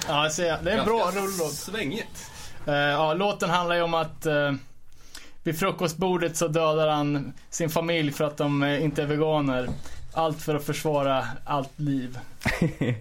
Ja, 0.07 0.23
jag 0.23 0.33
ser, 0.33 0.57
det 0.63 0.71
är 0.71 0.77
en 0.77 0.85
bra 0.85 1.11
rullåt. 1.15 1.53
Svängigt. 1.53 2.17
Eh, 2.65 2.73
ja, 2.73 3.13
låten 3.13 3.49
handlar 3.49 3.75
ju 3.75 3.81
om 3.81 3.93
att 3.93 4.25
eh, 4.25 4.51
vid 5.43 5.59
frukostbordet 5.59 6.37
så 6.37 6.47
dödar 6.47 6.87
han 6.87 7.33
sin 7.49 7.69
familj 7.69 8.11
för 8.11 8.23
att 8.23 8.37
de 8.37 8.63
eh, 8.63 8.83
inte 8.83 9.01
är 9.01 9.05
veganer. 9.05 9.69
Allt 10.13 10.41
för 10.41 10.55
att 10.55 10.63
försvara 10.65 11.27
allt 11.45 11.79
liv. 11.79 12.19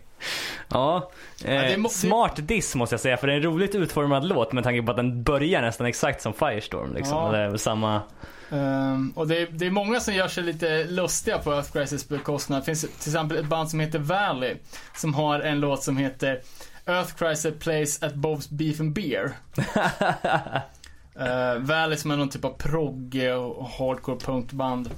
Ja, 0.69 1.11
eh, 1.45 1.53
mo- 1.55 1.89
smart 1.89 2.33
diss 2.37 2.75
måste 2.75 2.93
jag 2.93 3.01
säga 3.01 3.17
för 3.17 3.27
det 3.27 3.33
är 3.33 3.37
en 3.37 3.43
roligt 3.43 3.75
utformad 3.75 4.25
låt 4.25 4.53
med 4.53 4.65
tanke 4.65 4.83
på 4.83 4.91
att 4.91 4.97
den 4.97 5.23
börjar 5.23 5.63
nästan 5.63 5.87
exakt 5.87 6.23
som 6.23 6.33
Firestorm 6.33 6.95
liksom. 6.95 7.17
Ja. 7.17 7.33
Det 7.33 7.39
är 7.39 7.57
samma... 7.57 8.03
Ehm, 8.51 9.13
och 9.17 9.29
det 9.29 9.39
är, 9.43 9.47
det 9.51 9.67
är 9.67 9.71
många 9.71 10.01
som 10.01 10.15
gör 10.15 10.29
sig 10.29 10.43
lite 10.45 10.85
lustiga 10.85 11.39
på 11.39 11.53
Earth 11.53 11.73
Crisis 11.73 12.09
bekostnad. 12.09 12.61
Det 12.63 12.65
finns 12.65 12.81
till 12.81 12.91
exempel 13.11 13.37
ett 13.37 13.47
band 13.47 13.71
som 13.71 13.81
heter 13.81 13.99
Valley. 13.99 14.57
Som 14.97 15.15
har 15.15 15.41
en 15.41 15.61
låt 15.61 15.83
som 15.83 15.97
heter 15.97 16.41
Earth 16.87 17.15
Crisis 17.15 17.55
plays 17.59 18.03
at 18.03 18.15
Bob's 18.15 18.49
Beef 18.51 18.81
and 18.81 18.93
Beer. 18.93 19.33
Uh, 21.17 21.59
Valley 21.59 21.97
som 21.99 22.11
är 22.11 22.17
någon 22.17 22.29
typ 22.29 22.45
av 22.45 22.53
progg 22.59 23.17
och 23.39 23.67
hardcore 23.69 24.19
punkband. 24.19 24.91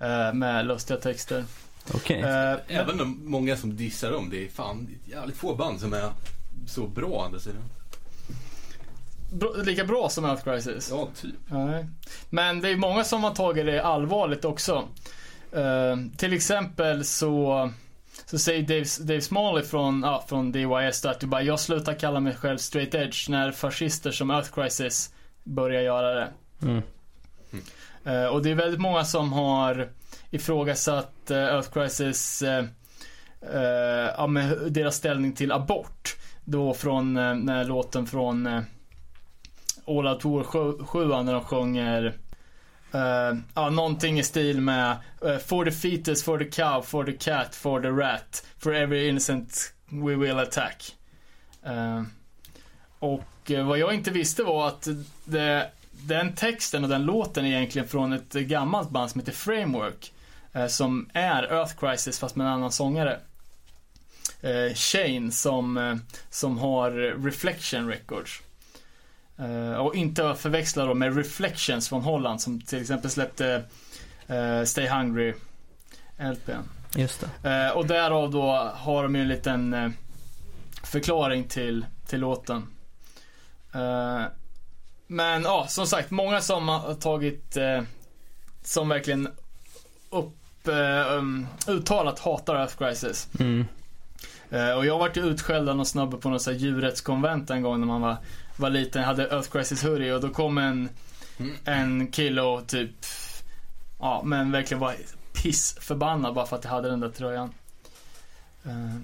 eh, 0.00 0.32
med 0.34 0.66
lustiga 0.66 0.98
texter. 0.98 1.44
Eh, 1.94 2.20
men- 2.20 2.58
Även 2.68 2.96
de 2.98 3.30
många 3.30 3.56
som 3.56 3.76
dissar 3.76 4.10
dem, 4.12 4.28
det 4.30 4.44
är 4.44 4.48
fan 4.48 4.88
jävligt 5.04 5.36
få 5.36 5.54
band 5.54 5.80
som 5.80 5.92
är 5.92 6.10
så 6.66 6.86
bra 6.86 7.24
andra 7.26 7.38
sidan. 7.40 7.62
bra- 9.32 9.54
lika 9.64 9.84
bra 9.84 10.08
som 10.08 10.24
Earth 10.24 10.44
Crisis. 10.44 10.88
Ja, 10.90 11.08
typ. 11.20 11.34
Nej. 11.48 11.86
Men 12.30 12.60
det 12.60 12.68
är 12.70 12.76
många 12.76 13.04
som 13.04 13.24
har 13.24 13.30
tagit 13.34 13.66
det 13.66 13.82
allvarligt 13.84 14.44
också. 14.44 14.88
Eh, 15.52 15.96
till 16.16 16.32
exempel 16.32 17.04
så, 17.04 17.70
så 18.26 18.38
säger 18.38 18.62
Dave, 18.62 18.84
Dave 19.00 19.20
Smalley 19.20 19.64
från, 19.64 20.02
ja, 20.02 20.24
från 20.28 20.52
DYS 20.52 21.04
att 21.04 21.20
du 21.20 21.26
bara, 21.26 21.42
jag 21.42 21.60
slutar 21.60 21.94
kalla 21.94 22.20
mig 22.20 22.34
själv 22.34 22.58
straight 22.58 22.94
edge 22.94 23.28
när 23.28 23.52
fascister 23.52 24.10
som 24.10 24.30
Earth 24.30 24.50
Crisis 24.54 25.14
börjar 25.42 25.82
göra 25.82 26.14
det. 26.14 26.28
Mm. 26.62 26.82
Eh, 28.04 28.26
och 28.26 28.42
det 28.42 28.50
är 28.50 28.54
väldigt 28.54 28.80
många 28.80 29.04
som 29.04 29.32
har 29.32 29.88
ifrågasatt 30.30 31.14
uh, 31.30 31.36
Earth 31.36 31.70
Crisis, 31.70 32.42
uh, 32.42 32.64
ja, 34.16 34.26
med 34.26 34.72
deras 34.72 34.96
ställning 34.96 35.32
till 35.32 35.52
abort. 35.52 36.16
Då 36.44 36.74
från 36.74 37.16
uh, 37.16 37.34
när 37.34 37.64
låten 37.64 38.06
från 38.06 38.46
All 39.86 40.06
Out 40.06 40.24
War 40.24 40.44
7 40.84 41.06
när 41.06 41.32
de 41.32 41.44
sjunger 41.44 42.18
uh, 42.94 43.40
ja, 43.54 43.70
någonting 43.70 44.18
i 44.18 44.22
stil 44.22 44.60
med 44.60 44.96
uh, 45.24 45.38
For 45.38 45.64
the 45.64 45.70
fetus, 45.70 46.22
for 46.22 46.38
the 46.38 46.44
cow, 46.44 46.82
for 46.82 47.04
the 47.04 47.12
cat, 47.12 47.54
for 47.54 47.80
the 47.80 47.90
rat, 47.90 48.46
for 48.58 48.74
every 48.74 49.08
innocent 49.08 49.74
we 49.88 50.16
will 50.16 50.38
attack. 50.38 50.94
Uh, 51.66 52.02
och 52.98 53.50
uh, 53.50 53.66
vad 53.66 53.78
jag 53.78 53.94
inte 53.94 54.10
visste 54.10 54.42
var 54.42 54.68
att 54.68 54.88
det, 55.24 55.70
den 55.90 56.34
texten 56.34 56.84
och 56.84 56.90
den 56.90 57.04
låten 57.04 57.44
är 57.44 57.50
egentligen 57.50 57.88
från 57.88 58.12
ett 58.12 58.32
gammalt 58.32 58.90
band 58.90 59.10
som 59.10 59.20
heter 59.20 59.32
Framework. 59.32 60.12
Uh, 60.56 60.66
som 60.66 61.08
är 61.12 61.42
Earth 61.42 61.74
Crisis 61.76 62.18
fast 62.18 62.36
med 62.36 62.46
en 62.46 62.52
annan 62.52 62.72
sångare. 62.72 63.20
Uh, 64.44 64.74
Shane 64.74 65.30
som, 65.30 65.76
uh, 65.76 65.96
som 66.30 66.58
har 66.58 66.90
Reflection 67.24 67.88
Records. 67.88 68.42
Uh, 69.40 69.72
och 69.72 69.94
inte 69.94 70.30
att 70.30 70.38
förväxla 70.38 70.84
då 70.84 70.94
med 70.94 71.16
Reflections 71.16 71.88
från 71.88 72.02
Holland 72.02 72.40
som 72.40 72.60
till 72.60 72.80
exempel 72.80 73.10
släppte 73.10 73.62
uh, 74.30 74.64
Stay 74.64 74.88
Hungry 74.88 75.34
LPn. 76.18 76.68
Just 76.96 77.26
det. 77.42 77.66
Uh, 77.68 77.76
och 77.76 77.86
därav 77.86 78.30
då 78.30 78.72
har 78.74 79.02
de 79.02 79.14
ju 79.14 79.22
en 79.22 79.28
liten 79.28 79.94
förklaring 80.82 81.44
till, 81.44 81.86
till 82.06 82.20
låten. 82.20 82.66
Men 85.06 85.42
ja, 85.42 85.66
som 85.68 85.86
sagt, 85.86 86.10
många 86.10 86.40
som 86.40 86.68
har 86.68 86.94
tagit, 86.94 87.56
som 88.62 88.88
verkligen 88.88 89.28
upp, 90.10 90.68
um, 91.10 91.46
uttalat 91.68 92.18
hatar 92.18 92.54
Earth 92.54 92.76
Crisis. 92.76 93.28
Mm. 93.40 93.66
Eh, 94.54 94.72
och 94.72 94.86
jag 94.86 94.98
vart 94.98 95.16
ju 95.16 95.22
utskälld 95.22 95.68
av 95.68 95.76
någon 95.76 95.86
snubbe 95.86 96.16
på 96.16 96.28
något 96.28 96.46
djurrättskonvent 96.46 97.50
en 97.50 97.62
gång 97.62 97.80
när 97.80 97.86
man 97.86 98.00
var, 98.00 98.16
var 98.56 98.70
liten. 98.70 99.02
Jag 99.02 99.06
hade 99.06 99.22
Earth 99.22 99.50
Crisis 99.50 99.82
hoodie 99.82 100.12
och 100.12 100.20
då 100.20 100.28
kom 100.28 100.58
en, 100.58 100.88
en 101.64 102.06
kille 102.06 102.42
och 102.42 102.66
typ, 102.66 102.90
ja 103.98 104.22
men 104.24 104.52
verkligen 104.52 104.80
var 104.80 104.94
pissförbannad 105.32 106.34
bara 106.34 106.46
för 106.46 106.56
att 106.56 106.64
jag 106.64 106.70
hade 106.70 106.90
den 106.90 107.00
där 107.00 107.08
tröjan. 107.08 107.52
Eh, 108.64 108.96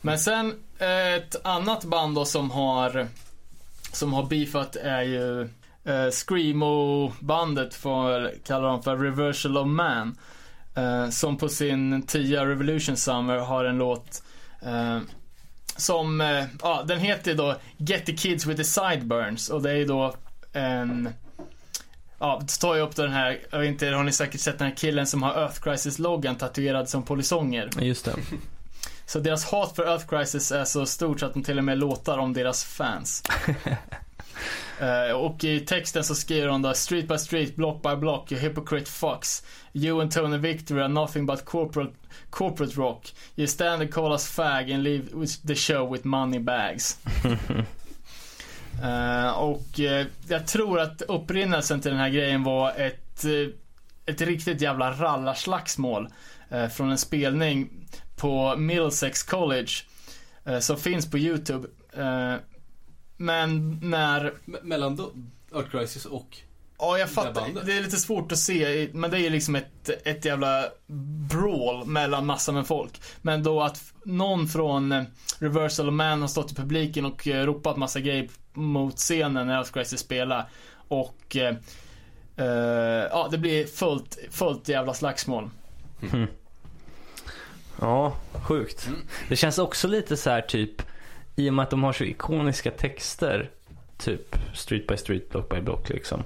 men 0.00 0.18
sen 0.18 0.54
eh, 0.78 1.14
ett 1.14 1.46
annat 1.46 1.84
band 1.84 2.14
då 2.14 2.24
som 2.24 2.50
har, 2.50 3.08
som 3.92 4.12
har 4.12 4.22
beefat 4.22 4.76
är 4.76 5.02
ju 5.02 5.42
eh, 5.84 6.10
Screamo-bandet, 6.10 7.74
för, 7.74 8.34
kallar 8.46 8.68
de 8.68 8.82
för 8.82 8.96
Reversal 8.96 9.56
of 9.56 9.66
Man. 9.66 10.18
Eh, 10.74 11.08
som 11.10 11.36
på 11.36 11.48
sin 11.48 12.02
10 12.02 12.46
Revolution 12.46 12.96
Summer 12.96 13.36
har 13.36 13.64
en 13.64 13.78
låt 13.78 14.22
eh, 14.62 15.00
som, 15.76 16.20
eh, 16.20 16.44
ja 16.62 16.82
den 16.86 16.98
heter 16.98 17.34
då 17.34 17.56
Get 17.76 18.06
the 18.06 18.16
Kids 18.16 18.46
with 18.46 18.56
the 18.56 18.64
Sideburns 18.64 19.48
och 19.48 19.62
det 19.62 19.70
är 19.70 19.76
ju 19.76 19.84
då 19.84 20.14
en 20.52 21.08
Ja, 22.18 22.38
det 22.40 22.60
tar 22.60 22.74
ju 22.74 22.80
upp 22.80 22.96
den 22.96 23.12
här, 23.12 23.40
jag 23.50 23.58
vet 23.58 23.68
inte, 23.68 23.86
har 23.86 24.04
ni 24.04 24.12
säkert 24.12 24.40
sett 24.40 24.58
den 24.58 24.68
här 24.68 24.76
killen 24.76 25.06
som 25.06 25.22
har 25.22 25.34
Earth 25.42 25.60
Crisis-loggan 25.60 26.36
tatuerad 26.36 26.88
som 26.88 27.02
polisonger? 27.02 27.70
Just 27.80 28.04
det. 28.04 28.14
Så 29.06 29.18
deras 29.18 29.44
hat 29.44 29.76
för 29.76 29.86
Earth 29.86 30.06
Crisis 30.06 30.52
är 30.52 30.64
så 30.64 30.86
stort 30.86 31.20
så 31.20 31.26
att 31.26 31.34
de 31.34 31.42
till 31.42 31.58
och 31.58 31.64
med 31.64 31.78
låtar 31.78 32.18
om 32.18 32.32
deras 32.32 32.64
fans. 32.64 33.22
Eh, 34.84 35.12
och 35.12 35.44
i 35.44 35.60
texten 35.60 36.04
så 36.04 36.14
skriver 36.14 36.48
de 36.48 36.62
då 36.62 36.74
Street 36.74 37.08
by 37.08 37.18
street, 37.18 37.56
block 37.56 37.82
by 37.82 37.96
block, 37.96 38.32
you 38.32 38.40
hypocrite 38.40 38.90
fucks. 38.90 39.42
You 39.72 40.00
and 40.00 40.12
Tony 40.12 40.38
Victory 40.38 40.80
are 40.80 40.88
nothing 40.88 41.26
but 41.26 41.44
corporate, 41.44 41.92
corporate 42.30 42.76
rock. 42.76 43.12
You 43.36 43.46
stand 43.46 43.82
and 43.82 43.94
call 43.94 44.12
us 44.12 44.28
fag 44.28 44.72
and 44.72 44.82
leave 44.82 45.26
the 45.46 45.54
show 45.54 45.92
with 45.92 46.04
money 46.04 46.38
bags. 46.38 46.98
Eh, 48.82 49.30
och 49.30 49.80
eh, 49.80 50.06
jag 50.28 50.46
tror 50.46 50.80
att 50.80 51.02
upprinnelsen 51.02 51.80
till 51.80 51.90
den 51.90 52.00
här 52.00 52.08
grejen 52.08 52.42
var 52.42 52.72
ett, 52.76 53.24
ett 54.06 54.20
riktigt 54.20 54.60
jävla 54.60 54.90
rallarslagsmål 54.90 56.08
från 56.72 56.90
en 56.90 56.98
spelning 56.98 57.70
på 58.16 58.56
Middlesex 58.56 59.22
College 59.22 59.70
som 60.60 60.76
finns 60.76 61.10
på 61.10 61.18
YouTube. 61.18 61.68
Men 63.16 63.78
när 63.82 64.32
Me- 64.44 64.62
mellan 64.62 64.96
då, 64.96 65.10
Earth 65.54 65.70
Crisis 65.70 66.04
och... 66.06 66.36
Ja, 66.78 66.98
jag 66.98 67.08
Det 67.08 67.12
fattar. 67.12 67.32
bandet. 67.32 67.66
Det 67.66 67.72
är 67.78 67.82
lite 67.82 67.96
svårt 67.96 68.32
att 68.32 68.38
se, 68.38 68.88
men 68.92 69.10
det 69.10 69.16
är 69.16 69.20
ju 69.20 69.30
liksom 69.30 69.54
ett, 69.56 69.90
ett 70.04 70.24
jävla 70.24 70.64
brawl 71.30 71.86
mellan 71.86 72.26
massor 72.26 72.52
med 72.52 72.66
folk. 72.66 73.00
Men 73.22 73.42
då 73.42 73.62
att 73.62 73.82
någon 74.04 74.48
från 74.48 74.92
eh, 74.92 75.02
Reversal 75.38 75.88
of 75.88 75.92
Man 75.94 76.20
har 76.20 76.28
stått 76.28 76.52
i 76.52 76.54
publiken 76.54 77.04
och 77.04 77.28
eh, 77.28 77.46
ropat 77.46 77.76
massa 77.76 78.00
grejer 78.00 78.28
mot 78.52 78.96
scenen 78.96 79.46
när 79.46 79.54
Earth 79.56 79.72
Crisis 79.72 80.00
spelar. 80.00 80.48
Och 80.88 81.36
eh, 81.36 81.56
eh, 82.36 82.46
ja, 83.10 83.28
det 83.30 83.38
blir 83.38 83.66
fullt, 83.66 84.18
fullt 84.30 84.68
jävla 84.68 84.94
slagsmål. 84.94 85.50
Ja, 87.80 88.16
sjukt. 88.42 88.86
Mm. 88.86 89.00
Det 89.28 89.36
känns 89.36 89.58
också 89.58 89.88
lite 89.88 90.16
så 90.16 90.30
här 90.30 90.40
typ, 90.40 90.82
i 91.36 91.50
och 91.50 91.54
med 91.54 91.62
att 91.62 91.70
de 91.70 91.82
har 91.82 91.92
så 91.92 92.04
ikoniska 92.04 92.70
texter, 92.70 93.50
typ 93.98 94.36
street 94.54 94.86
by 94.86 94.96
street, 94.96 95.28
block 95.30 95.48
by 95.48 95.60
block 95.60 95.88
liksom. 95.88 96.20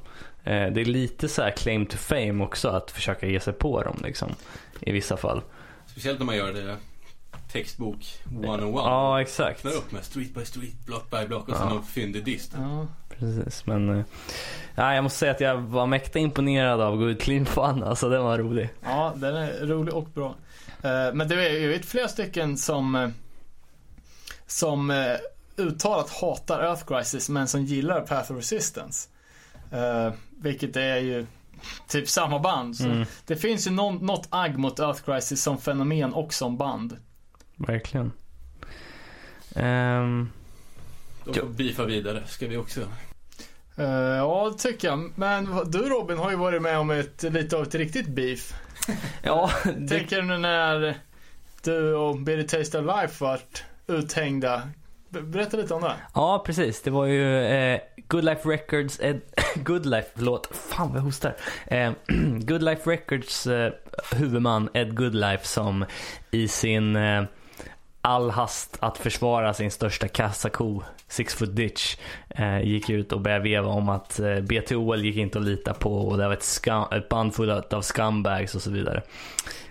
Eh, 0.45 0.67
det 0.73 0.81
är 0.81 0.85
lite 0.85 1.29
så 1.29 1.43
här 1.43 1.51
claim 1.51 1.87
to 1.87 1.97
fame 1.97 2.45
också 2.45 2.69
att 2.69 2.91
försöka 2.91 3.27
ge 3.27 3.41
sig 3.41 3.53
på 3.53 3.83
dem 3.83 3.97
liksom. 4.05 4.35
I 4.81 4.93
vissa 4.93 5.17
fall. 5.17 5.41
Speciellt 5.87 6.19
när 6.19 6.27
man 6.27 6.37
gör 6.37 6.53
det 6.53 6.77
textbok 7.53 7.97
101. 8.33 8.75
Ja, 8.75 9.21
exakt. 9.21 9.59
Öppnar 9.59 9.73
upp 9.73 9.93
med 9.93 10.05
street 10.05 10.35
by 10.35 10.45
street, 10.45 10.87
block 10.87 11.11
by 11.11 11.27
block 11.27 11.49
och 11.49 11.57
sen 11.57 11.67
Ja. 11.69 11.75
någon 11.75 11.85
fyndig 11.85 12.25
dist. 12.25 12.53
Ja. 12.57 12.87
Precis, 13.09 13.67
men... 13.67 13.89
eh, 13.99 14.05
Ja, 14.75 14.95
jag 14.95 15.03
måste 15.05 15.19
säga 15.19 15.33
att 15.33 15.41
jag 15.41 15.57
var 15.57 15.87
mäkta 15.87 16.19
imponerad 16.19 16.81
av 16.81 16.97
Good 16.97 17.21
Clean 17.21 17.47
Fun. 17.47 17.83
Alltså 17.83 18.09
den 18.09 18.23
var 18.25 18.39
rolig. 18.39 18.69
Ja, 18.85 19.13
den 19.17 19.37
är 19.37 19.67
rolig 19.67 19.95
och 19.95 20.05
bra. 20.15 20.35
Eh, 20.83 21.15
Men 21.15 21.29
det 21.29 21.35
är 21.49 21.59
ju 21.61 21.75
ett 21.75 21.85
flera 21.87 22.09
stycken 22.09 22.57
som 22.57 22.95
eh, 22.95 23.09
som 24.49 24.91
eh, 24.91 25.17
uttalat 25.57 26.11
hatar 26.11 26.63
Earth 26.63 26.85
Crisis 26.85 27.29
men 27.29 27.49
som 27.49 27.65
gillar 27.65 28.01
Path 28.01 28.33
of 28.33 28.39
Resistance. 28.39 29.09
Eh, 29.73 30.13
vilket 30.31 30.77
är 30.77 30.97
ju 30.97 31.27
typ 31.89 32.09
samma 32.09 32.39
band. 32.39 32.77
Så 32.77 32.85
Mm. 32.85 33.05
Det 33.27 33.37
finns 33.37 33.67
ju 33.67 33.71
någon, 33.71 34.07
något 34.07 34.27
agg 34.31 34.59
mot 34.59 34.79
Earth 34.81 35.03
Crisis 35.03 35.43
som 35.43 35.59
fenomen 35.59 36.13
och 36.15 36.35
som 36.35 36.57
band. 36.57 36.97
Verkligen. 37.57 38.13
Ehm, 39.55 40.31
De 41.25 41.35
får 41.35 41.47
beefa 41.47 41.85
vidare, 41.85 42.23
ska 42.27 42.47
vi 42.47 42.57
också. 42.57 42.81
Eh, 43.77 43.87
ja, 44.17 44.51
det 44.53 44.71
tycker 44.71 44.89
jag. 44.89 45.11
Men 45.15 45.45
du 45.67 45.79
Robin 45.79 46.19
har 46.19 46.31
ju 46.31 46.37
varit 46.37 46.63
med 46.63 46.79
om 46.79 46.91
ett, 46.91 47.23
lite 47.23 47.57
av 47.57 47.63
ett 47.63 47.75
riktigt 47.75 48.09
beef. 48.09 48.55
ja, 49.23 49.51
det, 49.65 49.89
Tänker 49.89 50.23
du 50.23 50.39
när 50.39 50.95
du 51.63 51.95
och 51.95 52.19
Billy 52.19 52.47
Taste 52.47 52.79
of 52.79 52.87
Life 52.87 53.25
vart 53.25 53.65
uthängda? 53.89 54.63
Berätta 55.11 55.57
lite 55.57 55.75
om 55.75 55.83
det. 55.83 55.95
ja, 56.15 56.43
precis. 56.47 56.83
Det 56.83 56.91
var 56.91 57.07
ju 57.07 57.45
eh, 57.45 57.81
Good 58.09 58.25
Life 58.25 58.49
Records, 58.49 59.01
Ed, 59.01 59.21
eh, 59.37 59.45
Good 59.63 59.87
Life, 59.87 60.09
förlåt, 60.17 60.49
fan 60.57 60.89
vad 60.89 60.97
jag 60.97 61.03
hostar. 61.03 61.37
Eh, 61.67 61.93
Good 62.39 62.63
Life 62.63 62.91
Records 62.91 63.47
eh, 63.47 63.73
huvudman 64.13 64.69
Ed 64.75 64.97
Goodlife 64.97 65.47
som 65.47 65.85
i 66.31 66.49
sin 66.49 66.97
eh, 66.97 67.23
all 68.09 68.31
hast 68.31 68.77
att 68.81 68.99
försvara 68.99 69.55
sin 69.55 69.71
största 69.71 70.09
kassako, 70.09 70.83
Six 71.09 71.35
Foot 71.35 71.57
Ditch, 71.57 71.97
eh, 72.31 72.61
gick 72.61 72.91
ut 72.91 73.13
och 73.13 73.21
började 73.21 73.45
veva 73.45 73.69
om 73.69 73.89
att 73.89 74.21
eh, 74.21 74.41
BTOL 74.41 75.05
gick 75.05 75.17
inte 75.17 75.39
att 75.39 75.45
lita 75.45 75.75
på 75.75 75.99
och 75.99 76.19
det 76.19 76.27
var 76.27 76.35
ett, 76.35 76.43
skam, 76.43 76.85
ett 76.93 77.09
band 77.09 77.35
fullt 77.35 77.73
av 77.73 77.83
scumbags 77.83 78.55
och 78.55 78.63
så 78.63 78.71
vidare. 78.71 79.03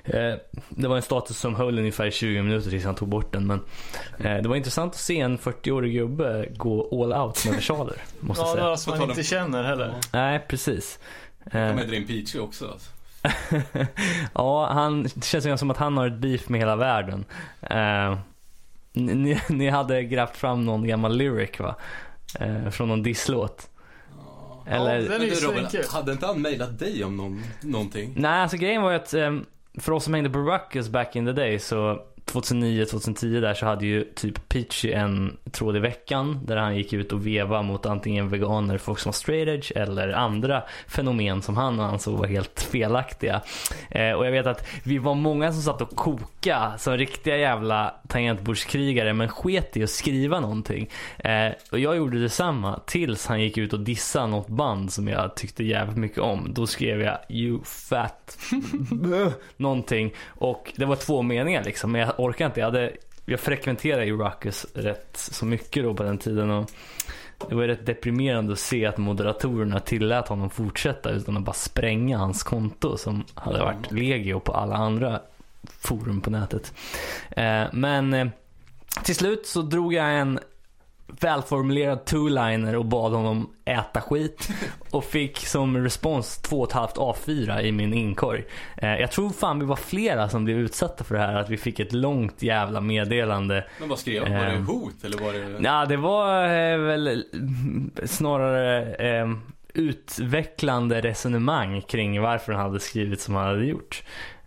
Eh, 0.04 0.34
det 0.70 0.88
var 0.88 0.96
en 0.96 1.02
status 1.02 1.40
som 1.40 1.56
höll 1.56 1.80
ungefär 1.80 2.10
20 2.12 2.42
minuter 2.42 2.70
tills 2.70 2.86
han 2.86 2.96
tog 2.96 3.08
bort 3.08 3.34
den. 3.34 3.48
Men 3.48 3.60
eh, 4.20 4.42
det 4.42 4.50
var 4.50 4.56
intressant 4.56 4.94
att 4.94 5.00
se 5.00 5.20
en 5.20 5.38
40-årig 5.38 5.94
gubbe 5.94 6.48
gå 6.56 7.04
all 7.04 7.14
out 7.28 7.46
med 7.46 7.54
versaler. 7.56 7.96
Måste 8.20 8.44
Ja, 8.44 8.52
säga. 8.54 8.64
några 8.64 8.78
som 8.78 8.98
man 9.00 9.10
inte 9.10 9.24
känner 9.24 9.64
heller. 9.64 9.94
Nej, 10.14 10.46
precis. 10.48 11.00
Eh, 11.46 11.52
De 11.52 11.60
är 11.60 11.86
Dream 11.88 12.08
Peachy 12.08 12.40
också 12.40 12.68
alltså. 12.72 12.90
ja, 14.34 14.70
han, 14.74 15.04
det 15.04 15.24
känns 15.24 15.46
ju 15.46 15.58
som 15.58 15.72
att 15.72 15.78
han 15.78 15.98
har 15.98 16.08
ett 16.08 16.18
beef 16.18 16.50
med 16.50 16.60
hela 16.60 16.76
världen. 16.76 17.26
Eh, 17.62 18.18
ni, 18.94 19.42
ni 19.50 19.70
hade 19.70 20.04
grävt 20.04 20.38
fram 20.38 20.66
någon 20.66 20.88
gammal 20.88 21.18
lyric 21.18 21.60
va? 21.60 21.76
Eh, 22.40 22.70
från 22.70 22.88
någon 22.88 23.04
disslåt. 23.04 23.70
Eller, 24.66 25.00
Ja, 25.00 25.10
den 25.10 25.22
är 25.22 25.26
ju 25.26 25.34
Robin, 25.34 25.68
hade 25.92 26.12
inte 26.12 26.26
han 26.26 26.42
mejlat 26.42 26.80
dig 26.80 27.04
om 27.04 27.18
någon, 27.18 27.44
någonting? 27.62 28.14
Nej, 28.16 28.42
alltså 28.42 28.58
grejen 28.58 28.82
var 28.82 28.92
ju 28.92 28.96
att 28.96 29.14
eh, 29.14 29.38
för 29.80 29.92
oss 29.92 30.04
som 30.04 30.14
hängde 30.14 30.30
på 30.30 30.40
Ruckus 30.40 30.90
back 30.90 31.16
in 31.16 31.26
the 31.26 31.32
day 31.32 31.60
så 31.60 32.02
2009-2010 32.32 33.42
där 33.42 33.54
så 33.54 33.66
hade 33.66 33.86
ju 33.86 34.04
typ 34.04 34.50
Peachy 34.50 34.92
en 34.92 35.38
tråd 35.52 35.76
i 35.76 35.80
veckan 35.80 36.40
där 36.46 36.58
han 36.58 36.76
gick 36.76 36.94
ut 36.94 37.12
och 37.12 37.28
veva 37.28 37.62
mot 37.62 37.86
antingen 37.86 38.30
veganer, 38.30 38.78
folk 38.78 39.00
som 39.00 39.10
var 39.10 39.14
straight 39.14 39.48
edge 39.48 39.72
eller 39.76 40.10
andra 40.10 40.64
fenomen 40.88 41.42
som 41.42 41.58
han 41.58 41.80
ansåg 41.80 42.18
var 42.18 42.28
helt 42.28 42.62
felaktiga. 42.62 43.42
Eh, 43.90 44.12
och 44.12 44.26
jag 44.26 44.32
vet 44.32 44.48
att 44.48 44.68
vi 44.84 44.98
var 44.98 45.16
många 45.16 45.54
som 45.54 45.62
satt 45.62 45.82
och 45.82 45.96
koka 45.96 46.74
som 46.78 46.98
riktiga 46.98 47.38
jävla 47.38 47.96
tangentbordskrigare 48.08 49.14
men 49.14 49.30
sket 49.30 49.78
i 49.78 49.84
att 49.84 49.90
skriva 49.90 50.40
någonting. 50.40 50.90
Eh, 51.18 51.52
och 51.72 51.80
jag 51.80 51.98
gjorde 51.98 52.20
detsamma 52.20 52.80
tills 52.86 53.28
han 53.28 53.42
gick 53.42 53.58
ut 53.58 53.74
och 53.74 53.80
dissade 53.80 54.28
något 54.28 54.48
band 54.48 54.94
som 54.94 55.08
jag 55.08 55.36
tyckte 55.36 55.64
jävligt 55.64 55.98
mycket 55.98 56.20
om. 56.20 56.54
Då 56.54 56.68
skrev 56.68 57.02
jag 57.02 57.18
you 57.30 57.64
fat 57.64 58.38
någonting 59.58 60.14
och 60.28 60.74
det 60.76 60.86
var 60.86 60.96
två 60.96 61.22
meningar 61.22 61.64
liksom 61.64 61.92
men 61.92 62.02
jag 62.02 62.17
orkar 62.18 62.46
inte. 62.46 62.60
Jag, 62.60 62.68
hade, 62.68 62.92
jag 63.26 63.40
frekventerade 63.40 64.06
ju 64.06 64.18
Ruckus 64.18 64.66
rätt 64.74 65.10
så 65.14 65.46
mycket 65.46 65.84
då 65.84 65.94
på 65.94 66.04
den 66.04 66.18
tiden 66.18 66.52
och 66.52 66.72
det 67.50 67.56
var 67.56 67.64
rätt 67.64 67.86
deprimerande 67.86 68.54
att 68.54 68.60
se 68.60 68.86
att 68.86 68.98
moderatorerna 68.98 69.80
tillät 69.80 70.28
honom 70.28 70.50
fortsätta 70.50 71.10
utan 71.10 71.38
att 71.38 71.44
bara 71.44 71.54
spränga 71.54 72.18
hans 72.18 72.44
konto 72.44 72.98
som 72.98 73.24
hade 73.34 73.60
varit 73.60 73.92
legio 73.92 74.40
på 74.40 74.52
alla 74.52 74.76
andra 74.76 75.22
forum 75.64 76.22
på 76.22 76.30
nätet. 76.30 76.74
Eh, 77.30 77.64
men 77.74 78.14
eh, 78.14 78.28
till 79.04 79.16
slut 79.16 79.48
så 79.48 79.62
drog 79.62 79.94
jag 79.94 80.20
en 80.20 80.40
välformulerad 81.08 82.00
two-liner 82.06 82.76
och 82.76 82.86
bad 82.86 83.12
honom 83.12 83.50
äta 83.66 84.02
skit 84.02 84.50
och 84.92 85.04
fick 85.04 85.38
som 85.38 85.78
respons 85.78 86.38
två 86.38 86.60
och 86.62 86.68
ett 86.68 86.74
halvt 86.74 86.96
A4 86.96 87.62
i 87.62 87.72
min 87.72 87.94
inkorg. 87.94 88.46
Eh, 88.78 88.96
jag 88.96 89.12
tror 89.12 89.30
fan 89.30 89.60
vi 89.60 89.66
var 89.66 89.76
flera 89.76 90.30
som 90.30 90.46
blev 90.46 90.58
utsatta 90.58 91.04
för 91.04 91.16
det 91.16 91.22
här, 91.22 91.36
att 91.36 91.50
vi 91.50 91.58
fick 91.58 91.80
ett 91.80 91.94
långt 91.94 92.42
jävla 92.44 92.82
meddelande 92.82 93.66
Men 93.80 93.90
vad 93.90 94.00
skrev 94.00 94.24
han? 94.24 94.34
Var 94.34 94.46
det 94.46 94.52
Ehm. 94.52 94.66
hot 94.66 95.04
eller 95.04 95.18
var 95.18 95.34
det... 95.34 95.58
Ja, 95.64 95.86
det 95.86 95.98
var 95.98 96.44
eh, 96.44 96.78
väl 96.78 97.24
mm, 97.34 97.92
snarare 98.06 98.96
eh, 98.96 99.28
utvecklande 99.74 101.02
resonemang 101.02 101.82
kring 101.82 102.22
varför 102.22 102.54
han 102.54 102.62
hade 102.66 102.80
skrivit 102.80 103.22
som 103.22 103.36
han 103.36 103.46
hade 103.48 103.66
gjort. 103.66 104.04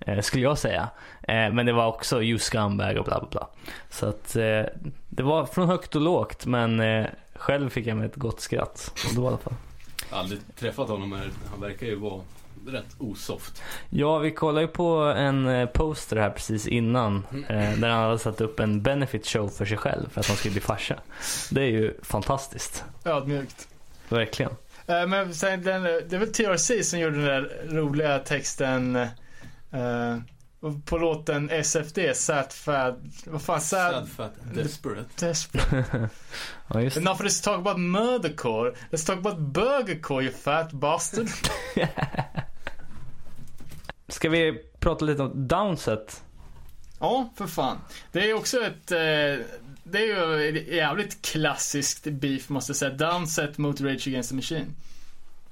eh, 0.07 0.20
skulle 0.20 0.43
jag 0.43 0.59
säga. 0.59 0.89
Eh, 1.23 1.53
men 1.53 1.67
det 1.67 1.73
var 1.73 1.87
också 1.87 2.23
You 2.23 2.39
Scumbag 2.39 2.97
och 2.97 3.05
bla 3.05 3.21
bla 3.21 3.29
bla. 3.31 3.49
Så 3.91 4.07
att 4.07 4.37
eh, 4.37 4.63
det 5.09 5.23
var 5.23 5.47
från 5.47 5.69
högt 5.69 5.95
och 5.95 6.03
lågt 6.03 6.47
men 6.47 6.81
eh, 6.81 7.07
själv 7.35 7.71
fick 7.71 7.87
jag 7.87 7.97
med 7.97 8.07
ett 8.07 8.17
gott 8.17 8.41
skratt. 8.41 8.93
Och 9.09 9.15
då 9.15 9.23
i 9.23 9.27
alla 9.27 9.39
fall. 9.39 9.55
Aldrig 10.11 10.41
träffat 10.57 10.89
honom 10.89 11.11
men 11.11 11.33
han 11.51 11.61
verkar 11.61 11.87
ju 11.87 11.95
vara 11.95 12.21
rätt 12.67 12.97
osoft. 12.99 13.63
Ja, 13.91 14.19
vi 14.19 14.31
kollade 14.31 14.61
ju 14.61 14.69
på 14.69 14.97
en 14.99 15.69
poster 15.75 16.17
här 16.17 16.31
precis 16.31 16.67
innan. 16.67 17.27
Eh, 17.49 17.73
där 17.79 17.89
han 17.89 18.03
hade 18.03 18.19
satt 18.19 18.41
upp 18.41 18.61
en 18.61 18.83
benefit 18.83 19.27
show 19.27 19.49
för 19.49 19.65
sig 19.65 19.77
själv 19.77 20.11
för 20.11 20.21
att 20.21 20.27
han 20.27 20.37
skulle 20.37 20.53
bli 20.53 20.61
farsa. 20.61 20.97
Det 21.51 21.61
är 21.61 21.67
ju 21.67 21.95
fantastiskt. 22.03 22.85
Ödmjukt. 23.05 23.69
Verkligen. 24.09 24.53
Men 24.87 25.35
sen, 25.35 25.63
den, 25.63 25.83
det 25.83 26.13
är 26.13 26.19
väl 26.19 26.33
TRC 26.33 26.85
som 26.85 26.99
gjorde 26.99 27.17
den 27.17 27.27
där 27.27 27.67
roliga 27.69 28.19
texten 28.19 28.97
eh, 28.97 30.17
på 30.85 30.99
låten 30.99 31.51
SFD, 31.51 31.99
Sat 32.15 32.53
Fad, 32.53 33.12
vad 33.24 33.43
fan, 33.43 33.61
Sad, 33.61 33.93
Sad 33.93 34.09
fat 34.09 34.32
desperate. 34.55 35.27
Desperate. 35.27 36.09
Ja, 36.73 36.81
just 36.82 36.95
det. 36.97 37.01
Enough 37.01 37.20
of 37.20 37.23
this 37.23 37.41
talk 37.41 37.59
about 37.59 37.78
murdercore. 37.78 38.73
Let's 38.91 39.07
talk 39.07 39.19
about 39.19 39.39
burgercore 39.39 40.24
you 40.24 40.32
fat 40.32 40.73
bastard. 40.73 41.28
Ska 44.09 44.28
vi 44.28 44.62
prata 44.81 45.05
lite 45.05 45.23
om 45.23 45.49
Downset? 45.49 46.23
ja, 47.01 47.28
för 47.37 47.47
fan. 47.47 47.78
Det 48.12 48.31
är 48.31 48.35
också 48.35 48.61
ett, 48.61 48.93
eh, 48.93 49.47
det 49.85 49.99
är 49.99 50.07
ju 50.07 50.59
ett 50.59 50.69
jävligt 50.69 51.23
klassiskt 51.23 52.05
beef 52.05 52.49
måste 52.49 52.70
jag 52.70 52.77
säga. 52.77 52.95
Downset 52.95 53.59
mot 53.59 53.81
Rage 53.81 54.09
Against 54.09 54.31
the 54.31 54.37
Machine. 54.37 54.66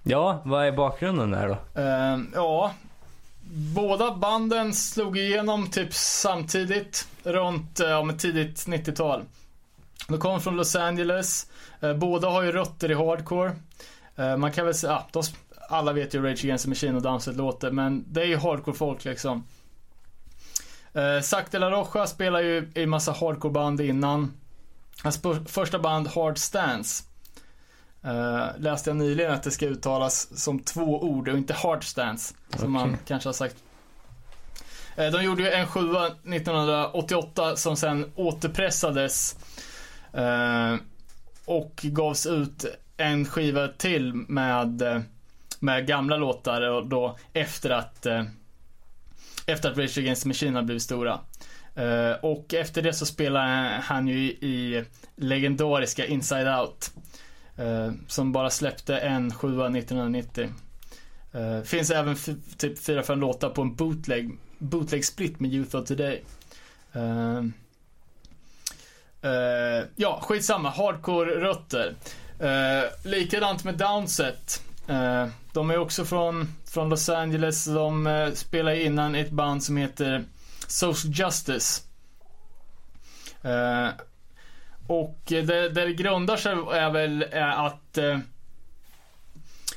Ja, 0.02 0.42
vad 0.44 0.66
är 0.66 0.72
bakgrunden 0.72 1.30
där 1.30 1.48
då? 1.48 1.80
Eh, 1.82 2.18
ja, 2.34 2.74
båda 3.50 4.14
banden 4.14 4.74
slog 4.74 5.18
igenom 5.18 5.70
typ 5.70 5.94
samtidigt 5.94 7.08
runt 7.22 7.80
eh, 7.80 7.88
ja, 7.88 8.12
tidigt 8.18 8.66
90-tal. 8.66 9.24
De 10.08 10.18
kom 10.18 10.40
från 10.40 10.56
Los 10.56 10.76
Angeles. 10.76 11.46
Eh, 11.80 11.94
båda 11.94 12.28
har 12.28 12.42
ju 12.42 12.52
rötter 12.52 12.90
i 12.90 12.94
hardcore. 12.94 13.56
Eh, 14.16 14.36
man 14.36 14.52
kan 14.52 14.64
väl 14.64 14.74
säga, 14.74 14.92
ja, 14.92 15.06
de, 15.12 15.22
alla 15.68 15.92
vet 15.92 16.14
ju 16.14 16.22
Rage 16.22 16.44
Against 16.44 16.64
the 16.64 16.68
Machine 16.68 16.96
och 16.96 17.02
Downset 17.02 17.36
låter, 17.36 17.70
men 17.70 18.04
det 18.12 18.22
är 18.22 18.26
ju 18.26 18.36
hardcore-folk 18.36 19.04
liksom. 19.04 19.44
Zac 21.22 21.44
de 21.50 21.58
la 21.58 21.70
Rocha 21.70 22.06
spelar 22.06 22.40
ju 22.40 22.70
i 22.74 22.86
massa 22.86 23.12
hardcore-band 23.12 23.80
innan. 23.80 24.32
Hans 25.02 25.22
första 25.46 25.78
band, 25.78 26.08
Hard 26.08 26.38
Stance, 26.38 27.04
eh, 28.04 28.46
läste 28.58 28.90
jag 28.90 28.96
nyligen 28.96 29.32
att 29.32 29.42
det 29.42 29.50
ska 29.50 29.66
uttalas 29.66 30.40
som 30.40 30.58
två 30.58 31.02
ord 31.02 31.28
och 31.28 31.36
inte 31.36 31.54
Hard 31.54 31.84
Stance, 31.84 32.34
som 32.56 32.72
man 32.72 32.96
kanske 33.06 33.28
har 33.28 33.34
sagt. 33.34 33.56
Eh, 34.96 35.10
de 35.10 35.22
gjorde 35.24 35.42
ju 35.42 35.50
en 35.50 35.66
sjua 35.66 36.06
1988 36.06 37.56
som 37.56 37.76
sen 37.76 38.12
återpressades 38.14 39.36
eh, 40.12 40.74
och 41.44 41.80
gavs 41.82 42.26
ut 42.26 42.64
en 42.96 43.24
skiva 43.24 43.68
till 43.68 44.14
med, 44.14 45.04
med 45.58 45.86
gamla 45.86 46.16
låtar 46.16 46.62
och 46.62 46.86
då 46.86 47.18
efter 47.32 47.70
att 47.70 48.06
efter 49.46 49.70
att 49.70 49.78
Rage 49.78 49.98
Against 49.98 50.22
the 50.22 50.28
Machine 50.28 50.54
hade 50.54 50.64
blivit 50.64 50.82
stora. 50.82 51.20
Och 52.20 52.54
efter 52.54 52.82
det 52.82 52.92
så 52.92 53.06
spelar 53.06 53.68
han 53.80 54.08
ju 54.08 54.18
i 54.18 54.84
legendariska 55.16 56.06
Inside 56.06 56.48
Out 56.48 56.90
eh, 57.58 57.92
som 58.06 58.32
bara 58.32 58.50
släppte 58.50 58.98
en 58.98 59.34
sjua 59.34 59.66
1990. 59.66 60.48
Eh, 61.32 61.60
finns 61.62 61.90
även 61.90 62.12
f- 62.12 62.28
typ 62.56 62.78
fyra, 62.78 63.02
fem 63.02 63.20
låtar 63.20 63.50
på 63.50 63.62
en 63.62 63.74
bootleg, 63.74 64.38
bootleg 64.58 65.04
split 65.04 65.40
med 65.40 65.52
Youth 65.52 65.76
of 65.76 65.84
Today. 65.88 66.24
Eh, 66.92 67.38
eh, 69.30 69.84
ja, 69.96 70.20
skitsamma. 70.22 70.70
Hardcore-rötter. 70.70 71.94
Eh, 72.40 73.10
likadant 73.10 73.64
med 73.64 73.74
Downset. 73.78 74.62
Uh, 74.90 75.26
de 75.52 75.70
är 75.70 75.78
också 75.78 76.04
från, 76.04 76.48
från 76.64 76.88
Los 76.88 77.08
Angeles. 77.08 77.64
De 77.64 78.06
eh, 78.06 78.28
uh, 78.28 78.34
spelar 78.34 78.72
innan 78.72 79.14
i 79.16 79.20
ett 79.20 79.30
band 79.30 79.62
som 79.64 79.76
heter 79.76 80.24
Social 80.66 81.12
Justice. 81.14 81.82
Eh, 83.42 83.88
och 84.88 85.18
det, 85.26 85.68
det 85.68 85.92
grundar 85.92 86.36
sig 86.36 86.52
är 86.52 86.90
väl 86.90 87.24
eh, 87.32 87.60
att 87.60 87.98
eh, 87.98 88.18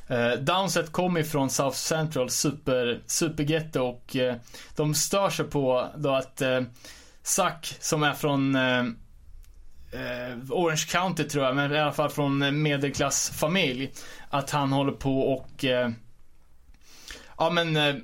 eh 0.08 0.32
Downset 0.40 0.92
kommer 0.92 1.20
ifrån 1.20 1.50
South 1.50 1.78
Central, 1.78 2.30
super, 2.30 3.02
supergetto 3.06 3.82
och 3.82 4.16
eh, 4.16 4.36
de 4.76 4.94
stör 4.94 5.30
sig 5.30 5.46
på 5.46 5.88
då 5.96 6.10
att 6.10 6.42
eh, 6.42 6.62
Zack 7.24 7.78
som 7.80 8.04
är 8.04 8.14
från 8.14 8.56
eh, 8.56 8.80
eh, 9.92 10.38
Orange 10.50 10.86
County 10.90 11.24
tror 11.24 11.46
jag, 11.46 11.56
men 11.56 11.72
i 11.72 11.80
alla 11.80 11.94
fall 11.94 12.10
från 12.10 12.62
medelklassfamilj. 12.62 13.92
Att 14.30 14.52
han 14.52 14.72
håller 14.72 14.92
på 14.92 15.22
och 15.22 15.66
eh, 15.66 15.90
ja 17.38 17.50
men 17.50 17.76
eh, 17.76 17.96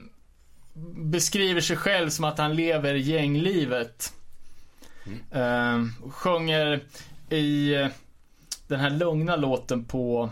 beskriver 0.96 1.62
sig 1.62 1.78
själv 1.78 2.10
som 2.10 2.26
att 2.26 2.38
han 2.38 2.56
lever 2.56 2.94
gänglivet. 2.94 4.14
Eh, 5.32 5.84
sjunger 6.12 6.80
i 7.30 7.74
eh, 7.76 7.88
den 8.68 8.80
här 8.80 8.90
lugna 8.90 9.36
låten 9.36 9.84
på 9.86 10.30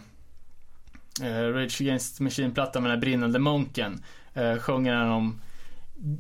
eh, 1.24 1.42
Rage 1.54 1.82
Against 1.82 2.20
Machine-plattan 2.20 2.84
med 2.84 2.92
den 2.92 2.98
här 2.98 3.02
brinnande 3.02 3.40
munken. 3.40 4.04
Eh, 4.34 4.58
sjunger 4.58 4.94
han 4.94 5.10
om 5.12 5.42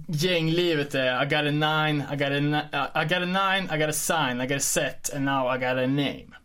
gänglivet 0.07 0.95
är 0.95 1.23
I 1.23 1.25
got 1.25 1.39
a 1.39 1.51
nine, 1.51 2.03
I 2.13 2.15
got 2.15 2.27
a, 2.31 2.39
ni- 2.39 3.01
I 3.01 3.05
got 3.05 3.21
a 3.21 3.25
nine, 3.25 3.69
I 3.75 3.77
got 3.79 3.89
a 3.89 3.93
sign, 3.93 4.41
I 4.41 4.47
got 4.47 4.57
a 4.57 4.59
set 4.59 5.13
and 5.15 5.25
now 5.25 5.55
I 5.55 5.59
got 5.59 5.77
a 5.77 5.87
name. 5.87 6.25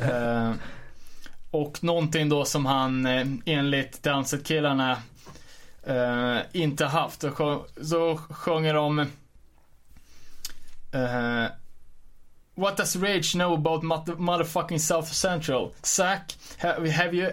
Eh, 0.00 0.52
och 1.50 1.84
någonting 1.84 2.28
då 2.28 2.44
som 2.44 2.66
han 2.66 3.06
eh, 3.06 3.26
enligt 3.44 4.02
Downset-killarna 4.02 4.96
eh, 5.86 6.38
inte 6.52 6.84
haft. 6.86 7.24
Så 7.82 8.16
sjunger 8.16 8.74
de 8.74 9.06
eh, 10.94 11.48
What 12.56 12.76
does 12.76 12.96
Rage 12.96 13.32
know 13.34 13.54
about 13.54 13.82
mother- 13.82 14.16
motherfucking 14.16 14.78
South 14.80 15.12
Central? 15.12 15.72
Zack, 15.84 16.32
have, 16.58 16.86
have 16.90 17.14
you 17.16 17.28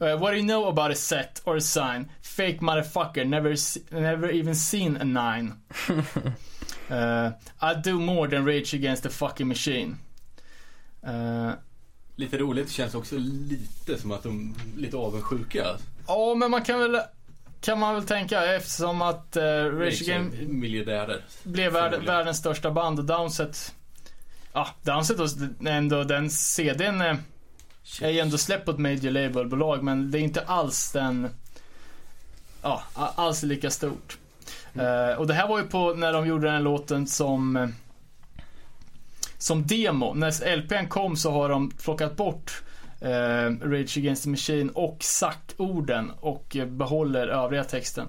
Uh, 0.00 0.16
what 0.18 0.32
do 0.32 0.36
you 0.36 0.42
know 0.42 0.66
about 0.68 0.90
a 0.90 0.94
set 0.94 1.40
or 1.44 1.56
a 1.56 1.60
sign? 1.60 2.08
Fake 2.20 2.60
motherfucker, 2.60 3.24
never, 3.24 3.54
never 3.90 4.30
even 4.30 4.54
seen 4.54 4.96
a 4.96 5.04
nine. 5.04 5.52
uh, 6.90 7.30
I 7.62 7.74
do 7.74 7.98
more 8.00 8.26
than 8.28 8.44
rage 8.44 8.74
against 8.74 9.02
the 9.04 9.08
fucking 9.10 9.46
machine. 9.48 9.96
Uh, 11.06 11.52
Lite 12.16 12.38
roligt, 12.38 12.70
känns 12.70 12.94
också 12.94 13.16
lite 13.18 13.98
som 13.98 14.12
att 14.12 14.22
de 14.22 14.54
är 14.76 14.80
lite 14.80 14.96
avundsjuka. 14.96 15.66
Ja, 16.06 16.34
men 16.34 16.50
man 16.50 16.62
kan 16.62 16.78
väl 16.78 17.00
kan 17.64 17.78
man 17.78 17.94
väl 17.94 18.06
tänka 18.06 18.54
eftersom 18.56 19.02
att 19.02 19.36
uh, 19.36 19.42
Rage 19.42 20.02
Against 20.02 20.36
miljardärer. 20.40 21.20
blev 21.42 21.72
värld, 21.72 21.94
världens 22.06 22.38
största 22.38 22.70
band 22.70 22.98
och 22.98 23.04
Downset 23.04 23.74
Ja, 24.52 24.68
Downset 24.82 25.20
och 25.20 25.28
ändå 25.66 26.04
den 26.04 26.30
CDn 26.30 27.00
eh, 27.00 27.16
är 28.02 28.10
ju 28.10 28.18
ändå 28.20 28.38
släppt 28.38 28.64
på 28.64 28.70
ett 28.70 28.78
major 28.78 29.10
label-bolag 29.10 29.82
men 29.82 30.10
det 30.10 30.18
är 30.18 30.20
inte 30.20 30.40
alls 30.40 30.92
den 30.92 31.28
Ja, 32.62 32.82
alls 32.94 33.42
lika 33.42 33.70
stort. 33.70 34.18
Eh, 34.74 35.18
och 35.18 35.26
det 35.26 35.34
här 35.34 35.48
var 35.48 35.58
ju 35.58 35.64
på 35.64 35.94
när 35.94 36.12
de 36.12 36.26
gjorde 36.26 36.46
den 36.46 36.54
här 36.54 36.62
låten 36.62 37.06
som 37.06 37.56
eh, 37.56 37.68
Som 39.38 39.66
demo. 39.66 40.14
När 40.14 40.56
LPn 40.56 40.88
kom 40.88 41.16
så 41.16 41.30
har 41.30 41.48
de 41.48 41.70
plockat 41.70 42.16
bort 42.16 42.62
eh, 43.04 43.50
Rage 43.68 43.98
Against 43.98 44.24
the 44.24 44.30
Machine 44.30 44.70
och 44.70 44.96
Zack-orden 45.00 46.10
och 46.20 46.56
behåller 46.66 47.28
övriga 47.28 47.64
texten. 47.64 48.08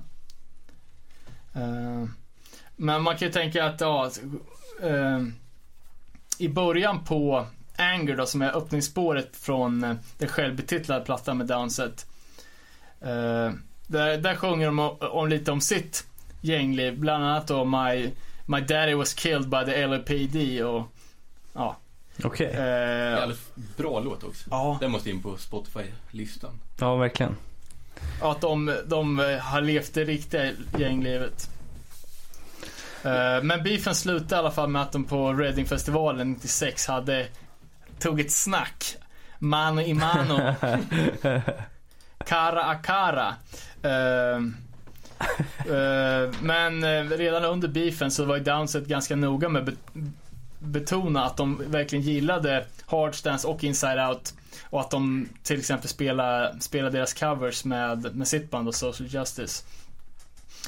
Eh, 1.53 2.05
men 2.75 3.01
man 3.01 3.17
kan 3.17 3.27
ju 3.27 3.31
tänka 3.31 3.65
att, 3.65 3.81
ja, 3.81 4.11
eh, 4.81 5.23
i 6.37 6.49
början 6.49 7.03
på 7.03 7.45
Anger 7.77 8.15
då, 8.15 8.25
som 8.25 8.41
är 8.41 8.57
öppningsspåret 8.57 9.35
från 9.35 9.83
eh, 9.83 9.95
den 10.17 10.27
självbetitlade 10.27 11.05
plattan 11.05 11.37
med 11.37 11.47
Downset. 11.47 12.05
Eh, 13.01 13.51
där, 13.87 14.17
där 14.17 14.35
sjunger 14.35 14.65
de 14.65 14.79
om, 14.79 14.97
om 14.99 15.27
lite 15.27 15.51
om 15.51 15.61
sitt 15.61 16.07
gängliv, 16.41 16.99
bland 16.99 17.23
annat 17.23 17.47
då 17.47 17.65
My, 17.65 18.11
my 18.45 18.61
daddy 18.61 18.93
was 18.93 19.13
killed 19.13 19.49
by 19.49 19.65
the 19.65 19.87
LAPD 19.87 20.61
och 20.63 20.83
ja. 21.53 21.77
Okej. 22.23 22.47
Eh, 22.47 22.59
Jävligt 23.19 23.55
bra 23.77 23.99
låt 23.99 24.23
också. 24.23 24.43
ja, 24.51 24.77
Den 24.81 24.91
måste 24.91 25.09
in 25.09 25.21
på 25.21 25.37
Spotify-listan. 25.37 26.51
Ja, 26.79 26.95
verkligen. 26.95 27.35
att 28.21 28.41
de, 28.41 28.75
de 28.85 29.19
eh, 29.19 29.37
har 29.37 29.61
levt 29.61 29.93
det 29.93 30.03
riktiga 30.03 30.51
gänglivet. 30.77 31.49
Eh, 33.03 33.43
Men 33.43 33.63
beefen 33.63 33.95
slutade 33.95 34.35
i 34.35 34.39
alla 34.39 34.51
fall 34.51 34.69
med 34.69 34.81
att 34.81 34.91
de 34.91 35.03
på 35.05 35.33
Reading-festivalen 35.33 36.31
96 36.31 36.87
hade 36.87 37.27
tog 37.99 38.19
ett 38.19 38.31
snack. 38.31 38.95
Mano 39.39 39.81
i 39.81 39.93
mano. 39.93 40.53
Cara 42.25 42.63
a 42.63 42.75
cara. 42.75 43.35
Eh, 43.83 44.39
Eh, 45.65 46.31
men 46.41 46.83
eh, 46.83 47.03
redan 47.17 47.45
under 47.45 47.67
beefen 47.67 48.11
så 48.11 48.25
var 48.25 48.37
ju 48.37 48.43
Downset 48.43 48.85
ganska 48.85 49.15
noga 49.15 49.49
med 49.49 49.77
betona 50.65 51.25
att 51.25 51.37
de 51.37 51.71
verkligen 51.71 52.05
gillade 52.05 52.65
Hardstance 52.85 53.47
och 53.47 53.63
Inside 53.63 53.99
Out. 54.09 54.33
Och 54.69 54.81
att 54.81 54.91
de 54.91 55.29
till 55.43 55.59
exempel 55.59 55.89
spelade, 55.89 56.61
spelade 56.61 56.97
deras 56.97 57.13
covers 57.13 57.65
med, 57.65 58.15
med 58.15 58.27
sitt 58.27 58.51
band 58.51 58.67
och 58.67 58.75
Social 58.75 59.09
Justice. 59.09 59.63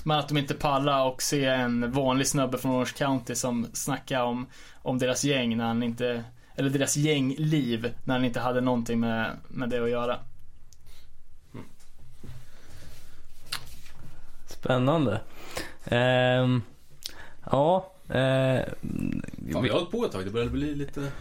Men 0.04 0.20
att 0.20 0.28
de 0.28 0.38
inte 0.38 0.54
pallar 0.54 1.06
och 1.06 1.22
se 1.22 1.46
en 1.46 1.92
vanlig 1.92 2.28
snubbe 2.28 2.58
från 2.58 2.72
Orange 2.72 2.94
County 2.98 3.36
som 3.36 3.68
snackar 3.74 4.22
om, 4.22 4.48
om 4.82 5.00
deras 5.00 5.24
gäng 5.24 5.58
när 5.58 5.66
han 5.66 5.84
inte, 5.84 6.24
eller 6.56 6.70
deras 6.70 6.98
gängliv 6.98 7.94
när 8.04 8.14
han 8.14 8.26
inte 8.26 8.40
hade 8.40 8.62
någonting 8.62 9.00
med, 9.00 9.38
med 9.48 9.70
det 9.70 9.84
att 9.84 9.90
göra. 9.90 10.20
Spännande. 14.48 15.22
Um, 15.92 16.62
ja 17.52 17.94
eh, 18.10 18.16
Fan, 18.16 19.22
vi 19.38 19.54
har 19.54 19.70
hållit 19.70 19.92
på 19.92 20.06
ett 20.06 20.12
tag, 20.12 20.26
det 20.26 20.32
börjar 20.32 20.48
bli 20.48 20.76
lite... 20.76 21.12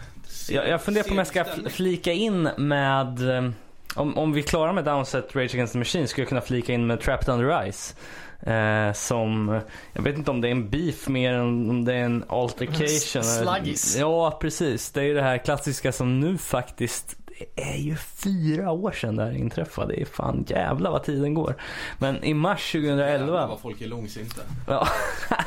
jag, 0.49 0.69
jag 0.69 0.81
funderar 0.81 1.03
på 1.03 1.11
om 1.11 1.17
jag 1.17 1.27
ska 1.27 1.45
flika 1.69 2.13
in 2.13 2.49
med 2.57 3.29
eh, 3.29 3.49
om, 3.95 4.17
om 4.17 4.33
vi 4.33 4.43
klarar 4.43 4.73
med 4.73 4.85
Downset 4.85 5.35
Rage 5.35 5.53
Against 5.53 5.73
the 5.73 5.79
Machine 5.79 6.07
skulle 6.07 6.21
jag 6.21 6.29
kunna 6.29 6.41
flika 6.41 6.73
in 6.73 6.87
med 6.87 7.01
Trapped 7.01 7.33
Under 7.33 7.71
Ice. 7.71 7.95
Eh, 8.39 8.93
som, 8.93 9.61
jag 9.93 10.01
vet 10.01 10.17
inte 10.17 10.31
om 10.31 10.41
det 10.41 10.47
är 10.47 10.51
en 10.51 10.69
beef 10.69 11.07
mer 11.07 11.33
än 11.33 11.69
om 11.69 11.85
det 11.85 11.93
är 11.93 12.03
en 12.03 12.23
altercation. 12.27 13.23
Sluggis. 13.23 13.97
Ja, 13.99 14.37
precis. 14.41 14.91
Det 14.91 14.99
är 14.99 15.03
ju 15.03 15.13
det 15.13 15.21
här 15.21 15.37
klassiska 15.37 15.91
som 15.91 16.19
nu 16.19 16.37
faktiskt 16.37 17.17
är 17.55 17.77
ju 17.77 17.95
fyra 17.95 18.71
år 18.71 18.91
sedan 18.91 19.15
det 19.15 19.23
här 19.23 19.37
inträffade. 19.37 19.93
Det 19.93 20.01
är 20.01 20.05
fan 20.05 20.45
jävla 20.47 20.91
vad 20.91 21.03
tiden 21.03 21.33
går. 21.33 21.55
Men 21.99 22.23
i 22.23 22.33
mars 22.33 22.71
2011. 22.71 23.11
Jävlar 23.11 23.47
vad 23.47 23.59
folk 23.59 23.81
är 23.81 23.87
långsinta. 23.87 24.41
Ja. 24.67 24.87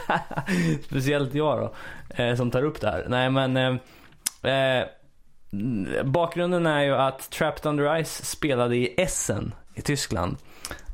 Speciellt 0.85 1.35
jag 1.35 1.59
då. 1.59 1.75
Eh, 2.23 2.37
som 2.37 2.51
tar 2.51 2.63
upp 2.63 2.81
det 2.81 2.91
här. 2.91 3.07
Nej 3.09 3.31
men. 3.31 3.57
Eh, 3.57 4.53
eh, 4.53 4.87
bakgrunden 6.05 6.67
är 6.67 6.83
ju 6.83 6.95
att 6.95 7.31
Trapped 7.31 7.67
Under 7.67 8.05
Ice 8.05 8.25
spelade 8.25 8.77
i 8.77 8.95
Essen 9.01 9.55
i 9.75 9.83
Tyskland. 9.83 10.37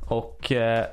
Och 0.09 0.51
eh, 0.51 0.85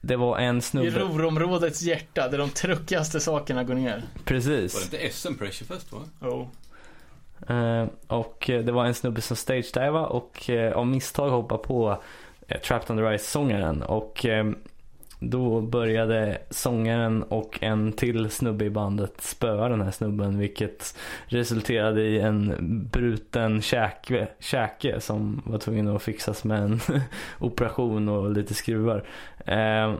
det 0.00 0.16
var 0.16 0.38
en 0.38 0.58
I 0.58 0.62
snubbe. 0.62 0.90
Ruhrområdets 0.90 1.82
hjärta, 1.82 2.28
där 2.28 2.38
de 2.38 2.50
truckigaste 2.50 3.20
sakerna 3.20 3.64
går 3.64 3.74
ner. 3.74 3.90
Var 3.92 4.00
det 4.00 4.24
Precis. 4.24 4.84
inte 4.84 5.10
SM 5.10 5.34
Pressure 5.34 5.66
Fest 5.66 5.92
va? 5.92 5.98
Oh. 6.20 6.46
Eh, 7.48 7.86
och 8.06 8.44
det 8.46 8.72
var 8.72 8.84
en 8.84 8.94
snubbe 8.94 9.20
som 9.20 9.36
stagedivade 9.36 10.06
och 10.06 10.50
eh, 10.50 10.72
av 10.72 10.86
misstag 10.86 11.30
hoppade 11.30 11.62
på 11.62 12.02
eh, 12.48 12.60
Trapped 12.60 12.90
Under 12.90 13.18
Ice-sångaren. 13.18 13.82
Och 13.82 14.26
eh, 14.26 14.44
då 15.30 15.60
började 15.60 16.38
sångaren 16.50 17.22
och 17.22 17.58
en 17.62 17.92
till 17.92 18.30
snubbe 18.30 18.64
i 18.64 18.70
bandet 18.70 19.20
spöa 19.20 19.68
den 19.68 19.80
här 19.80 19.90
snubben. 19.90 20.38
Vilket 20.38 20.96
resulterade 21.26 22.02
i 22.02 22.20
en 22.20 22.54
bruten 22.92 23.62
käke, 23.62 24.28
käke 24.38 25.00
som 25.00 25.42
var 25.46 25.58
tvungen 25.58 25.88
att 25.88 26.02
fixas 26.02 26.44
med 26.44 26.62
en 26.62 26.80
operation 27.38 28.08
och 28.08 28.30
lite 28.30 28.54
skruvar. 28.54 29.08
Eh, 29.46 29.94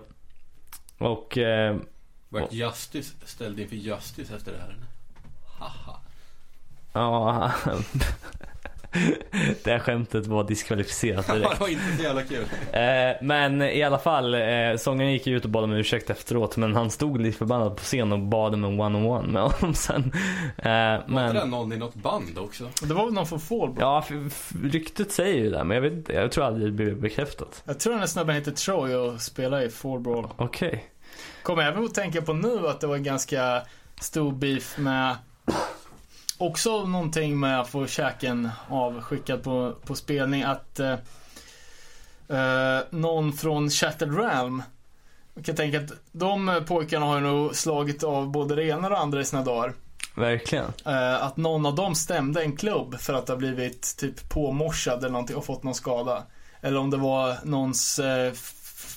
och 0.99 1.39
eh, 1.39 1.77
Vart 2.29 2.53
Justice 2.53 3.15
ställd 3.25 3.61
inför 3.61 3.77
Justice 3.77 4.35
efter 4.35 4.53
det 4.53 4.59
här. 4.59 4.77
Ja, 6.95 7.53
det 9.65 9.71
här 9.71 9.79
skämtet 9.79 10.27
var 10.27 10.45
diskvalificerat 10.45 11.27
direkt. 11.33 11.51
det 11.51 11.61
var 11.61 11.69
inte 11.69 11.97
så 11.97 12.03
jävla 12.03 12.23
kul. 12.23 12.45
Eh, 12.73 13.16
men 13.23 13.62
i 13.62 13.83
alla 13.83 13.99
fall, 13.99 14.35
eh, 14.35 14.41
sångaren 14.79 15.12
gick 15.12 15.27
ju 15.27 15.37
ut 15.37 15.45
och 15.45 15.51
bad 15.51 15.65
om 15.65 15.73
ursäkt 15.73 16.11
efteråt. 16.11 16.57
Men 16.57 16.75
han 16.77 16.91
stod 16.91 17.21
lite 17.21 17.39
förbannad 17.39 17.77
på 17.77 17.83
scen 17.83 18.12
och 18.12 18.19
bad 18.19 18.55
om 18.55 18.65
en 18.65 18.81
one-on-one 18.81 19.27
med 19.33 19.43
honom 19.43 19.75
sen. 19.75 20.12
Eh, 20.59 20.71
Var 20.73 20.95
inte 20.97 21.11
men, 21.12 21.35
det 21.35 21.45
någon 21.45 21.73
i 21.73 21.77
något 21.77 21.95
band 21.95 22.39
också? 22.39 22.69
Det 22.83 22.95
var 22.95 23.05
väl 23.05 23.15
någon 23.15 23.27
från 23.27 23.41
Fallbro? 23.41 23.81
ja, 23.81 24.05
ryktet 24.62 25.12
säger 25.12 25.39
ju 25.45 25.51
det. 25.51 25.65
Men 25.65 25.75
jag 25.75 25.83
vet 25.83 25.93
inte, 25.93 26.12
jag 26.12 26.33
tror 26.33 26.45
aldrig 26.45 26.66
det 26.69 26.73
blev 26.73 27.01
bekräftat. 27.01 27.62
Jag 27.65 27.81
tror 27.81 27.93
den 27.93 28.01
här 28.01 28.07
snubben 28.07 28.35
heter 28.35 28.53
Troy 28.53 28.95
och 28.95 29.21
spelar 29.21 29.61
i 29.62 29.71
Fallbrawl. 29.71 30.29
Okej. 30.37 30.85
Kommer 31.43 31.62
även 31.62 31.85
att 31.85 31.95
tänka 31.95 32.23
på 32.23 32.33
nu 32.33 32.69
att 32.69 32.81
det 32.81 32.87
var 32.87 32.97
en 32.97 33.03
ganska 33.03 33.62
stor 34.01 34.33
beef 34.33 34.79
med 34.79 35.16
Också 36.39 36.86
någonting 36.86 37.40
med 37.40 37.61
att 37.61 37.69
få 37.69 37.86
käken 37.86 38.51
avskickad 38.69 39.43
på, 39.43 39.74
på 39.86 39.94
spelning 39.94 40.43
att 40.43 40.81
eh, 40.81 40.97
eh, 42.28 42.82
någon 42.90 43.32
från 43.32 43.70
Shattered 43.70 44.19
Realm 44.19 44.62
jag 45.35 45.44
kan 45.44 45.55
tänka 45.55 45.81
att 45.81 45.93
de 46.12 46.62
pojkarna 46.66 47.06
har 47.06 47.15
ju 47.15 47.20
nog 47.20 47.56
slagit 47.56 48.05
av 48.05 48.31
både 48.31 48.55
det 48.55 48.65
ena 48.65 48.86
och 48.86 48.90
det 48.90 48.98
andra 48.98 49.20
i 49.20 49.24
sina 49.24 49.43
dagar. 49.43 49.73
Verkligen. 50.15 50.73
Eh, 50.86 51.24
att 51.24 51.36
någon 51.36 51.66
av 51.66 51.74
dem 51.74 51.94
stämde 51.94 52.43
en 52.43 52.56
klubb 52.56 53.01
för 53.01 53.15
att 53.15 53.28
ha 53.28 53.36
blivit 53.36 53.97
typ 53.98 54.28
påmorsad 54.28 54.98
eller 54.98 55.11
någonting 55.11 55.36
och 55.36 55.44
fått 55.44 55.62
någon 55.62 55.74
skada. 55.74 56.23
Eller 56.61 56.78
om 56.78 56.90
det 56.90 56.97
var 56.97 57.36
någons 57.44 57.98
eh, 57.98 58.32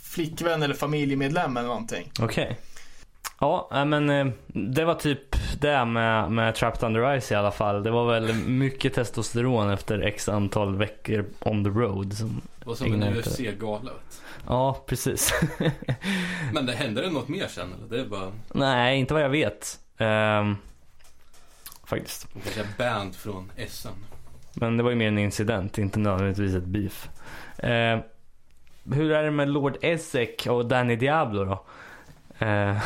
flickvän 0.03 0.63
eller 0.63 0.75
familjemedlem 0.75 1.57
eller 1.57 1.67
någonting. 1.67 2.11
Okej. 2.19 2.59
Ja, 3.39 3.83
men 3.85 4.09
eh, 4.09 4.27
det 4.47 4.85
var 4.85 4.93
typ 4.95 5.35
det 5.59 5.85
med, 5.85 6.31
med 6.31 6.55
Trapped 6.55 6.83
Under 6.87 7.19
Ice 7.19 7.31
i 7.31 7.35
alla 7.35 7.51
fall. 7.51 7.83
Det 7.83 7.91
var 7.91 8.05
väl 8.11 8.33
mycket 8.33 8.93
testosteron 8.93 9.69
efter 9.69 9.99
x 9.99 10.29
antal 10.29 10.75
veckor 10.75 11.25
on 11.39 11.63
the 11.63 11.69
road. 11.69 12.13
Som, 12.13 12.41
Det 12.59 12.65
var 12.65 12.75
som 12.75 12.93
en 12.93 13.17
UFC-gala. 13.17 13.91
ja, 14.47 14.83
precis. 14.87 15.33
Men 16.53 16.65
det 16.65 16.73
hände 16.73 17.01
det 17.01 17.09
något 17.09 17.27
mer 17.27 17.47
sen 17.47 17.73
eller? 17.73 17.97
Det 17.97 18.03
är 18.03 18.09
bara, 18.09 18.31
nej, 18.53 18.99
inte 18.99 19.13
vad 19.13 19.23
jag 19.23 19.29
vet. 19.29 19.79
Ehm, 19.97 20.55
faktiskt. 21.85 22.27
de 22.33 22.39
kanske 22.39 22.61
är 22.61 22.67
band 22.77 23.15
från 23.15 23.51
SM. 23.67 23.87
Men 24.53 24.77
det 24.77 24.83
var 24.83 24.89
ju 24.89 24.95
mer 24.95 25.07
en 25.07 25.17
incident, 25.17 25.77
inte 25.77 25.99
nödvändigtvis 25.99 26.55
ett 26.55 26.63
beef. 26.63 27.09
Eh, 27.57 27.99
hur 28.93 29.11
är 29.11 29.23
det 29.23 29.31
med 29.31 29.49
Lord 29.49 29.77
Ezek 29.81 30.47
och 30.49 30.65
Danny 30.65 30.95
Diablo 30.95 31.45
då? 31.45 31.65
Eh, 32.45 32.77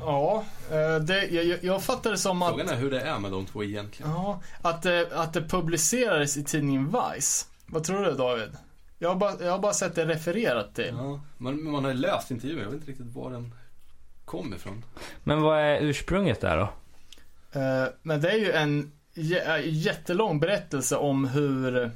Ja, 0.00 0.44
eh, 0.70 0.96
det, 1.02 1.26
jag, 1.26 1.58
jag- 1.64 1.82
fattar 1.82 2.10
det 2.10 2.18
som 2.18 2.42
att, 2.42 2.48
Frågan 2.50 2.68
är 2.68 2.76
hur 2.76 2.90
det 2.90 3.00
är 3.00 3.18
med 3.18 3.30
de 3.32 3.46
två 3.46 3.64
egentligen. 3.64 4.12
ja, 4.12 4.42
att, 4.62 4.82
det, 4.82 5.08
att 5.12 5.32
det 5.32 5.42
publicerades 5.42 6.36
i 6.36 6.44
tidningen 6.44 6.86
Vice. 7.14 7.46
Vad 7.66 7.84
tror 7.84 8.04
du 8.04 8.12
David? 8.12 8.50
Jag 8.98 9.08
har 9.08 9.16
bara, 9.16 9.32
jag 9.44 9.50
har 9.52 9.58
bara 9.58 9.72
sett 9.72 9.94
det 9.94 10.04
refererat 10.06 10.74
till. 10.74 10.94
Ja, 10.98 11.20
man, 11.38 11.62
man 11.70 11.84
har 11.84 11.90
ju 11.92 11.96
läst 11.98 12.30
intervjun, 12.30 12.58
jag 12.58 12.64
vet 12.66 12.74
inte 12.74 12.90
riktigt 12.90 13.06
var 13.14 13.30
den 13.30 13.54
kom 14.24 14.54
ifrån. 14.54 14.84
men 15.24 15.42
vad 15.42 15.58
är 15.58 15.80
ursprunget 15.80 16.40
där 16.40 16.56
då? 16.56 16.62
Eh, 17.60 17.88
Men 18.02 18.20
det 18.20 18.30
är 18.30 18.36
ju 18.38 18.52
en 18.52 18.92
jä- 19.14 19.60
jättelång 19.64 20.40
berättelse 20.40 20.96
om 20.96 21.28
hur 21.28 21.90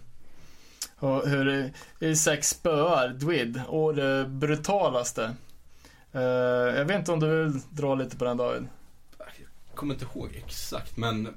hur- 1.00 1.26
hur 1.26 1.72
Isak 2.00 2.44
spöar 2.44 3.09
Dwid 3.09 3.60
och 3.68 3.94
det 3.94 4.24
brutalaste. 4.28 5.34
Eh, 6.12 6.20
Jag 6.78 6.84
vet 6.84 6.98
inte 6.98 7.12
om 7.12 7.20
du 7.20 7.44
vill 7.44 7.60
dra 7.70 7.94
lite 7.94 8.16
på 8.16 8.24
den 8.24 8.36
David? 8.36 8.66
Jag 9.18 9.76
kommer 9.76 9.94
inte 9.94 10.05
ihåg 10.14 10.30
exakt, 10.47 10.97
men 10.97 11.34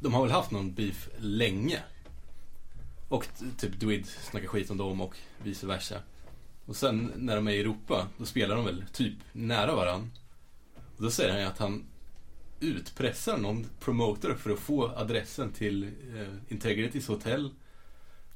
de 0.00 0.14
har 0.14 0.22
väl 0.22 0.30
haft 0.32 0.50
någon 0.50 0.74
beef 0.74 1.08
länge. 1.18 1.78
Och 3.08 3.28
typ 3.58 3.80
Dwid 3.80 4.06
snackar 4.06 4.48
skit 4.48 4.70
om 4.70 4.76
dem 4.76 5.00
och 5.00 5.16
vice 5.42 5.66
versa. 5.66 5.96
Och 6.66 6.76
sen 6.76 7.12
när 7.16 7.36
de 7.36 7.48
är 7.48 7.52
i 7.52 7.60
Europa, 7.60 8.06
då 8.18 8.24
spelar 8.24 8.56
de 8.56 8.64
väl 8.64 8.84
typ 8.92 9.14
nära 9.32 9.74
varann. 9.74 10.10
Och 10.96 11.02
då 11.02 11.10
säger 11.10 11.30
han 11.30 11.40
ju 11.40 11.46
att 11.46 11.58
han 11.58 11.84
utpressar 12.60 13.36
någon 13.38 13.66
promoter 13.80 14.34
för 14.34 14.50
att 14.50 14.58
få 14.58 14.88
adressen 14.96 15.52
till 15.52 15.84
eh, 15.84 16.28
Integrities 16.48 17.08
hotell. 17.08 17.50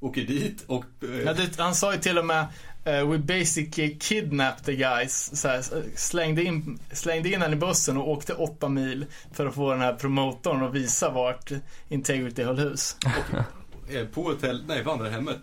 Åker 0.01 0.23
dit 0.25 0.65
och... 0.67 0.85
Eh, 1.03 1.11
Ja, 1.21 1.33
det, 1.33 1.59
han 1.59 1.75
sa 1.75 1.95
ju 1.95 2.01
till 2.01 2.19
och 2.19 2.27
med 2.27 2.47
eh, 2.87 3.09
We 3.09 3.19
basically 3.19 3.97
kidnapped 4.01 4.65
the 4.65 4.77
guys. 4.77 5.41
Så 5.41 5.49
här, 5.49 5.63
slängde, 5.95 6.43
in, 6.43 6.79
slängde 6.93 7.29
in 7.29 7.43
han 7.43 7.53
i 7.53 7.57
bussen 7.57 7.97
och 7.97 8.11
åkte 8.11 8.35
åtta 8.35 8.69
mil 8.69 9.07
för 9.33 9.47
att 9.47 9.55
få 9.55 9.71
den 9.73 9.81
här 9.81 9.95
promotorn 9.95 10.63
att 10.63 10.75
visa 10.75 11.11
vart 11.11 11.51
Integrity 11.89 12.43
höll 12.43 12.59
hus. 12.59 12.97
eh, 13.91 14.05
på 14.07 14.23
hotell, 14.23 14.65
nej 14.67 14.85
på 14.85 14.91
andra 14.91 15.09
hemmet. 15.11 15.39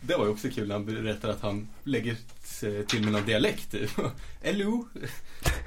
Det 0.00 0.16
var 0.16 0.24
ju 0.24 0.30
också 0.30 0.48
kul 0.48 0.68
när 0.68 0.74
han 0.74 0.84
berättar 0.86 1.28
att 1.28 1.40
han 1.42 1.68
lägger 1.84 2.16
till 2.86 3.02
med 3.02 3.12
någon 3.12 3.26
dialekt 3.26 3.70
typ. 3.70 3.90
Hello, 4.42 4.88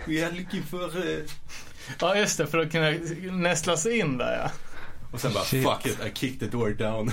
we 0.05 0.25
are 0.25 0.31
looking 0.31 0.63
for... 0.63 1.09
eh, 1.09 1.19
Ja 1.99 2.15
just 2.15 2.37
det, 2.37 2.47
för 2.47 2.57
att 2.57 2.71
kunna 2.71 2.91
nästla 3.31 3.77
sig 3.77 3.99
in 3.99 4.17
där 4.17 4.37
ja. 4.43 4.51
Och 5.11 5.19
sen 5.21 5.33
bara 5.33 5.43
Shit. 5.43 5.63
fuck 5.69 5.85
it, 5.85 6.05
I 6.05 6.11
kicked 6.13 6.39
the 6.51 6.57
door 6.57 6.69
down. 6.69 7.11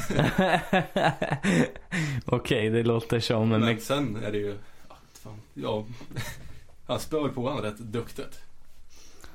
Okej, 2.24 2.70
det 2.70 2.82
låter 2.82 3.20
som 3.20 3.52
en... 3.52 3.60
Men 3.60 3.80
sen 3.80 4.16
är 4.24 4.32
det 4.32 4.38
ju, 4.38 4.56
ja, 4.88 4.96
fan, 5.22 5.40
ja, 5.54 5.84
han 6.86 7.00
spör 7.00 7.28
på 7.28 7.42
honom 7.42 7.62
rätt 7.62 7.78
duktigt. 7.78 8.40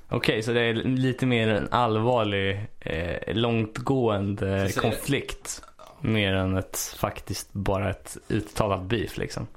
Okej, 0.10 0.44
så 0.44 0.52
det 0.54 0.62
är 0.62 0.74
lite 0.74 1.26
mer 1.26 1.48
en 1.48 1.68
allvarlig, 1.72 2.68
eh, 2.80 3.36
långtgående 3.36 4.68
Så 4.68 4.74
säger 4.74 4.90
det. 4.90 4.96
konflikt. 4.98 5.62
Mer 6.02 6.34
än 6.34 6.58
ett 6.58 6.96
faktiskt 6.98 7.54
bara 7.54 7.90
ett 7.90 8.18
uttalat 8.30 8.82
beef 8.84 9.18
liksom. 9.18 9.48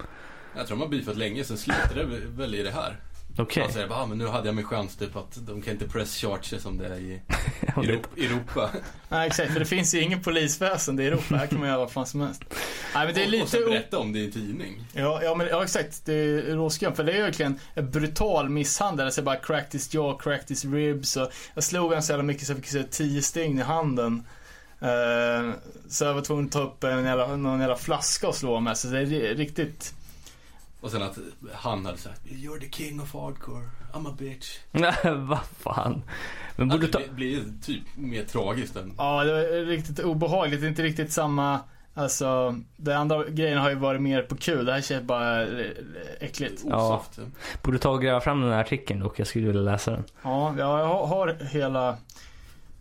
Jag 0.57 0.67
tror 0.67 0.77
de 0.77 0.83
har 0.83 0.89
beefat 0.89 1.17
länge, 1.17 1.45
sen 1.45 1.59
slutade 1.59 1.95
det 2.05 2.21
väl 2.27 2.55
i 2.55 2.63
det 2.63 2.71
här. 2.71 2.97
Okej. 3.39 3.63
Han 3.63 3.73
säger 3.73 3.89
bara, 3.89 3.99
ah, 3.99 4.07
men 4.07 4.19
nu 4.19 4.27
hade 4.27 4.49
jag 4.49 4.55
min 4.55 4.65
chans 4.65 4.97
typ 4.97 5.17
att 5.17 5.47
de 5.47 5.63
kan 5.63 5.73
inte 5.73 5.89
press 5.89 6.17
charge 6.17 6.61
som 6.61 6.79
det 6.79 6.87
är 6.87 6.97
i 6.99 7.21
Europa. 8.25 8.71
Nej 9.09 9.27
exakt, 9.27 9.53
för 9.53 9.61
det 9.61 9.67
finns 9.67 9.95
ju 9.95 10.01
ingen 10.01 10.23
polisväsende 10.23 11.03
i 11.03 11.07
Europa. 11.07 11.37
Här 11.37 11.47
kan 11.47 11.59
man 11.59 11.69
göra 11.69 11.79
vad 11.79 11.91
fan 11.91 12.07
som 12.07 12.21
helst. 12.21 12.43
Nej 12.95 13.07
men 13.07 13.15
det 13.15 13.21
är 13.21 13.23
och, 13.23 13.27
och 13.27 13.31
lite... 13.31 13.47
sen 13.47 13.65
berätta 13.65 13.99
om 13.99 14.13
det 14.13 14.19
i 14.19 14.25
en 14.25 14.33
tidning. 14.33 14.85
Ja, 14.93 15.21
ja, 15.23 15.35
men, 15.35 15.47
ja 15.47 15.63
exakt. 15.63 16.05
Det 16.07 16.15
är 16.15 16.43
råskumt. 16.43 16.95
För 16.95 17.05
det 17.05 17.13
är 17.13 17.23
verkligen 17.23 17.59
en 17.75 17.91
brutal 17.91 18.49
misshandel. 18.49 19.07
Jag 19.07 19.13
säger 19.15 19.27
bara 19.27 19.37
crack 19.37 19.71
this 19.71 19.95
jaw, 19.95 20.19
crack 20.23 20.47
this 20.47 20.65
ribs. 20.65 21.17
Och 21.17 21.33
jag 21.55 21.65
slog 21.65 21.85
honom 21.89 22.03
så 22.03 22.13
jävla 22.13 22.23
mycket 22.25 22.47
så 22.47 22.53
jag 22.53 22.57
fick 22.59 22.69
så 22.71 22.79
här 22.79 22.87
tio 22.91 23.23
stygn 23.23 23.59
i 23.59 23.63
handen. 23.63 24.23
Eh, 24.81 25.51
så 25.89 26.05
jag 26.05 26.15
var 26.15 26.21
tvungen 26.23 26.47
att 26.47 26.53
ta 26.53 26.63
upp 26.63 26.85
en 26.85 27.05
jävla, 27.05 27.37
någon 27.37 27.61
jävla 27.61 27.77
flaska 27.77 28.29
och 28.29 28.35
slå 28.35 28.61
med. 28.61 28.79
Så 28.79 28.89
det 28.89 28.99
är 28.99 29.07
ri- 29.07 29.35
riktigt... 29.35 29.95
Och 30.85 30.91
sen 30.91 31.03
att 31.03 31.19
han 31.53 31.87
hade 31.87 31.99
sagt, 31.99 32.21
you're 32.25 32.61
the 32.61 32.71
king 32.71 33.01
of 33.01 33.15
hardcore, 33.15 33.65
I'm 33.93 34.09
a 34.09 34.15
bitch. 34.19 34.59
Vad 35.29 35.45
fan. 35.59 36.03
Men 36.57 36.69
borde 36.69 36.87
det 36.87 36.93
ta... 36.93 36.99
blir, 36.99 37.11
blir 37.11 37.45
typ 37.63 37.83
mer 37.97 38.25
tragiskt 38.25 38.77
än... 38.77 38.95
Ja, 38.99 39.25
det 39.25 39.33
var 39.33 39.67
riktigt 39.67 39.99
obehagligt. 39.99 40.61
Det 40.61 40.67
är 40.67 40.69
inte 40.69 40.83
riktigt 40.83 41.13
samma... 41.13 41.61
Alltså, 41.95 42.61
de 42.77 42.93
andra 42.93 43.25
grejerna 43.25 43.61
har 43.61 43.71
ju 43.71 43.77
varit 43.77 44.01
mer 44.01 44.23
på 44.23 44.37
kul. 44.37 44.65
Det 44.65 44.73
här 44.73 44.81
känns 44.81 45.05
bara 45.05 45.47
äckligt. 46.21 46.63
Ja. 46.69 47.05
Borde 47.63 47.79
ta 47.79 47.91
och 47.91 48.03
gräva 48.03 48.21
fram 48.21 48.41
den 48.41 48.53
här 48.53 48.61
artikeln 48.61 49.01
dock. 49.01 49.19
Jag 49.19 49.27
skulle 49.27 49.47
vilja 49.47 49.63
läsa 49.63 49.91
den. 49.91 50.05
Ja, 50.23 50.55
ja, 50.59 50.79
jag 50.79 51.07
har, 51.07 51.37
hela, 51.51 51.89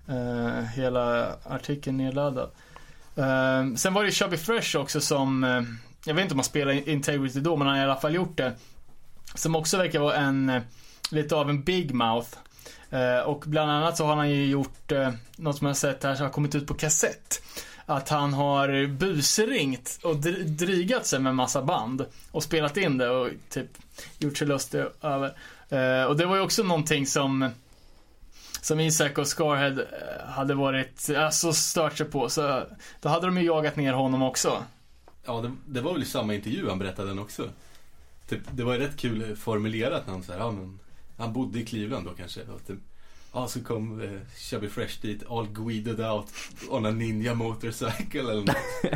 eh, 0.07 0.63
hela 0.75 1.35
artikeln 1.43 1.97
nedladdad. 1.97 2.49
Eh, 3.15 3.75
sen 3.75 3.93
var 3.93 4.01
det 4.01 4.05
ju 4.05 4.11
Chubby 4.11 4.37
Fresh 4.37 4.77
också 4.77 5.01
som, 5.01 5.43
eh, 5.43 5.61
jag 6.05 6.13
vet 6.13 6.21
inte 6.21 6.33
om 6.33 6.39
han 6.39 6.45
spelar 6.45 6.89
Integrity 6.89 7.39
då, 7.39 7.55
men 7.55 7.67
han 7.67 7.75
har 7.75 7.83
i 7.83 7.89
alla 7.89 7.99
fall 7.99 8.15
gjort 8.15 8.37
det. 8.37 8.53
Som 9.35 9.55
också 9.55 9.77
verkar 9.77 9.99
vara 9.99 10.15
en, 10.15 10.49
eh, 10.49 10.61
lite 11.11 11.35
av 11.35 11.49
en 11.49 11.63
big 11.63 11.93
mouth. 11.93 12.29
Eh, 12.89 13.19
och 13.19 13.43
bland 13.47 13.71
annat 13.71 13.97
så 13.97 14.05
har 14.05 14.15
han 14.15 14.29
ju 14.29 14.45
gjort 14.45 14.91
eh, 14.91 15.09
något 15.35 15.57
som 15.57 15.67
jag 15.67 15.69
har 15.69 15.75
sett 15.75 16.03
här 16.03 16.15
som 16.15 16.25
har 16.25 16.31
kommit 16.31 16.55
ut 16.55 16.67
på 16.67 16.73
kassett. 16.73 17.43
Att 17.85 18.09
han 18.09 18.33
har 18.33 18.87
busringt 18.87 19.99
och 20.03 20.15
drygat 20.45 21.05
sig 21.05 21.19
med 21.19 21.35
massa 21.35 21.61
band. 21.61 22.05
Och 22.31 22.43
spelat 22.43 22.77
in 22.77 22.97
det 22.97 23.09
och 23.09 23.29
typ 23.49 23.67
gjort 24.19 24.37
sig 24.37 24.47
lustig 24.47 24.83
över. 25.01 25.33
Och 26.07 26.17
det 26.17 26.25
var 26.25 26.35
ju 26.35 26.41
också 26.41 26.63
någonting 26.63 27.07
som 27.07 27.49
som 28.61 28.79
Isak 28.79 29.17
och 29.17 29.27
Scarhead 29.27 29.85
hade 30.27 30.53
varit, 30.53 31.09
alltså 31.17 31.53
stört 31.53 31.97
sig 31.97 32.05
på. 32.05 32.29
Så 32.29 32.63
då 33.01 33.09
hade 33.09 33.25
de 33.25 33.37
ju 33.37 33.45
jagat 33.45 33.75
ner 33.75 33.93
honom 33.93 34.21
också. 34.21 34.63
Ja, 35.25 35.41
det, 35.41 35.51
det 35.65 35.81
var 35.81 35.93
väl 35.93 36.03
i 36.03 36.05
samma 36.05 36.33
intervju 36.33 36.69
han 36.69 36.79
berättade 36.79 37.07
den 37.07 37.19
också. 37.19 37.49
Typ, 38.27 38.41
det 38.51 38.63
var 38.63 38.73
ju 38.73 38.79
rätt 38.79 38.97
kul 38.97 39.35
formulerat 39.35 40.05
när 40.05 40.13
han 40.13 40.23
sa, 40.23 40.33
ja 40.33 40.51
men, 40.51 40.79
han 41.17 41.33
bodde 41.33 41.59
i 41.59 41.65
Cleveland 41.65 42.05
då 42.05 42.11
kanske. 42.11 42.41
Och 42.41 42.67
typ, 42.67 42.79
ja 43.33 43.47
så 43.47 43.63
kom 43.63 44.01
eh, 44.01 44.19
Chubby 44.37 44.69
Fresh 44.69 45.01
dit, 45.01 45.23
all 45.29 45.47
guided 45.47 45.99
out 46.01 46.27
on 46.69 46.85
a 46.85 46.91
ninja 46.91 47.33
motorcycle 47.33 48.19
eller 48.19 48.41
något. 48.41 48.55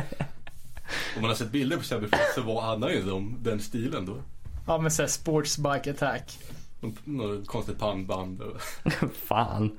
Om 1.16 1.22
man 1.22 1.30
har 1.30 1.34
sett 1.34 1.50
bilder 1.50 1.76
på 1.76 1.82
Chubby 1.82 2.08
Fresh 2.08 2.34
så 2.34 2.42
var 2.42 2.62
han 2.62 2.82
ju 2.82 3.02
de, 3.02 3.36
den 3.42 3.60
stilen 3.60 4.06
då. 4.06 4.22
Ja 4.66 4.78
men 4.78 4.90
såhär 4.90 5.08
sports 5.08 5.58
bike 5.58 5.90
attack. 5.90 6.38
Något, 6.80 7.06
något 7.06 7.46
konstigt 7.46 7.78
pannband 7.78 8.40
och... 8.40 8.60
Fan. 9.26 9.78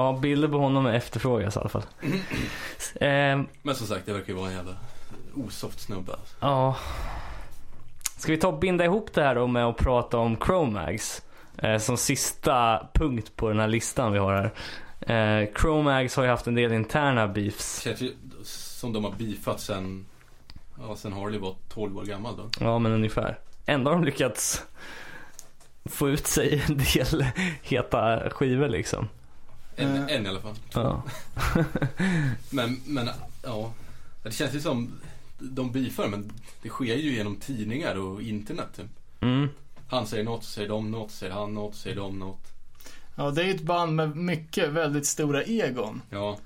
Ja, 0.00 0.18
bilder 0.22 0.48
på 0.48 0.58
honom 0.58 0.86
efterfrågas 0.86 1.56
i 1.56 1.58
alla 1.58 1.68
fall. 1.68 1.82
Ehm, 3.00 3.46
Men 3.62 3.74
som 3.74 3.86
sagt, 3.86 4.06
det 4.06 4.12
verkar 4.12 4.28
ju 4.28 4.34
vara 4.34 4.48
en 4.48 4.56
jävla 4.56 4.72
osoft 5.34 5.80
snubbe 5.80 6.12
alltså. 6.12 6.36
ja. 6.40 6.76
Ska 8.16 8.32
vi 8.32 8.38
ta 8.38 8.48
och 8.48 8.58
binda 8.58 8.84
ihop 8.84 9.12
det 9.14 9.22
här 9.22 9.34
då 9.34 9.46
med 9.46 9.64
att 9.66 9.76
prata 9.76 10.18
om 10.18 10.36
Chromags? 10.36 11.22
Eh, 11.58 11.78
som 11.78 11.96
sista 11.96 12.86
punkt 12.94 13.36
på 13.36 13.48
den 13.48 13.60
här 13.60 13.68
listan 13.68 14.12
vi 14.12 14.18
har 14.18 14.32
här. 15.06 15.42
Eh, 15.42 15.48
Chromags 15.60 16.16
har 16.16 16.22
ju 16.24 16.30
haft 16.30 16.46
en 16.46 16.54
del 16.54 16.72
interna 16.72 17.28
beefs. 17.28 17.80
Känns 17.82 18.00
ju 18.00 18.12
som 18.44 18.92
de 18.92 19.04
har 19.04 19.12
beefat 19.18 19.60
sen, 19.60 20.06
ja 20.80 20.96
sen 20.96 21.12
Harley 21.12 21.40
var 21.40 21.54
12 21.68 21.98
år 21.98 22.04
gammal 22.04 22.36
då. 22.36 22.48
Ja, 22.60 22.78
men 22.78 22.92
ungefär. 22.92 23.38
Ändå 23.66 23.90
har 23.90 23.94
de 23.96 24.04
lyckats 24.04 24.62
få 25.84 26.08
ut 26.08 26.26
sig 26.26 26.62
en 26.68 26.78
del 26.78 27.24
heta 27.62 28.30
skivor 28.30 28.68
liksom. 28.68 29.08
En, 29.80 29.96
Eh. 30.08 30.16
en 30.16 30.26
i 30.26 30.28
alla 30.28 30.40
fall. 30.40 30.54
Ja. 30.74 31.02
Men, 32.50 32.80
men 32.86 33.08
ja. 33.42 33.72
Det 34.22 34.30
känns 34.32 34.54
ju 34.54 34.60
som 34.60 34.92
de 35.38 35.72
beefar 35.72 36.08
men 36.08 36.32
det 36.62 36.68
sker 36.68 36.94
ju 36.96 37.14
genom 37.14 37.36
tidningar 37.36 37.94
och 37.98 38.22
internet 38.22 38.68
typ. 38.76 38.86
Mm. 39.20 39.48
Han 39.88 40.06
säger 40.06 40.24
något, 40.24 40.44
säger 40.44 40.68
de 40.68 40.90
något, 40.90 41.10
säger 41.10 41.32
han 41.32 41.54
något, 41.54 41.74
säger 41.74 41.96
de 41.96 42.18
något. 42.18 42.46
Ja 43.16 43.30
det 43.30 43.42
är 43.42 43.44
ju 43.46 43.54
ett 43.54 43.62
band 43.62 43.96
med 43.96 44.16
mycket 44.16 44.68
väldigt 44.68 45.06
stora 45.06 45.42
egon. 45.44 46.02
Ja, 46.10 46.38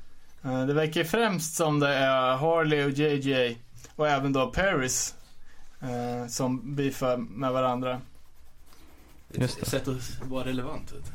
Eh, 0.44 0.66
Det 0.66 0.74
verkar 0.74 1.04
främst 1.04 1.54
som 1.54 1.80
det 1.80 1.88
är 1.94 2.36
Harley 2.36 2.84
och 2.84 2.90
JJ 2.90 3.58
och 3.96 4.08
även 4.08 4.32
då 4.32 4.50
Paris. 4.50 5.14
eh, 5.80 6.28
Som 6.28 6.74
beefar 6.76 7.16
med 7.16 7.52
varandra. 7.52 8.00
Just 9.32 9.54
ett 9.58 9.64
det. 9.64 9.70
sätt 9.70 9.88
att 9.88 10.20
vara 10.28 10.44
relevant. 10.44 10.92
Vet. 10.92 11.12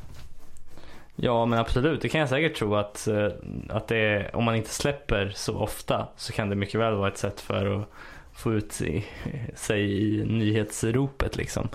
Ja 1.22 1.46
men 1.46 1.60
absolut, 1.60 2.02
det 2.02 2.10
kan 2.10 2.20
jag 2.20 2.30
säkert 2.30 2.56
tro 2.58 2.76
att, 2.76 3.08
eh, 3.08 3.28
att 3.70 3.88
det 3.88 3.98
är, 3.98 4.36
om 4.36 4.44
man 4.44 4.56
inte 4.56 4.70
släpper 4.70 5.32
så 5.36 5.58
ofta 5.58 6.08
så 6.18 6.34
kan 6.34 6.50
det 6.50 6.56
mycket 6.56 6.80
väl 6.80 6.94
vara 6.94 7.08
ett 7.12 7.18
sätt 7.18 7.41
för 7.41 7.80
att 7.82 7.90
få 8.34 8.54
ut 8.54 8.82
i, 8.82 9.06
sig 9.56 9.82
i 10.04 10.26
nyhetsropet 10.26 11.38
liksom. 11.38 11.70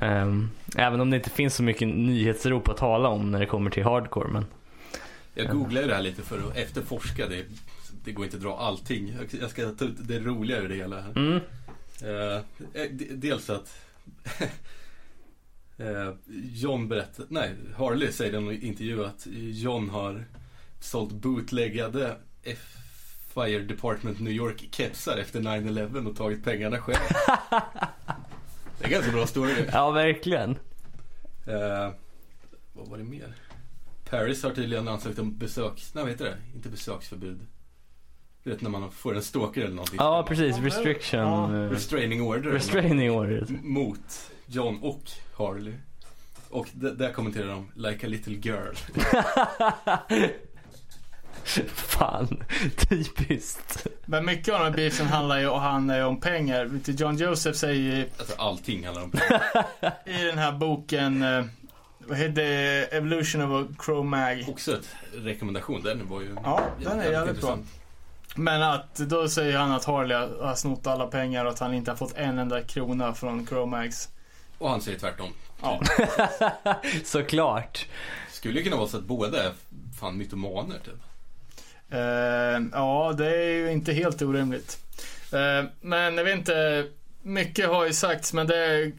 Ehm, 0.00 0.50
även 0.76 1.00
om 1.00 1.10
det 1.10 1.16
inte 1.16 1.30
finns 1.30 1.54
så 1.54 1.62
mycket 1.62 1.88
nyhetsrop 1.88 2.68
att 2.68 2.76
tala 2.76 3.08
om 3.08 3.30
när 3.30 3.38
det 3.40 3.46
kommer 3.46 3.70
till 3.70 3.84
hardcore. 3.84 4.28
Men 4.28 4.46
Jag 5.34 5.48
googlade 5.50 5.86
det 5.86 5.94
här 5.94 6.02
lite 6.02 6.22
för 6.22 6.38
att 6.38 6.56
efterforska. 6.56 7.26
Det, 7.28 7.44
det 8.04 8.12
går 8.12 8.24
inte 8.24 8.36
att 8.36 8.42
dra 8.42 8.56
allting. 8.58 9.14
Jag- 9.40 9.50
ska 9.50 9.70
ta 9.70 9.84
ut 9.84 10.08
det 10.08 10.18
roliga 10.18 10.58
ur 10.58 10.68
det 10.68 10.74
hela 10.74 11.00
här. 11.00 11.12
mm, 11.16 11.40
Eh, 12.02 12.42
d- 12.90 13.06
dels 13.10 13.50
att 13.50 13.76
eh, 14.40 14.48
John 16.52 16.88
berättar, 16.88 17.24
nej 17.28 17.54
Harley 17.76 18.12
säger 18.12 18.32
i 18.32 18.36
en 18.36 18.62
intervju 18.62 19.04
att 19.04 19.26
John 19.32 19.90
har 19.90 20.24
sålt 20.80 21.12
bootleggade 21.12 22.16
F- 22.42 22.76
Fire 23.34 23.58
Department 23.58 24.20
New 24.20 24.32
York 24.32 24.68
kepsar 24.70 25.16
efter 25.16 25.40
9-11 25.40 26.06
och 26.10 26.16
tagit 26.16 26.44
pengarna 26.44 26.78
själv. 26.78 26.98
Det 28.78 28.84
är 28.84 28.90
ganska 28.90 29.12
bra 29.12 29.26
story. 29.26 29.52
ja 29.72 29.90
verkligen. 29.90 30.50
Eh, 31.46 31.90
vad 32.72 32.88
var 32.88 32.98
det 32.98 33.04
mer? 33.04 33.34
Paris 34.10 34.42
har 34.42 34.50
tydligen 34.50 34.88
ansökt 34.88 35.18
om 35.18 35.38
besöks... 35.38 35.94
Nej 35.94 36.04
vad 36.04 36.10
heter 36.12 36.24
det? 36.24 36.36
Inte 36.54 36.68
besöksförbud. 36.68 37.38
Du 38.42 38.50
vet 38.50 38.60
när 38.60 38.70
man 38.70 38.90
får 38.90 39.16
en 39.16 39.22
stalker 39.22 39.60
eller 39.60 39.74
någonting. 39.74 39.96
Ja 40.00 40.24
precis, 40.28 40.58
restriction. 40.58 41.20
ja. 41.20 41.54
eh, 41.64 41.70
Restraining 41.70 42.22
order. 42.22 42.50
restraining 42.50 43.10
order. 43.10 43.46
Mot 43.62 44.30
John 44.46 44.78
och 44.82 45.02
Harley. 45.36 45.74
Och 46.50 46.66
där 46.72 47.12
kommenterar 47.12 47.48
de 47.48 47.70
Like 47.74 48.06
a 48.06 48.08
little 48.08 48.34
girl. 48.34 48.74
Fan, 51.74 52.42
typiskt. 52.88 53.86
Men 54.04 54.26
mycket 54.26 54.54
av 54.54 54.60
den 54.60 54.68
här 54.68 54.76
beefen 54.76 55.06
handlar 55.06 55.38
ju, 55.38 55.48
och 55.48 55.60
handlar 55.60 55.96
ju 55.96 56.04
om 56.04 56.20
pengar. 56.20 56.70
John 56.86 57.16
Joseph 57.16 57.58
säger 57.58 57.96
ju 57.96 58.08
Alltså 58.18 58.34
allting 58.38 58.84
handlar 58.84 59.02
om 59.02 59.12
i 60.04 60.24
den 60.24 60.38
här 60.38 60.52
boken, 60.52 61.22
eh, 61.22 61.44
vad 61.98 62.18
heter 62.18 62.32
det, 62.32 62.96
Evolution 62.96 63.42
of 63.42 63.64
a 63.64 63.74
Cro-Mag. 63.78 64.44
Också 64.48 64.78
ett 64.78 64.88
rekommendation. 65.14 65.82
Den 65.82 66.08
var 66.08 66.20
ju 66.20 66.36
Ja, 66.44 66.60
den 66.82 67.00
är 67.00 67.10
jävligt 67.10 67.40
bra. 67.40 67.58
Men 68.34 68.62
att 68.62 68.96
då 68.96 69.28
säger 69.28 69.58
han 69.58 69.72
att 69.72 69.84
Harley 69.84 70.16
har 70.16 70.54
snott 70.54 70.86
alla 70.86 71.06
pengar 71.06 71.44
och 71.44 71.52
att 71.52 71.58
han 71.58 71.74
inte 71.74 71.90
har 71.90 71.96
fått 71.96 72.16
en 72.16 72.38
enda 72.38 72.62
krona 72.62 73.14
från 73.14 73.46
Cro-Mags. 73.46 74.08
Och 74.58 74.70
han 74.70 74.80
säger 74.80 74.98
tvärtom. 74.98 75.32
Ja. 75.62 75.80
Såklart. 77.04 77.86
Skulle 78.30 78.58
ju 78.58 78.64
kunna 78.64 78.76
vara 78.76 78.88
så 78.88 78.96
att 78.96 79.04
båda 79.04 79.42
är 79.42 79.52
fan 80.00 80.18
mytomaner 80.18 80.78
typ. 80.78 81.00
Eh, 81.90 81.98
ja, 82.72 83.14
det 83.18 83.36
är 83.36 83.52
ju 83.52 83.72
inte 83.72 83.92
helt 83.92 84.22
orimligt. 84.22 84.78
Eh, 85.32 85.64
men 85.80 86.16
jag 86.16 86.24
vet 86.24 86.38
inte, 86.38 86.86
mycket 87.22 87.68
har 87.68 87.86
ju 87.86 87.92
sagts 87.92 88.32
men 88.32 88.46
det 88.46 88.92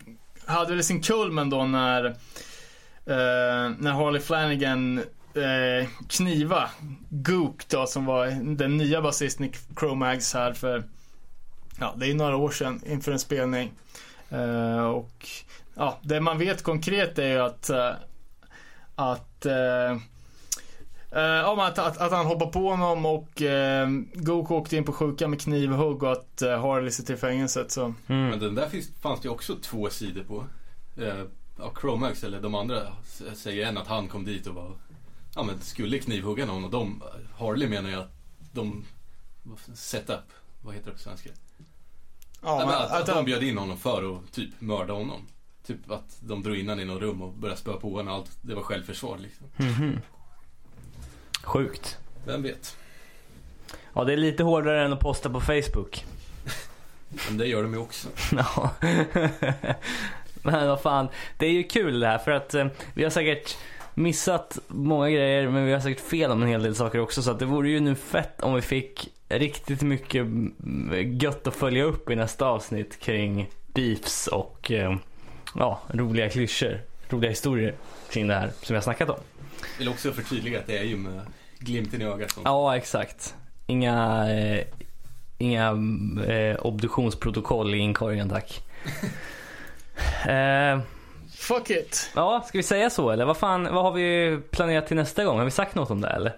hade 0.46 0.74
väl 0.74 0.84
sin 0.84 1.02
kulmen 1.02 1.50
då 1.50 1.64
när, 1.64 2.06
eh, 2.06 3.72
när 3.80 3.92
Harley 3.92 4.22
Flanagan 4.22 4.98
eh, 5.34 5.88
kniva 6.10 6.70
Gook 7.10 7.68
då 7.68 7.88
som 7.88 8.06
var 8.06 8.28
den 8.56 8.78
nya 8.78 9.02
basisten 9.02 9.46
i 9.46 9.52
Cro-Mags 9.76 10.34
här 10.34 10.54
för, 10.54 10.84
ja 11.80 11.94
det 11.98 12.12
är 12.12 12.14
några 12.14 12.36
år 12.36 12.52
sedan 12.52 12.82
inför 12.86 13.12
en 13.12 13.20
spelning. 13.20 13.72
Och 14.94 15.28
ja, 15.78 15.98
det 16.02 16.20
man 16.20 16.38
vet 16.38 16.64
konkret 16.64 17.20
är 17.20 17.28
ju 17.28 17.40
att, 17.40 17.70
eh, 17.70 17.92
att 18.96 19.46
eh, 19.46 19.98
Eh, 21.12 21.22
ja, 21.22 21.56
men 21.56 21.66
att, 21.66 21.80
att, 21.80 21.98
att 21.98 22.12
han 22.12 22.26
hoppar 22.26 22.46
på 22.46 22.70
honom 22.70 23.06
och 23.06 23.42
uh, 23.42 23.88
Goku 24.14 24.54
åkte 24.54 24.78
in 24.78 24.84
på 24.84 24.94
sjuka 24.94 25.28
med 25.28 25.42
knivhugg 25.42 26.04
och 26.04 26.12
att 26.12 26.42
uh, 26.46 26.50
Harley 26.50 26.92
sitter 26.92 27.14
i 27.14 27.18
fängelset. 27.18 27.72
Så. 27.72 27.94
Mm. 28.08 28.30
Men 28.30 28.40
den 28.40 28.56
där 28.56 28.70
finns, 28.70 28.90
fanns 29.02 29.20
det 29.20 29.26
ju 29.26 29.32
också 29.32 29.56
två 29.62 29.90
sidor 29.90 30.24
på. 30.24 30.46
Eh, 31.02 31.24
ja, 31.60 31.74
Chromax 31.82 32.24
eller 32.24 32.42
de 32.42 32.56
andra 32.56 32.82
säger 33.36 33.68
en 33.68 33.78
att 33.78 33.88
han 33.88 34.08
kom 34.08 34.26
dit 34.26 34.48
och 34.48 34.56
var, 34.56 34.72
ja 35.36 35.44
men 35.44 35.62
skulle 35.62 36.00
knivhugga 36.00 36.46
någon 36.46 36.64
och 36.64 36.72
de, 36.72 37.04
Harley 37.38 37.70
menar 37.70 37.90
ju 37.90 37.96
att 37.96 38.12
de, 38.52 38.86
setup, 39.74 40.32
vad 40.62 40.74
heter 40.74 40.88
det 40.88 40.94
på 40.94 41.00
svenska? 41.00 41.30
Ja, 42.42 42.58
men 42.58 42.68
men 42.68 42.76
att, 42.76 42.92
att 42.92 43.06
de 43.06 43.26
bjöd 43.26 43.44
in 43.44 43.58
honom 43.58 43.78
för 43.78 44.16
att 44.16 44.32
typ 44.32 44.62
mörda 44.62 44.94
honom. 44.94 45.28
Typ 45.68 45.92
att 45.92 46.18
de 46.20 46.44
drog 46.44 46.58
in 46.58 46.70
honom 46.70 46.84
i 46.84 46.86
något 46.86 47.02
rum 47.02 47.22
och 47.22 47.34
började 47.34 47.60
spöa 47.60 47.78
på 47.78 47.90
honom 47.90 48.14
allt, 48.14 48.38
det 48.42 48.56
var 48.56 48.62
självförsvar 48.62 49.18
liksom. 49.18 49.48
Mhm. 49.58 50.00
Sjukt. 51.44 51.98
Vem 52.26 52.44
vet? 52.44 52.78
Ja, 53.94 54.04
det 54.04 54.14
är 54.14 54.18
lite 54.18 54.44
hårdare 54.44 54.86
än 54.86 54.94
att 54.94 55.00
posta 55.00 55.30
på 55.30 55.42
Facebook. 55.42 56.06
Men 57.28 57.38
det 57.38 57.46
gör 57.46 57.64
de 57.64 57.74
ju 57.74 57.80
också. 57.80 58.08
Ja. 58.32 58.72
men 60.42 60.68
vad 60.68 60.82
fan, 60.82 61.08
det 61.38 61.46
är 61.46 61.52
ju 61.52 61.64
kul 61.64 62.00
det 62.00 62.08
här 62.08 62.18
för 62.18 62.32
att 62.32 62.54
eh, 62.54 62.68
vi 62.94 63.04
har 63.04 63.10
säkert 63.10 63.58
missat 63.94 64.60
många 64.68 65.10
grejer 65.10 65.50
men 65.50 65.66
vi 65.66 65.74
har 65.74 65.80
säkert 65.80 66.10
fel 66.10 66.32
om 66.32 66.42
en 66.42 66.48
hel 66.48 66.64
del 66.64 66.76
saker 66.76 67.00
också 67.00 67.22
så 67.22 67.32
att 67.32 67.40
det 67.40 67.46
vore 67.46 67.70
ju 67.70 67.80
nu 67.80 67.96
fett 67.96 68.42
om 68.42 68.54
vi 68.54 68.62
fick 68.62 69.10
riktigt 69.30 69.82
mycket 69.82 70.22
mm, 70.22 71.20
gött 71.22 71.48
att 71.48 71.56
följa 71.56 71.84
upp 71.84 72.10
i 72.10 72.16
nästa 72.16 72.46
avsnitt 72.46 73.00
kring 73.00 73.50
beefs 73.74 74.28
och 74.28 74.72
eh, 74.72 74.96
ja, 75.58 75.82
roliga 75.88 76.30
klyschor, 76.30 76.80
roliga 77.10 77.30
historier 77.30 77.74
kring 78.12 78.28
det 78.28 78.34
här 78.34 78.48
som 78.62 78.74
vi 78.74 78.76
har 78.76 78.82
snackat 78.82 79.10
om. 79.10 79.20
Vill 79.80 79.90
också 79.90 80.12
förtydliga 80.12 80.60
att 80.60 80.68
det 80.68 80.78
är 80.78 80.84
ju 80.84 80.98
med 80.98 81.22
glimten 81.60 82.02
i 82.02 82.06
ögat. 82.06 82.32
som- 82.32 82.44
Ja, 82.46 82.78
exakt. 82.78 83.36
Inga, 83.66 84.28
eh, 84.32 84.64
inga 85.38 85.70
eh, 86.28 86.56
obduktionsprotokoll 86.66 87.76
i 87.76 87.78
inkorgen 87.78 88.30
tack. 88.30 88.64
eh, 90.28 90.80
Fuck 91.38 91.70
it. 91.70 92.12
ja, 92.16 92.44
ska 92.48 92.58
vi 92.58 92.64
säga 92.64 92.90
så 92.90 93.10
eller? 93.10 93.26
Vad 93.26 93.38
fan, 93.38 93.64
vad 93.64 93.84
har 93.84 93.92
vi 93.92 94.40
planerat 94.52 94.88
till 94.88 94.96
nästa 94.98 95.24
gång? 95.26 95.38
Har 95.38 95.46
vi 95.46 95.52
sagt 95.52 95.76
något 95.76 95.90
om 95.92 96.02
det 96.02 96.08
eller? 96.10 96.36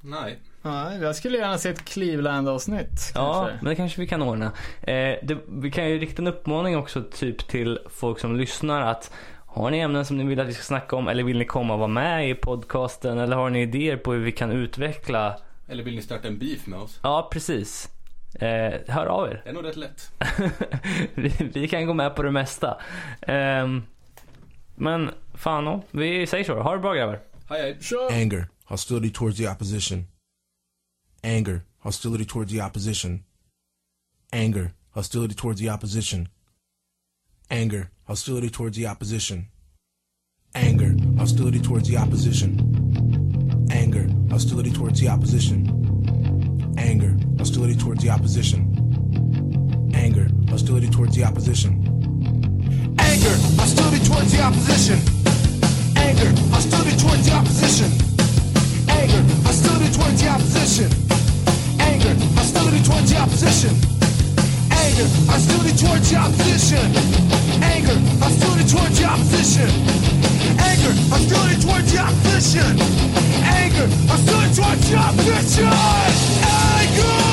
Nej. 0.00 0.38
Nej, 0.62 1.00
jag 1.00 1.16
skulle 1.16 1.38
gärna 1.38 1.58
se 1.58 1.68
ett 1.68 1.84
Cleveland-avsnitt. 1.84 3.12
Ja, 3.14 3.50
men 3.60 3.64
det 3.64 3.74
kanske 3.74 4.00
vi 4.00 4.06
kan 4.06 4.22
ordna. 4.22 4.46
Eh, 4.80 5.14
det, 5.22 5.38
vi 5.48 5.70
kan 5.70 5.90
ju 5.90 5.98
rikta 5.98 6.22
en 6.22 6.28
uppmaning 6.28 6.76
också 6.76 7.02
typ 7.02 7.48
till 7.48 7.78
folk 7.90 8.18
som 8.18 8.36
lyssnar 8.36 8.82
att 8.82 9.12
har 9.46 9.70
ni 9.70 9.78
ämnen 9.78 10.04
som 10.04 10.16
ni 10.16 10.24
vill 10.24 10.40
att 10.40 10.48
vi 10.48 10.54
ska 10.54 10.62
snacka 10.62 10.96
om 10.96 11.08
eller 11.08 11.24
vill 11.24 11.38
ni 11.38 11.44
komma 11.44 11.72
och 11.72 11.78
vara 11.78 11.88
med 11.88 12.30
i 12.30 12.34
podcasten 12.34 13.18
eller 13.18 13.36
har 13.36 13.50
ni 13.50 13.62
idéer 13.62 13.96
på 13.96 14.12
hur 14.12 14.20
vi 14.20 14.32
kan 14.32 14.52
utveckla? 14.52 15.36
Eller 15.68 15.82
vill 15.82 15.94
ni 15.94 16.02
starta 16.02 16.28
en 16.28 16.38
beef 16.38 16.66
med 16.66 16.78
oss? 16.78 17.00
Ja, 17.02 17.28
precis. 17.32 17.88
Eh, 18.34 18.72
hör 18.88 19.06
av 19.06 19.28
er. 19.28 19.40
Det 19.44 19.50
är 19.50 19.54
nog 19.54 19.64
rätt 19.64 19.76
lätt. 19.76 20.12
vi, 21.14 21.32
vi 21.54 21.68
kan 21.68 21.86
gå 21.86 21.94
med 21.94 22.14
på 22.14 22.22
det 22.22 22.30
mesta. 22.30 22.80
Ehm, 23.20 23.82
men 24.74 25.10
fan, 25.34 25.64
ja, 25.64 25.82
vi 25.90 26.26
säger 26.26 26.44
så. 26.44 26.60
Ha 26.60 26.72
det 26.72 26.78
bra 26.78 26.94
grabbar. 26.94 27.20
Hej 27.48 27.78
hej. 28.10 28.22
Anger, 28.22 28.46
hostility 28.64 29.12
towards 29.12 29.36
the 29.36 29.48
opposition. 29.48 30.06
Anger, 31.24 31.64
hostility 31.78 32.24
towards 32.24 32.50
the 32.50 32.60
opposition. 32.60 33.22
Anger, 34.32 34.72
hostility 34.90 35.34
towards 35.34 35.60
the 35.60 35.68
opposition. 35.68 36.28
Anger, 37.48 37.90
hostility 38.04 38.50
towards 38.50 38.76
the 38.76 38.86
opposition. 38.86 39.46
Anger, 40.54 40.94
hostility 41.16 41.60
towards 41.60 41.88
the 41.88 41.96
opposition. 41.96 43.68
Anger, 43.70 44.08
hostility 44.30 44.72
towards 44.72 45.00
the 45.00 45.08
opposition. 45.08 46.74
Anger, 46.76 47.16
hostility 47.38 47.76
towards 47.76 48.02
the 48.02 48.10
opposition. 48.10 48.60
Anger, 49.94 50.28
hostility 50.48 50.90
towards 50.90 51.14
the 51.14 51.22
opposition. 51.24 51.72
Anger, 52.98 53.36
hostility 53.60 54.04
towards 54.04 54.32
the 54.32 54.42
opposition. 54.42 54.98
Anger, 55.96 56.30
hostility 56.50 56.96
towards 56.98 57.24
the 57.26 57.32
opposition. 57.32 57.90
Anger, 58.88 59.22
hostility 59.44 59.92
towards 59.92 60.20
the 60.20 60.28
opposition. 60.28 61.11
Anger, 62.02 62.24
hostility 62.34 62.82
towards 62.82 63.12
the 63.12 63.18
opposition. 63.18 63.70
Anger, 64.72 65.06
hostility 65.30 65.76
towards 65.76 66.10
the 66.10 66.16
opposition. 66.16 66.90
Anger, 67.62 67.94
hostility 68.18 68.64
towards 68.66 68.98
the 68.98 69.04
opposition. 69.04 69.70
Anger, 70.58 70.92
hostility 71.06 71.62
towards 71.62 71.92
the 71.92 71.98
opposition. 72.00 72.80
Anger, 73.46 73.86
hostility 74.10 74.54
towards 74.54 74.90
the 74.90 74.96
opposition. 74.96 75.70
Anger! 76.42 77.31